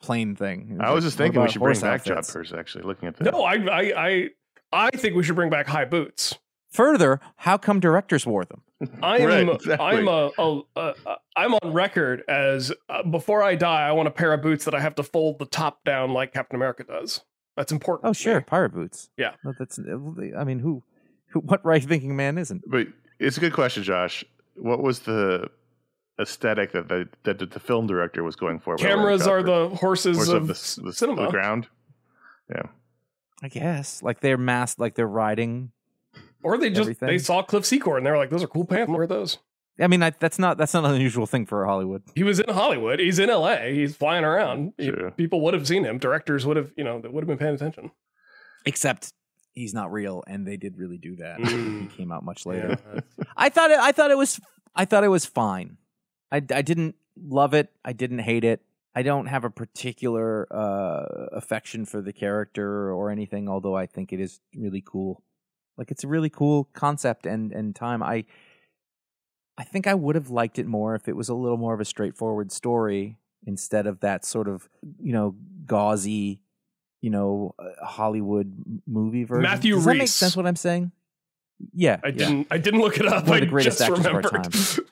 plane 0.00 0.34
thing?" 0.36 0.78
I 0.80 0.92
was 0.92 1.04
just 1.04 1.16
thinking 1.16 1.40
we 1.42 1.48
should 1.48 1.60
bring 1.62 1.80
back 1.80 2.04
Jod 2.04 2.12
outfits? 2.12 2.32
purse. 2.32 2.52
Actually, 2.52 2.84
looking 2.84 3.08
at 3.08 3.16
that. 3.16 3.32
No, 3.32 3.42
I, 3.42 3.54
I, 3.54 3.92
I, 4.08 4.28
I 4.72 4.90
think 4.90 5.16
we 5.16 5.22
should 5.22 5.34
bring 5.36 5.50
back 5.50 5.66
high 5.66 5.84
boots. 5.84 6.38
Further, 6.70 7.20
how 7.36 7.58
come 7.58 7.80
directors 7.80 8.24
wore 8.24 8.44
them? 8.46 8.62
I'm, 9.02 9.22
Right, 9.24 9.46
exactly. 9.48 9.86
I'm 9.86 10.08
a, 10.08 10.30
a, 10.38 10.60
a, 10.74 10.94
a, 11.06 11.16
I'm 11.36 11.54
on 11.54 11.72
record 11.72 12.22
as 12.28 12.72
uh, 12.88 13.02
before 13.02 13.42
I 13.42 13.56
die, 13.56 13.86
I 13.86 13.92
want 13.92 14.08
a 14.08 14.10
pair 14.10 14.32
of 14.32 14.40
boots 14.40 14.64
that 14.64 14.74
I 14.74 14.80
have 14.80 14.94
to 14.94 15.02
fold 15.02 15.38
the 15.38 15.44
top 15.44 15.84
down 15.84 16.12
like 16.14 16.32
Captain 16.32 16.56
America 16.56 16.84
does. 16.84 17.20
That's 17.58 17.72
important. 17.72 18.08
Oh, 18.08 18.14
sure, 18.14 18.36
me. 18.38 18.44
pirate 18.46 18.72
boots. 18.72 19.10
Yeah. 19.18 19.32
No, 19.44 19.52
that's. 19.58 19.78
I 19.78 20.44
mean, 20.44 20.60
who, 20.60 20.82
who, 21.28 21.40
what 21.40 21.62
right-thinking 21.62 22.16
man 22.16 22.38
isn't? 22.38 22.62
But 22.66 22.86
it's 23.20 23.36
a 23.36 23.40
good 23.40 23.52
question, 23.52 23.82
Josh. 23.82 24.24
What 24.54 24.82
was 24.82 25.00
the 25.00 25.48
aesthetic 26.20 26.72
that 26.72 26.88
the 26.88 27.08
that 27.24 27.38
the 27.50 27.60
film 27.60 27.86
director 27.86 28.22
was 28.22 28.36
going 28.36 28.58
for? 28.60 28.76
Cameras 28.76 29.26
are 29.26 29.42
the 29.42 29.70
horses 29.70 30.16
Horse 30.16 30.28
of, 30.28 30.42
of 30.42 30.46
the, 30.48 30.54
s- 30.54 30.78
the, 30.82 30.92
cinema. 30.92 31.22
the 31.26 31.30
ground. 31.30 31.68
Yeah. 32.50 32.62
I 33.42 33.48
guess 33.48 34.02
like 34.02 34.20
they're 34.20 34.38
masked, 34.38 34.78
like 34.78 34.94
they're 34.94 35.06
riding. 35.08 35.72
or 36.42 36.58
they 36.58 36.68
just 36.70 36.80
everything. 36.82 37.08
they 37.08 37.18
saw 37.18 37.42
Cliff 37.42 37.64
Secord 37.64 37.98
and 37.98 38.06
they 38.06 38.10
were 38.10 38.16
like, 38.18 38.30
"Those 38.30 38.42
are 38.42 38.48
cool 38.48 38.64
pants. 38.64 38.90
Wear 38.92 39.06
those." 39.06 39.38
I 39.80 39.86
mean, 39.86 40.02
I, 40.02 40.10
that's 40.10 40.38
not 40.38 40.58
that's 40.58 40.74
not 40.74 40.84
an 40.84 40.92
unusual 40.94 41.26
thing 41.26 41.46
for 41.46 41.64
Hollywood. 41.66 42.02
He 42.14 42.22
was 42.22 42.38
in 42.38 42.52
Hollywood. 42.54 43.00
He's 43.00 43.18
in 43.18 43.30
L.A. 43.30 43.74
He's 43.74 43.96
flying 43.96 44.22
around. 44.22 44.74
He- 44.76 44.92
people 45.16 45.40
would 45.40 45.54
have 45.54 45.66
seen 45.66 45.82
him. 45.84 45.98
Directors 45.98 46.44
would 46.46 46.56
have, 46.58 46.70
you 46.76 46.84
know, 46.84 47.00
they 47.00 47.08
would 47.08 47.22
have 47.22 47.28
been 47.28 47.38
paying 47.38 47.54
attention. 47.54 47.90
Except 48.66 49.12
he's 49.54 49.74
not 49.74 49.92
real, 49.92 50.22
and 50.26 50.46
they 50.46 50.56
did 50.56 50.78
really 50.78 50.98
do 50.98 51.16
that. 51.16 51.38
Mm. 51.38 51.82
he 51.82 51.86
came 51.96 52.12
out 52.12 52.24
much 52.24 52.46
later. 52.46 52.78
I 53.36 53.48
thought 53.48 53.70
it. 53.70 53.78
I 53.78 53.92
thought 53.92 54.10
it 54.10 54.18
was. 54.18 54.40
I 54.74 54.84
thought 54.84 55.04
it 55.04 55.08
was 55.08 55.26
fine. 55.26 55.76
I, 56.30 56.36
I 56.36 56.62
didn't 56.62 56.96
love 57.16 57.52
it. 57.52 57.70
I 57.84 57.92
didn't 57.92 58.20
hate 58.20 58.44
it. 58.44 58.62
I 58.94 59.02
don't 59.02 59.26
have 59.26 59.44
a 59.44 59.50
particular 59.50 60.46
uh, 60.50 61.26
affection 61.32 61.84
for 61.84 62.00
the 62.00 62.12
character 62.12 62.92
or 62.92 63.10
anything. 63.10 63.48
Although 63.48 63.76
I 63.76 63.86
think 63.86 64.12
it 64.12 64.20
is 64.20 64.40
really 64.54 64.82
cool. 64.84 65.22
Like 65.76 65.90
it's 65.90 66.04
a 66.04 66.08
really 66.08 66.30
cool 66.30 66.64
concept 66.72 67.26
and 67.26 67.52
and 67.52 67.74
time. 67.74 68.02
I 68.02 68.24
I 69.58 69.64
think 69.64 69.86
I 69.86 69.94
would 69.94 70.14
have 70.14 70.30
liked 70.30 70.58
it 70.58 70.66
more 70.66 70.94
if 70.94 71.08
it 71.08 71.16
was 71.16 71.28
a 71.28 71.34
little 71.34 71.58
more 71.58 71.74
of 71.74 71.80
a 71.80 71.84
straightforward 71.84 72.52
story 72.52 73.18
instead 73.46 73.86
of 73.86 74.00
that 74.00 74.24
sort 74.24 74.48
of 74.48 74.68
you 75.00 75.12
know 75.12 75.34
gauzy, 75.66 76.40
you 77.02 77.10
know 77.10 77.54
uh, 77.58 77.84
Hollywood 77.84 78.54
movie 78.86 79.24
version. 79.24 79.42
Matthew 79.42 79.74
Does 79.74 79.84
that 79.84 79.96
make 79.96 80.08
sense? 80.08 80.34
What 80.34 80.46
I'm 80.46 80.56
saying? 80.56 80.92
Yeah, 81.74 82.00
I 82.02 82.08
yeah. 82.08 82.12
didn't. 82.12 82.46
I 82.50 82.58
didn't 82.58 82.80
look 82.80 82.98
it 82.98 83.06
up. 83.06 83.26
One 83.26 83.36
of 83.36 83.36
I 83.36 83.40
the 83.40 83.46
greatest 83.46 83.78
just 83.78 83.90
actors 83.90 84.06
of 84.06 84.14
our 84.14 84.22
remembered. 84.22 84.54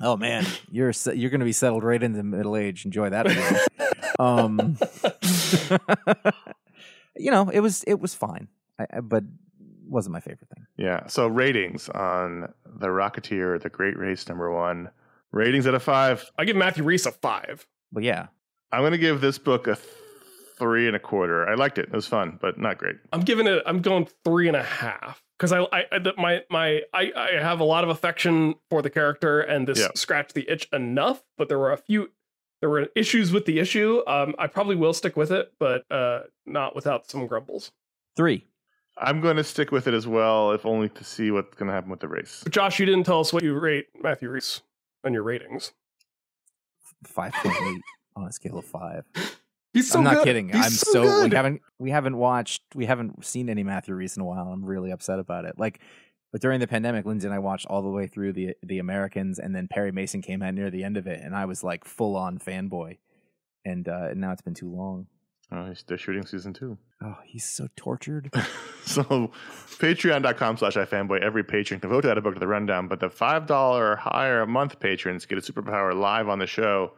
Oh 0.00 0.18
man, 0.18 0.44
you're 0.70 0.92
you're 1.14 1.30
going 1.30 1.40
to 1.40 1.46
be 1.46 1.52
settled 1.52 1.82
right 1.82 2.02
into 2.02 2.22
middle 2.22 2.56
age. 2.56 2.84
Enjoy 2.84 3.08
that. 3.08 3.26
um, 4.18 4.76
you 7.16 7.30
know, 7.30 7.48
it 7.48 7.60
was 7.60 7.84
it 7.84 8.00
was 8.00 8.14
fine, 8.14 8.48
I, 8.78 8.86
I, 8.92 9.00
but 9.00 9.24
wasn't 9.86 10.12
my 10.12 10.20
favorite 10.20 10.50
thing. 10.54 10.66
Yeah. 10.76 11.06
So 11.06 11.26
ratings 11.26 11.88
on 11.88 12.52
the 12.66 12.88
Rocketeer, 12.88 13.62
the 13.62 13.70
Great 13.70 13.96
Race 13.96 14.28
number 14.28 14.52
one. 14.52 14.90
Ratings 15.32 15.66
out 15.66 15.74
of 15.74 15.82
five. 15.82 16.30
I 16.38 16.44
give 16.44 16.56
Matthew 16.56 16.84
Rhys 16.84 17.06
a 17.06 17.12
five. 17.12 17.66
But 17.90 18.02
yeah, 18.02 18.26
I'm 18.72 18.82
going 18.82 18.92
to 18.92 18.98
give 18.98 19.22
this 19.22 19.38
book 19.38 19.66
a 19.66 19.76
th- 19.76 19.88
three 20.56 20.86
and 20.86 20.96
a 20.96 20.98
quarter. 21.00 21.48
I 21.48 21.54
liked 21.54 21.78
it. 21.78 21.86
It 21.86 21.92
was 21.92 22.06
fun, 22.06 22.38
but 22.40 22.58
not 22.58 22.78
great. 22.78 22.96
I'm 23.12 23.20
giving 23.22 23.46
it. 23.46 23.62
I'm 23.66 23.80
going 23.80 24.08
three 24.24 24.48
and 24.48 24.56
a 24.56 24.62
half 24.62 25.22
because 25.38 25.52
I, 25.52 25.60
I, 25.72 25.84
I 25.92 25.98
the- 25.98 26.14
my, 26.16 26.42
my, 26.50 26.82
I, 26.92 27.12
I 27.16 27.30
have 27.40 27.60
a 27.60 27.64
lot 27.64 27.84
of 27.84 27.90
affection 27.90 28.54
for 28.70 28.82
the 28.82 28.90
character, 28.90 29.40
and 29.40 29.66
this 29.68 29.78
Yeah. 29.80 29.88
scratched 29.94 30.34
the 30.34 30.48
itch 30.50 30.68
enough. 30.72 31.22
But 31.38 31.48
there 31.48 31.58
were 31.58 31.72
a 31.72 31.76
few, 31.76 32.10
there 32.60 32.70
were 32.70 32.88
issues 32.96 33.32
with 33.32 33.44
the 33.46 33.58
issue. 33.58 34.02
Um, 34.06 34.34
I 34.38 34.46
probably 34.46 34.76
will 34.76 34.92
stick 34.94 35.16
with 35.16 35.30
it, 35.30 35.52
but 35.58 35.84
uh, 35.90 36.20
not 36.46 36.74
without 36.74 37.10
some 37.10 37.26
grumbles. 37.26 37.72
three. 38.16 38.46
I'm 38.96 39.20
going 39.20 39.36
to 39.36 39.42
stick 39.44 39.72
with 39.72 39.88
it 39.88 39.94
as 39.94 40.06
well, 40.06 40.52
if 40.52 40.64
only 40.64 40.88
to 40.90 41.02
see 41.02 41.32
what's 41.32 41.56
going 41.56 41.66
to 41.66 41.72
happen 41.74 41.90
with 41.90 41.98
the 41.98 42.06
race. 42.06 42.42
But 42.44 42.52
Josh, 42.52 42.78
you 42.78 42.86
didn't 42.86 43.02
tell 43.02 43.18
us 43.18 43.32
what 43.32 43.42
you 43.42 43.58
rate 43.58 43.86
Matthew 44.00 44.28
Rhys 44.30 44.62
on 45.02 45.12
your 45.12 45.24
ratings. 45.24 45.72
Five 47.04 47.32
point 47.32 47.56
eight 47.60 47.82
on 48.14 48.24
a 48.28 48.32
scale 48.32 48.56
of 48.58 48.64
five. 48.64 49.04
He's 49.74 49.90
so 49.90 49.98
I'm 49.98 50.04
not 50.04 50.14
good. 50.16 50.24
kidding. 50.24 50.48
He's 50.48 50.64
I'm 50.64 50.70
so, 50.70 51.02
good. 51.02 51.30
we 51.30 51.36
haven't 51.36 51.60
we 51.78 51.90
haven't 51.90 52.16
watched 52.16 52.62
we 52.74 52.86
haven't 52.86 53.24
seen 53.24 53.50
any 53.50 53.62
Matthew 53.62 53.94
Rhys 53.94 54.16
in 54.16 54.22
a 54.22 54.24
while. 54.24 54.48
I'm 54.48 54.64
really 54.64 54.90
upset 54.90 55.18
about 55.18 55.44
it. 55.44 55.58
Like, 55.58 55.80
but 56.32 56.40
during 56.40 56.60
the 56.60 56.66
pandemic, 56.66 57.04
Lindsay 57.04 57.26
and 57.28 57.34
I 57.34 57.40
watched 57.40 57.66
all 57.66 57.82
the 57.82 57.90
way 57.90 58.06
through 58.06 58.32
the 58.32 58.54
the 58.62 58.78
Americans, 58.78 59.38
and 59.38 59.54
then 59.54 59.68
Perry 59.68 59.92
Mason 59.92 60.22
came 60.22 60.42
out 60.42 60.54
near 60.54 60.70
the 60.70 60.82
end 60.84 60.96
of 60.96 61.06
it, 61.06 61.20
and 61.22 61.34
I 61.36 61.44
was 61.44 61.62
like 61.62 61.84
full 61.84 62.16
on 62.16 62.38
fanboy. 62.38 62.98
And 63.66 63.88
uh, 63.88 64.14
now 64.14 64.30
it's 64.32 64.42
been 64.42 64.54
too 64.54 64.70
long. 64.72 65.06
Oh, 65.52 65.64
he's- 65.66 65.84
they're 65.86 65.98
shooting 65.98 66.24
season 66.26 66.52
two. 66.54 66.78
Oh, 67.02 67.16
he's 67.26 67.44
so 67.44 67.68
tortured. 67.76 68.30
so 68.84 69.30
patreon.com 69.78 70.56
slash 70.56 70.74
ifanboy 70.76 71.20
every 71.20 71.42
patron 71.44 71.80
can 71.80 71.90
vote 71.90 72.02
to 72.02 72.10
add 72.10 72.18
a 72.18 72.20
book 72.22 72.34
to 72.34 72.40
the 72.40 72.46
rundown 72.46 72.88
but 72.88 73.00
the 73.00 73.08
$5 73.08 73.50
or 73.50 73.96
higher 73.96 74.40
a 74.42 74.46
month 74.46 74.78
patrons 74.80 75.26
get 75.26 75.36
a 75.38 75.40
superpower 75.40 75.94
live 75.94 76.28
on 76.28 76.38
the 76.38 76.46
show 76.46 76.92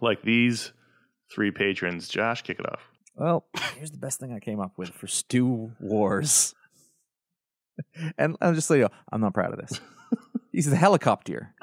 like 0.00 0.22
these 0.22 0.72
three 1.32 1.50
patrons 1.50 2.08
josh 2.08 2.42
kick 2.42 2.58
it 2.58 2.66
off 2.66 2.80
Well, 3.16 3.46
here's 3.76 3.90
the 3.90 3.98
best 3.98 4.20
thing 4.20 4.32
I 4.32 4.40
came 4.40 4.60
up 4.60 4.72
with 4.76 4.90
for 4.90 5.06
Stu 5.06 5.72
Wars. 5.80 6.54
And 8.18 8.36
I'm 8.40 8.54
just 8.54 8.66
so 8.68 8.74
you 8.74 8.82
know, 8.82 8.88
I'm 9.12 9.20
not 9.20 9.34
proud 9.34 9.52
of 9.52 9.58
this. 9.58 9.80
He's 10.52 10.68
the 10.70 10.76
helicopter. 10.76 11.54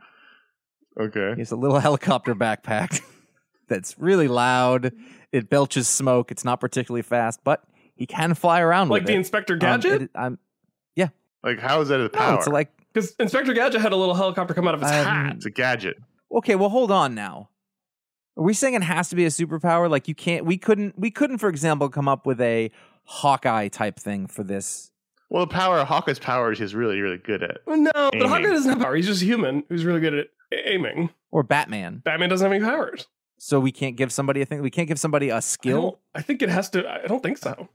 okay 1.00 1.34
He's 1.36 1.52
a 1.52 1.56
little 1.56 1.80
helicopter 1.80 2.36
backpack 2.36 3.02
that's 3.68 3.98
really 3.98 4.28
loud. 4.28 4.92
It 5.32 5.50
belches 5.50 5.88
smoke. 5.88 6.32
It's 6.32 6.46
not 6.46 6.60
particularly 6.60 7.02
fast, 7.02 7.40
but 7.44 7.64
he 7.96 8.06
can 8.06 8.34
fly 8.36 8.60
around 8.62 8.90
like 8.90 9.02
with 9.02 9.08
the 9.08 9.14
it. 9.14 9.18
Inspector 9.18 9.54
Um, 9.54 9.60
Gadget. 9.60 10.02
it- 10.04 10.10
I'm, 10.16 10.38
yeah. 10.96 11.10
like 11.44 11.60
how 11.60 11.82
is 11.82 11.90
that 11.90 12.00
a 12.00 12.04
no, 12.04 12.10
power 12.10 12.38
it's 12.38 12.48
like 12.48 12.72
Because 12.94 13.12
Inspector 13.20 13.52
Gadget 13.54 13.82
had 13.82 13.92
a 13.92 13.96
little 13.96 14.16
helicopter 14.16 14.54
come 14.54 14.68
out 14.68 14.76
of 14.76 14.82
his 14.82 14.92
Um, 14.92 15.06
hat. 15.06 15.36
it's 15.38 15.46
a 15.46 15.52
gadget 15.52 15.98
okay. 16.32 16.56
Well, 16.56 16.70
hold 16.70 16.92
on 16.92 17.14
now. 17.16 17.50
Are 18.38 18.44
we 18.44 18.54
saying 18.54 18.74
it 18.74 18.84
has 18.84 19.10
to 19.10 19.16
be 19.16 19.26
a 19.26 19.30
superpower? 19.30 19.90
Like 19.90 20.08
you 20.08 20.16
can't. 20.16 20.46
We 20.46 20.58
couldn't. 20.58 20.98
We 20.98 21.12
couldn't, 21.12 21.38
for 21.38 21.50
example, 21.50 21.90
come 21.90 22.08
up 22.08 22.26
with 22.26 22.42
a 22.42 22.72
Hawkeye 23.06 23.68
type 23.68 24.00
thing 24.00 24.28
for 24.28 24.44
this. 24.44 24.92
well 25.30 25.46
the 25.46 25.54
power 25.54 25.84
hawkeye's 25.84 26.20
powers 26.20 26.58
he's 26.60 26.74
really 26.74 27.02
really 27.02 27.18
good 27.18 27.44
at 27.44 27.58
No, 27.68 27.92
but 27.94 28.22
Hawkeye 28.28 28.44
doesn't 28.44 28.70
have 28.72 28.80
power. 28.80 28.96
He's 28.96 29.08
just 29.08 29.22
human 29.22 29.64
who's 29.70 29.84
really 29.86 30.00
good 30.00 30.14
at 30.14 30.28
aiming. 30.66 31.10
Or 31.32 31.44
Batman. 31.44 31.98
Batman 32.06 32.30
doesn't 32.30 32.46
have 32.46 32.54
any 32.54 32.64
powers. 32.64 33.08
So 33.40 33.60
we 33.60 33.72
can't 33.74 33.98
give 33.98 34.12
somebody 34.14 34.42
a 34.42 34.46
thing. 34.46 34.62
We 34.62 34.70
can't 34.72 34.88
give 34.88 35.00
somebody 35.00 35.30
a 35.30 35.42
skill. 35.42 35.82
don't- 35.82 35.98
I 36.16 36.22
think 36.22 36.42
it 36.42 36.50
has 36.50 36.70
to. 36.72 36.88
I 36.90 37.08
don't 37.08 37.22
think 37.22 37.38
so. 37.40 37.68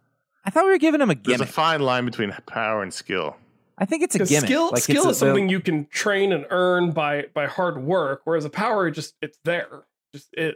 I 0.45 0.51
thought 0.51 0.65
we 0.65 0.71
were 0.71 0.79
giving 0.79 1.01
him 1.03 1.11
a 1.11 1.15
gimmick. 1.15 1.39
there's 1.41 1.51
a 1.51 1.53
fine 1.53 1.81
line 1.83 2.05
between 2.07 2.33
power 2.47 2.83
and 2.83 2.93
skill 2.95 3.37
I 3.77 3.85
think 3.85 4.03
it's 4.03 4.15
a 4.15 4.21
gimmick. 4.21 4.45
skill, 4.47 4.71
Like, 4.73 4.83
skill 4.83 4.97
it's 5.03 5.07
a- 5.07 5.11
is 5.11 5.19
something 5.19 5.49
you 5.51 5.61
can 5.61 5.87
train 5.87 6.33
and 6.33 6.47
earn 6.51 6.93
by 6.93 7.27
by 7.35 7.47
hard 7.47 7.83
work, 7.85 8.23
whereas 8.25 8.45
a 8.47 8.51
power 8.51 8.91
just 8.91 9.15
it's 9.21 9.39
there, 9.45 9.85
just 10.15 10.29
is. 10.35 10.55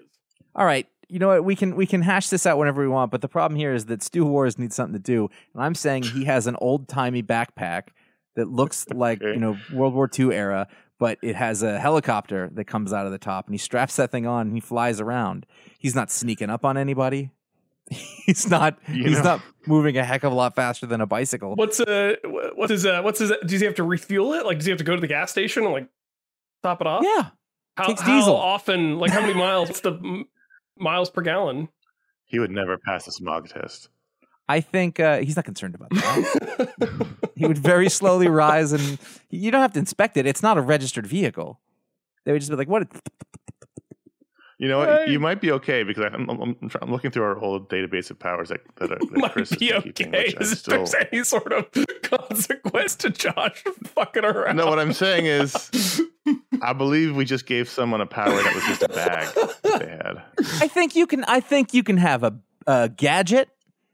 All 0.55 0.65
right, 0.67 0.87
you 1.09 1.19
know 1.19 1.29
what? 1.29 1.45
We 1.45 1.57
can 1.57 1.77
we 1.77 1.87
can 1.87 2.03
hash 2.03 2.29
this 2.29 2.47
out 2.47 2.59
whenever 2.59 2.83
we 2.83 2.89
want. 2.89 3.11
But 3.11 3.21
the 3.23 3.29
problem 3.29 3.59
here 3.59 3.73
is 3.75 3.87
that 3.87 4.03
Stu 4.03 4.25
Wars 4.25 4.59
needs 4.59 4.75
something 4.77 4.93
to 4.95 4.99
do, 4.99 5.29
and 5.55 5.63
I'm 5.63 5.75
saying 5.75 6.03
he 6.05 6.25
has 6.25 6.47
an 6.47 6.57
old 6.61 6.89
timey 6.89 7.23
backpack 7.23 7.89
that 8.37 8.49
looks 8.49 8.87
like 8.95 9.23
Okay. 9.23 9.33
you 9.35 9.41
know 9.41 9.57
World 9.73 9.95
War 9.95 10.11
II 10.19 10.33
era, 10.35 10.69
but 10.99 11.19
it 11.23 11.37
has 11.37 11.63
a 11.63 11.79
helicopter 11.79 12.51
that 12.55 12.65
comes 12.67 12.93
out 12.93 13.07
of 13.07 13.13
the 13.13 13.19
top, 13.19 13.47
and 13.47 13.55
he 13.55 13.59
straps 13.59 13.97
that 13.97 14.11
thing 14.11 14.27
on 14.27 14.49
and 14.49 14.57
he 14.57 14.61
flies 14.61 15.01
around. 15.01 15.47
He's 15.79 15.95
not 15.95 16.11
sneaking 16.11 16.51
up 16.51 16.65
on 16.65 16.77
anybody. 16.77 17.31
he's 17.91 18.49
not. 18.49 18.79
You 18.89 19.05
he's 19.05 19.19
know- 19.19 19.25
not 19.25 19.43
moving 19.67 19.97
a 19.99 20.05
heck 20.05 20.23
of 20.25 20.33
a 20.33 20.35
lot 20.35 20.55
faster 20.55 20.87
than 20.87 21.01
a 21.01 21.07
bicycle. 21.07 21.55
What's 21.57 21.81
uh 21.81 22.15
what's 22.55 22.71
his 22.71 22.85
uh 22.87 23.01
what's 23.03 23.19
his 23.21 23.33
does 23.47 23.61
he 23.61 23.65
have 23.67 23.75
to 23.77 23.85
refuel 23.85 24.35
it? 24.35 24.45
Like 24.47 24.59
does 24.59 24.67
he 24.67 24.71
have 24.71 24.79
to 24.79 24.85
go 24.85 24.95
to 24.95 25.01
the 25.01 25.07
gas 25.09 25.31
station 25.31 25.65
and 25.65 25.73
like 25.73 25.89
Top 26.63 26.81
it 26.81 26.87
off. 26.87 27.03
Yeah. 27.05 27.31
How, 27.77 27.87
takes 27.87 28.01
how 28.01 28.17
diesel. 28.19 28.37
often? 28.37 28.99
Like 28.99 29.11
how 29.11 29.21
many 29.21 29.35
miles? 29.39 29.69
What's 29.69 29.81
the 29.81 29.93
m- 29.93 30.27
miles 30.79 31.11
per 31.11 31.23
gallon? 31.23 31.69
He 32.27 32.39
would 32.39 32.51
never 32.51 32.79
pass 32.79 33.05
the 33.05 33.13
smog 33.13 33.49
test. 33.49 33.89
I 34.49 34.61
think 34.61 34.99
uh, 35.01 35.19
he's 35.19 35.37
not 35.37 35.45
concerned 35.45 35.75
about 35.75 35.91
that. 35.91 37.09
he 37.37 37.47
would 37.47 37.59
very 37.59 37.89
slowly 37.89 38.29
rise, 38.29 38.73
and 38.73 38.99
you 39.31 39.51
don't 39.51 39.61
have 39.61 39.73
to 39.75 39.79
inspect 39.79 40.17
it. 40.17 40.27
It's 40.27 40.43
not 40.43 40.59
a 40.59 40.61
registered 40.61 41.07
vehicle. 41.07 41.61
They 42.25 42.33
would 42.33 42.41
just 42.41 42.51
be 42.51 42.57
like, 42.57 42.69
"What? 42.69 42.89
You 44.63 44.69
know 44.69 44.79
what? 44.79 44.89
Right. 44.89 45.09
You 45.09 45.19
might 45.19 45.41
be 45.41 45.51
okay 45.51 45.83
because 45.83 46.05
I'm, 46.15 46.31
I'm, 46.31 46.57
I'm, 46.81 46.93
looking 46.93 47.11
through 47.11 47.25
our 47.25 47.37
old 47.37 47.69
database 47.69 48.13
of 48.13 48.21
powers 48.21 48.51
that, 48.51 48.61
that, 48.77 48.93
are, 48.93 48.99
that 49.01 49.11
Might 49.11 49.33
Chris 49.33 49.51
has 49.51 49.59
be 49.59 49.71
been 49.71 49.79
okay. 49.79 49.91
keeping, 49.91 50.13
which 50.13 50.37
still. 50.51 50.77
there's 50.77 50.95
any 51.11 51.25
sort 51.25 51.53
of 51.53 51.67
consequence 52.05 52.95
to 52.95 53.11
Josh 53.11 53.65
fucking 53.87 54.25
around. 54.25 54.55
No, 54.55 54.69
what 54.69 54.79
I'm 54.79 54.93
saying 54.93 55.27
is, 55.27 56.01
I 56.63 56.75
believe 56.75 57.17
we 57.17 57.25
just 57.25 57.47
gave 57.47 57.69
someone 57.69 58.01
a 58.01 58.07
power 58.07 58.41
that 58.41 58.55
was 58.55 58.63
just 58.67 58.85
a 58.85 58.89
bag 58.89 59.35
that 59.35 59.81
they 59.81 59.89
had. 59.89 60.23
I 60.63 60.69
think 60.69 60.95
you 60.95 61.09
can. 61.09 61.25
I 61.25 61.41
think 61.41 61.75
you 61.75 61.83
can 61.83 61.97
have 61.97 62.23
a, 62.23 62.33
a 62.69 62.89
gadget. 62.89 63.49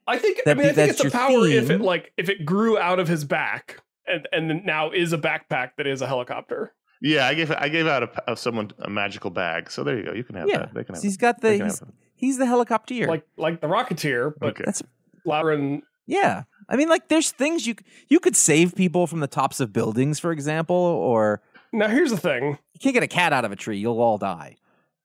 I 0.06 0.18
think. 0.18 0.40
I 0.40 0.42
That'd 0.44 0.58
mean, 0.58 0.66
I 0.66 0.74
think 0.74 0.76
that's 0.76 0.90
it's 0.90 1.00
a 1.00 1.04
your 1.04 1.10
power 1.12 1.48
if 1.48 1.70
it 1.70 1.80
like 1.80 2.12
if 2.18 2.28
it 2.28 2.44
grew 2.44 2.76
out 2.76 2.98
of 2.98 3.08
his 3.08 3.24
back 3.24 3.80
and 4.06 4.28
and 4.32 4.66
now 4.66 4.90
is 4.90 5.14
a 5.14 5.18
backpack 5.18 5.76
that 5.78 5.86
is 5.86 6.02
a 6.02 6.06
helicopter. 6.06 6.74
Yeah, 7.00 7.26
I 7.26 7.34
gave 7.34 7.50
I 7.52 7.68
gave 7.68 7.86
out 7.86 8.02
a, 8.02 8.30
of 8.30 8.38
someone 8.38 8.70
a 8.80 8.90
magical 8.90 9.30
bag. 9.30 9.70
So 9.70 9.84
there 9.84 9.96
you 9.96 10.04
go. 10.04 10.12
You 10.12 10.24
can 10.24 10.34
have 10.36 10.48
Yeah, 10.48 10.58
that. 10.58 10.74
They 10.74 10.84
can 10.84 10.94
have 10.94 11.02
he's 11.02 11.14
it. 11.14 11.20
got 11.20 11.40
the. 11.40 11.64
He's, 11.64 11.82
he's 12.14 12.38
the 12.38 12.46
helicopter. 12.46 13.06
Like 13.06 13.26
like 13.36 13.60
the 13.60 13.68
Rocketeer, 13.68 14.34
but 14.38 14.50
Okay. 14.50 14.64
That's 14.66 14.82
louder 15.24 15.52
and 15.52 15.82
yeah. 16.06 16.44
I 16.70 16.76
mean, 16.76 16.88
like, 16.88 17.08
there's 17.08 17.30
things 17.30 17.66
you 17.66 17.76
you 18.08 18.18
could 18.20 18.34
save 18.36 18.74
people 18.74 19.06
from 19.06 19.20
the 19.20 19.26
tops 19.26 19.60
of 19.60 19.72
buildings, 19.72 20.18
for 20.18 20.32
example, 20.32 20.74
or 20.76 21.40
now 21.72 21.88
here's 21.88 22.10
the 22.10 22.16
thing. 22.18 22.58
you 22.74 22.80
can't 22.80 22.94
get 22.94 23.02
a 23.02 23.08
cat 23.08 23.32
out 23.32 23.44
of 23.44 23.52
a 23.52 23.56
tree. 23.56 23.78
You'll 23.78 24.00
all 24.00 24.18
die. 24.18 24.56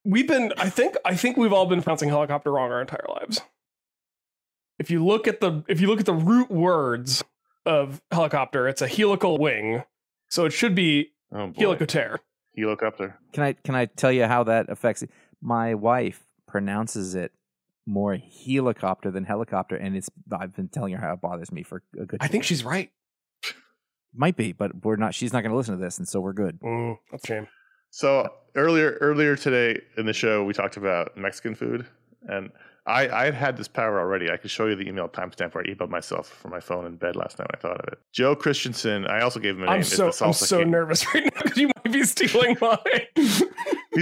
We've 0.06 0.28
been 0.28 0.52
I 0.58 0.70
think 0.70 0.96
I 1.06 1.16
think 1.16 1.38
we've 1.38 1.54
all 1.54 1.66
been 1.66 1.82
pronouncing 1.82 2.10
helicopter 2.10 2.52
wrong 2.52 2.72
our 2.72 2.82
entire 2.82 3.06
lives. 3.08 3.42
If 4.80 4.90
you 4.92 5.06
look 5.06 5.28
at 5.28 5.40
the 5.40 5.64
if 5.68 5.80
you 5.80 5.88
look 5.88 6.00
at 6.00 6.06
the 6.06 6.14
root 6.14 6.50
words 6.52 7.24
of 7.66 8.02
helicopter, 8.12 8.68
it's 8.68 8.82
a 8.82 8.88
helical 8.88 9.38
wing. 9.38 9.84
So 10.30 10.46
it 10.46 10.52
should 10.52 10.74
be 10.76 11.12
Oh 11.34 11.48
boy. 11.48 11.60
helicopter. 11.60 12.20
Helicopter. 12.58 13.20
Can 13.34 13.44
I 13.44 13.54
can 13.54 13.76
I 13.76 13.86
tell 13.86 14.12
you 14.12 14.26
how 14.26 14.44
that 14.44 14.70
affects 14.70 15.02
it? 15.02 15.10
My 15.42 15.74
wife 15.74 16.26
pronounces 16.48 17.16
it 17.16 17.32
more 17.86 18.18
helicopter 18.46 19.12
than 19.12 19.26
helicopter, 19.26 19.76
and 19.76 19.96
it's 19.96 20.10
I've 20.32 20.56
been 20.56 20.70
telling 20.70 20.94
her 20.94 21.00
how 21.00 21.14
it 21.14 21.22
bothers 21.22 21.52
me 21.52 21.64
for 21.64 21.84
a 22.00 22.06
good. 22.06 22.20
I 22.22 22.28
think 22.28 22.44
she's 22.44 22.64
right. 22.64 22.92
might 24.14 24.38
be, 24.38 24.52
but 24.52 24.86
we're 24.86 24.96
not. 24.96 25.16
She's 25.16 25.34
not 25.34 25.42
going 25.42 25.52
to 25.52 25.58
listen 25.58 25.78
to 25.78 25.84
this, 25.84 25.98
and 25.98 26.08
so 26.08 26.22
we're 26.22 26.34
good. 26.34 26.60
Mm, 26.62 26.98
that's 27.12 27.26
shame. 27.26 27.48
So 27.90 28.30
earlier 28.56 28.98
earlier 29.02 29.36
today 29.36 29.82
in 29.98 30.06
the 30.06 30.14
show, 30.14 30.44
we 30.44 30.54
talked 30.54 30.78
about 30.78 31.18
Mexican 31.18 31.56
food, 31.56 31.88
and 32.28 32.52
I 32.86 33.08
I 33.08 33.26
had 33.26 33.34
had 33.34 33.58
this 33.58 33.68
power 33.68 34.00
already. 34.00 34.30
I 34.30 34.38
could 34.38 34.52
show 34.52 34.68
you 34.68 34.76
the 34.76 34.88
email 34.88 35.08
timestamp 35.08 35.54
where 35.56 35.64
I 35.64 35.68
emailed 35.74 35.90
myself 35.90 36.28
from 36.28 36.52
my 36.52 36.60
phone 36.60 36.86
in 36.86 36.96
bed 36.98 37.16
last 37.16 37.40
night. 37.40 37.48
when 37.52 37.56
I 37.58 37.62
thought 37.62 37.80
of 37.88 37.94
it. 37.94 38.00
Joe 38.12 38.36
Christensen. 38.36 39.06
I 39.08 39.22
also 39.22 39.40
gave 39.40 39.56
him 39.56 39.64
a 39.64 39.66
name. 39.68 39.76
I'm 39.76 39.84
so 39.84 40.06
the 40.06 40.12
salsa 40.12 40.26
I'm 40.28 40.34
so 40.34 40.60
king. 40.60 40.72
nervous 40.72 41.06
right 41.14 41.24
now 41.24 41.42
because 41.44 41.58
you 41.58 41.68
might 41.68 41.92
be 41.94 42.04
stealing 42.04 42.58
mine. 42.60 42.78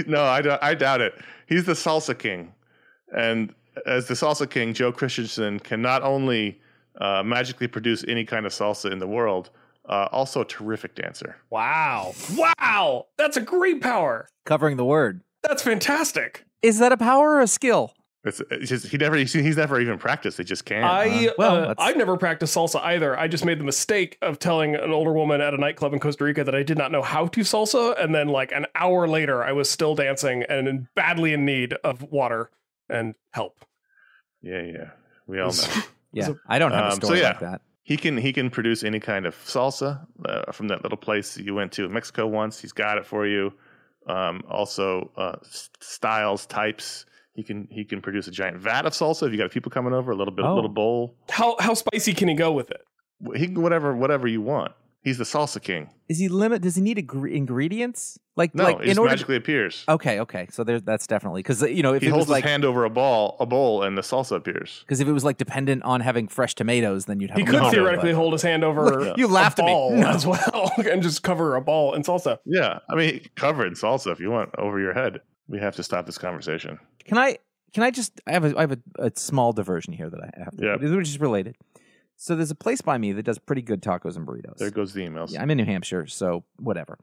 No, 0.06 0.24
I, 0.24 0.40
doubt- 0.40 0.62
I 0.62 0.74
doubt 0.74 1.00
it. 1.02 1.14
He's 1.46 1.64
the 1.66 1.74
salsa 1.74 2.18
king, 2.18 2.52
and 3.14 3.54
as 3.86 4.08
the 4.08 4.14
salsa 4.14 4.48
king, 4.48 4.72
Joe 4.72 4.90
Christensen 4.90 5.60
can 5.60 5.82
not 5.82 6.02
only 6.02 6.60
uh, 7.00 7.22
magically 7.22 7.68
produce 7.68 8.02
any 8.08 8.24
kind 8.24 8.46
of 8.46 8.52
salsa 8.52 8.90
in 8.90 8.98
the 9.00 9.06
world, 9.06 9.50
uh, 9.88 10.08
also 10.10 10.40
a 10.40 10.44
terrific 10.46 10.94
dancer. 10.94 11.36
wow, 11.50 12.14
wow, 12.36 13.06
that's 13.18 13.36
a 13.36 13.40
great 13.42 13.80
power. 13.82 14.28
Covering 14.46 14.76
the 14.78 14.84
word. 14.84 15.20
That's 15.42 15.62
fantastic. 15.62 16.44
Is 16.62 16.78
that 16.78 16.90
a 16.92 16.96
power 16.96 17.32
or 17.34 17.40
a 17.40 17.46
skill? 17.46 17.92
It's, 18.24 18.40
it's 18.52 18.68
just, 18.68 18.86
he 18.86 18.96
never 18.98 19.16
he's, 19.16 19.32
he's 19.32 19.56
never 19.56 19.80
even 19.80 19.98
practiced. 19.98 20.38
He 20.38 20.44
just 20.44 20.64
can't. 20.64 20.84
I 20.84 21.26
Uh, 21.28 21.32
well, 21.38 21.56
uh, 21.56 21.60
that's- 21.68 21.76
I've 21.80 21.96
never 21.96 22.16
practiced 22.16 22.54
salsa 22.56 22.80
either. 22.82 23.18
I 23.18 23.26
just 23.26 23.44
made 23.44 23.58
the 23.58 23.64
mistake 23.64 24.16
of 24.22 24.38
telling 24.38 24.76
an 24.76 24.92
older 24.92 25.12
woman 25.12 25.40
at 25.40 25.54
a 25.54 25.56
nightclub 25.56 25.92
in 25.92 25.98
Costa 25.98 26.22
Rica 26.24 26.44
that 26.44 26.54
I 26.54 26.62
did 26.62 26.78
not 26.78 26.92
know 26.92 27.02
how 27.02 27.26
to 27.26 27.40
salsa, 27.40 28.00
and 28.00 28.14
then 28.14 28.28
like 28.28 28.52
an 28.52 28.66
hour 28.76 29.08
later, 29.08 29.42
I 29.42 29.50
was 29.52 29.68
still 29.68 29.96
dancing 29.96 30.44
and 30.48 30.68
in, 30.68 30.88
badly 30.94 31.32
in 31.32 31.44
need 31.44 31.72
of 31.82 32.02
water 32.12 32.50
and 32.88 33.14
help. 33.32 33.64
yeah, 34.40 34.62
yeah. 34.62 34.90
We 35.26 35.40
all 35.40 35.52
know. 35.52 35.82
Yeah, 36.14 36.26
So- 36.26 36.38
I 36.46 36.58
don't 36.58 36.72
have 36.72 36.84
a 36.84 36.88
Um, 36.88 37.00
so 37.00 37.06
story 37.06 37.20
yeah. 37.20 37.28
like 37.28 37.40
that. 37.40 37.60
He 37.84 37.96
can 37.96 38.16
he 38.18 38.32
can 38.32 38.50
produce 38.50 38.84
any 38.84 39.00
kind 39.00 39.26
of 39.26 39.34
salsa 39.34 40.06
uh, 40.26 40.52
from 40.52 40.68
that 40.68 40.82
little 40.84 40.98
place 40.98 41.36
you 41.38 41.54
went 41.54 41.72
to 41.72 41.86
in 41.86 41.92
Mexico 41.92 42.26
once. 42.28 42.60
He's 42.60 42.70
got 42.72 42.98
it 42.98 43.04
for 43.06 43.26
you. 43.26 43.52
Um, 44.06 44.42
also, 44.48 45.10
uh, 45.16 45.36
styles, 45.80 46.46
types. 46.46 47.06
He 47.34 47.42
can 47.42 47.66
he 47.70 47.84
can 47.84 48.00
produce 48.02 48.26
a 48.28 48.30
giant 48.30 48.58
vat 48.58 48.84
of 48.86 48.92
salsa 48.92 49.26
if 49.26 49.32
you 49.32 49.38
got 49.38 49.50
people 49.50 49.70
coming 49.70 49.92
over. 49.94 50.12
A 50.12 50.16
little 50.16 50.34
bit, 50.34 50.44
a 50.44 50.48
Oh. 50.48 50.54
little 50.54 50.68
bowl. 50.70 51.16
How 51.30 51.56
how 51.58 51.74
spicy 51.74 52.12
can 52.14 52.28
he 52.28 52.34
go 52.34 52.52
with 52.52 52.70
it? 52.70 52.82
He 53.36 53.46
can 53.46 53.62
whatever 53.62 53.94
whatever 53.96 54.26
you 54.28 54.42
want. 54.42 54.72
He's 55.04 55.18
the 55.18 55.24
salsa 55.24 55.60
king. 55.60 55.90
Is 56.08 56.18
he 56.20 56.28
limit? 56.28 56.62
Does 56.62 56.76
he 56.76 56.82
need 56.82 56.96
agre- 56.96 57.32
ingredients? 57.34 58.20
Like, 58.36 58.54
No, 58.54 58.62
like 58.64 58.76
it 58.76 58.82
in 58.82 58.86
just 58.88 58.98
order. 59.00 59.10
magically 59.10 59.34
appears. 59.36 59.84
okay, 59.88 60.20
okay. 60.20 60.46
So 60.50 60.62
there's 60.62 60.82
that's 60.82 61.06
definitely 61.08 61.40
because 61.40 61.60
you 61.62 61.82
know 61.82 61.92
if 61.92 62.02
he 62.02 62.08
it 62.08 62.10
holds 62.10 62.26
was 62.26 62.30
like 62.30 62.44
his 62.44 62.50
hand 62.50 62.64
over 62.64 62.84
a 62.84 62.90
ball, 62.90 63.36
a 63.40 63.46
bowl, 63.46 63.82
and 63.82 63.98
the 63.98 64.02
salsa 64.02 64.36
appears. 64.36 64.80
because 64.86 65.00
if 65.00 65.08
it 65.08 65.12
was 65.12 65.24
like 65.24 65.38
dependent 65.38 65.82
on 65.82 66.00
having 66.02 66.28
fresh 66.28 66.54
tomatoes, 66.54 67.06
then 67.06 67.18
you'd 67.18 67.30
have. 67.30 67.36
He 67.38 67.42
a 67.42 67.46
could 67.46 67.54
problem, 67.56 67.72
theoretically 67.74 68.12
but- 68.12 68.16
hold 68.16 68.32
his 68.34 68.42
hand 68.42 68.62
over 68.62 68.84
Look, 69.06 69.18
you 69.18 69.26
a 69.26 69.28
laughed 69.28 69.58
at 69.58 69.64
me. 69.64 69.72
No. 70.00 70.06
as 70.08 70.24
well 70.24 70.70
and 70.90 71.02
just 71.02 71.22
cover 71.24 71.56
a 71.56 71.60
ball 71.60 71.94
in 71.94 72.02
salsa. 72.02 72.38
Yeah, 72.44 72.78
I 72.88 72.94
mean, 72.94 73.22
cover 73.34 73.64
it 73.64 73.68
in 73.68 73.74
salsa 73.74 74.12
if 74.12 74.20
you 74.20 74.30
want 74.30 74.50
over 74.56 74.78
your 74.78 74.94
head. 74.94 75.20
We 75.52 75.60
have 75.60 75.76
to 75.76 75.82
stop 75.84 76.06
this 76.06 76.18
conversation. 76.18 76.78
Can 77.04 77.18
I? 77.18 77.38
Can 77.72 77.84
I 77.84 77.90
just? 77.92 78.20
I 78.26 78.32
have 78.32 78.44
a, 78.44 78.56
I 78.56 78.62
have 78.62 78.72
a, 78.72 78.78
a 78.98 79.12
small 79.14 79.52
diversion 79.52 79.92
here 79.92 80.10
that 80.10 80.20
I 80.20 80.30
have, 80.42 80.56
to, 80.56 80.64
Yeah. 80.64 80.76
which 80.96 81.08
is 81.08 81.20
related. 81.20 81.56
So 82.16 82.34
there's 82.36 82.50
a 82.50 82.54
place 82.56 82.80
by 82.80 82.98
me 82.98 83.12
that 83.12 83.22
does 83.24 83.38
pretty 83.38 83.62
good 83.62 83.82
tacos 83.82 84.16
and 84.16 84.26
burritos. 84.26 84.56
There 84.56 84.70
goes 84.70 84.92
the 84.94 85.02
emails. 85.06 85.32
Yeah, 85.32 85.42
I'm 85.42 85.50
in 85.50 85.58
New 85.58 85.64
Hampshire, 85.64 86.06
so 86.06 86.44
whatever. 86.58 86.98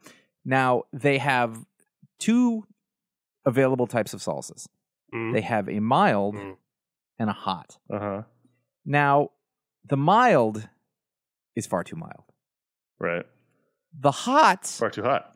Now 0.45 0.83
they 0.93 1.17
have 1.19 1.63
two 2.19 2.65
available 3.45 3.87
types 3.87 4.13
of 4.13 4.21
salsas. 4.21 4.67
Mm. 5.13 5.33
They 5.33 5.41
have 5.41 5.69
a 5.69 5.79
mild 5.79 6.35
Mm. 6.35 6.55
and 7.19 7.29
a 7.29 7.33
hot. 7.33 7.77
Uh 7.89 7.99
huh. 7.99 8.21
Now, 8.85 9.29
the 9.85 9.97
mild 9.97 10.67
is 11.55 11.65
far 11.67 11.83
too 11.83 11.95
mild. 11.95 12.23
Right. 12.99 13.25
The 13.99 14.11
hot 14.11 14.65
Far 14.65 14.89
too 14.89 15.03
hot. 15.03 15.35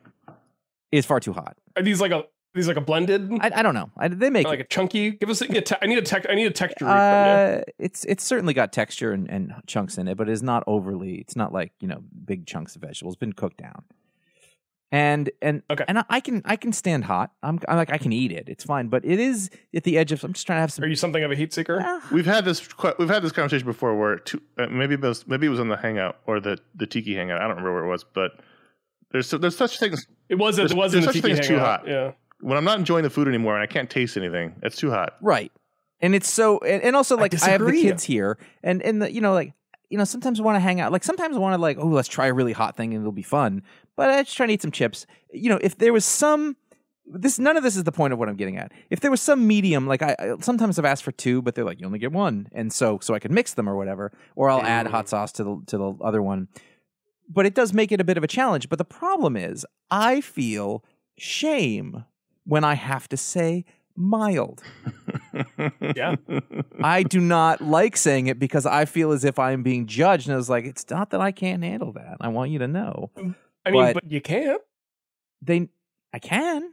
is 0.92 1.06
far 1.06 1.20
too 1.20 1.32
hot. 1.32 1.56
Are 1.76 1.82
these 1.82 2.00
like 2.00 2.12
a 2.12 2.24
these 2.54 2.68
like 2.68 2.76
a 2.76 2.80
blended? 2.80 3.30
I, 3.40 3.50
I 3.56 3.62
don't 3.62 3.74
know. 3.74 3.90
I, 3.96 4.08
they 4.08 4.30
make 4.30 4.46
like 4.46 4.60
a 4.60 4.64
chunky? 4.64 5.10
Give 5.12 5.28
us 5.30 5.40
a, 5.40 5.44
a 5.46 5.60
te- 5.60 5.74
I 5.82 5.86
need 5.86 5.98
a 5.98 6.02
tech 6.02 6.26
I 6.30 6.34
need 6.34 6.46
a 6.46 6.50
texture 6.50 6.84
read 6.84 6.90
from 6.92 7.60
uh, 7.60 7.62
it's 7.78 8.04
it's 8.04 8.22
certainly 8.24 8.54
got 8.54 8.72
texture 8.72 9.12
and, 9.12 9.28
and 9.28 9.54
chunks 9.66 9.98
in 9.98 10.08
it, 10.08 10.16
but 10.16 10.28
it's 10.28 10.42
not 10.42 10.62
overly. 10.66 11.14
It's 11.16 11.36
not 11.36 11.52
like 11.52 11.72
you 11.80 11.88
know 11.88 12.02
big 12.24 12.46
chunks 12.46 12.76
of 12.76 12.82
vegetables. 12.82 13.14
It's 13.14 13.20
been 13.20 13.32
cooked 13.32 13.58
down, 13.58 13.82
and 14.92 15.30
and 15.42 15.62
Okay. 15.70 15.84
and 15.88 15.98
I, 15.98 16.04
I 16.08 16.20
can 16.20 16.42
I 16.44 16.56
can 16.56 16.72
stand 16.72 17.04
hot. 17.04 17.32
I'm, 17.42 17.58
I'm 17.68 17.76
like 17.76 17.90
I 17.92 17.98
can 17.98 18.12
eat 18.12 18.30
it. 18.30 18.48
It's 18.48 18.64
fine, 18.64 18.88
but 18.88 19.04
it 19.04 19.18
is 19.18 19.50
at 19.74 19.82
the 19.84 19.98
edge 19.98 20.12
of. 20.12 20.22
I'm 20.22 20.32
just 20.34 20.46
trying 20.46 20.58
to 20.58 20.60
have 20.60 20.72
some. 20.72 20.84
Are 20.84 20.88
you 20.88 20.94
something 20.96 21.24
of 21.24 21.30
a 21.32 21.34
heat 21.34 21.52
seeker? 21.52 21.80
Ah, 21.82 22.06
We've 22.12 22.26
had 22.26 22.44
this. 22.44 22.66
We've 22.98 23.08
had 23.08 23.22
this 23.22 23.32
conversation 23.32 23.66
before, 23.66 23.98
where 23.98 24.16
two, 24.18 24.40
uh, 24.58 24.66
maybe 24.68 24.94
it 24.94 25.00
was 25.00 25.26
maybe 25.26 25.46
it 25.46 25.50
was 25.50 25.60
on 25.60 25.68
the 25.68 25.76
Hangout 25.76 26.18
or 26.26 26.38
the 26.40 26.58
the 26.74 26.86
Tiki 26.86 27.14
Hangout. 27.16 27.38
I 27.38 27.42
don't 27.48 27.50
remember 27.56 27.74
where 27.74 27.84
it 27.84 27.88
was, 27.88 28.04
but 28.04 28.32
there's 29.10 29.30
there's 29.30 29.56
such 29.56 29.78
things 29.80 30.06
It 30.28 30.36
wasn't. 30.36 30.70
it 30.70 30.76
was 30.76 30.94
in 30.94 31.00
the 31.00 31.06
there's 31.06 31.14
such 31.16 31.22
tiki 31.22 31.34
thing 31.34 31.40
as 31.40 31.46
too 31.48 31.58
hot. 31.58 31.86
Yeah. 31.88 32.12
When 32.44 32.58
I'm 32.58 32.64
not 32.64 32.78
enjoying 32.78 33.04
the 33.04 33.10
food 33.10 33.26
anymore 33.26 33.54
and 33.54 33.62
I 33.62 33.66
can't 33.66 33.88
taste 33.88 34.18
anything. 34.18 34.54
It's 34.62 34.76
too 34.76 34.90
hot. 34.90 35.16
right, 35.22 35.50
and 36.00 36.14
it's 36.14 36.30
so 36.30 36.58
and, 36.58 36.82
and 36.82 36.94
also 36.96 37.16
like 37.16 37.34
I, 37.42 37.48
have 37.48 37.64
the 37.64 37.72
kids 37.72 38.04
here, 38.04 38.38
and 38.62 38.82
and 38.82 39.00
the, 39.00 39.10
you 39.10 39.22
know 39.22 39.32
like 39.32 39.54
you 39.88 39.96
know 39.96 40.04
sometimes 40.04 40.38
I 40.38 40.42
want 40.42 40.56
to 40.56 40.60
hang 40.60 40.80
out. 40.80 40.92
Like 40.92 41.04
sometimes 41.04 41.36
I 41.36 41.38
want 41.38 41.54
to 41.54 41.60
like 41.60 41.78
oh 41.78 41.86
let's 41.86 42.08
try 42.08 42.26
a 42.26 42.34
really 42.34 42.52
hot 42.52 42.76
thing 42.76 42.92
and 42.92 43.02
it'll 43.02 43.12
be 43.12 43.22
fun. 43.22 43.62
But 43.96 44.10
I 44.10 44.22
just 44.22 44.36
try 44.36 44.46
to 44.46 44.52
eat 44.52 44.60
some 44.60 44.70
chips. 44.70 45.06
You 45.32 45.48
know 45.50 45.58
if 45.62 45.78
there 45.78 45.92
was 45.92 46.04
some. 46.04 46.56
This 47.06 47.38
none 47.38 47.58
of 47.58 47.62
this 47.62 47.76
is 47.76 47.84
the 47.84 47.92
point 47.92 48.14
of 48.14 48.18
what 48.18 48.30
I'm 48.30 48.36
getting 48.36 48.56
at. 48.56 48.72
If 48.88 49.00
there 49.00 49.10
was 49.10 49.20
some 49.20 49.46
medium, 49.46 49.86
like 49.86 50.00
I, 50.00 50.16
I 50.18 50.34
sometimes 50.40 50.78
I've 50.78 50.86
asked 50.86 51.02
for 51.02 51.12
two, 51.12 51.42
but 51.42 51.54
they're 51.54 51.64
like 51.64 51.78
you 51.78 51.86
only 51.86 51.98
get 51.98 52.12
one, 52.12 52.48
and 52.52 52.72
so 52.72 52.98
so 53.00 53.14
I 53.14 53.18
can 53.18 53.32
mix 53.34 53.52
them 53.54 53.68
or 53.68 53.76
whatever, 53.76 54.10
or 54.36 54.48
I'll 54.48 54.62
add 54.62 54.86
hot 54.86 55.08
sauce 55.08 55.30
to 55.32 55.44
the 55.44 55.62
to 55.66 55.78
the 55.78 55.94
other 56.02 56.22
one. 56.22 56.48
But 57.28 57.44
it 57.44 57.54
does 57.54 57.74
make 57.74 57.92
it 57.92 58.00
a 58.00 58.04
bit 58.04 58.16
of 58.16 58.24
a 58.24 58.26
challenge. 58.26 58.70
But 58.70 58.78
the 58.78 58.86
problem 58.86 59.36
is, 59.36 59.66
I 59.90 60.22
feel 60.22 60.82
shame 61.18 62.04
when 62.46 62.64
I 62.64 62.74
have 62.74 63.08
to 63.08 63.16
say 63.16 63.64
mild. 63.96 64.62
Yeah. 65.80 66.14
I 66.80 67.02
do 67.02 67.20
not 67.20 67.60
like 67.60 67.96
saying 67.96 68.28
it 68.28 68.38
because 68.38 68.66
I 68.66 68.84
feel 68.84 69.10
as 69.12 69.24
if 69.24 69.38
I'm 69.38 69.62
being 69.64 69.86
judged, 69.86 70.28
and 70.28 70.34
I 70.34 70.36
was 70.36 70.48
like, 70.48 70.64
it's 70.64 70.88
not 70.90 71.10
that 71.10 71.20
I 71.20 71.32
can't 71.32 71.62
handle 71.64 71.92
that. 71.92 72.16
I 72.20 72.28
want 72.28 72.50
you 72.52 72.58
to 72.60 72.68
know 72.68 73.10
I 73.16 73.20
mean, 73.70 73.82
But- 73.82 73.94
but, 73.94 74.10
you 74.10 74.20
can't. 74.20 74.60
they. 75.42 75.68
I 76.12 76.18
can. 76.20 76.72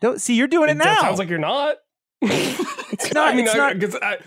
Don't 0.00 0.20
see 0.20 0.34
you're 0.34 0.46
doing 0.46 0.70
it, 0.70 0.74
now. 0.76 0.84
That 0.84 1.00
sounds 1.00 1.18
like 1.18 1.28
you're 1.28 1.38
not. 1.38 1.76
It's 2.22 3.12
not- 3.14 3.28
I 3.28 3.34
mean, 3.34 3.46
it's 3.46 3.54
I, 3.54 3.72
not- 3.72 3.80
Cause 3.80 3.96
I, 4.00 4.18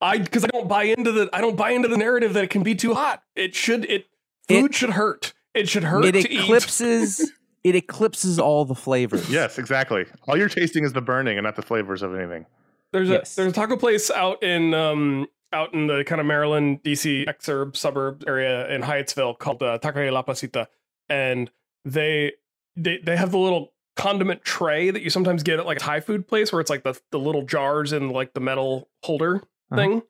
I, 0.00 0.18
because 0.18 0.44
I 0.44 0.48
don't 0.48 0.68
buy 0.68 0.84
into 0.84 1.10
the. 1.12 1.28
I 1.32 1.40
don't 1.40 1.56
buy 1.56 1.70
into 1.70 1.88
the 1.88 1.96
narrative 1.96 2.32
that 2.34 2.44
it 2.44 2.50
can 2.50 2.62
be 2.62 2.74
too 2.76 2.94
hot. 2.94 3.22
It 3.34 3.54
should. 3.54 3.84
It 3.90 4.06
food 4.48 4.66
It- 4.70 4.74
should 4.74 4.90
hurt. 4.90 5.32
It 5.54 5.68
should 5.68 5.82
hurt 5.84 6.04
it 6.04 6.12
to 6.12 6.30
eat. 6.30 6.40
eclipses 6.42 7.32
it 7.64 7.74
eclipses 7.74 8.38
all 8.38 8.64
the 8.64 8.74
flavors. 8.74 9.28
Yes, 9.30 9.58
exactly. 9.58 10.06
All 10.26 10.36
you're 10.36 10.48
tasting 10.48 10.84
is 10.84 10.92
the 10.92 11.00
burning 11.02 11.36
and 11.38 11.44
not 11.44 11.56
the 11.56 11.62
flavors 11.62 12.02
of 12.02 12.14
anything. 12.14 12.46
There's 12.92 13.08
Yes. 13.08 13.34
a 13.34 13.36
there's 13.42 13.52
a 13.52 13.54
taco 13.54 13.76
place 13.76 14.10
out 14.10 14.42
in 14.42 14.74
um 14.74 15.26
out 15.52 15.74
in 15.74 15.86
the 15.88 16.04
kind 16.04 16.20
of 16.20 16.26
Maryland, 16.26 16.82
DC 16.84 17.26
exurb 17.26 17.76
suburb 17.76 18.24
area 18.26 18.68
in 18.68 18.82
Hyattsville 18.82 19.38
called 19.38 19.62
uh, 19.62 19.78
Taqueria 19.80 20.12
La 20.12 20.22
Placita, 20.22 20.68
and 21.08 21.50
they 21.84 22.32
they 22.76 22.98
they 22.98 23.16
have 23.16 23.30
the 23.32 23.38
little 23.38 23.72
condiment 23.96 24.42
tray 24.44 24.90
that 24.90 25.02
you 25.02 25.10
sometimes 25.10 25.42
get 25.42 25.58
at 25.58 25.66
like 25.66 25.76
a 25.76 25.80
Thai 25.80 26.00
food 26.00 26.26
place 26.26 26.52
where 26.52 26.60
it's 26.60 26.70
like 26.70 26.82
the 26.84 26.98
the 27.10 27.18
little 27.18 27.42
jars 27.42 27.92
in 27.92 28.10
like 28.10 28.32
the 28.34 28.40
metal 28.40 28.88
holder 29.02 29.36
Uh-huh. 29.36 29.76
thing, 29.76 30.02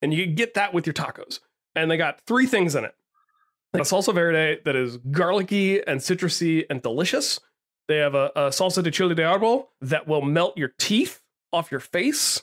and 0.00 0.14
you 0.14 0.26
get 0.26 0.54
that 0.54 0.72
with 0.72 0.86
your 0.86 0.94
tacos. 0.94 1.40
And 1.76 1.90
they 1.90 1.96
got 1.96 2.20
three 2.22 2.46
things 2.46 2.74
in 2.76 2.84
it: 2.84 2.94
a 3.74 3.84
salsa 3.84 4.14
verde 4.14 4.60
that 4.64 4.76
is 4.76 4.98
garlicky 5.10 5.84
and 5.86 6.00
citrusy 6.00 6.64
and 6.70 6.82
delicious. 6.82 7.40
They 7.88 7.98
have 7.98 8.14
a, 8.14 8.30
a 8.36 8.40
salsa 8.48 8.82
de 8.82 8.90
chile 8.90 9.14
de 9.14 9.22
árbol 9.22 9.68
that 9.80 10.06
will 10.06 10.22
melt 10.22 10.56
your 10.56 10.72
teeth 10.78 11.20
off 11.52 11.70
your 11.70 11.80
face. 11.80 12.42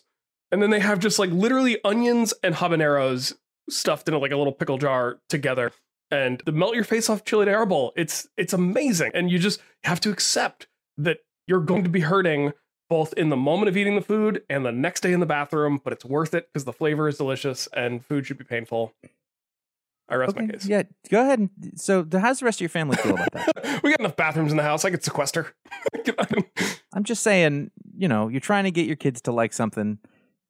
And 0.52 0.62
then 0.62 0.70
they 0.70 0.80
have 0.80 1.00
just 1.00 1.20
like 1.20 1.32
literally 1.32 1.80
onions 1.84 2.34
and 2.44 2.56
habaneros 2.56 3.34
stuffed 3.70 4.08
in 4.08 4.20
like 4.20 4.32
a 4.32 4.38
little 4.38 4.54
pickle 4.54 4.78
jar 4.78 5.20
together. 5.30 5.72
And 6.10 6.42
the 6.46 6.52
melt 6.52 6.76
your 6.76 6.84
face 6.84 7.10
off 7.10 7.24
chili 7.24 7.46
de 7.46 7.52
árbol, 7.52 7.92
it's 7.96 8.28
it's 8.38 8.54
amazing. 8.54 9.12
And 9.14 9.32
you 9.32 9.40
just 9.40 9.62
have 9.84 10.02
to 10.02 10.12
accept 10.12 10.68
that 10.98 11.20
you're 11.48 11.62
going 11.62 11.84
to 11.84 11.90
be 11.90 12.02
hurting 12.02 12.54
both 12.90 13.14
in 13.14 13.30
the 13.30 13.38
moment 13.38 13.70
of 13.70 13.78
eating 13.78 13.96
the 13.96 14.02
food 14.02 14.44
and 14.50 14.66
the 14.66 14.72
next 14.72 15.00
day 15.00 15.14
in 15.14 15.22
the 15.22 15.26
bathroom, 15.26 15.80
but 15.82 15.94
it's 15.94 16.04
worth 16.04 16.34
it 16.34 16.50
because 16.52 16.66
the 16.66 16.74
flavor 16.74 17.08
is 17.08 17.18
delicious 17.18 17.70
and 17.74 18.06
food 18.06 18.28
should 18.28 18.38
be 18.38 18.44
painful. 18.44 18.94
I 20.12 20.16
rest 20.16 20.36
my 20.36 20.45
case. 20.45 20.66
Yeah, 20.66 20.84
go 21.09 21.22
ahead. 21.22 21.39
And, 21.39 21.49
so, 21.76 22.05
how's 22.12 22.39
the 22.39 22.45
rest 22.45 22.57
of 22.57 22.62
your 22.62 22.70
family 22.70 22.97
feel 22.97 23.14
about 23.14 23.32
that? 23.32 23.82
we 23.84 23.91
got 23.91 24.01
enough 24.01 24.18
bathrooms 24.18 24.51
in 24.51 24.57
the 24.57 24.64
house. 24.64 24.84
I 24.84 24.91
could 24.91 25.03
sequester. 25.03 25.53
I'm 26.93 27.03
just 27.03 27.24
saying, 27.24 27.72
you 27.97 28.07
know, 28.07 28.28
you're 28.28 28.41
trying 28.41 28.66
to 28.66 28.72
get 28.72 28.86
your 28.86 28.97
kids 28.97 29.22
to 29.22 29.32
like 29.32 29.53
something. 29.53 29.99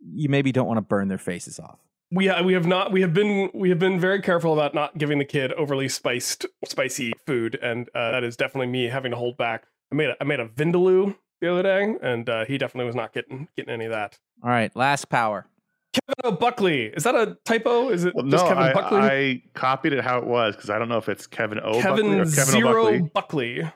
You 0.03 0.29
maybe 0.29 0.51
don't 0.51 0.67
want 0.67 0.77
to 0.77 0.81
burn 0.81 1.07
their 1.07 1.19
faces 1.19 1.59
off. 1.59 1.77
we 2.11 2.31
we 2.41 2.53
have 2.53 2.65
not 2.65 2.91
we 2.91 3.01
have 3.01 3.13
been 3.13 3.51
we 3.53 3.69
have 3.69 3.77
been 3.79 3.99
very 3.99 4.21
careful 4.21 4.53
about 4.53 4.73
not 4.73 4.97
giving 4.97 5.19
the 5.19 5.25
kid 5.25 5.53
overly 5.53 5.87
spiced 5.87 6.45
spicy 6.65 7.13
food, 7.27 7.57
and 7.61 7.87
uh, 7.93 8.11
that 8.11 8.23
is 8.23 8.35
definitely 8.35 8.67
me 8.67 8.85
having 8.85 9.11
to 9.11 9.17
hold 9.17 9.37
back. 9.37 9.65
I 9.91 9.95
made 9.95 10.09
a, 10.09 10.15
I 10.19 10.23
made 10.23 10.39
a 10.39 10.47
vindaloo 10.47 11.15
the 11.39 11.51
other 11.51 11.63
day, 11.63 11.95
and 12.01 12.27
uh, 12.27 12.45
he 12.45 12.57
definitely 12.57 12.87
was 12.87 12.95
not 12.95 13.13
getting 13.13 13.47
getting 13.55 13.71
any 13.71 13.85
of 13.85 13.91
that. 13.91 14.17
All 14.43 14.49
right, 14.49 14.75
last 14.75 15.09
power. 15.09 15.45
Kevin 15.93 16.33
O'Buckley 16.33 16.85
is 16.85 17.03
that 17.03 17.15
a 17.15 17.37
typo? 17.45 17.89
Is 17.89 18.05
it 18.05 18.15
Well, 18.15 18.25
just 18.25 18.43
no, 18.43 18.49
Kevin 18.49 18.63
I, 18.63 18.73
Buckley? 18.73 18.97
I 18.99 19.43
copied 19.53 19.93
it 19.93 20.03
how 20.03 20.17
it 20.19 20.25
was 20.25 20.55
because 20.55 20.69
I 20.69 20.79
don't 20.79 20.87
know 20.89 20.97
if 20.97 21.09
it's 21.09 21.27
Kevin 21.27 21.59
O. 21.59 21.73
Buckley 21.73 21.81
Kevin 21.81 22.05
or 22.19 22.25
Kevin 22.25 22.45
Zero 22.45 22.87
O'Buckley. 22.87 23.09
Buckley. 23.13 23.71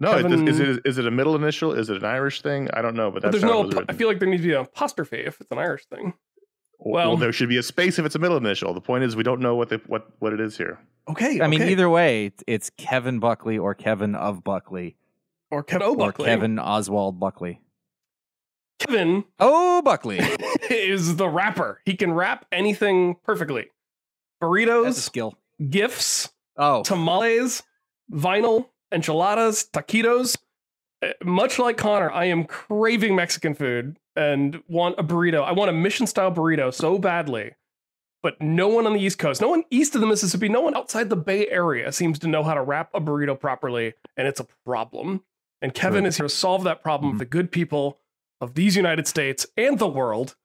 No, 0.00 0.10
Kevin- 0.20 0.48
is 0.48 0.58
it 0.60 0.80
is 0.84 0.98
it 0.98 1.06
a 1.06 1.10
middle 1.10 1.36
initial? 1.36 1.72
Is 1.72 1.88
it 1.90 1.96
an 1.98 2.04
Irish 2.04 2.42
thing? 2.42 2.68
I 2.74 2.82
don't 2.82 2.96
know, 2.96 3.10
but 3.10 3.22
But 3.22 3.30
that's 3.32 3.40
there's 3.42 3.52
how 3.52 3.62
no. 3.62 3.68
it 3.68 3.74
was 3.76 3.84
I 3.88 3.92
feel 3.92 4.08
like 4.08 4.18
there 4.18 4.28
needs 4.28 4.42
to 4.42 4.48
be 4.48 4.54
an 4.54 4.62
apostrophe 4.62 5.18
if 5.18 5.40
it's 5.40 5.50
an 5.52 5.58
Irish 5.58 5.86
thing. 5.86 6.14
well, 6.80 7.10
well- 7.10 7.16
there 7.16 7.32
should 7.32 7.48
be 7.48 7.56
a 7.58 7.62
space 7.62 7.98
if 8.00 8.04
it's 8.04 8.16
a 8.16 8.18
middle 8.18 8.36
initial. 8.36 8.74
The 8.74 8.80
point 8.80 9.04
is, 9.04 9.14
we 9.14 9.22
don't 9.22 9.40
know 9.40 9.54
what 9.54 9.68
the, 9.68 9.80
what 9.86 10.08
what 10.18 10.32
it 10.32 10.40
is 10.40 10.56
here. 10.58 10.80
Okay, 11.08 11.40
I 11.40 11.46
mean, 11.46 11.62
either 11.62 11.88
way, 11.88 12.26
it's- 12.26 12.42
it's 12.48 12.70
Kevin 12.70 13.20
Buckley 13.20 13.58
or 13.58 13.74
Kevin 13.74 14.14
of 14.16 14.42
Buckley 14.42 14.96
or 15.52 15.62
Kevin 15.62 15.86
or 15.86 15.90
O'Buckley. 15.92 16.24
Kevin 16.24 16.58
Oswald 16.58 17.20
Buckley. 17.20 17.60
Kevin 18.86 19.24
Oh, 19.38 19.82
Buckley. 19.82 20.18
is 20.70 21.16
the 21.16 21.28
rapper. 21.28 21.80
He 21.84 21.94
can 21.96 22.12
rap 22.12 22.46
anything 22.52 23.16
perfectly. 23.24 23.66
Burritos, 24.42 24.94
skill. 24.94 25.34
gifts, 25.70 26.30
Oh, 26.56 26.82
tamales, 26.82 27.62
vinyl, 28.12 28.68
enchiladas, 28.92 29.68
taquitos. 29.72 30.36
Uh, 31.02 31.08
Much 31.24 31.58
like 31.58 31.76
Connor, 31.76 32.10
I 32.10 32.26
am 32.26 32.44
craving 32.44 33.16
Mexican 33.16 33.54
food 33.54 33.98
and 34.16 34.62
want 34.68 34.96
a 34.98 35.02
burrito. 35.04 35.42
I 35.44 35.52
want 35.52 35.70
a 35.70 35.72
mission 35.72 36.06
style 36.06 36.30
burrito 36.32 36.72
so 36.72 36.98
badly. 36.98 37.52
But 38.22 38.40
no 38.40 38.68
one 38.68 38.86
on 38.86 38.94
the 38.94 39.00
East 39.00 39.18
Coast, 39.18 39.40
no 39.42 39.48
one 39.50 39.64
east 39.70 39.94
of 39.94 40.00
the 40.00 40.06
Mississippi, 40.06 40.48
no 40.48 40.62
one 40.62 40.74
outside 40.74 41.10
the 41.10 41.16
Bay 41.16 41.46
Area 41.48 41.92
seems 41.92 42.18
to 42.20 42.28
know 42.28 42.42
how 42.42 42.54
to 42.54 42.62
wrap 42.62 42.88
a 42.94 43.00
burrito 43.00 43.38
properly, 43.38 43.92
and 44.16 44.26
it's 44.26 44.40
a 44.40 44.46
problem. 44.64 45.22
And 45.60 45.74
Kevin 45.74 46.04
Right. 46.04 46.08
is 46.08 46.16
here 46.16 46.24
to 46.26 46.30
solve 46.34 46.64
that 46.64 46.82
problem 46.82 47.12
for 47.12 47.18
the 47.18 47.24
good 47.26 47.52
people 47.52 47.98
of 48.40 48.54
these 48.54 48.76
United 48.76 49.06
States 49.06 49.46
and 49.56 49.78
the 49.78 49.88
world, 49.88 50.36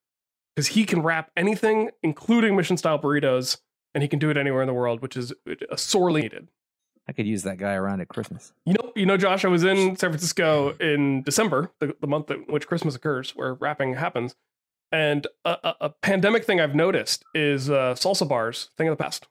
because 0.56 0.68
he 0.70 0.86
can 0.86 1.02
wrap 1.02 1.32
anything, 1.36 1.90
including 2.04 2.56
mission 2.56 2.78
style 2.78 3.00
burritos, 3.00 3.58
and 3.94 4.02
he 4.04 4.08
can 4.08 4.20
do 4.20 4.30
it 4.30 4.38
anywhere 4.38 4.62
in 4.62 4.68
the 4.68 4.74
world, 4.74 5.02
which 5.02 5.18
is 5.18 5.34
uh, 5.48 5.76
sorely 5.76 6.22
needed. 6.22 6.50
I 7.08 7.12
could 7.12 7.26
use 7.26 7.42
that 7.44 7.58
guy 7.58 7.74
around 7.74 8.02
at 8.02 8.08
Christmas. 8.08 8.54
You 8.66 8.74
know, 8.74 8.92
you 8.96 9.06
know, 9.08 9.18
Josh, 9.18 9.44
I 9.44 9.48
was 9.48 9.64
in 9.64 9.96
San 9.96 10.12
Francisco 10.12 10.76
in 10.80 11.24
December, 11.24 11.72
the, 11.80 11.96
the 12.00 12.06
month 12.08 12.30
in 12.30 12.42
which 12.50 12.68
Christmas 12.68 12.94
occurs, 12.96 13.32
where 13.32 13.56
wrapping 13.56 13.96
happens. 13.96 14.36
And 14.92 15.26
a, 15.44 15.50
a, 15.64 15.76
a 15.82 15.90
pandemic 15.90 16.46
thing 16.46 16.60
I've 16.62 16.76
noticed 16.76 17.24
is 17.34 17.70
uh, 17.70 17.94
salsa 17.96 18.28
bars, 18.28 18.70
thing 18.78 18.88
of 18.88 18.96
the 18.98 19.04
past. 19.04 19.28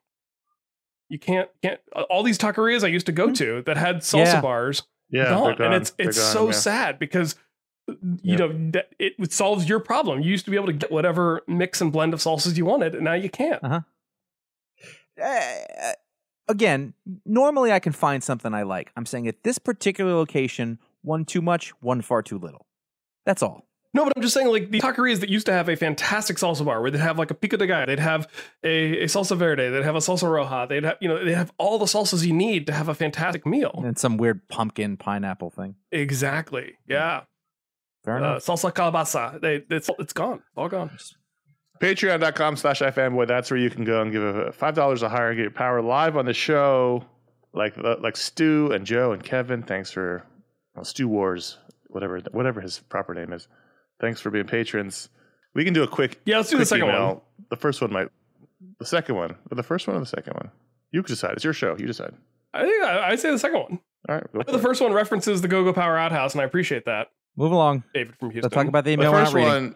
You 1.09 1.19
can't 1.19 1.49
can't 1.63 1.81
all 2.11 2.23
these 2.23 2.37
taquerias 2.39 2.85
I 2.85 2.89
used 2.89 3.07
to 3.07 3.13
go 3.13 3.33
to 3.33 3.63
that 3.63 3.77
had 3.77 3.99
salsa 3.99 4.25
Yeah. 4.35 4.41
bars 4.41 4.83
Yeah, 5.09 5.25
gone, 5.31 5.57
gone. 5.57 5.67
and 5.73 5.75
it's 5.75 5.91
They're 5.93 6.09
it's 6.09 6.19
gone, 6.19 6.33
so 6.33 6.47
yeah. 6.47 6.53
sad 6.53 6.99
because 6.99 7.35
you 7.89 8.19
Yeah. 8.23 8.37
know 8.37 8.71
that 8.73 8.91
it 8.99 9.33
solves 9.33 9.69
your 9.69 9.81
problem. 9.81 10.21
You 10.21 10.31
used 10.31 10.45
to 10.45 10.51
be 10.51 10.57
able 10.57 10.67
to 10.69 10.73
get 10.73 10.91
whatever 10.93 11.43
mix 11.47 11.81
and 11.81 11.91
blend 11.93 12.13
of 12.15 12.21
salsas 12.21 12.57
you 12.57 12.65
wanted, 12.65 12.95
and 12.95 13.05
now 13.05 13.15
you 13.15 13.31
can't. 13.31 13.63
Uh, 13.63 13.81
again, 16.49 16.95
normally 17.25 17.73
I 17.73 17.79
can 17.81 17.93
find 17.93 18.23
something 18.23 18.55
I 18.55 18.63
like. 18.63 18.93
I'm 18.97 19.07
saying 19.07 19.27
at 19.29 19.43
this 19.43 19.59
particular 19.59 20.13
location, 20.15 20.79
one 21.03 21.25
too 21.25 21.43
much, 21.43 21.71
one 21.81 22.03
far 22.03 22.23
too 22.23 22.39
little. 22.39 22.67
That's 23.27 23.43
all. 23.43 23.65
No, 23.95 24.05
but 24.05 24.13
I'm 24.17 24.23
just 24.23 24.35
saying, 24.35 24.49
like 24.49 24.71
the 24.71 24.81
taquerias 24.81 25.21
that 25.21 25.31
used 25.31 25.47
to 25.47 25.53
have 25.53 25.69
a 25.69 25.75
fantastic 25.75 26.37
salsa 26.37 26.65
bar, 26.65 26.83
where 26.83 26.91
they'd 26.91 27.01
have 27.01 27.19
like 27.19 27.31
a 27.31 27.35
pico 27.35 27.57
de 27.57 27.67
gallo, 27.67 27.87
they'd 27.87 27.99
have 27.99 28.29
a, 28.63 29.01
a 29.01 29.05
salsa 29.07 29.35
verde, 29.37 29.71
they'd 29.71 29.83
have 29.83 29.97
a 29.97 30.01
salsa 30.01 30.25
roja, 30.25 30.69
they'd 30.69 30.85
have 30.85 30.99
you 31.01 31.09
know 31.09 31.25
they 31.25 31.33
have 31.35 31.51
all 31.59 31.79
the 31.79 31.87
salsas 31.87 32.25
you 32.25 32.35
need 32.35 32.67
to 32.67 32.73
have 32.75 32.89
a 32.89 32.95
fantastic 32.95 33.47
meal. 33.47 33.83
And 33.85 33.99
some 33.99 34.19
weird 34.19 34.47
pumpkin 34.49 34.99
pineapple 34.99 35.51
thing. 35.51 35.75
Exactly, 35.91 36.75
yeah. 36.87 37.23
Fair 38.05 38.15
Uh, 38.17 38.19
enough. 38.19 38.45
salsa 38.45 38.73
calabasa, 38.73 39.41
they 39.41 39.65
it's 39.71 39.91
it's 39.99 40.13
gone, 40.13 40.43
all 40.57 40.69
gone. 40.69 40.91
Patreon.com 41.81 42.57
slash 42.57 42.81
iFanboy. 42.81 43.29
That's 43.29 43.51
where 43.51 43.61
you 43.61 43.71
can 43.71 43.85
go 43.85 44.03
and 44.03 44.11
give 44.11 44.23
a 44.23 44.51
five 44.53 44.75
dollars 44.75 45.03
or 45.03 45.09
higher 45.09 45.29
and 45.29 45.37
get 45.37 45.43
your 45.43 45.51
power 45.53 45.81
live 45.81 46.17
on 46.17 46.25
the 46.27 46.35
show. 46.35 47.05
Like 47.53 47.75
like 47.77 48.17
Stu 48.17 48.71
and 48.73 48.85
Joe 48.85 49.13
and 49.13 49.23
Kevin. 49.23 49.63
Thanks 49.63 49.91
for 49.91 50.25
well, 50.75 50.85
Stu 50.85 51.09
Wars, 51.09 51.59
whatever 51.87 52.21
whatever 52.33 52.61
his 52.61 52.79
proper 52.81 53.15
name 53.15 53.33
is. 53.33 53.47
Thanks 54.01 54.21
for 54.21 54.31
being 54.31 54.47
patrons. 54.47 55.09
We 55.55 55.65
can 55.65 55.73
do 55.73 55.83
a 55.83 55.89
quick 55.89 56.21
Yeah, 56.25 56.37
let's 56.39 56.51
do 56.51 56.59
the 56.59 56.67
second 56.67 56.89
email. 56.89 57.07
one. 57.07 57.21
The 57.51 57.57
first 57.57 57.81
one 57.81 57.93
might 57.93 58.09
the 58.81 58.87
second 58.87 59.15
one. 59.15 59.33
Or 59.51 59.55
the 59.55 59.63
first 59.63 59.87
one 59.87 59.97
or 59.97 60.01
the 60.01 60.07
second 60.07 60.35
one? 60.35 60.51
You 60.93 61.03
decide. 61.03 61.33
It's 61.35 61.45
your 61.45 61.53
show. 61.53 61.77
You 61.79 61.87
decide. 61.87 62.15
I 62.55 62.63
think 62.63 62.85
I, 62.85 63.11
I 63.11 63.17
say 63.17 63.31
the 63.31 63.39
second 63.39 63.61
one. 63.61 63.81
All 64.09 64.15
right. 64.17 64.33
Go 64.33 64.43
for 64.43 64.53
The 64.53 64.59
it. 64.59 64.63
first 64.63 64.81
one 64.81 64.93
references 64.93 65.43
the 65.43 65.49
Go 65.49 65.65
Go 65.65 65.73
Power 65.73 65.97
Outhouse, 65.97 66.33
and 66.35 66.41
I 66.41 66.45
appreciate 66.45 66.85
that, 66.87 67.09
Move 67.39 67.53
along. 67.53 67.85
David 67.95 68.17
from 68.19 68.31
Houston. 68.33 68.43
Let's 68.43 68.55
talk 68.55 68.67
about 68.67 68.85
the 68.85 68.97
The 68.97 69.03
email 69.03 69.13
we're 69.13 69.19
not 69.23 69.33
first 69.33 69.47
one, 69.47 69.75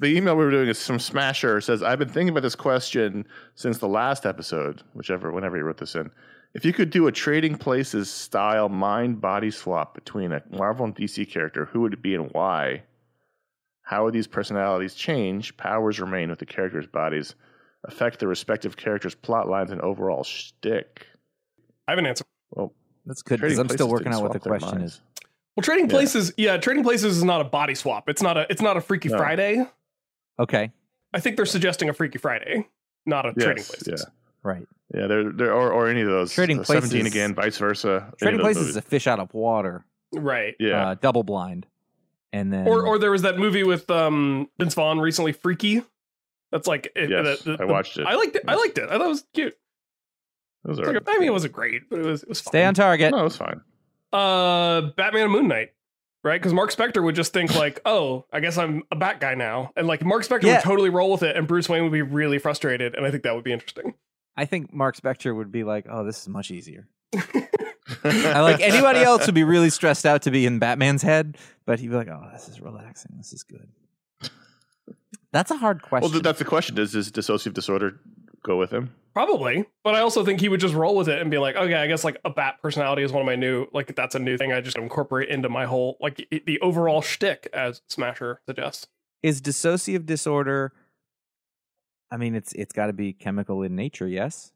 the 0.00 0.06
email 0.16 0.36
we 0.36 0.44
were 0.44 0.50
doing 0.50 0.68
is 0.68 0.84
from 0.84 0.98
Smasher. 0.98 1.60
Says, 1.60 1.82
I've 1.82 1.98
been 1.98 2.08
thinking 2.08 2.30
about 2.30 2.42
this 2.42 2.54
question 2.54 3.26
since 3.54 3.76
the 3.76 3.88
last 3.88 4.24
episode, 4.24 4.82
whichever, 4.94 5.30
whenever 5.30 5.58
you 5.58 5.64
wrote 5.64 5.76
this 5.76 5.94
in. 5.94 6.10
If 6.54 6.64
you 6.64 6.72
could 6.72 6.88
do 6.88 7.06
a 7.06 7.12
trading 7.12 7.58
places 7.58 8.10
style 8.10 8.70
mind 8.70 9.20
body 9.20 9.50
swap 9.50 9.94
between 9.94 10.32
a 10.32 10.42
Marvel 10.50 10.86
and 10.86 10.96
DC 10.96 11.30
character, 11.30 11.66
who 11.66 11.82
would 11.82 11.92
it 11.92 12.02
be 12.02 12.14
and 12.14 12.30
why? 12.32 12.84
How 13.82 14.04
would 14.04 14.14
these 14.14 14.26
personalities 14.26 14.94
change? 14.94 15.56
Powers 15.58 16.00
remain 16.00 16.30
with 16.30 16.38
the 16.38 16.46
characters' 16.46 16.86
bodies, 16.86 17.34
affect 17.84 18.18
the 18.18 18.26
respective 18.26 18.78
characters' 18.78 19.14
plot 19.14 19.46
lines 19.46 19.70
and 19.70 19.80
overall 19.82 20.24
shtick. 20.24 21.06
I 21.86 21.92
have 21.92 21.98
an 21.98 22.06
answer. 22.06 22.24
Well, 22.50 22.72
That's 23.04 23.22
good 23.22 23.42
because 23.42 23.58
I'm 23.58 23.68
still 23.68 23.88
working 23.90 24.10
didn't 24.10 24.16
out 24.16 24.22
what 24.22 24.32
the 24.32 24.40
question 24.40 24.78
minds. 24.78 24.94
is. 24.94 25.00
Well, 25.58 25.64
Trading 25.64 25.86
Yeah. 25.86 25.90
Places, 25.90 26.32
yeah, 26.36 26.56
Trading 26.56 26.84
Places 26.84 27.16
is 27.16 27.24
not 27.24 27.40
a 27.40 27.44
body 27.44 27.74
swap. 27.74 28.08
It's 28.08 28.22
not 28.22 28.36
a 28.36 28.46
it's 28.48 28.62
not 28.62 28.76
a 28.76 28.80
Freaky 28.80 29.08
No. 29.08 29.16
Friday. 29.18 29.66
Okay. 30.38 30.70
I 31.12 31.18
think 31.18 31.34
they're 31.34 31.46
suggesting 31.46 31.88
a 31.88 31.92
Freaky 31.92 32.18
Friday, 32.18 32.68
not 33.06 33.26
a 33.26 33.32
Trading 33.32 33.56
Yes, 33.56 33.68
Places. 33.82 34.06
Right. 34.44 34.64
yeah, 34.94 35.08
they're, 35.08 35.32
they're, 35.32 35.52
or, 35.52 35.72
or 35.72 35.88
any 35.88 36.02
of 36.02 36.06
those. 36.06 36.32
Trading 36.32 36.60
Uh, 36.60 36.62
17 36.62 37.00
Places- 37.00 37.12
again, 37.12 37.34
vice 37.34 37.58
versa. 37.58 38.12
Trading 38.18 38.38
of 38.38 38.46
those 38.46 38.54
Places 38.54 38.68
is 38.70 38.76
a 38.76 38.82
fish 38.82 39.08
out 39.08 39.18
of 39.18 39.34
water. 39.34 39.84
Right. 40.14 40.54
Yeah. 40.60 40.90
Uh, 40.90 40.94
double 40.94 41.24
blind. 41.24 41.66
And 42.32 42.52
then 42.52 42.68
Or 42.68 42.86
or 42.86 42.98
there 43.00 43.10
was 43.10 43.22
that 43.22 43.36
movie 43.36 43.64
with 43.64 43.90
um 43.90 44.48
Vince 44.60 44.74
Vaughn 44.74 45.00
recently, 45.00 45.32
Freaky. 45.32 45.82
That's 46.52 46.68
like 46.68 46.92
it, 46.94 47.10
Yes, 47.10 47.40
the- 47.42 47.56
the- 47.56 47.62
I 47.64 47.66
watched 47.66 47.98
it. 47.98 48.06
I 48.06 48.14
liked 48.14 48.36
it. 48.36 48.44
I 48.46 48.54
liked 48.54 48.78
it. 48.78 48.84
I 48.88 48.92
thought 48.92 49.06
it 49.06 49.08
was 49.08 49.24
cute. 49.34 49.56
Those 50.62 50.78
It's 50.78 50.86
are, 50.88 50.92
like 50.92 51.02
a- 51.02 51.10
I 51.10 51.18
mean, 51.18 51.26
it 51.28 51.32
wasn't 51.32 51.52
great, 51.52 51.90
but 51.90 51.98
it 51.98 52.04
was 52.04 52.22
it 52.22 52.28
was 52.28 52.40
fine. 52.40 52.50
stay 52.52 52.64
on 52.64 52.74
target. 52.74 53.10
no, 53.10 53.26
it's 53.26 53.36
fine. 53.36 53.60
Uh, 54.12 54.82
Batman 54.96 55.22
and 55.24 55.32
Moon 55.32 55.48
Knight, 55.48 55.70
right? 56.24 56.40
Because 56.40 56.52
Mark 56.54 56.70
Spector 56.72 57.02
would 57.02 57.14
just 57.14 57.32
think 57.32 57.54
like, 57.54 57.80
"Oh, 57.86 58.24
I 58.32 58.40
guess 58.40 58.56
I'm 58.58 58.82
a 58.90 58.96
Bat 58.96 59.20
guy 59.20 59.34
now," 59.34 59.72
and 59.76 59.86
like 59.86 60.04
Mark 60.04 60.22
Spector 60.24 60.44
Yeah. 60.44 60.56
would 60.56 60.62
totally 60.62 60.90
roll 60.90 61.10
with 61.12 61.22
it, 61.22 61.36
and 61.36 61.46
Bruce 61.46 61.68
Wayne 61.68 61.82
would 61.82 61.92
be 61.92 62.02
really 62.02 62.38
frustrated, 62.38 62.94
and 62.94 63.04
I 63.06 63.10
think 63.10 63.22
that 63.24 63.34
would 63.34 63.44
be 63.44 63.52
interesting. 63.52 63.94
I 64.36 64.44
think 64.44 64.72
Mark 64.72 64.96
Spector 64.96 65.34
would 65.36 65.50
be 65.52 65.64
like, 65.64 65.86
"Oh, 65.90 66.04
this 66.04 66.20
is 66.22 66.28
much 66.28 66.50
easier." 66.50 66.88
I 68.04 68.40
like 68.40 68.60
anybody 68.60 69.00
else 69.00 69.26
would 69.26 69.34
be 69.34 69.44
really 69.54 69.70
stressed 69.70 70.04
out 70.06 70.22
to 70.22 70.30
be 70.30 70.46
in 70.46 70.58
Batman's 70.58 71.02
head, 71.02 71.36
but 71.66 71.80
he'd 71.80 71.88
be 71.88 71.96
like, 71.96 72.08
"Oh, 72.08 72.28
this 72.32 72.48
is 72.48 72.60
relaxing. 72.60 73.12
This 73.16 73.32
is 73.32 73.42
good." 73.42 73.68
That's 75.32 75.50
a 75.50 75.56
hard 75.56 75.82
question. 75.82 76.10
th- 76.10 76.22
that's 76.22 76.38
the 76.38 76.44
question. 76.46 76.74
Does 76.74 76.92
his 76.92 77.10
dissociative 77.12 77.52
disorder 77.52 78.00
go 78.48 78.56
with 78.58 78.70
him? 78.72 78.94
Probably, 79.14 79.64
but 79.84 79.94
I 79.94 80.00
also 80.00 80.24
think 80.24 80.40
he 80.40 80.48
would 80.48 80.60
just 80.60 80.74
roll 80.74 80.94
with 80.96 81.08
it 81.08 81.20
and 81.20 81.30
be 81.30 81.38
like, 81.38 81.56
okay, 81.56 81.74
I 81.74 81.86
guess 81.88 82.04
like 82.04 82.18
a 82.24 82.30
bat 82.30 82.56
personality 82.62 83.02
is 83.02 83.10
one 83.12 83.20
of 83.22 83.26
my 83.26 83.34
new, 83.36 83.66
like 83.72 83.94
that's 83.96 84.14
a 84.14 84.18
new 84.18 84.36
thing 84.38 84.52
I 84.52 84.60
just 84.60 84.76
incorporate 84.76 85.28
into 85.28 85.48
my 85.48 85.64
whole, 85.66 85.96
like 86.00 86.26
i- 86.32 86.40
the 86.46 86.60
overall 86.60 87.02
shtick, 87.02 87.48
as 87.52 87.82
Smasher 87.88 88.40
suggests. 88.46 88.86
is 89.22 89.40
dissociative 89.42 90.06
disorder. 90.06 90.72
I 92.10 92.16
mean, 92.16 92.34
it's 92.34 92.52
it's 92.54 92.72
got 92.72 92.86
to 92.86 92.92
be 92.92 93.12
chemical 93.12 93.62
in 93.62 93.74
nature, 93.76 94.06
yes. 94.08 94.52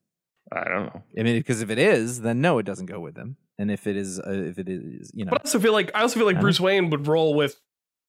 I 0.51 0.65
don't 0.65 0.87
know. 0.87 1.03
I 1.19 1.23
mean, 1.23 1.37
because 1.39 1.61
if 1.63 1.71
it 1.71 1.79
is, 1.79 2.21
then 2.21 2.41
no, 2.41 2.59
it 2.59 2.65
doesn't 2.67 2.87
go 2.87 3.01
with 3.01 3.15
them. 3.15 3.37
And 3.59 3.71
if 3.71 3.87
it 3.87 3.97
is, 3.97 4.19
uh, 4.19 4.31
if 4.31 4.59
it 4.59 4.69
is, 4.69 5.11
you 5.15 5.25
know, 5.25 5.31
But 5.31 5.41
I 5.41 5.45
also 5.45 5.61
feel 5.61 5.73
like 5.73 5.91
I 5.95 6.03
also 6.03 6.19
feel 6.19 6.27
like 6.27 6.37
Yeah. 6.37 6.41
Bruce 6.43 6.61
Wayne 6.61 6.91
would 6.91 7.07
roll 7.07 7.35
with 7.35 7.61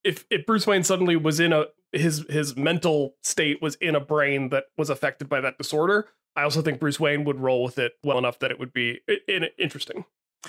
if 0.04 0.24
if 0.30 0.46
Bruce 0.46 0.66
Wayne 0.66 0.82
suddenly 0.84 1.16
was 1.16 1.40
in 1.40 1.52
a 1.52 1.66
his 1.94 2.24
his 2.28 2.56
mental 2.56 3.14
state 3.22 3.62
was 3.62 3.74
in 3.76 3.94
a 3.94 4.00
brain 4.00 4.48
that 4.50 4.64
was 4.76 4.90
affected 4.90 5.28
by 5.28 5.40
that 5.40 5.58
disorder. 5.58 6.08
I 6.36 6.42
also 6.42 6.62
think 6.62 6.80
Bruce 6.80 6.98
Wayne 6.98 7.24
would 7.24 7.38
roll 7.40 7.62
with 7.62 7.78
it 7.78 7.92
well 8.02 8.18
enough 8.18 8.38
that 8.40 8.50
it 8.50 8.58
would 8.58 8.72
be 8.72 9.00
in, 9.28 9.46
interesting. 9.58 10.04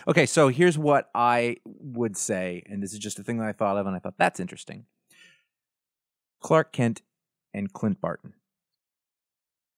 Okay, 0.07 0.25
so 0.25 0.47
here's 0.49 0.77
what 0.77 1.09
I 1.15 1.57
would 1.65 2.17
say, 2.17 2.63
and 2.69 2.81
this 2.83 2.91
is 2.91 2.99
just 2.99 3.19
a 3.19 3.23
thing 3.23 3.37
that 3.37 3.47
I 3.47 3.53
thought 3.53 3.77
of, 3.77 3.85
and 3.87 3.95
I 3.95 3.99
thought 3.99 4.15
that's 4.17 4.39
interesting. 4.39 4.85
Clark 6.41 6.73
Kent 6.73 7.01
and 7.53 7.71
Clint 7.71 8.01
Barton. 8.01 8.33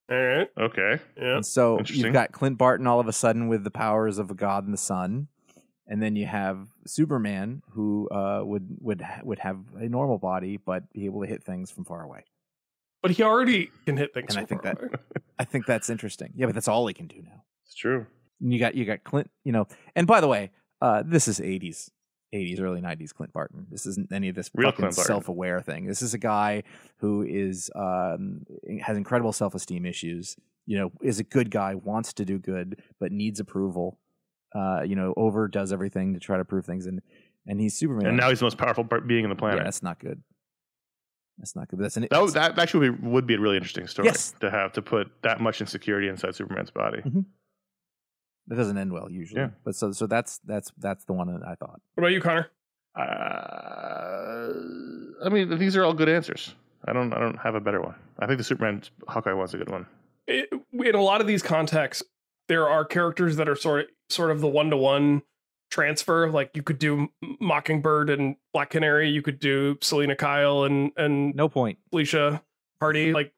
All 0.09 0.17
right, 0.17 0.47
Okay. 0.57 0.99
yeah, 1.17 1.35
And 1.35 1.45
so 1.45 1.81
you've 1.85 2.13
got 2.13 2.31
Clint 2.31 2.57
Barton 2.57 2.87
all 2.87 2.99
of 3.01 3.07
a 3.09 3.13
sudden 3.13 3.49
with 3.49 3.63
the 3.65 3.71
powers 3.71 4.17
of 4.17 4.31
a 4.31 4.33
god 4.33 4.63
and 4.63 4.73
the 4.73 4.77
sun, 4.77 5.27
and 5.87 6.01
then 6.01 6.15
you 6.15 6.25
have 6.25 6.67
Superman 6.85 7.61
who 7.71 8.07
uh, 8.09 8.41
would 8.43 8.67
would 8.81 9.01
ha- 9.01 9.21
would 9.23 9.39
have 9.39 9.57
a 9.77 9.87
normal 9.87 10.17
body 10.17 10.57
but 10.57 10.91
be 10.93 11.05
able 11.05 11.21
to 11.21 11.27
hit 11.27 11.43
things 11.43 11.71
from 11.71 11.85
far 11.85 12.03
away. 12.03 12.23
but 13.01 13.11
he 13.11 13.23
already 13.23 13.69
can 13.85 13.97
hit 13.97 14.13
things. 14.13 14.35
And 14.35 14.43
I 14.43 14.45
think 14.45 14.63
far 14.63 14.73
that- 14.75 14.83
away. 14.83 14.91
I 15.39 15.43
think 15.45 15.65
that's 15.65 15.89
interesting. 15.89 16.33
Yeah, 16.35 16.47
but 16.47 16.55
that's 16.55 16.67
all 16.67 16.87
he 16.87 16.93
can 16.93 17.07
do 17.07 17.21
now. 17.23 17.43
It's 17.65 17.75
true. 17.75 18.05
And 18.41 18.51
you 18.53 18.59
got 18.59 18.75
you 18.75 18.85
got 18.85 19.03
Clint, 19.03 19.29
you 19.43 19.51
know. 19.51 19.67
And 19.95 20.05
by 20.07 20.19
the 20.21 20.27
way, 20.27 20.51
uh, 20.81 21.03
this 21.05 21.27
is 21.27 21.39
'80s, 21.39 21.89
'80s, 22.33 22.59
early 22.61 22.81
'90s 22.81 23.13
Clint 23.13 23.33
Barton. 23.33 23.67
This 23.69 23.85
isn't 23.85 24.11
any 24.11 24.29
of 24.29 24.35
this 24.35 24.49
Real 24.53 24.71
fucking 24.71 24.91
self-aware 24.91 25.61
thing. 25.61 25.85
This 25.85 26.01
is 26.01 26.13
a 26.13 26.17
guy 26.17 26.63
who 26.97 27.23
is 27.23 27.69
um, 27.75 28.45
has 28.81 28.97
incredible 28.97 29.31
self-esteem 29.31 29.85
issues. 29.85 30.35
You 30.65 30.77
know, 30.79 30.91
is 31.01 31.19
a 31.19 31.23
good 31.23 31.49
guy, 31.49 31.75
wants 31.75 32.11
to 32.13 32.25
do 32.25 32.37
good, 32.39 32.81
but 32.99 33.11
needs 33.11 33.39
approval. 33.39 33.99
Uh, 34.55 34.81
you 34.85 34.95
know, 34.95 35.13
over 35.17 35.47
does 35.47 35.71
everything 35.73 36.13
to 36.13 36.19
try 36.19 36.37
to 36.37 36.45
prove 36.45 36.65
things, 36.65 36.85
and 36.85 37.01
and 37.45 37.59
he's 37.59 37.75
Superman. 37.75 38.07
And 38.07 38.17
now 38.17 38.29
he's 38.29 38.39
the 38.39 38.45
most 38.45 38.57
powerful 38.57 38.83
being 38.83 39.23
in 39.23 39.29
the 39.29 39.35
yeah, 39.35 39.39
planet. 39.39 39.63
that's 39.63 39.83
not 39.83 39.99
good. 39.99 40.21
That's 41.37 41.55
not 41.55 41.67
good. 41.67 41.79
That's 41.79 41.97
an 41.97 42.07
that, 42.09 42.31
that 42.33 42.57
actually 42.59 42.89
would 42.89 43.01
be, 43.01 43.07
would 43.07 43.27
be 43.27 43.33
a 43.35 43.39
really 43.39 43.57
interesting 43.57 43.85
story 43.87 44.07
Yes. 44.07 44.33
to 44.39 44.49
have 44.49 44.71
to 44.73 44.81
put 44.81 45.11
that 45.21 45.39
much 45.39 45.61
insecurity 45.61 46.07
inside 46.07 46.33
Superman's 46.33 46.71
body. 46.71 47.01
that 48.47 48.55
doesn't 48.55 48.77
end 48.77 48.91
well 48.91 49.11
usually. 49.11 49.41
Yeah. 49.41 49.49
But 49.63 49.75
so 49.75 49.91
so 49.91 50.07
that's 50.07 50.39
that's 50.45 50.71
that's 50.77 51.05
the 51.05 51.13
one 51.13 51.27
that 51.27 51.45
I 51.47 51.55
thought. 51.55 51.79
What 51.93 52.03
about 52.03 52.11
you, 52.13 52.21
Connor? 52.21 52.49
Uh, 52.97 54.51
I 55.23 55.29
mean, 55.29 55.57
these 55.59 55.75
are 55.75 55.83
all 55.83 55.93
good 55.93 56.09
answers. 56.09 56.55
I 56.87 56.93
don't. 56.93 57.13
I 57.13 57.19
don't 57.19 57.37
have 57.37 57.55
a 57.55 57.59
better 57.59 57.81
one. 57.81 57.95
I 58.19 58.25
think 58.27 58.37
the 58.37 58.43
Superman 58.43 58.81
Hawkeye 59.07 59.33
one's 59.33 59.53
a 59.53 59.57
good 59.57 59.69
one. 59.69 59.85
it, 60.27 60.49
in 60.73 60.95
a 60.95 61.01
lot 61.01 61.21
of 61.21 61.27
these 61.27 61.43
contexts, 61.43 62.03
there 62.47 62.67
are 62.67 62.85
characters 62.85 63.35
that 63.35 63.49
are 63.49 63.55
sort 63.55 63.81
of 63.81 63.85
sort 64.09 64.31
of 64.31 64.41
the 64.41 64.47
one 64.47 64.69
to 64.69 64.77
one 64.77 65.23
transfer. 65.69 66.29
Like 66.29 66.51
you 66.55 66.63
could 66.63 66.79
do 66.79 67.09
Mockingbird 67.39 68.09
and 68.09 68.35
Black 68.53 68.69
Canary. 68.69 69.09
You 69.09 69.21
could 69.21 69.39
do 69.39 69.77
Selina 69.81 70.15
Kyle 70.15 70.63
and 70.63 70.91
and 70.97 71.35
No 71.35 71.49
point. 71.49 71.79
Felicia 71.89 72.43
Hardy. 72.79 73.13
Like 73.13 73.33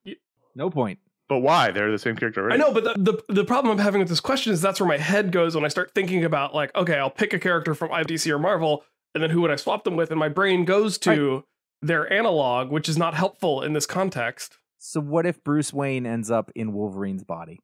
No 0.56 0.70
point. 0.70 1.00
But 1.28 1.40
why? 1.40 1.70
They're 1.70 1.92
the 1.92 2.00
same 2.00 2.16
character, 2.16 2.44
right? 2.44 2.54
I 2.54 2.58
know, 2.58 2.74
but 2.74 2.84
the, 2.84 3.22
the 3.28 3.34
the 3.34 3.46
problem 3.46 3.72
I'm 3.72 3.84
having 3.84 4.00
with 4.00 4.10
this 4.10 4.20
question 4.20 4.52
is 4.52 4.62
that's 4.62 4.80
where 4.80 4.90
my 4.90 4.98
head 4.98 5.32
goes 5.32 5.56
when 5.56 5.64
I 5.64 5.68
start 5.68 5.92
thinking 5.94 6.26
about 6.26 6.56
like, 6.56 6.76
okay, 6.76 6.96
I'll 6.96 7.12
pick 7.12 7.34
a 7.34 7.40
character 7.40 7.76
from 7.76 7.92
either 7.92 8.12
DC 8.12 8.30
or 8.32 8.40
Marvel, 8.40 8.84
and 9.14 9.24
then 9.24 9.30
who 9.30 9.42
would 9.42 9.52
I 9.52 9.56
swap 9.56 9.84
them 9.84 9.96
with? 9.96 10.10
And 10.10 10.20
my 10.20 10.30
brain 10.30 10.66
goes 10.66 10.98
to 11.00 11.44
their 11.84 12.12
analog, 12.12 12.72
which 12.72 12.90
is 12.90 12.98
not 12.98 13.14
helpful 13.14 13.62
in 13.62 13.74
this 13.74 13.86
context. 13.86 14.58
So 14.80 15.02
what 15.02 15.28
if 15.28 15.44
Bruce 15.44 15.72
Wayne 15.72 16.06
ends 16.08 16.32
up 16.32 16.52
in 16.56 16.74
Wolverine's 16.74 17.24
body? 17.24 17.60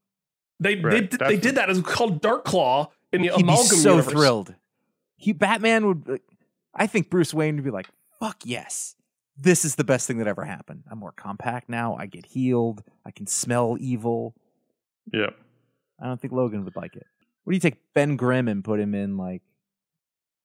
They 0.60 0.76
Right, 0.76 1.10
they, 1.10 1.18
they 1.18 1.38
did 1.38 1.56
that. 1.56 1.70
It's 1.70 1.82
called 1.82 2.22
Dark 2.22 2.46
Claw 2.46 2.92
in 3.12 3.22
the 3.22 3.30
He'd 3.36 3.46
be 3.46 3.56
so 3.56 3.92
universe. 3.96 4.12
thrilled. 4.12 4.56
He 5.18 5.32
Batman 5.34 5.88
would. 5.88 6.20
I 6.74 6.88
think 6.88 7.10
Bruce 7.10 7.34
Wayne 7.34 7.56
would 7.56 7.64
be 7.64 7.72
like, 7.72 7.88
"Fuck 8.20 8.42
yes, 8.46 8.96
this 9.38 9.64
is 9.66 9.76
the 9.76 9.84
best 9.84 10.08
thing 10.08 10.18
that 10.18 10.28
ever 10.28 10.44
happened. 10.44 10.84
I'm 10.92 11.00
more 11.00 11.14
compact 11.14 11.70
now. 11.70 11.96
I 11.96 12.06
get 12.06 12.26
healed. 12.26 12.84
I 13.06 13.12
can 13.12 13.28
smell 13.28 13.78
evil." 13.80 14.36
Yeah. 15.14 15.30
I 16.02 16.08
don't 16.08 16.20
think 16.20 16.34
Logan 16.34 16.66
would 16.66 16.76
like 16.76 16.96
it. 16.96 17.06
What 17.44 17.52
do 17.52 17.56
you 17.56 17.62
take 17.62 17.78
Ben 17.94 18.18
Grimm 18.18 18.48
and 18.48 18.64
put 18.64 18.80
him 18.80 18.94
in 18.96 19.16
like, 19.18 19.42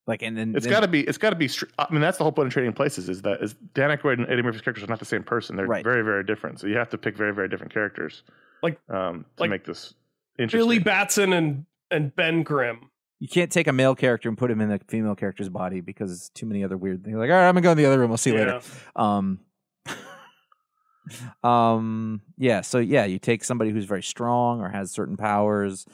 like, 0.06 0.22
and 0.22 0.36
then 0.36 0.54
it's 0.54 0.66
got 0.66 0.80
to 0.80 0.88
be. 0.88 1.00
It's 1.00 1.18
got 1.18 1.30
to 1.30 1.36
be. 1.36 1.48
str- 1.48 1.64
I 1.78 1.90
mean, 1.90 2.00
that's 2.00 2.18
the 2.18 2.24
whole 2.24 2.32
point 2.32 2.46
of 2.48 2.52
trading 2.52 2.72
places. 2.72 3.08
Is 3.08 3.22
that 3.22 3.42
is 3.42 3.54
Dan 3.74 3.90
Aykroyd 3.90 4.18
and 4.18 4.28
Eddie 4.28 4.42
Murphy's 4.42 4.60
characters 4.60 4.84
are 4.84 4.88
not 4.88 4.98
the 5.00 5.04
same 5.04 5.22
person. 5.24 5.56
They're 5.56 5.66
Right. 5.66 5.82
very, 5.82 6.02
very 6.04 6.22
different. 6.24 6.60
So 6.60 6.66
you 6.68 6.76
have 6.76 6.90
to 6.90 6.98
pick 6.98 7.16
very, 7.16 7.32
very 7.34 7.48
different 7.48 7.72
characters, 7.72 8.22
Like- 8.62 8.78
um, 8.88 9.24
to 9.36 9.42
like 9.42 9.50
make 9.50 9.64
this 9.64 9.94
interesting. 10.38 10.60
Billy 10.60 10.78
Batson 10.78 11.32
and 11.32 11.64
and 11.90 12.14
Ben 12.14 12.42
Grimm. 12.42 12.90
You 13.18 13.28
can't 13.28 13.52
take 13.52 13.66
a 13.66 13.72
male 13.72 13.94
character 13.94 14.28
and 14.28 14.38
put 14.38 14.50
him 14.50 14.60
in 14.60 14.72
a 14.72 14.78
female 14.88 15.14
character's 15.14 15.50
body 15.50 15.80
because 15.82 16.10
it's 16.10 16.30
too 16.30 16.46
many 16.46 16.64
other 16.64 16.78
weird 16.78 17.04
things. 17.04 17.16
Like, 17.16 17.30
all 17.30 17.36
right, 17.36 17.48
I'm 17.48 17.54
gonna 17.54 17.62
go 17.62 17.72
in 17.72 17.76
the 17.76 17.86
other 17.86 17.98
room. 17.98 18.08
We'll 18.08 18.16
see 18.16 18.30
you 18.30 18.38
later. 18.38 18.60
Um, 18.96 19.40
um, 21.44 22.22
yeah. 22.38 22.62
So 22.62 22.78
yeah, 22.78 23.04
you 23.04 23.18
take 23.18 23.44
somebody 23.44 23.70
who's 23.72 23.84
very 23.84 24.02
strong 24.02 24.60
or 24.60 24.70
has 24.70 24.90
certain 24.90 25.16
powers, 25.18 25.84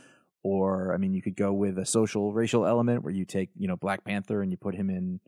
or 0.45 0.95
I 0.95 0.99
mean, 0.99 1.15
you 1.15 1.23
could 1.23 1.37
go 1.37 1.53
with 1.53 1.79
a 1.79 1.87
social 1.87 2.33
racial 2.33 2.65
element 2.65 3.03
where 3.03 3.13
you 3.13 3.25
take 3.25 3.51
you 3.57 3.67
know 3.67 3.77
Black 3.77 4.05
Panther 4.05 4.43
and 4.43 4.53
you 4.53 4.57
put 4.57 4.77
him 4.77 4.89
in 4.89 5.19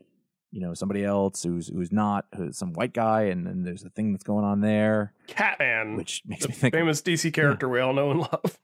you 0.51 0.61
know 0.61 0.73
somebody 0.73 1.03
else 1.03 1.43
who's 1.43 1.67
who's 1.67 1.91
not 1.91 2.25
who's 2.35 2.57
some 2.57 2.73
white 2.73 2.93
guy, 2.93 3.23
and 3.23 3.45
then 3.45 3.63
there's 3.63 3.83
a 3.83 3.89
thing 3.89 4.13
that's 4.13 4.23
going 4.23 4.45
on 4.45 4.61
there, 4.61 5.13
Catman, 5.27 5.95
which 5.95 6.23
makes 6.25 6.43
the 6.43 6.49
me 6.49 6.53
think. 6.55 6.73
famous 6.73 7.01
DC 7.01 7.33
character 7.33 7.67
we 7.67 7.79
all 7.79 7.93
know 7.93 8.11
and 8.11 8.21
love. 8.21 8.57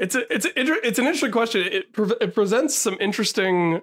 It's 0.00 0.14
a 0.14 0.32
it's 0.34 0.46
a, 0.46 0.50
it's 0.58 0.98
an 0.98 1.04
interesting 1.06 1.30
question. 1.30 1.60
It 1.62 1.92
pre- 1.92 2.16
it 2.20 2.34
presents 2.34 2.74
some 2.74 2.96
interesting 3.00 3.82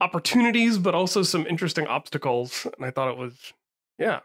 opportunities, 0.00 0.78
but 0.78 0.94
also 0.94 1.22
some 1.22 1.46
interesting 1.46 1.86
obstacles. 1.86 2.66
And 2.76 2.86
I 2.86 2.90
thought 2.90 3.10
it 3.10 3.16
was, 3.16 3.52
yeah, 3.98 4.20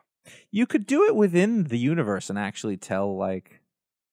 you 0.51 0.65
could 0.67 0.85
do 0.85 1.05
it 1.05 1.15
within 1.15 1.63
the 1.65 1.77
universe 1.77 2.29
and 2.29 2.37
actually 2.37 2.77
tell 2.77 3.17
like 3.17 3.59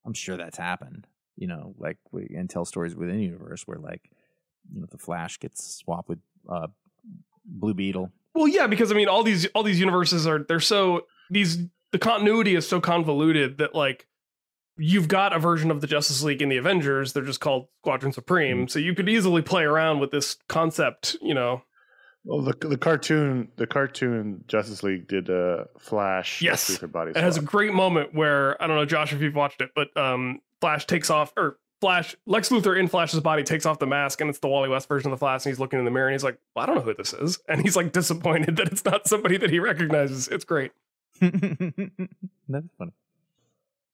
i'm 0.06 0.14
sure 0.14 0.36
that's 0.38 0.56
happened 0.56 1.06
you 1.36 1.46
know 1.46 1.74
like 1.76 1.98
we- 2.12 2.32
and 2.34 2.48
tell 2.48 2.64
stories 2.64 2.94
within 2.96 3.18
the 3.18 3.24
universe 3.24 3.64
where 3.66 3.78
like 3.78 4.10
you 4.72 4.80
know 4.80 4.86
the 4.90 4.96
flash 4.96 5.38
gets 5.38 5.76
swapped 5.80 6.08
with 6.08 6.20
uh 6.48 6.68
blue 7.44 7.74
beetle 7.74 8.10
Well, 8.34 8.48
yeah, 8.48 8.66
because 8.68 8.90
I 8.92 8.94
mean, 8.94 9.08
all 9.08 9.22
these 9.22 9.46
all 9.54 9.62
these 9.62 9.80
universes 9.80 10.26
are 10.26 10.38
they're 10.48 10.60
so 10.60 11.06
these 11.30 11.58
the 11.92 11.98
continuity 11.98 12.54
is 12.54 12.66
so 12.66 12.80
convoluted 12.80 13.58
that 13.58 13.74
like 13.74 14.06
you've 14.78 15.08
got 15.08 15.32
a 15.32 15.38
version 15.38 15.70
of 15.70 15.80
the 15.80 15.86
Justice 15.86 16.22
League 16.22 16.40
in 16.40 16.48
the 16.48 16.56
Avengers. 16.56 17.12
They're 17.12 17.24
just 17.24 17.40
called 17.40 17.68
Squadron 17.82 18.12
Supreme, 18.12 18.68
so 18.68 18.78
you 18.78 18.94
could 18.94 19.08
easily 19.08 19.42
play 19.42 19.64
around 19.64 19.98
with 20.00 20.10
this 20.10 20.36
concept. 20.48 21.16
You 21.20 21.34
know, 21.34 21.62
Well, 22.24 22.42
the 22.42 22.54
the 22.66 22.78
cartoon 22.78 23.48
the 23.56 23.66
cartoon 23.66 24.44
Justice 24.48 24.82
League 24.82 25.08
did 25.08 25.30
uh, 25.30 25.64
Flash. 25.78 26.40
Yes. 26.40 26.68
Lex 26.68 26.82
Luthor 26.82 26.92
body 26.92 27.10
it 27.10 27.16
has 27.16 27.36
a 27.36 27.42
great 27.42 27.72
moment 27.72 28.14
where 28.14 28.60
I 28.62 28.66
don't 28.66 28.76
know, 28.76 28.86
Josh, 28.86 29.12
if 29.12 29.20
you've 29.20 29.34
watched 29.34 29.60
it, 29.60 29.70
but 29.74 29.94
um, 29.96 30.40
Flash 30.60 30.86
takes 30.86 31.10
off 31.10 31.32
or. 31.36 31.58
Flash, 31.80 32.16
Lex 32.26 32.48
Luthor 32.48 32.76
in 32.76 32.88
Flash's 32.88 33.20
body 33.20 33.44
takes 33.44 33.64
off 33.64 33.78
the 33.78 33.86
mask, 33.86 34.20
and 34.20 34.28
it's 34.28 34.40
the 34.40 34.48
Wally 34.48 34.68
West 34.68 34.88
version 34.88 35.12
of 35.12 35.16
the 35.16 35.20
Flash. 35.20 35.46
And 35.46 35.52
he's 35.52 35.60
looking 35.60 35.78
in 35.78 35.84
the 35.84 35.92
mirror, 35.92 36.08
and 36.08 36.12
he's 36.12 36.24
like, 36.24 36.36
well, 36.56 36.64
"I 36.64 36.66
don't 36.66 36.74
know 36.74 36.80
who 36.82 36.92
this 36.92 37.12
is," 37.12 37.38
and 37.48 37.62
he's 37.62 37.76
like 37.76 37.92
disappointed 37.92 38.56
that 38.56 38.66
it's 38.66 38.84
not 38.84 39.06
somebody 39.06 39.36
that 39.36 39.48
he 39.48 39.60
recognizes. 39.60 40.26
It's 40.26 40.44
great. 40.44 40.72
that's 41.20 42.66
funny 42.76 42.90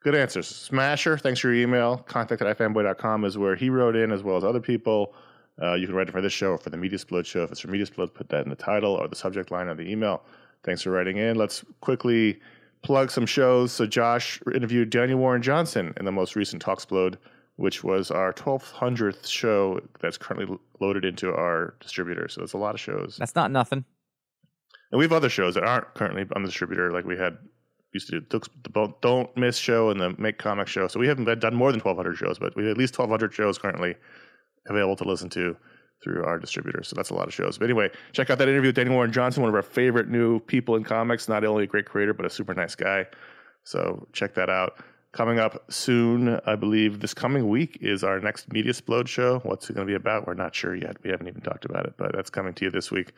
Good 0.05 0.15
answers. 0.15 0.47
Smasher, 0.47 1.17
thanks 1.17 1.41
for 1.41 1.51
your 1.51 1.67
email. 1.67 1.97
Contact 1.97 2.43
at 2.43 2.59
ifanboy.com 2.59 3.25
is 3.25 3.39
where 3.39 3.57
he 3.57 3.71
wrote 3.71 3.97
in, 3.97 4.13
as 4.13 4.23
well 4.23 4.37
as 4.37 4.45
other 4.45 4.61
people. 4.61 5.15
Uh, 5.63 5.73
you 5.73 5.87
can 5.87 5.97
write 5.97 6.09
it 6.09 6.13
for 6.13 6.21
this 6.21 6.33
show 6.33 6.51
or 6.51 6.59
for 6.59 6.69
the 6.69 6.77
Media 6.77 6.99
Splode 6.99 7.25
show. 7.25 7.43
If 7.43 7.53
it's 7.53 7.61
for 7.61 7.69
Media 7.69 7.87
Splode, 7.87 8.13
put 8.13 8.29
that 8.29 8.45
in 8.45 8.51
the 8.51 8.57
title 8.57 8.93
or 8.93 9.09
the 9.09 9.17
subject 9.17 9.51
line 9.51 9.67
of 9.69 9.79
the 9.79 9.91
email. 9.91 10.23
Thanks 10.63 10.83
for 10.83 10.91
writing 10.91 11.17
in. 11.17 11.37
Let's 11.37 11.65
quickly 11.81 12.39
plug 12.83 13.11
some 13.11 13.25
shows. 13.25 13.73
So, 13.73 13.87
Josh 13.87 14.43
interviewed 14.55 14.91
Daniel 14.91 15.19
Warren 15.19 15.41
Johnson 15.41 15.95
in 15.97 16.05
the 16.05 16.13
most 16.13 16.37
recent 16.37 16.63
Talksplode, 16.63 17.17
which 17.57 17.83
was 17.83 18.11
our 18.11 18.35
1200th 18.35 19.27
show 19.27 19.81
that's 20.01 20.19
currently 20.19 20.55
loaded 20.81 21.07
into 21.07 21.33
our 21.33 21.77
distributor. 21.81 22.29
So, 22.29 22.43
it's 22.43 22.53
a 22.53 22.59
lot 22.59 22.75
of 22.75 22.81
shows. 22.81 23.17
that's 23.19 23.35
not 23.35 23.51
nothing 23.51 23.87
And 24.93 24.99
we 24.99 25.07
have 25.07 25.13
other 25.13 25.31
shows 25.31 25.55
that 25.55 25.65
aren't 25.65 25.95
currently 25.95 26.27
on 26.37 26.43
the 26.43 26.49
distributor, 26.49 26.91
like 26.91 27.07
we 27.07 27.17
had 27.17 27.39
used 27.95 28.09
to 28.09 28.21
do 28.21 28.41
the 28.62 28.95
Don't 29.01 29.35
Miss 29.37 29.57
show 29.57 29.91
and 29.91 30.01
the 30.01 30.15
Make 30.19 30.37
Comic 30.39 30.69
show. 30.69 30.89
So 30.89 31.01
we 31.01 31.07
haven't 31.07 31.25
done 31.41 31.55
more 31.55 31.73
than 31.73 31.81
1,200 31.81 32.16
shows, 32.16 32.39
but 32.39 32.55
we 32.57 32.65
have 32.65 32.73
at 32.73 32.77
least 32.77 32.99
1,200 32.99 33.33
shows 33.33 33.57
currently 33.57 33.95
available 34.66 34.97
to 34.97 35.05
listen 35.05 35.31
to 35.31 35.57
through 36.03 36.25
our 36.25 36.39
distributor. 36.39 36.83
So 36.83 36.95
that's 36.97 37.11
a 37.11 37.15
lot 37.15 37.29
of 37.29 37.35
shows. 37.35 37.57
But 37.57 37.65
anyway, 37.65 37.91
check 38.12 38.29
out 38.29 38.39
that 38.39 38.49
interview 38.49 38.69
with 38.69 38.77
Danny 38.77 38.91
Warren 38.91 39.12
Johnson, 39.12 39.43
one 39.43 39.49
of 39.49 39.55
our 39.55 39.62
favorite 39.62 40.09
new 40.09 40.41
people 40.41 40.77
in 40.77 40.85
comics. 40.85 41.29
Not 41.29 41.45
only 41.45 41.65
a 41.65 41.66
great 41.66 41.87
creator, 41.87 42.12
but 42.12 42.27
a 42.27 42.31
super 42.31 42.53
nice 42.53 42.75
guy. 42.75 43.07
So 43.62 44.07
check 44.12 44.35
that 44.35 44.51
out. 44.51 44.79
Coming 45.12 45.39
up 45.39 45.71
soon, 45.71 46.41
I 46.45 46.57
believe 46.57 46.99
this 46.99 47.15
coming 47.15 47.49
week 47.49 47.79
is 47.81 48.03
our 48.03 48.19
next 48.19 48.53
Media 48.53 48.73
Splode 48.73 49.07
show. 49.07 49.39
What's 49.45 49.71
it 49.71 49.75
going 49.75 49.87
to 49.87 49.91
be 49.91 49.95
about? 49.95 50.27
We're 50.27 50.35
not 50.35 50.55
sure 50.55 50.75
yet. 50.75 50.97
We 51.05 51.11
haven't 51.11 51.29
even 51.29 51.41
talked 51.41 51.65
about 51.65 51.87
it, 51.87 51.95
but 51.97 52.12
that's 52.12 52.31
coming 52.31 52.53
to 52.55 52.65
you 52.65 52.71
this 52.73 52.91
week. 52.91 53.12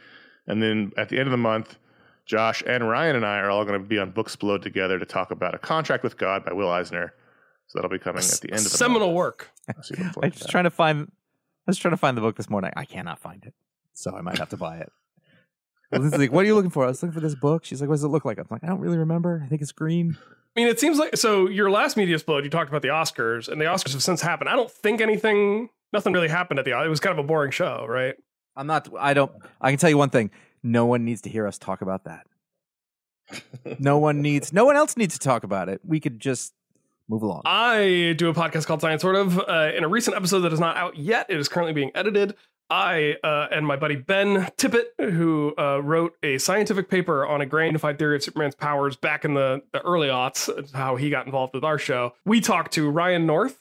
And 0.46 0.62
then 0.62 0.92
at 0.98 1.08
the 1.08 1.18
end 1.18 1.26
of 1.26 1.30
the 1.30 1.38
month, 1.38 1.78
Josh 2.26 2.62
and 2.66 2.88
Ryan 2.88 3.16
and 3.16 3.24
I 3.24 3.38
are 3.38 3.50
all 3.50 3.64
going 3.64 3.80
to 3.80 3.86
be 3.86 3.98
on 3.98 4.12
Booksplode 4.12 4.60
together 4.62 4.98
to 4.98 5.06
talk 5.06 5.30
about 5.30 5.54
A 5.54 5.58
Contract 5.58 6.02
with 6.02 6.18
God 6.18 6.44
by 6.44 6.52
Will 6.52 6.68
Eisner. 6.70 7.14
So 7.68 7.78
that'll 7.78 7.90
be 7.90 7.98
coming 7.98 8.22
at 8.22 8.40
the 8.42 8.50
end 8.50 8.58
of 8.58 8.64
the 8.64 8.70
Seminal 8.70 9.08
month. 9.08 9.16
work. 9.16 9.50
So 9.82 9.94
you 9.96 10.04
look 10.04 10.08
I 10.08 10.12
forward 10.12 10.30
was 10.32 10.38
to 10.40 10.44
that. 10.44 10.50
trying 10.50 10.64
to 10.64 10.70
find. 10.70 11.10
I 11.10 11.70
was 11.70 11.78
trying 11.78 11.92
to 11.92 11.96
find 11.98 12.16
the 12.16 12.20
book 12.20 12.36
this 12.36 12.48
morning. 12.50 12.70
I 12.76 12.84
cannot 12.84 13.18
find 13.18 13.44
it, 13.44 13.54
so 13.92 14.14
I 14.16 14.20
might 14.20 14.38
have 14.38 14.48
to 14.50 14.56
buy 14.56 14.78
it. 14.78 14.92
Lindsay's 15.92 16.18
like, 16.18 16.32
"What 16.32 16.44
are 16.44 16.48
you 16.48 16.54
looking 16.54 16.70
for?" 16.70 16.84
I 16.84 16.88
was 16.88 17.02
looking 17.02 17.14
for 17.14 17.20
this 17.20 17.34
book. 17.34 17.64
She's 17.64 17.80
like, 17.80 17.88
"What 17.88 17.94
does 17.94 18.04
it 18.04 18.08
look 18.08 18.24
like?" 18.24 18.38
I'm 18.38 18.46
like, 18.50 18.62
"I 18.64 18.68
don't 18.68 18.80
really 18.80 18.98
remember. 18.98 19.42
I 19.44 19.48
think 19.48 19.62
it's 19.62 19.72
green." 19.72 20.16
I 20.56 20.60
mean, 20.60 20.68
it 20.68 20.78
seems 20.80 20.98
like 20.98 21.16
so. 21.16 21.48
Your 21.48 21.70
last 21.70 21.96
media 21.96 22.16
splode, 22.18 22.44
you 22.44 22.50
talked 22.50 22.68
about 22.68 22.82
the 22.82 22.88
Oscars, 22.88 23.48
and 23.48 23.60
the 23.60 23.66
Oscars 23.66 23.92
have 23.92 24.02
since 24.02 24.20
happened. 24.20 24.48
I 24.48 24.54
don't 24.56 24.70
think 24.70 25.00
anything, 25.00 25.68
nothing 25.92 26.12
really 26.12 26.28
happened 26.28 26.58
at 26.58 26.64
the. 26.64 26.80
It 26.80 26.88
was 26.88 27.00
kind 27.00 27.16
of 27.18 27.24
a 27.24 27.26
boring 27.26 27.50
show, 27.50 27.84
right? 27.88 28.14
I'm 28.56 28.66
not. 28.66 28.88
I 28.98 29.14
don't. 29.14 29.32
I 29.60 29.70
can 29.70 29.78
tell 29.78 29.90
you 29.90 29.98
one 29.98 30.10
thing. 30.10 30.30
No 30.66 30.84
one 30.84 31.04
needs 31.04 31.22
to 31.22 31.30
hear 31.30 31.46
us 31.46 31.58
talk 31.58 31.80
about 31.80 32.04
that. 32.04 32.26
No 33.78 33.98
one 33.98 34.20
needs. 34.20 34.52
No 34.52 34.64
one 34.64 34.74
else 34.74 34.96
needs 34.96 35.16
to 35.16 35.20
talk 35.20 35.44
about 35.44 35.68
it. 35.68 35.80
We 35.84 36.00
could 36.00 36.18
just 36.18 36.54
move 37.08 37.22
along. 37.22 37.42
I 37.44 38.14
do 38.18 38.28
a 38.28 38.34
podcast 38.34 38.66
called 38.66 38.80
Science 38.80 39.02
Sort 39.02 39.14
of. 39.14 39.38
Uh, 39.38 39.70
in 39.76 39.84
a 39.84 39.88
recent 39.88 40.16
episode 40.16 40.40
that 40.40 40.52
is 40.52 40.58
not 40.58 40.76
out 40.76 40.96
yet, 40.96 41.26
it 41.28 41.38
is 41.38 41.48
currently 41.48 41.72
being 41.72 41.92
edited. 41.94 42.34
I 42.68 43.14
uh, 43.22 43.46
and 43.52 43.64
my 43.64 43.76
buddy 43.76 43.94
Ben 43.94 44.48
Tippett, 44.56 44.86
who 44.98 45.54
uh, 45.56 45.80
wrote 45.84 46.14
a 46.24 46.38
scientific 46.38 46.90
paper 46.90 47.24
on 47.24 47.40
a 47.40 47.46
grainified 47.46 48.00
theory 48.00 48.16
of 48.16 48.24
Superman's 48.24 48.56
powers 48.56 48.96
back 48.96 49.24
in 49.24 49.34
the, 49.34 49.62
the 49.72 49.80
early 49.82 50.08
aughts, 50.08 50.72
how 50.74 50.96
he 50.96 51.10
got 51.10 51.26
involved 51.26 51.54
with 51.54 51.62
our 51.62 51.78
show. 51.78 52.14
We 52.24 52.40
talked 52.40 52.72
to 52.72 52.90
Ryan 52.90 53.24
North, 53.24 53.60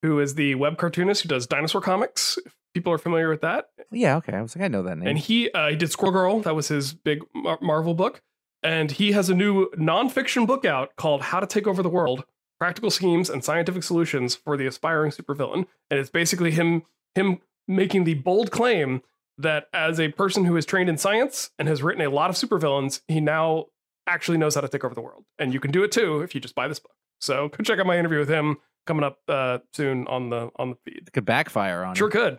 who 0.00 0.18
is 0.18 0.34
the 0.34 0.54
web 0.54 0.78
cartoonist 0.78 1.24
who 1.24 1.28
does 1.28 1.46
dinosaur 1.46 1.82
comics. 1.82 2.38
People 2.78 2.92
are 2.92 2.98
familiar 2.98 3.28
with 3.28 3.40
that, 3.40 3.70
yeah. 3.90 4.16
Okay. 4.18 4.32
I 4.34 4.40
was 4.40 4.54
like, 4.54 4.64
I 4.64 4.68
know 4.68 4.82
that 4.84 4.98
name. 4.98 5.08
and 5.08 5.18
he 5.18 5.50
uh, 5.50 5.70
he 5.70 5.76
did 5.76 5.90
Squirrel 5.90 6.12
Girl. 6.12 6.40
That 6.42 6.54
was 6.54 6.68
his 6.68 6.92
big 6.94 7.24
Mar- 7.34 7.58
Marvel 7.60 7.92
book, 7.92 8.22
and 8.62 8.92
he 8.92 9.10
has 9.12 9.28
a 9.28 9.34
new 9.34 9.68
nonfiction 9.70 10.46
book 10.46 10.64
out 10.64 10.94
called 10.94 11.22
How 11.22 11.40
to 11.40 11.46
Take 11.46 11.66
Over 11.66 11.82
the 11.82 11.88
World: 11.88 12.24
Practical 12.60 12.90
Schemes 12.92 13.28
and 13.28 13.44
Scientific 13.44 13.82
Solutions 13.82 14.36
for 14.36 14.56
the 14.56 14.64
Aspiring 14.66 15.10
Supervillain. 15.10 15.66
And 15.90 15.98
it's 15.98 16.08
basically 16.10 16.52
him 16.52 16.82
him 17.16 17.40
making 17.66 18.04
the 18.04 18.14
bold 18.14 18.52
claim 18.52 19.02
that 19.38 19.66
as 19.72 19.98
a 19.98 20.08
person 20.12 20.44
who 20.44 20.56
is 20.56 20.64
trained 20.64 20.88
in 20.88 20.96
science 20.98 21.50
and 21.58 21.66
has 21.66 21.82
written 21.82 22.02
a 22.06 22.10
lot 22.10 22.30
of 22.30 22.36
supervillains, 22.36 23.00
he 23.08 23.20
now 23.20 23.66
actually 24.06 24.38
knows 24.38 24.54
how 24.54 24.60
to 24.60 24.68
take 24.68 24.84
over 24.84 24.94
the 24.94 25.00
world. 25.00 25.24
And 25.38 25.52
you 25.52 25.58
can 25.60 25.70
do 25.70 25.82
it 25.82 25.90
too 25.92 26.20
if 26.20 26.34
you 26.34 26.40
just 26.40 26.54
buy 26.54 26.68
this 26.68 26.78
book. 26.78 26.94
So 27.20 27.48
go 27.48 27.64
check 27.64 27.78
out 27.80 27.86
my 27.86 27.98
interview 27.98 28.20
with 28.20 28.28
him 28.28 28.58
coming 28.86 29.04
up 29.04 29.18
uh, 29.28 29.58
soon 29.72 30.06
on 30.06 30.30
the 30.30 30.50
on 30.56 30.70
the 30.70 30.76
feed. 30.84 31.02
it 31.08 31.12
could 31.12 31.24
backfire 31.24 31.84
on. 31.84 31.94
Sure 31.94 32.06
him. 32.08 32.12
could. 32.12 32.38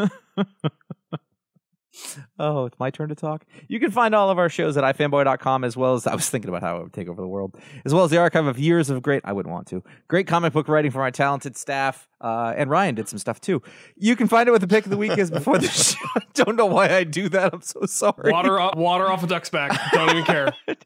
oh, 2.39 2.65
it's 2.65 2.79
my 2.79 2.89
turn 2.89 3.09
to 3.09 3.15
talk. 3.15 3.45
You 3.67 3.79
can 3.79 3.91
find 3.91 4.15
all 4.15 4.29
of 4.29 4.37
our 4.37 4.47
shows 4.49 4.77
at 4.77 4.83
ifanboy.com 4.83 5.63
as 5.63 5.75
well 5.75 5.95
as 5.95 6.07
I 6.07 6.15
was 6.15 6.29
thinking 6.29 6.49
about 6.49 6.61
how 6.61 6.77
it 6.77 6.83
would 6.83 6.93
take 6.93 7.09
over 7.09 7.21
the 7.21 7.27
world, 7.27 7.55
as 7.85 7.93
well 7.93 8.03
as 8.03 8.11
the 8.11 8.17
archive 8.17 8.45
of 8.45 8.57
years 8.59 8.89
of 8.89 9.01
great, 9.01 9.21
I 9.25 9.33
wouldn't 9.33 9.51
want 9.51 9.67
to, 9.67 9.83
great 10.07 10.27
comic 10.27 10.53
book 10.53 10.67
writing 10.67 10.91
from 10.91 11.01
our 11.01 11.11
talented 11.11 11.57
staff. 11.57 12.07
Uh, 12.21 12.53
and 12.55 12.69
Ryan 12.69 12.95
did 12.95 13.07
some 13.09 13.19
stuff 13.19 13.41
too. 13.41 13.61
You 13.95 14.15
can 14.15 14.27
find 14.27 14.47
it 14.47 14.51
what 14.51 14.61
the 14.61 14.67
pick 14.67 14.85
of 14.85 14.91
the 14.91 14.97
week 14.97 15.17
is 15.17 15.31
before 15.31 15.57
the 15.57 15.67
show. 15.69 15.97
I 16.15 16.21
don't 16.33 16.55
know 16.55 16.65
why 16.67 16.89
I 16.95 17.03
do 17.03 17.29
that. 17.29 17.53
I'm 17.53 17.61
so 17.61 17.81
sorry. 17.85 18.31
Water 18.31 18.59
off, 18.59 18.75
water 18.75 19.09
off 19.11 19.23
a 19.23 19.27
duck's 19.27 19.49
back. 19.49 19.77
Don't 19.91 20.09
even 20.11 20.23
care. 20.23 20.53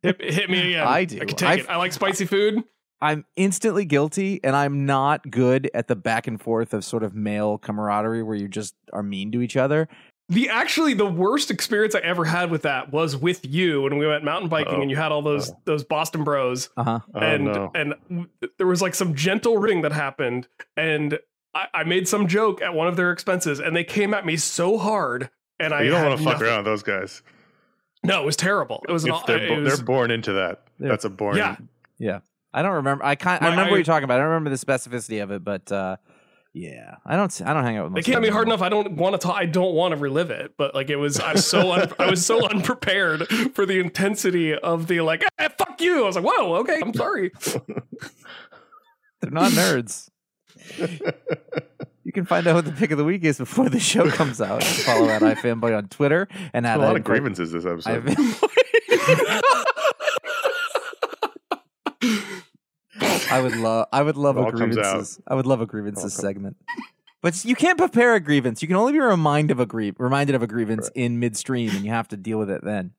Hit, 0.00 0.22
hit 0.22 0.48
me 0.48 0.74
again. 0.74 0.86
I 0.86 1.04
do. 1.06 1.16
I 1.16 1.24
can 1.24 1.36
take 1.36 1.48
I've- 1.48 1.62
it. 1.62 1.68
I 1.68 1.76
like 1.76 1.92
spicy 1.92 2.24
food. 2.24 2.62
I'm 3.00 3.24
instantly 3.36 3.84
guilty, 3.84 4.40
and 4.42 4.56
I'm 4.56 4.84
not 4.86 5.30
good 5.30 5.70
at 5.74 5.86
the 5.88 5.96
back 5.96 6.26
and 6.26 6.40
forth 6.40 6.74
of 6.74 6.84
sort 6.84 7.02
of 7.04 7.14
male 7.14 7.58
camaraderie 7.58 8.22
where 8.22 8.36
you 8.36 8.48
just 8.48 8.74
are 8.92 9.02
mean 9.02 9.30
to 9.32 9.40
each 9.42 9.56
other. 9.56 9.88
The 10.30 10.48
actually 10.50 10.92
the 10.92 11.06
worst 11.06 11.50
experience 11.50 11.94
I 11.94 12.00
ever 12.00 12.24
had 12.24 12.50
with 12.50 12.62
that 12.62 12.92
was 12.92 13.16
with 13.16 13.46
you 13.46 13.80
when 13.82 13.96
we 13.96 14.06
went 14.06 14.24
mountain 14.24 14.50
biking 14.50 14.74
Uh-oh. 14.74 14.82
and 14.82 14.90
you 14.90 14.96
had 14.96 15.10
all 15.10 15.22
those 15.22 15.50
those 15.64 15.84
Boston 15.84 16.22
Bros 16.22 16.68
Uh 16.76 16.84
huh. 16.84 17.00
Oh, 17.14 17.18
and 17.20 17.44
no. 17.46 17.70
and 17.74 17.94
there 18.58 18.66
was 18.66 18.82
like 18.82 18.94
some 18.94 19.14
gentle 19.14 19.56
ring 19.56 19.80
that 19.82 19.92
happened 19.92 20.46
and 20.76 21.18
I, 21.54 21.68
I 21.72 21.84
made 21.84 22.08
some 22.08 22.26
joke 22.28 22.60
at 22.60 22.74
one 22.74 22.88
of 22.88 22.96
their 22.96 23.10
expenses 23.10 23.58
and 23.58 23.74
they 23.74 23.84
came 23.84 24.12
at 24.12 24.26
me 24.26 24.36
so 24.36 24.76
hard 24.76 25.30
and 25.58 25.72
I 25.72 25.84
you 25.84 25.90
don't 25.92 26.04
want 26.04 26.18
to 26.18 26.24
fuck 26.24 26.42
around 26.42 26.58
with 26.58 26.66
those 26.66 26.82
guys. 26.82 27.22
No, 28.04 28.20
it 28.22 28.26
was 28.26 28.36
terrible. 28.36 28.84
It 28.86 28.92
was 28.92 29.04
an. 29.04 29.14
They're, 29.26 29.38
it 29.46 29.58
was- 29.62 29.78
they're 29.78 29.86
born 29.86 30.10
into 30.10 30.34
that. 30.34 30.64
Yeah. 30.78 30.88
That's 30.88 31.06
a 31.06 31.10
born. 31.10 31.38
yeah 31.38 31.56
Yeah. 31.96 32.18
I 32.52 32.62
don't 32.62 32.72
remember. 32.74 33.04
I 33.04 33.14
kind. 33.14 33.42
I 33.44 33.50
remember 33.50 33.68
I- 33.68 33.70
what 33.72 33.76
you're 33.76 33.84
talking 33.84 34.04
about. 34.04 34.14
I 34.16 34.18
don't 34.18 34.28
remember 34.30 34.50
the 34.50 34.56
specificity 34.56 35.22
of 35.22 35.30
it, 35.30 35.44
but 35.44 35.70
uh, 35.70 35.96
yeah, 36.54 36.96
I 37.04 37.16
don't. 37.16 37.40
I 37.44 37.52
don't 37.52 37.62
hang 37.64 37.76
out 37.76 37.84
with. 37.84 37.92
They 37.92 37.98
most 37.98 38.06
came 38.06 38.14
at 38.14 38.18
of 38.18 38.22
me 38.22 38.28
hard 38.30 38.48
anymore. 38.48 38.54
enough. 38.54 38.66
I 38.66 38.68
don't 38.70 38.96
want 38.96 39.20
to 39.20 39.26
talk. 39.26 39.36
I 39.36 39.46
don't 39.46 39.74
want 39.74 39.92
to 39.92 39.96
relive 40.00 40.30
it. 40.30 40.54
But 40.56 40.74
like 40.74 40.88
it 40.90 40.96
was, 40.96 41.20
I 41.20 41.32
was 41.34 41.46
so 41.46 41.72
un, 41.72 41.92
I 41.98 42.08
was 42.10 42.24
so 42.24 42.46
unprepared 42.50 43.28
for 43.54 43.66
the 43.66 43.78
intensity 43.80 44.54
of 44.54 44.86
the 44.86 45.00
like. 45.02 45.22
Eh, 45.38 45.48
fuck 45.58 45.80
you. 45.80 46.02
I 46.02 46.06
was 46.06 46.16
like, 46.16 46.24
whoa, 46.24 46.54
okay, 46.56 46.80
I'm 46.82 46.94
sorry. 46.94 47.32
They're 49.20 49.30
not 49.30 49.52
nerds. 49.52 50.08
you 52.04 52.12
can 52.12 52.24
find 52.24 52.46
out 52.46 52.54
what 52.54 52.64
the 52.64 52.72
pick 52.72 52.90
of 52.92 52.98
the 52.98 53.04
week 53.04 53.24
is 53.24 53.38
before 53.38 53.68
the 53.68 53.80
show 53.80 54.08
comes 54.10 54.40
out. 54.40 54.62
Follow 54.62 55.08
at 55.08 55.22
iFanboy 55.22 55.76
on 55.76 55.88
Twitter 55.88 56.28
and 56.52 56.66
at 56.66 56.78
a 56.78 56.82
lot 56.82 56.96
of 56.96 57.04
grievances 57.04 57.52
this 57.52 57.64
episode. 57.66 58.04
I 63.30 63.40
would 63.40 63.56
love. 63.56 63.86
I 63.92 64.02
would 64.02 64.16
love 64.16 64.36
a 64.36 64.40
all 64.44 64.50
comes 64.52 64.76
out. 64.76 64.82
grievances. 64.82 65.20
I 65.26 65.34
would 65.34 65.46
love 65.46 65.60
a 65.60 65.66
grievances 65.66 66.14
segment. 66.14 66.56
But 67.20 67.44
you 67.44 67.56
can't 67.56 67.76
prepare 67.76 68.14
a 68.14 68.20
grievance. 68.20 68.62
You 68.62 68.68
can 68.68 68.76
only 68.76 68.92
be 68.92 69.00
reminded 69.00 69.52
of 69.52 69.60
a 69.60 69.66
grie- 69.66 69.92
reminded 69.98 70.36
of 70.36 70.42
a 70.42 70.46
grievance 70.46 70.88
in 70.94 71.18
midstream, 71.18 71.70
and 71.70 71.84
you 71.84 71.90
have 71.90 72.08
to 72.08 72.16
deal 72.16 72.38
with 72.38 72.48
it 72.50 72.62
then. 72.62 72.92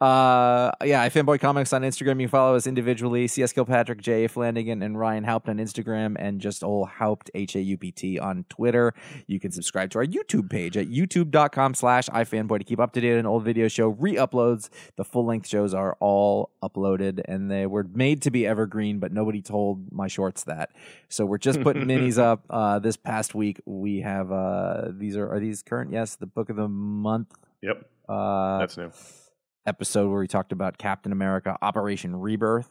Uh, 0.00 0.70
yeah, 0.84 1.08
iFanboy 1.08 1.40
Comics 1.40 1.72
on 1.72 1.82
Instagram. 1.82 2.20
You 2.20 2.26
can 2.26 2.28
follow 2.28 2.56
us 2.56 2.66
individually. 2.66 3.26
CS 3.26 3.52
Kilpatrick, 3.52 4.00
J. 4.02 4.26
Flanagan, 4.26 4.82
and 4.82 4.98
Ryan 4.98 5.24
Haupt 5.24 5.48
on 5.48 5.56
Instagram, 5.58 6.16
and 6.18 6.40
just 6.40 6.62
old 6.64 6.88
Haupt 6.88 7.30
H 7.34 7.54
A 7.56 7.60
U 7.60 7.78
P 7.78 7.90
T 7.92 8.18
on 8.18 8.44
Twitter. 8.48 8.92
You 9.26 9.40
can 9.40 9.50
subscribe 9.50 9.90
to 9.90 9.98
our 9.98 10.04
YouTube 10.04 10.50
page 10.50 10.76
at 10.76 10.88
youtube.com 10.88 11.74
slash 11.74 12.08
iFanboy 12.08 12.58
to 12.58 12.64
keep 12.64 12.80
up 12.80 12.92
to 12.94 13.00
date 13.00 13.18
on 13.18 13.24
old 13.24 13.44
video 13.44 13.68
show 13.68 13.88
re-uploads. 13.88 14.68
The 14.96 15.04
full 15.04 15.24
length 15.24 15.48
shows 15.48 15.72
are 15.72 15.96
all 16.00 16.50
uploaded, 16.62 17.20
and 17.26 17.50
they 17.50 17.66
were 17.66 17.84
made 17.84 18.20
to 18.22 18.30
be 18.30 18.46
evergreen, 18.46 18.98
but 18.98 19.12
nobody 19.12 19.40
told 19.40 19.90
my 19.92 20.08
shorts 20.08 20.44
that. 20.44 20.70
So 21.08 21.24
we're 21.24 21.38
just 21.38 21.62
putting 21.62 21.84
minis 21.86 22.18
up. 22.18 22.44
Uh, 22.50 22.78
this 22.78 22.96
past 22.96 23.34
week 23.34 23.60
we 23.64 24.00
have 24.00 24.30
uh, 24.32 24.88
these 24.90 25.16
are 25.16 25.30
are 25.32 25.40
these 25.40 25.62
current? 25.62 25.92
Yes, 25.92 26.16
the 26.16 26.26
book 26.26 26.50
of 26.50 26.56
the 26.56 26.68
month. 26.68 27.32
yep, 27.62 27.88
Uh, 28.08 28.58
that's 28.58 28.76
new. 28.76 28.90
Episode 29.66 30.10
where 30.10 30.20
we 30.20 30.28
talked 30.28 30.52
about 30.52 30.76
Captain 30.78 31.12
America 31.12 31.56
Operation 31.62 32.16
Rebirth. 32.16 32.68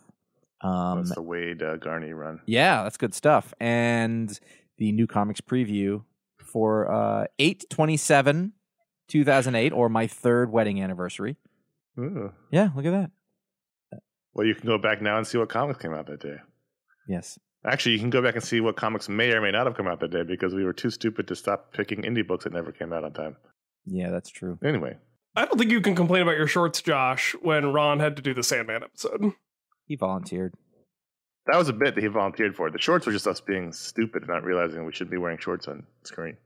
Um, 0.62 1.00
That's 1.04 1.16
the 1.16 1.24
Waid 1.24 1.62
uh, 1.62 1.78
Garney 1.78 2.14
run. 2.14 2.40
yeah, 2.46 2.84
that's 2.84 2.96
good 2.98 3.14
stuff. 3.14 3.54
And 3.60 4.40
the 4.78 4.92
new 4.94 5.08
comics 5.08 5.42
preview 5.42 6.04
for 6.38 6.90
uh, 6.92 7.26
8 7.40 7.66
27 7.70 8.54
2008, 9.10 9.74
or 9.74 9.90
my 9.90 10.08
third 10.08 10.52
wedding 10.52 10.82
anniversary. 10.82 11.36
Ooh. 12.00 12.32
Yeah, 12.52 12.70
look 12.76 12.86
at 12.86 12.92
that. 12.92 13.12
Well, 14.34 14.48
you 14.48 14.56
can 14.56 14.66
go 14.66 14.78
back 14.78 15.02
now 15.02 15.18
and 15.18 15.28
see 15.28 15.38
what 15.38 15.50
comics 15.50 15.80
came 15.82 15.94
out 15.94 16.08
that 16.08 16.22
day. 16.22 16.38
Yes. 17.08 17.38
Actually, 17.66 17.94
you 17.94 18.00
can 18.00 18.10
go 18.10 18.22
back 18.22 18.36
and 18.36 18.44
see 18.44 18.62
what 18.62 18.76
comics 18.76 19.08
may 19.10 19.32
or 19.32 19.42
may 19.42 19.52
not 19.52 19.66
have 19.68 19.76
come 19.76 19.88
out 19.88 20.00
that 20.00 20.12
day 20.12 20.24
because 20.24 20.54
we 20.56 20.64
were 20.64 20.74
too 20.74 20.90
stupid 20.90 21.28
to 21.28 21.36
stop 21.36 21.72
picking 21.74 22.02
indie 22.02 22.26
books 22.26 22.46
that 22.46 22.54
never 22.54 22.72
came 22.72 22.92
out 22.94 23.04
on 23.04 23.14
time. 23.14 23.36
Yeah, 23.86 24.10
that's 24.10 24.30
true. 24.30 24.58
Anyway, 24.64 24.98
I 25.36 25.46
don't 25.46 25.58
think 25.58 25.72
you 25.72 25.82
can 25.82 25.96
complain 25.96 26.22
about 26.22 26.38
your 26.38 26.48
shorts, 26.48 26.82
Josh, 26.82 27.36
when 27.42 27.74
Ron 27.74 28.00
had 28.00 28.16
to 28.18 28.22
do 28.22 28.34
the 28.34 28.44
Sandman 28.44 28.84
episode. 28.84 29.34
He 29.86 29.96
volunteered. 29.96 30.54
that 31.48 31.58
was 31.58 31.70
a 31.70 31.74
bit 31.74 31.96
that 31.96 32.02
he 32.02 32.08
volunteered 32.08 32.56
for. 32.56 32.70
The 32.70 32.80
shorts 32.80 33.06
were 33.06 33.12
just 33.12 33.28
us 33.28 33.42
being 33.42 33.72
stupid 33.74 34.22
and 34.24 34.30
not 34.30 34.44
realizing 34.44 34.86
we 34.86 34.94
shouldn't 34.94 35.12
be 35.12 35.18
wearing 35.18 35.40
shorts 35.40 35.68
on 35.68 35.86
screen. 36.04 36.38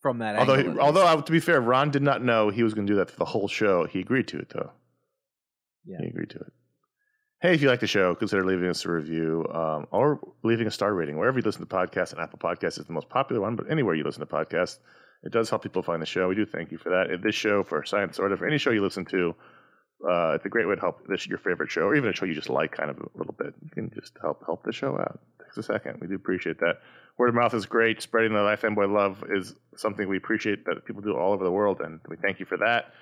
From 0.00 0.18
that 0.20 0.36
Although, 0.36 0.54
angle, 0.54 0.72
he, 0.74 0.78
although 0.78 1.04
least. 1.04 1.18
uh, 1.18 1.22
to 1.22 1.32
be 1.32 1.40
fair, 1.40 1.60
Ron 1.60 1.90
did 1.90 2.02
not 2.02 2.22
know 2.22 2.50
he 2.50 2.62
was 2.62 2.72
going 2.72 2.86
to 2.86 2.92
do 2.92 2.98
that 2.98 3.10
for 3.10 3.18
the 3.18 3.24
whole 3.24 3.48
show. 3.48 3.84
He 3.84 3.98
agreed 4.00 4.28
to 4.28 4.38
it, 4.38 4.50
though. 4.50 4.70
Yeah. 5.84 5.98
He 6.00 6.06
agreed 6.06 6.30
to 6.30 6.38
it. 6.38 6.52
Hey, 7.40 7.54
if 7.54 7.62
you 7.62 7.68
like 7.68 7.80
the 7.80 7.86
show, 7.86 8.14
consider 8.14 8.44
leaving 8.44 8.68
us 8.68 8.84
a 8.84 8.90
review 8.90 9.46
um, 9.52 9.86
or 9.90 10.20
leaving 10.42 10.66
a 10.66 10.70
star 10.70 10.92
rating 10.94 11.18
wherever 11.18 11.38
you 11.38 11.44
listen 11.44 11.60
to 11.60 11.66
podcasts. 11.66 12.12
And 12.12 12.20
Apple 12.20 12.38
Podcasts 12.38 12.78
is 12.78 12.86
the 12.86 12.92
most 12.92 13.08
popular 13.08 13.40
one, 13.40 13.56
but 13.56 13.70
anywhere 13.70 13.94
you 13.94 14.04
listen 14.04 14.20
to 14.20 14.26
podcasts, 14.26 14.78
it 15.22 15.32
does 15.32 15.50
help 15.50 15.62
people 15.62 15.82
find 15.82 16.00
the 16.02 16.06
show. 16.06 16.28
We 16.28 16.34
do 16.34 16.46
thank 16.46 16.70
you 16.72 16.78
for 16.78 16.90
that. 16.90 17.10
If 17.10 17.22
this 17.22 17.34
show, 17.34 17.62
for 17.64 17.84
Science 17.84 18.16
Sort 18.16 18.32
of, 18.32 18.42
any 18.42 18.58
show 18.58 18.70
you 18.70 18.82
listen 18.82 19.04
to, 19.06 19.34
Uh, 20.08 20.34
it's 20.36 20.46
a 20.46 20.48
great 20.48 20.68
way 20.68 20.76
to 20.76 20.80
help 20.80 21.04
this 21.08 21.26
your 21.26 21.38
favorite 21.38 21.68
show, 21.72 21.82
or 21.82 21.96
even 21.96 22.08
a 22.08 22.12
show 22.12 22.24
you 22.24 22.32
just 22.32 22.48
like, 22.48 22.70
kind 22.70 22.88
of 22.88 22.98
a 22.98 23.18
little 23.18 23.34
bit. 23.36 23.52
You 23.64 23.70
can 23.70 23.90
just 23.92 24.16
help 24.20 24.44
help 24.46 24.62
the 24.62 24.72
show 24.72 24.96
out. 24.96 25.18
It 25.40 25.44
takes 25.46 25.56
a 25.58 25.62
second. 25.64 25.98
We 26.00 26.06
do 26.06 26.14
appreciate 26.14 26.60
that. 26.60 26.76
Word 27.16 27.30
of 27.30 27.34
mouth 27.34 27.52
is 27.52 27.66
great. 27.66 28.00
Spreading 28.00 28.32
the 28.32 28.38
iFanboy 28.38 28.92
love 28.94 29.24
is 29.28 29.56
something 29.74 30.06
we 30.08 30.16
appreciate 30.16 30.64
that 30.66 30.84
people 30.84 31.02
do 31.02 31.16
all 31.16 31.32
over 31.32 31.42
the 31.42 31.50
world, 31.50 31.80
and 31.80 31.98
we 32.08 32.16
thank 32.16 32.38
you 32.38 32.46
for 32.46 32.56
that. 32.58 32.92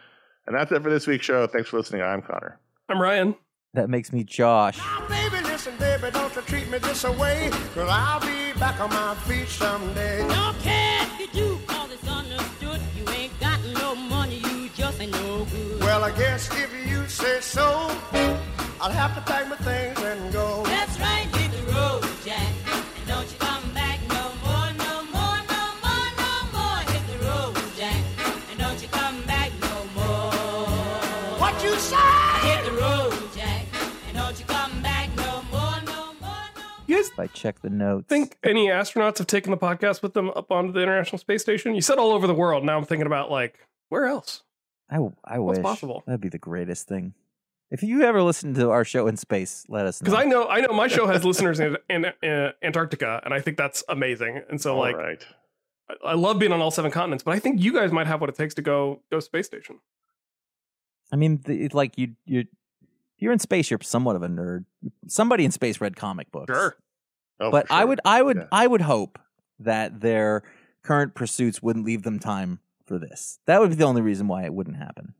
And 0.46 0.56
that's 0.56 0.72
it 0.72 0.82
for 0.82 0.88
this 0.88 1.06
week's 1.06 1.26
show. 1.26 1.46
Thanks 1.46 1.68
for 1.68 1.76
listening. 1.76 2.00
I'm 2.00 2.22
Connor. 2.22 2.58
I'm 2.88 2.98
Ryan. 2.98 3.34
That 3.74 3.90
makes 3.90 4.10
me 4.10 4.24
Josh. 4.24 4.78
Now, 4.78 5.06
baby, 5.06 5.44
listen, 5.44 5.76
baby, 5.76 6.10
don't 6.12 6.34
you 6.34 6.40
treat 6.42 6.70
me 6.70 6.78
this 6.78 7.04
away. 7.04 7.50
Cause 7.74 7.90
I'll 7.90 8.20
be 8.20 8.58
back 8.58 8.80
on 8.80 8.88
my 8.88 9.14
feet 9.26 9.48
someday. 9.48 10.26
Don't 10.28 10.58
just 15.44 15.52
good. 15.52 15.80
Well, 15.80 16.04
I 16.04 16.10
guess 16.12 16.48
if 16.56 16.88
you 16.90 17.06
say 17.08 17.40
so, 17.40 17.62
I'll 18.80 18.90
have 18.90 19.14
to 19.14 19.20
pack 19.22 19.48
my 19.48 19.56
things 19.56 19.98
and 20.02 20.32
go. 20.32 20.62
That's 20.64 20.98
right, 21.00 21.26
hit 21.36 21.50
the 21.52 21.72
road, 21.72 22.02
Jack. 22.24 22.52
And 22.98 23.06
don't 23.08 23.30
you 23.30 23.38
come 23.38 23.72
back 23.74 23.98
no 24.08 24.32
more, 24.44 24.72
no 24.84 25.04
more, 25.12 25.38
no 25.48 25.62
more, 25.84 26.06
no 26.22 26.32
more. 26.52 26.78
Hit 26.92 27.04
the 27.12 27.26
road, 27.26 27.54
Jack. 27.76 28.02
And 28.50 28.58
don't 28.58 28.80
you 28.82 28.88
come 28.88 29.22
back 29.24 29.50
no 29.60 29.84
more. 29.94 30.32
What 31.40 31.62
you 31.64 31.74
say? 31.76 31.96
Hit 32.42 32.64
the 32.64 32.72
road, 32.72 33.12
Jack. 33.34 33.66
And 34.08 34.16
don't 34.16 34.38
you 34.38 34.44
come 34.46 34.82
back 34.82 35.08
no 35.16 35.42
more, 35.50 35.80
no 35.86 36.12
more, 36.20 36.46
no 36.56 36.62
You 36.86 36.96
guys 36.96 37.08
If 37.08 37.18
I 37.18 37.26
check 37.28 37.60
the 37.60 37.70
notes. 37.70 38.06
think 38.08 38.36
any 38.44 38.68
astronauts 38.68 39.18
have 39.18 39.26
taken 39.26 39.50
the 39.50 39.56
podcast 39.58 40.02
with 40.02 40.14
them 40.14 40.30
up 40.30 40.50
onto 40.50 40.72
the 40.72 40.80
International 40.80 41.18
Space 41.18 41.42
Station? 41.42 41.74
You 41.74 41.80
said 41.82 41.98
all 41.98 42.12
over 42.12 42.26
the 42.26 42.34
world. 42.34 42.64
Now 42.64 42.76
I'm 42.76 42.84
thinking 42.84 43.06
about 43.06 43.30
like 43.30 43.58
where 43.88 44.06
else? 44.06 44.42
I, 44.90 44.98
I 45.24 45.38
What's 45.38 45.58
wish. 45.58 45.64
possible? 45.64 46.02
That'd 46.06 46.20
be 46.20 46.28
the 46.28 46.38
greatest 46.38 46.86
thing. 46.88 47.14
If 47.70 47.82
you 47.82 48.02
ever 48.02 48.22
listen 48.22 48.54
to 48.54 48.70
our 48.70 48.84
show 48.84 49.08
in 49.08 49.16
space, 49.16 49.64
let 49.68 49.86
us 49.86 50.00
know. 50.00 50.04
Because 50.04 50.20
I 50.20 50.24
know 50.24 50.46
I 50.46 50.60
know 50.60 50.72
my 50.72 50.86
show 50.86 51.06
has 51.08 51.24
listeners 51.24 51.58
in, 51.58 51.76
in, 51.90 52.04
uh, 52.04 52.52
Antarctica, 52.62 53.20
and 53.24 53.34
I 53.34 53.40
think 53.40 53.56
that's 53.56 53.82
amazing. 53.88 54.42
And 54.48 54.60
so 54.60 54.74
All 54.74 54.80
like 54.80 54.96
right. 54.96 55.26
I, 56.04 56.10
I 56.10 56.14
love 56.14 56.38
being 56.38 56.52
on 56.52 56.60
all 56.60 56.70
seven 56.70 56.92
continents, 56.92 57.24
but 57.24 57.34
I 57.34 57.40
think 57.40 57.60
you 57.60 57.72
guys 57.72 57.90
might 57.90 58.06
have 58.06 58.20
what 58.20 58.30
it 58.30 58.36
takes 58.36 58.54
to 58.54 58.62
go 58.62 59.00
go 59.10 59.18
space 59.18 59.46
station. 59.46 59.80
I 61.12 61.16
mean, 61.16 61.40
the, 61.44 61.68
like 61.68 61.98
you 61.98 62.14
you 62.24 62.44
you're 63.18 63.32
in 63.32 63.40
space. 63.40 63.68
You're 63.70 63.80
somewhat 63.82 64.14
of 64.14 64.22
a 64.22 64.28
nerd. 64.28 64.64
Somebody 65.08 65.44
in 65.44 65.50
space 65.50 65.80
read 65.80 65.96
comic 65.96 66.30
books. 66.30 66.54
Sure. 66.54 66.76
Oh, 67.40 67.50
but 67.50 67.66
for 67.66 67.74
I 67.74 67.84
would 67.84 68.00
I 68.04 68.22
would 68.22 68.36
Yeah. 68.36 68.46
I 68.52 68.66
would 68.66 68.82
hope 68.82 69.18
that 69.58 70.00
their 70.00 70.42
current 70.82 71.14
pursuits 71.14 71.60
wouldn't 71.60 71.84
leave 71.84 72.04
them 72.04 72.20
time 72.20 72.60
for 72.86 72.98
this. 72.98 73.38
That 73.46 73.60
would 73.60 73.70
be 73.70 73.76
the 73.76 73.84
only 73.84 74.02
reason 74.02 74.28
why 74.28 74.44
it 74.44 74.54
wouldn't 74.54 74.76
happen. 74.76 75.14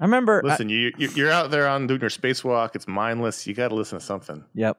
I 0.00 0.04
remember. 0.04 0.42
Listen, 0.44 0.68
you, 0.68 0.92
you 0.98 1.08
you're 1.14 1.30
out 1.30 1.50
there 1.50 1.68
on 1.68 1.86
doing 1.86 2.00
your 2.00 2.10
spacewalk. 2.10 2.74
It's 2.74 2.88
mindless. 2.88 3.46
You 3.46 3.54
got 3.54 3.68
to 3.68 3.74
listen 3.74 3.98
to 3.98 4.04
something. 4.04 4.44
yep. 4.54 4.78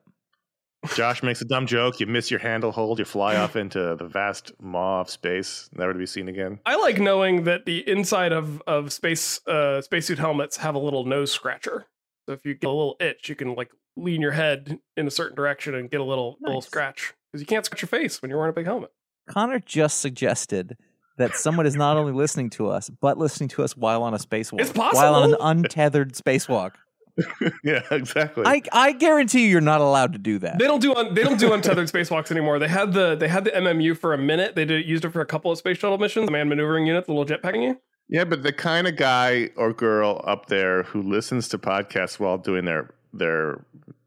Josh 0.94 1.24
makes 1.24 1.42
a 1.42 1.46
dumb 1.46 1.66
joke. 1.66 2.00
You 2.00 2.06
miss 2.06 2.30
your 2.30 2.40
handle 2.40 2.72
hold. 2.72 3.00
You 3.00 3.06
fly 3.06 3.38
off 3.38 3.56
into 3.56 3.96
the 3.96 4.08
vast 4.08 4.52
maw 4.62 5.02
of 5.02 5.10
space, 5.10 5.68
never 5.74 5.94
to 5.94 5.98
be 5.98 6.06
seen 6.06 6.28
again. 6.28 6.60
I 6.66 6.76
like 6.76 7.00
knowing 7.00 7.46
that 7.46 7.66
the 7.66 7.88
inside 7.90 8.32
of 8.32 8.62
of 8.68 8.94
space 8.94 9.40
uh, 9.48 9.82
spacesuit 9.82 10.20
helmets 10.20 10.58
have 10.58 10.76
a 10.76 10.80
little 10.80 11.06
nose 11.06 11.32
scratcher. 11.32 11.86
So 12.28 12.34
if 12.34 12.46
you 12.46 12.54
get 12.54 12.68
a 12.68 12.72
little 12.72 12.98
itch, 13.00 13.30
you 13.30 13.36
can 13.36 13.56
like 13.56 13.72
lean 13.96 14.22
your 14.22 14.34
head 14.34 14.80
in 14.98 15.08
a 15.08 15.12
certain 15.12 15.36
direction 15.36 15.74
and 15.74 15.90
get 15.90 16.02
a 16.02 16.04
little 16.04 16.38
little 16.42 16.62
scratch 16.62 17.14
because 17.32 17.42
you 17.42 17.48
can't 17.48 17.66
scratch 17.66 17.82
your 17.82 17.88
face 17.88 18.22
when 18.22 18.30
you're 18.30 18.38
wearing 18.38 18.52
a 18.52 18.54
big 18.54 18.66
helmet. 18.66 18.92
Connor 19.28 19.60
just 19.60 20.00
suggested 20.02 20.78
that 21.18 21.36
someone 21.36 21.66
is 21.66 21.76
not 21.76 21.98
only 21.98 22.12
listening 22.12 22.50
to 22.52 22.70
us, 22.70 22.90
but 22.90 23.18
listening 23.18 23.50
to 23.50 23.64
us 23.64 23.76
while 23.78 24.04
on 24.04 24.14
a 24.14 24.18
spacewalk. 24.18 24.62
It's 24.62 24.72
possible. 24.72 25.02
While 25.02 25.16
on 25.16 25.30
an 25.34 25.38
untethered 25.40 26.14
spacewalk. 26.14 26.74
yeah, 27.64 27.82
exactly. 27.92 28.44
I 28.46 28.62
I 28.74 28.92
guarantee 28.92 29.44
you, 29.44 29.48
you're 29.48 29.62
not 29.62 29.80
allowed 29.80 30.12
to 30.14 30.20
do 30.20 30.38
that. 30.40 30.60
They 30.60 30.66
don't 30.68 30.82
do 30.82 30.94
un- 30.94 31.14
they 31.14 31.24
don't 31.24 31.40
do 31.40 31.54
untethered 31.54 31.88
spacewalks 31.92 32.30
anymore. 32.30 32.60
They 32.60 32.68
had 32.68 32.92
the 32.92 33.16
they 33.16 33.30
had 33.30 33.46
the 33.46 33.52
MMU 33.52 33.98
for 33.98 34.14
a 34.14 34.18
minute. 34.18 34.56
They 34.56 34.66
did 34.66 34.86
used 34.86 35.06
it 35.06 35.12
for 35.12 35.22
a 35.22 35.26
couple 35.26 35.50
of 35.50 35.58
space 35.58 35.78
shuttle 35.78 35.98
missions. 35.98 36.26
The 36.26 36.32
man 36.34 36.50
maneuvering 36.50 36.86
unit, 36.86 37.06
the 37.06 37.14
little 37.14 37.26
jetpacking 37.38 37.62
unit. 37.62 37.82
yeah, 38.10 38.26
but 38.26 38.44
the 38.44 38.52
kind 38.52 38.86
of 38.86 38.98
guy 38.98 39.50
or 39.56 39.72
girl 39.72 40.22
up 40.28 40.48
there 40.48 40.84
who 40.84 41.02
listens 41.02 41.48
to 41.50 41.58
podcasts 41.58 42.20
while 42.20 42.38
doing 42.38 42.66
their 42.66 42.90
their 43.14 43.64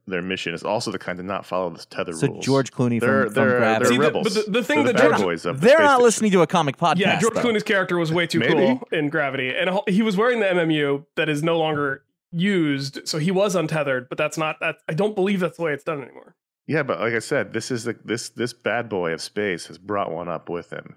their 0.08 0.22
mission 0.22 0.54
is 0.54 0.62
also 0.62 0.90
the 0.90 0.98
kind 0.98 1.18
to 1.18 1.22
not 1.24 1.44
follow 1.46 1.70
the 1.70 1.84
tether 1.84 2.12
so 2.12 2.26
rules. 2.28 2.44
George 2.44 2.72
Clooney 2.72 3.00
they're 3.00 3.24
from, 3.24 3.34
from 3.34 3.48
they're, 3.48 3.58
Gravity. 3.58 3.96
they're 3.98 4.04
See, 4.06 4.10
the- 4.10 4.22
but 4.22 4.34
the- 4.46 4.50
the 4.52 4.64
thing 4.64 4.84
They're 4.84 4.92
that 4.94 5.02
bad 5.02 5.10
George, 5.10 5.20
boys 5.22 5.46
of 5.46 5.60
they're 5.60 5.78
not 5.78 6.00
listening 6.02 6.30
to 6.32 6.42
a 6.42 6.46
comic 6.46 6.76
podcast. 6.76 6.98
Yeah, 6.98 7.18
George 7.18 7.34
though. 7.34 7.42
Clooney's 7.42 7.62
character 7.62 7.96
was 7.98 8.12
way 8.12 8.26
too 8.26 8.40
cool 8.40 8.86
in 8.92 9.08
Gravity, 9.10 9.54
and 9.54 9.78
he 9.86 10.02
was 10.02 10.16
wearing 10.16 10.40
the 10.40 10.46
MMU 10.46 11.04
that 11.16 11.28
is 11.28 11.42
no 11.42 11.58
longer 11.58 12.02
used. 12.32 13.06
So 13.08 13.18
he 13.18 13.30
was 13.30 13.54
untethered, 13.54 14.08
but 14.08 14.18
that's 14.18 14.36
not 14.38 14.60
that. 14.60 14.76
I 14.88 14.94
don't 14.94 15.14
believe 15.14 15.40
that's 15.40 15.56
the 15.56 15.62
way 15.64 15.72
it's 15.72 15.84
done 15.84 16.02
anymore. 16.02 16.34
Yeah, 16.66 16.82
but 16.82 17.00
like 17.00 17.14
I 17.14 17.18
said, 17.20 17.52
this 17.54 17.70
is 17.70 17.84
the 17.84 17.96
this 18.04 18.28
this 18.28 18.52
bad 18.52 18.88
boy 18.88 19.12
of 19.12 19.20
space 19.22 19.66
has 19.68 19.78
brought 19.78 20.12
one 20.12 20.28
up 20.28 20.48
with 20.50 20.70
him, 20.70 20.96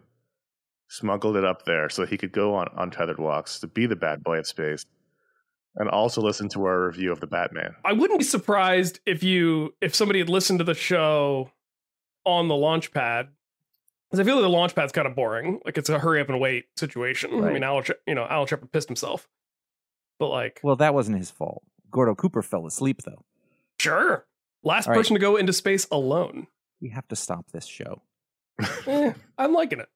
smuggled 0.90 1.38
it 1.38 1.46
up 1.46 1.64
there 1.66 1.90
so 1.90 2.06
he 2.06 2.18
could 2.18 2.32
go 2.34 2.54
on 2.56 2.68
untethered 2.76 3.20
walks 3.20 3.60
to 3.60 3.68
be 3.68 3.86
the 3.86 3.96
bad 3.96 4.24
boy 4.24 4.38
of 4.40 4.48
space, 4.48 4.86
and 5.76 5.90
also 5.90 6.22
listen 6.22 6.50
to 6.50 6.66
our 6.66 6.86
review 6.88 7.12
of 7.12 7.20
the 7.20 7.28
Batman. 7.28 7.76
I 7.86 7.94
wouldn't 7.94 8.20
be 8.20 8.26
surprised 8.26 9.00
if 9.06 9.24
you 9.24 9.74
if 9.82 9.96
somebody 9.96 10.20
had 10.20 10.30
listened 10.30 10.60
to 10.60 10.66
the 10.66 10.74
show 10.74 11.52
on 12.26 12.48
the 12.48 12.56
launch 12.56 12.92
pad. 12.92 13.30
Because 14.10 14.20
I 14.20 14.24
feel 14.30 14.36
like 14.36 14.44
the 14.44 14.50
launch 14.50 14.76
pad's 14.76 14.92
kind 14.92 15.08
of 15.08 15.16
boring. 15.16 15.62
Like 15.64 15.78
it's 15.78 15.88
a 15.90 15.98
hurry 15.98 16.20
up 16.20 16.28
and 16.30 16.40
wait 16.42 16.66
situation. 16.76 17.44
I 17.46 17.54
mean, 17.54 17.64
Alan, 17.64 17.84
Shep- 17.86 18.02
you 18.06 18.14
know, 18.14 18.28
Alan 18.30 18.46
Shepard 18.48 18.72
pissed 18.72 18.90
himself. 18.90 19.30
But 20.20 20.28
like, 20.28 20.60
Well, 20.64 20.76
that 20.76 20.94
wasn't 20.94 21.18
his 21.18 21.32
fault. 21.32 21.64
Gordo 21.90 22.14
Cooper 22.16 22.42
fell 22.42 22.66
asleep, 22.68 23.02
though. 23.04 23.24
sure, 23.80 24.26
last 24.64 24.88
All 24.88 24.92
right. 24.92 24.98
person 25.00 25.14
to 25.16 25.20
go 25.20 25.38
into 25.38 25.54
space 25.54 25.88
alone. 25.92 26.48
We 26.82 26.90
have 26.90 27.08
to 27.08 27.16
stop 27.16 27.46
this 27.54 27.66
show. 27.66 28.02
Eh, 28.86 29.14
I'm 29.38 29.54
liking 29.54 29.80
it. 29.80 29.88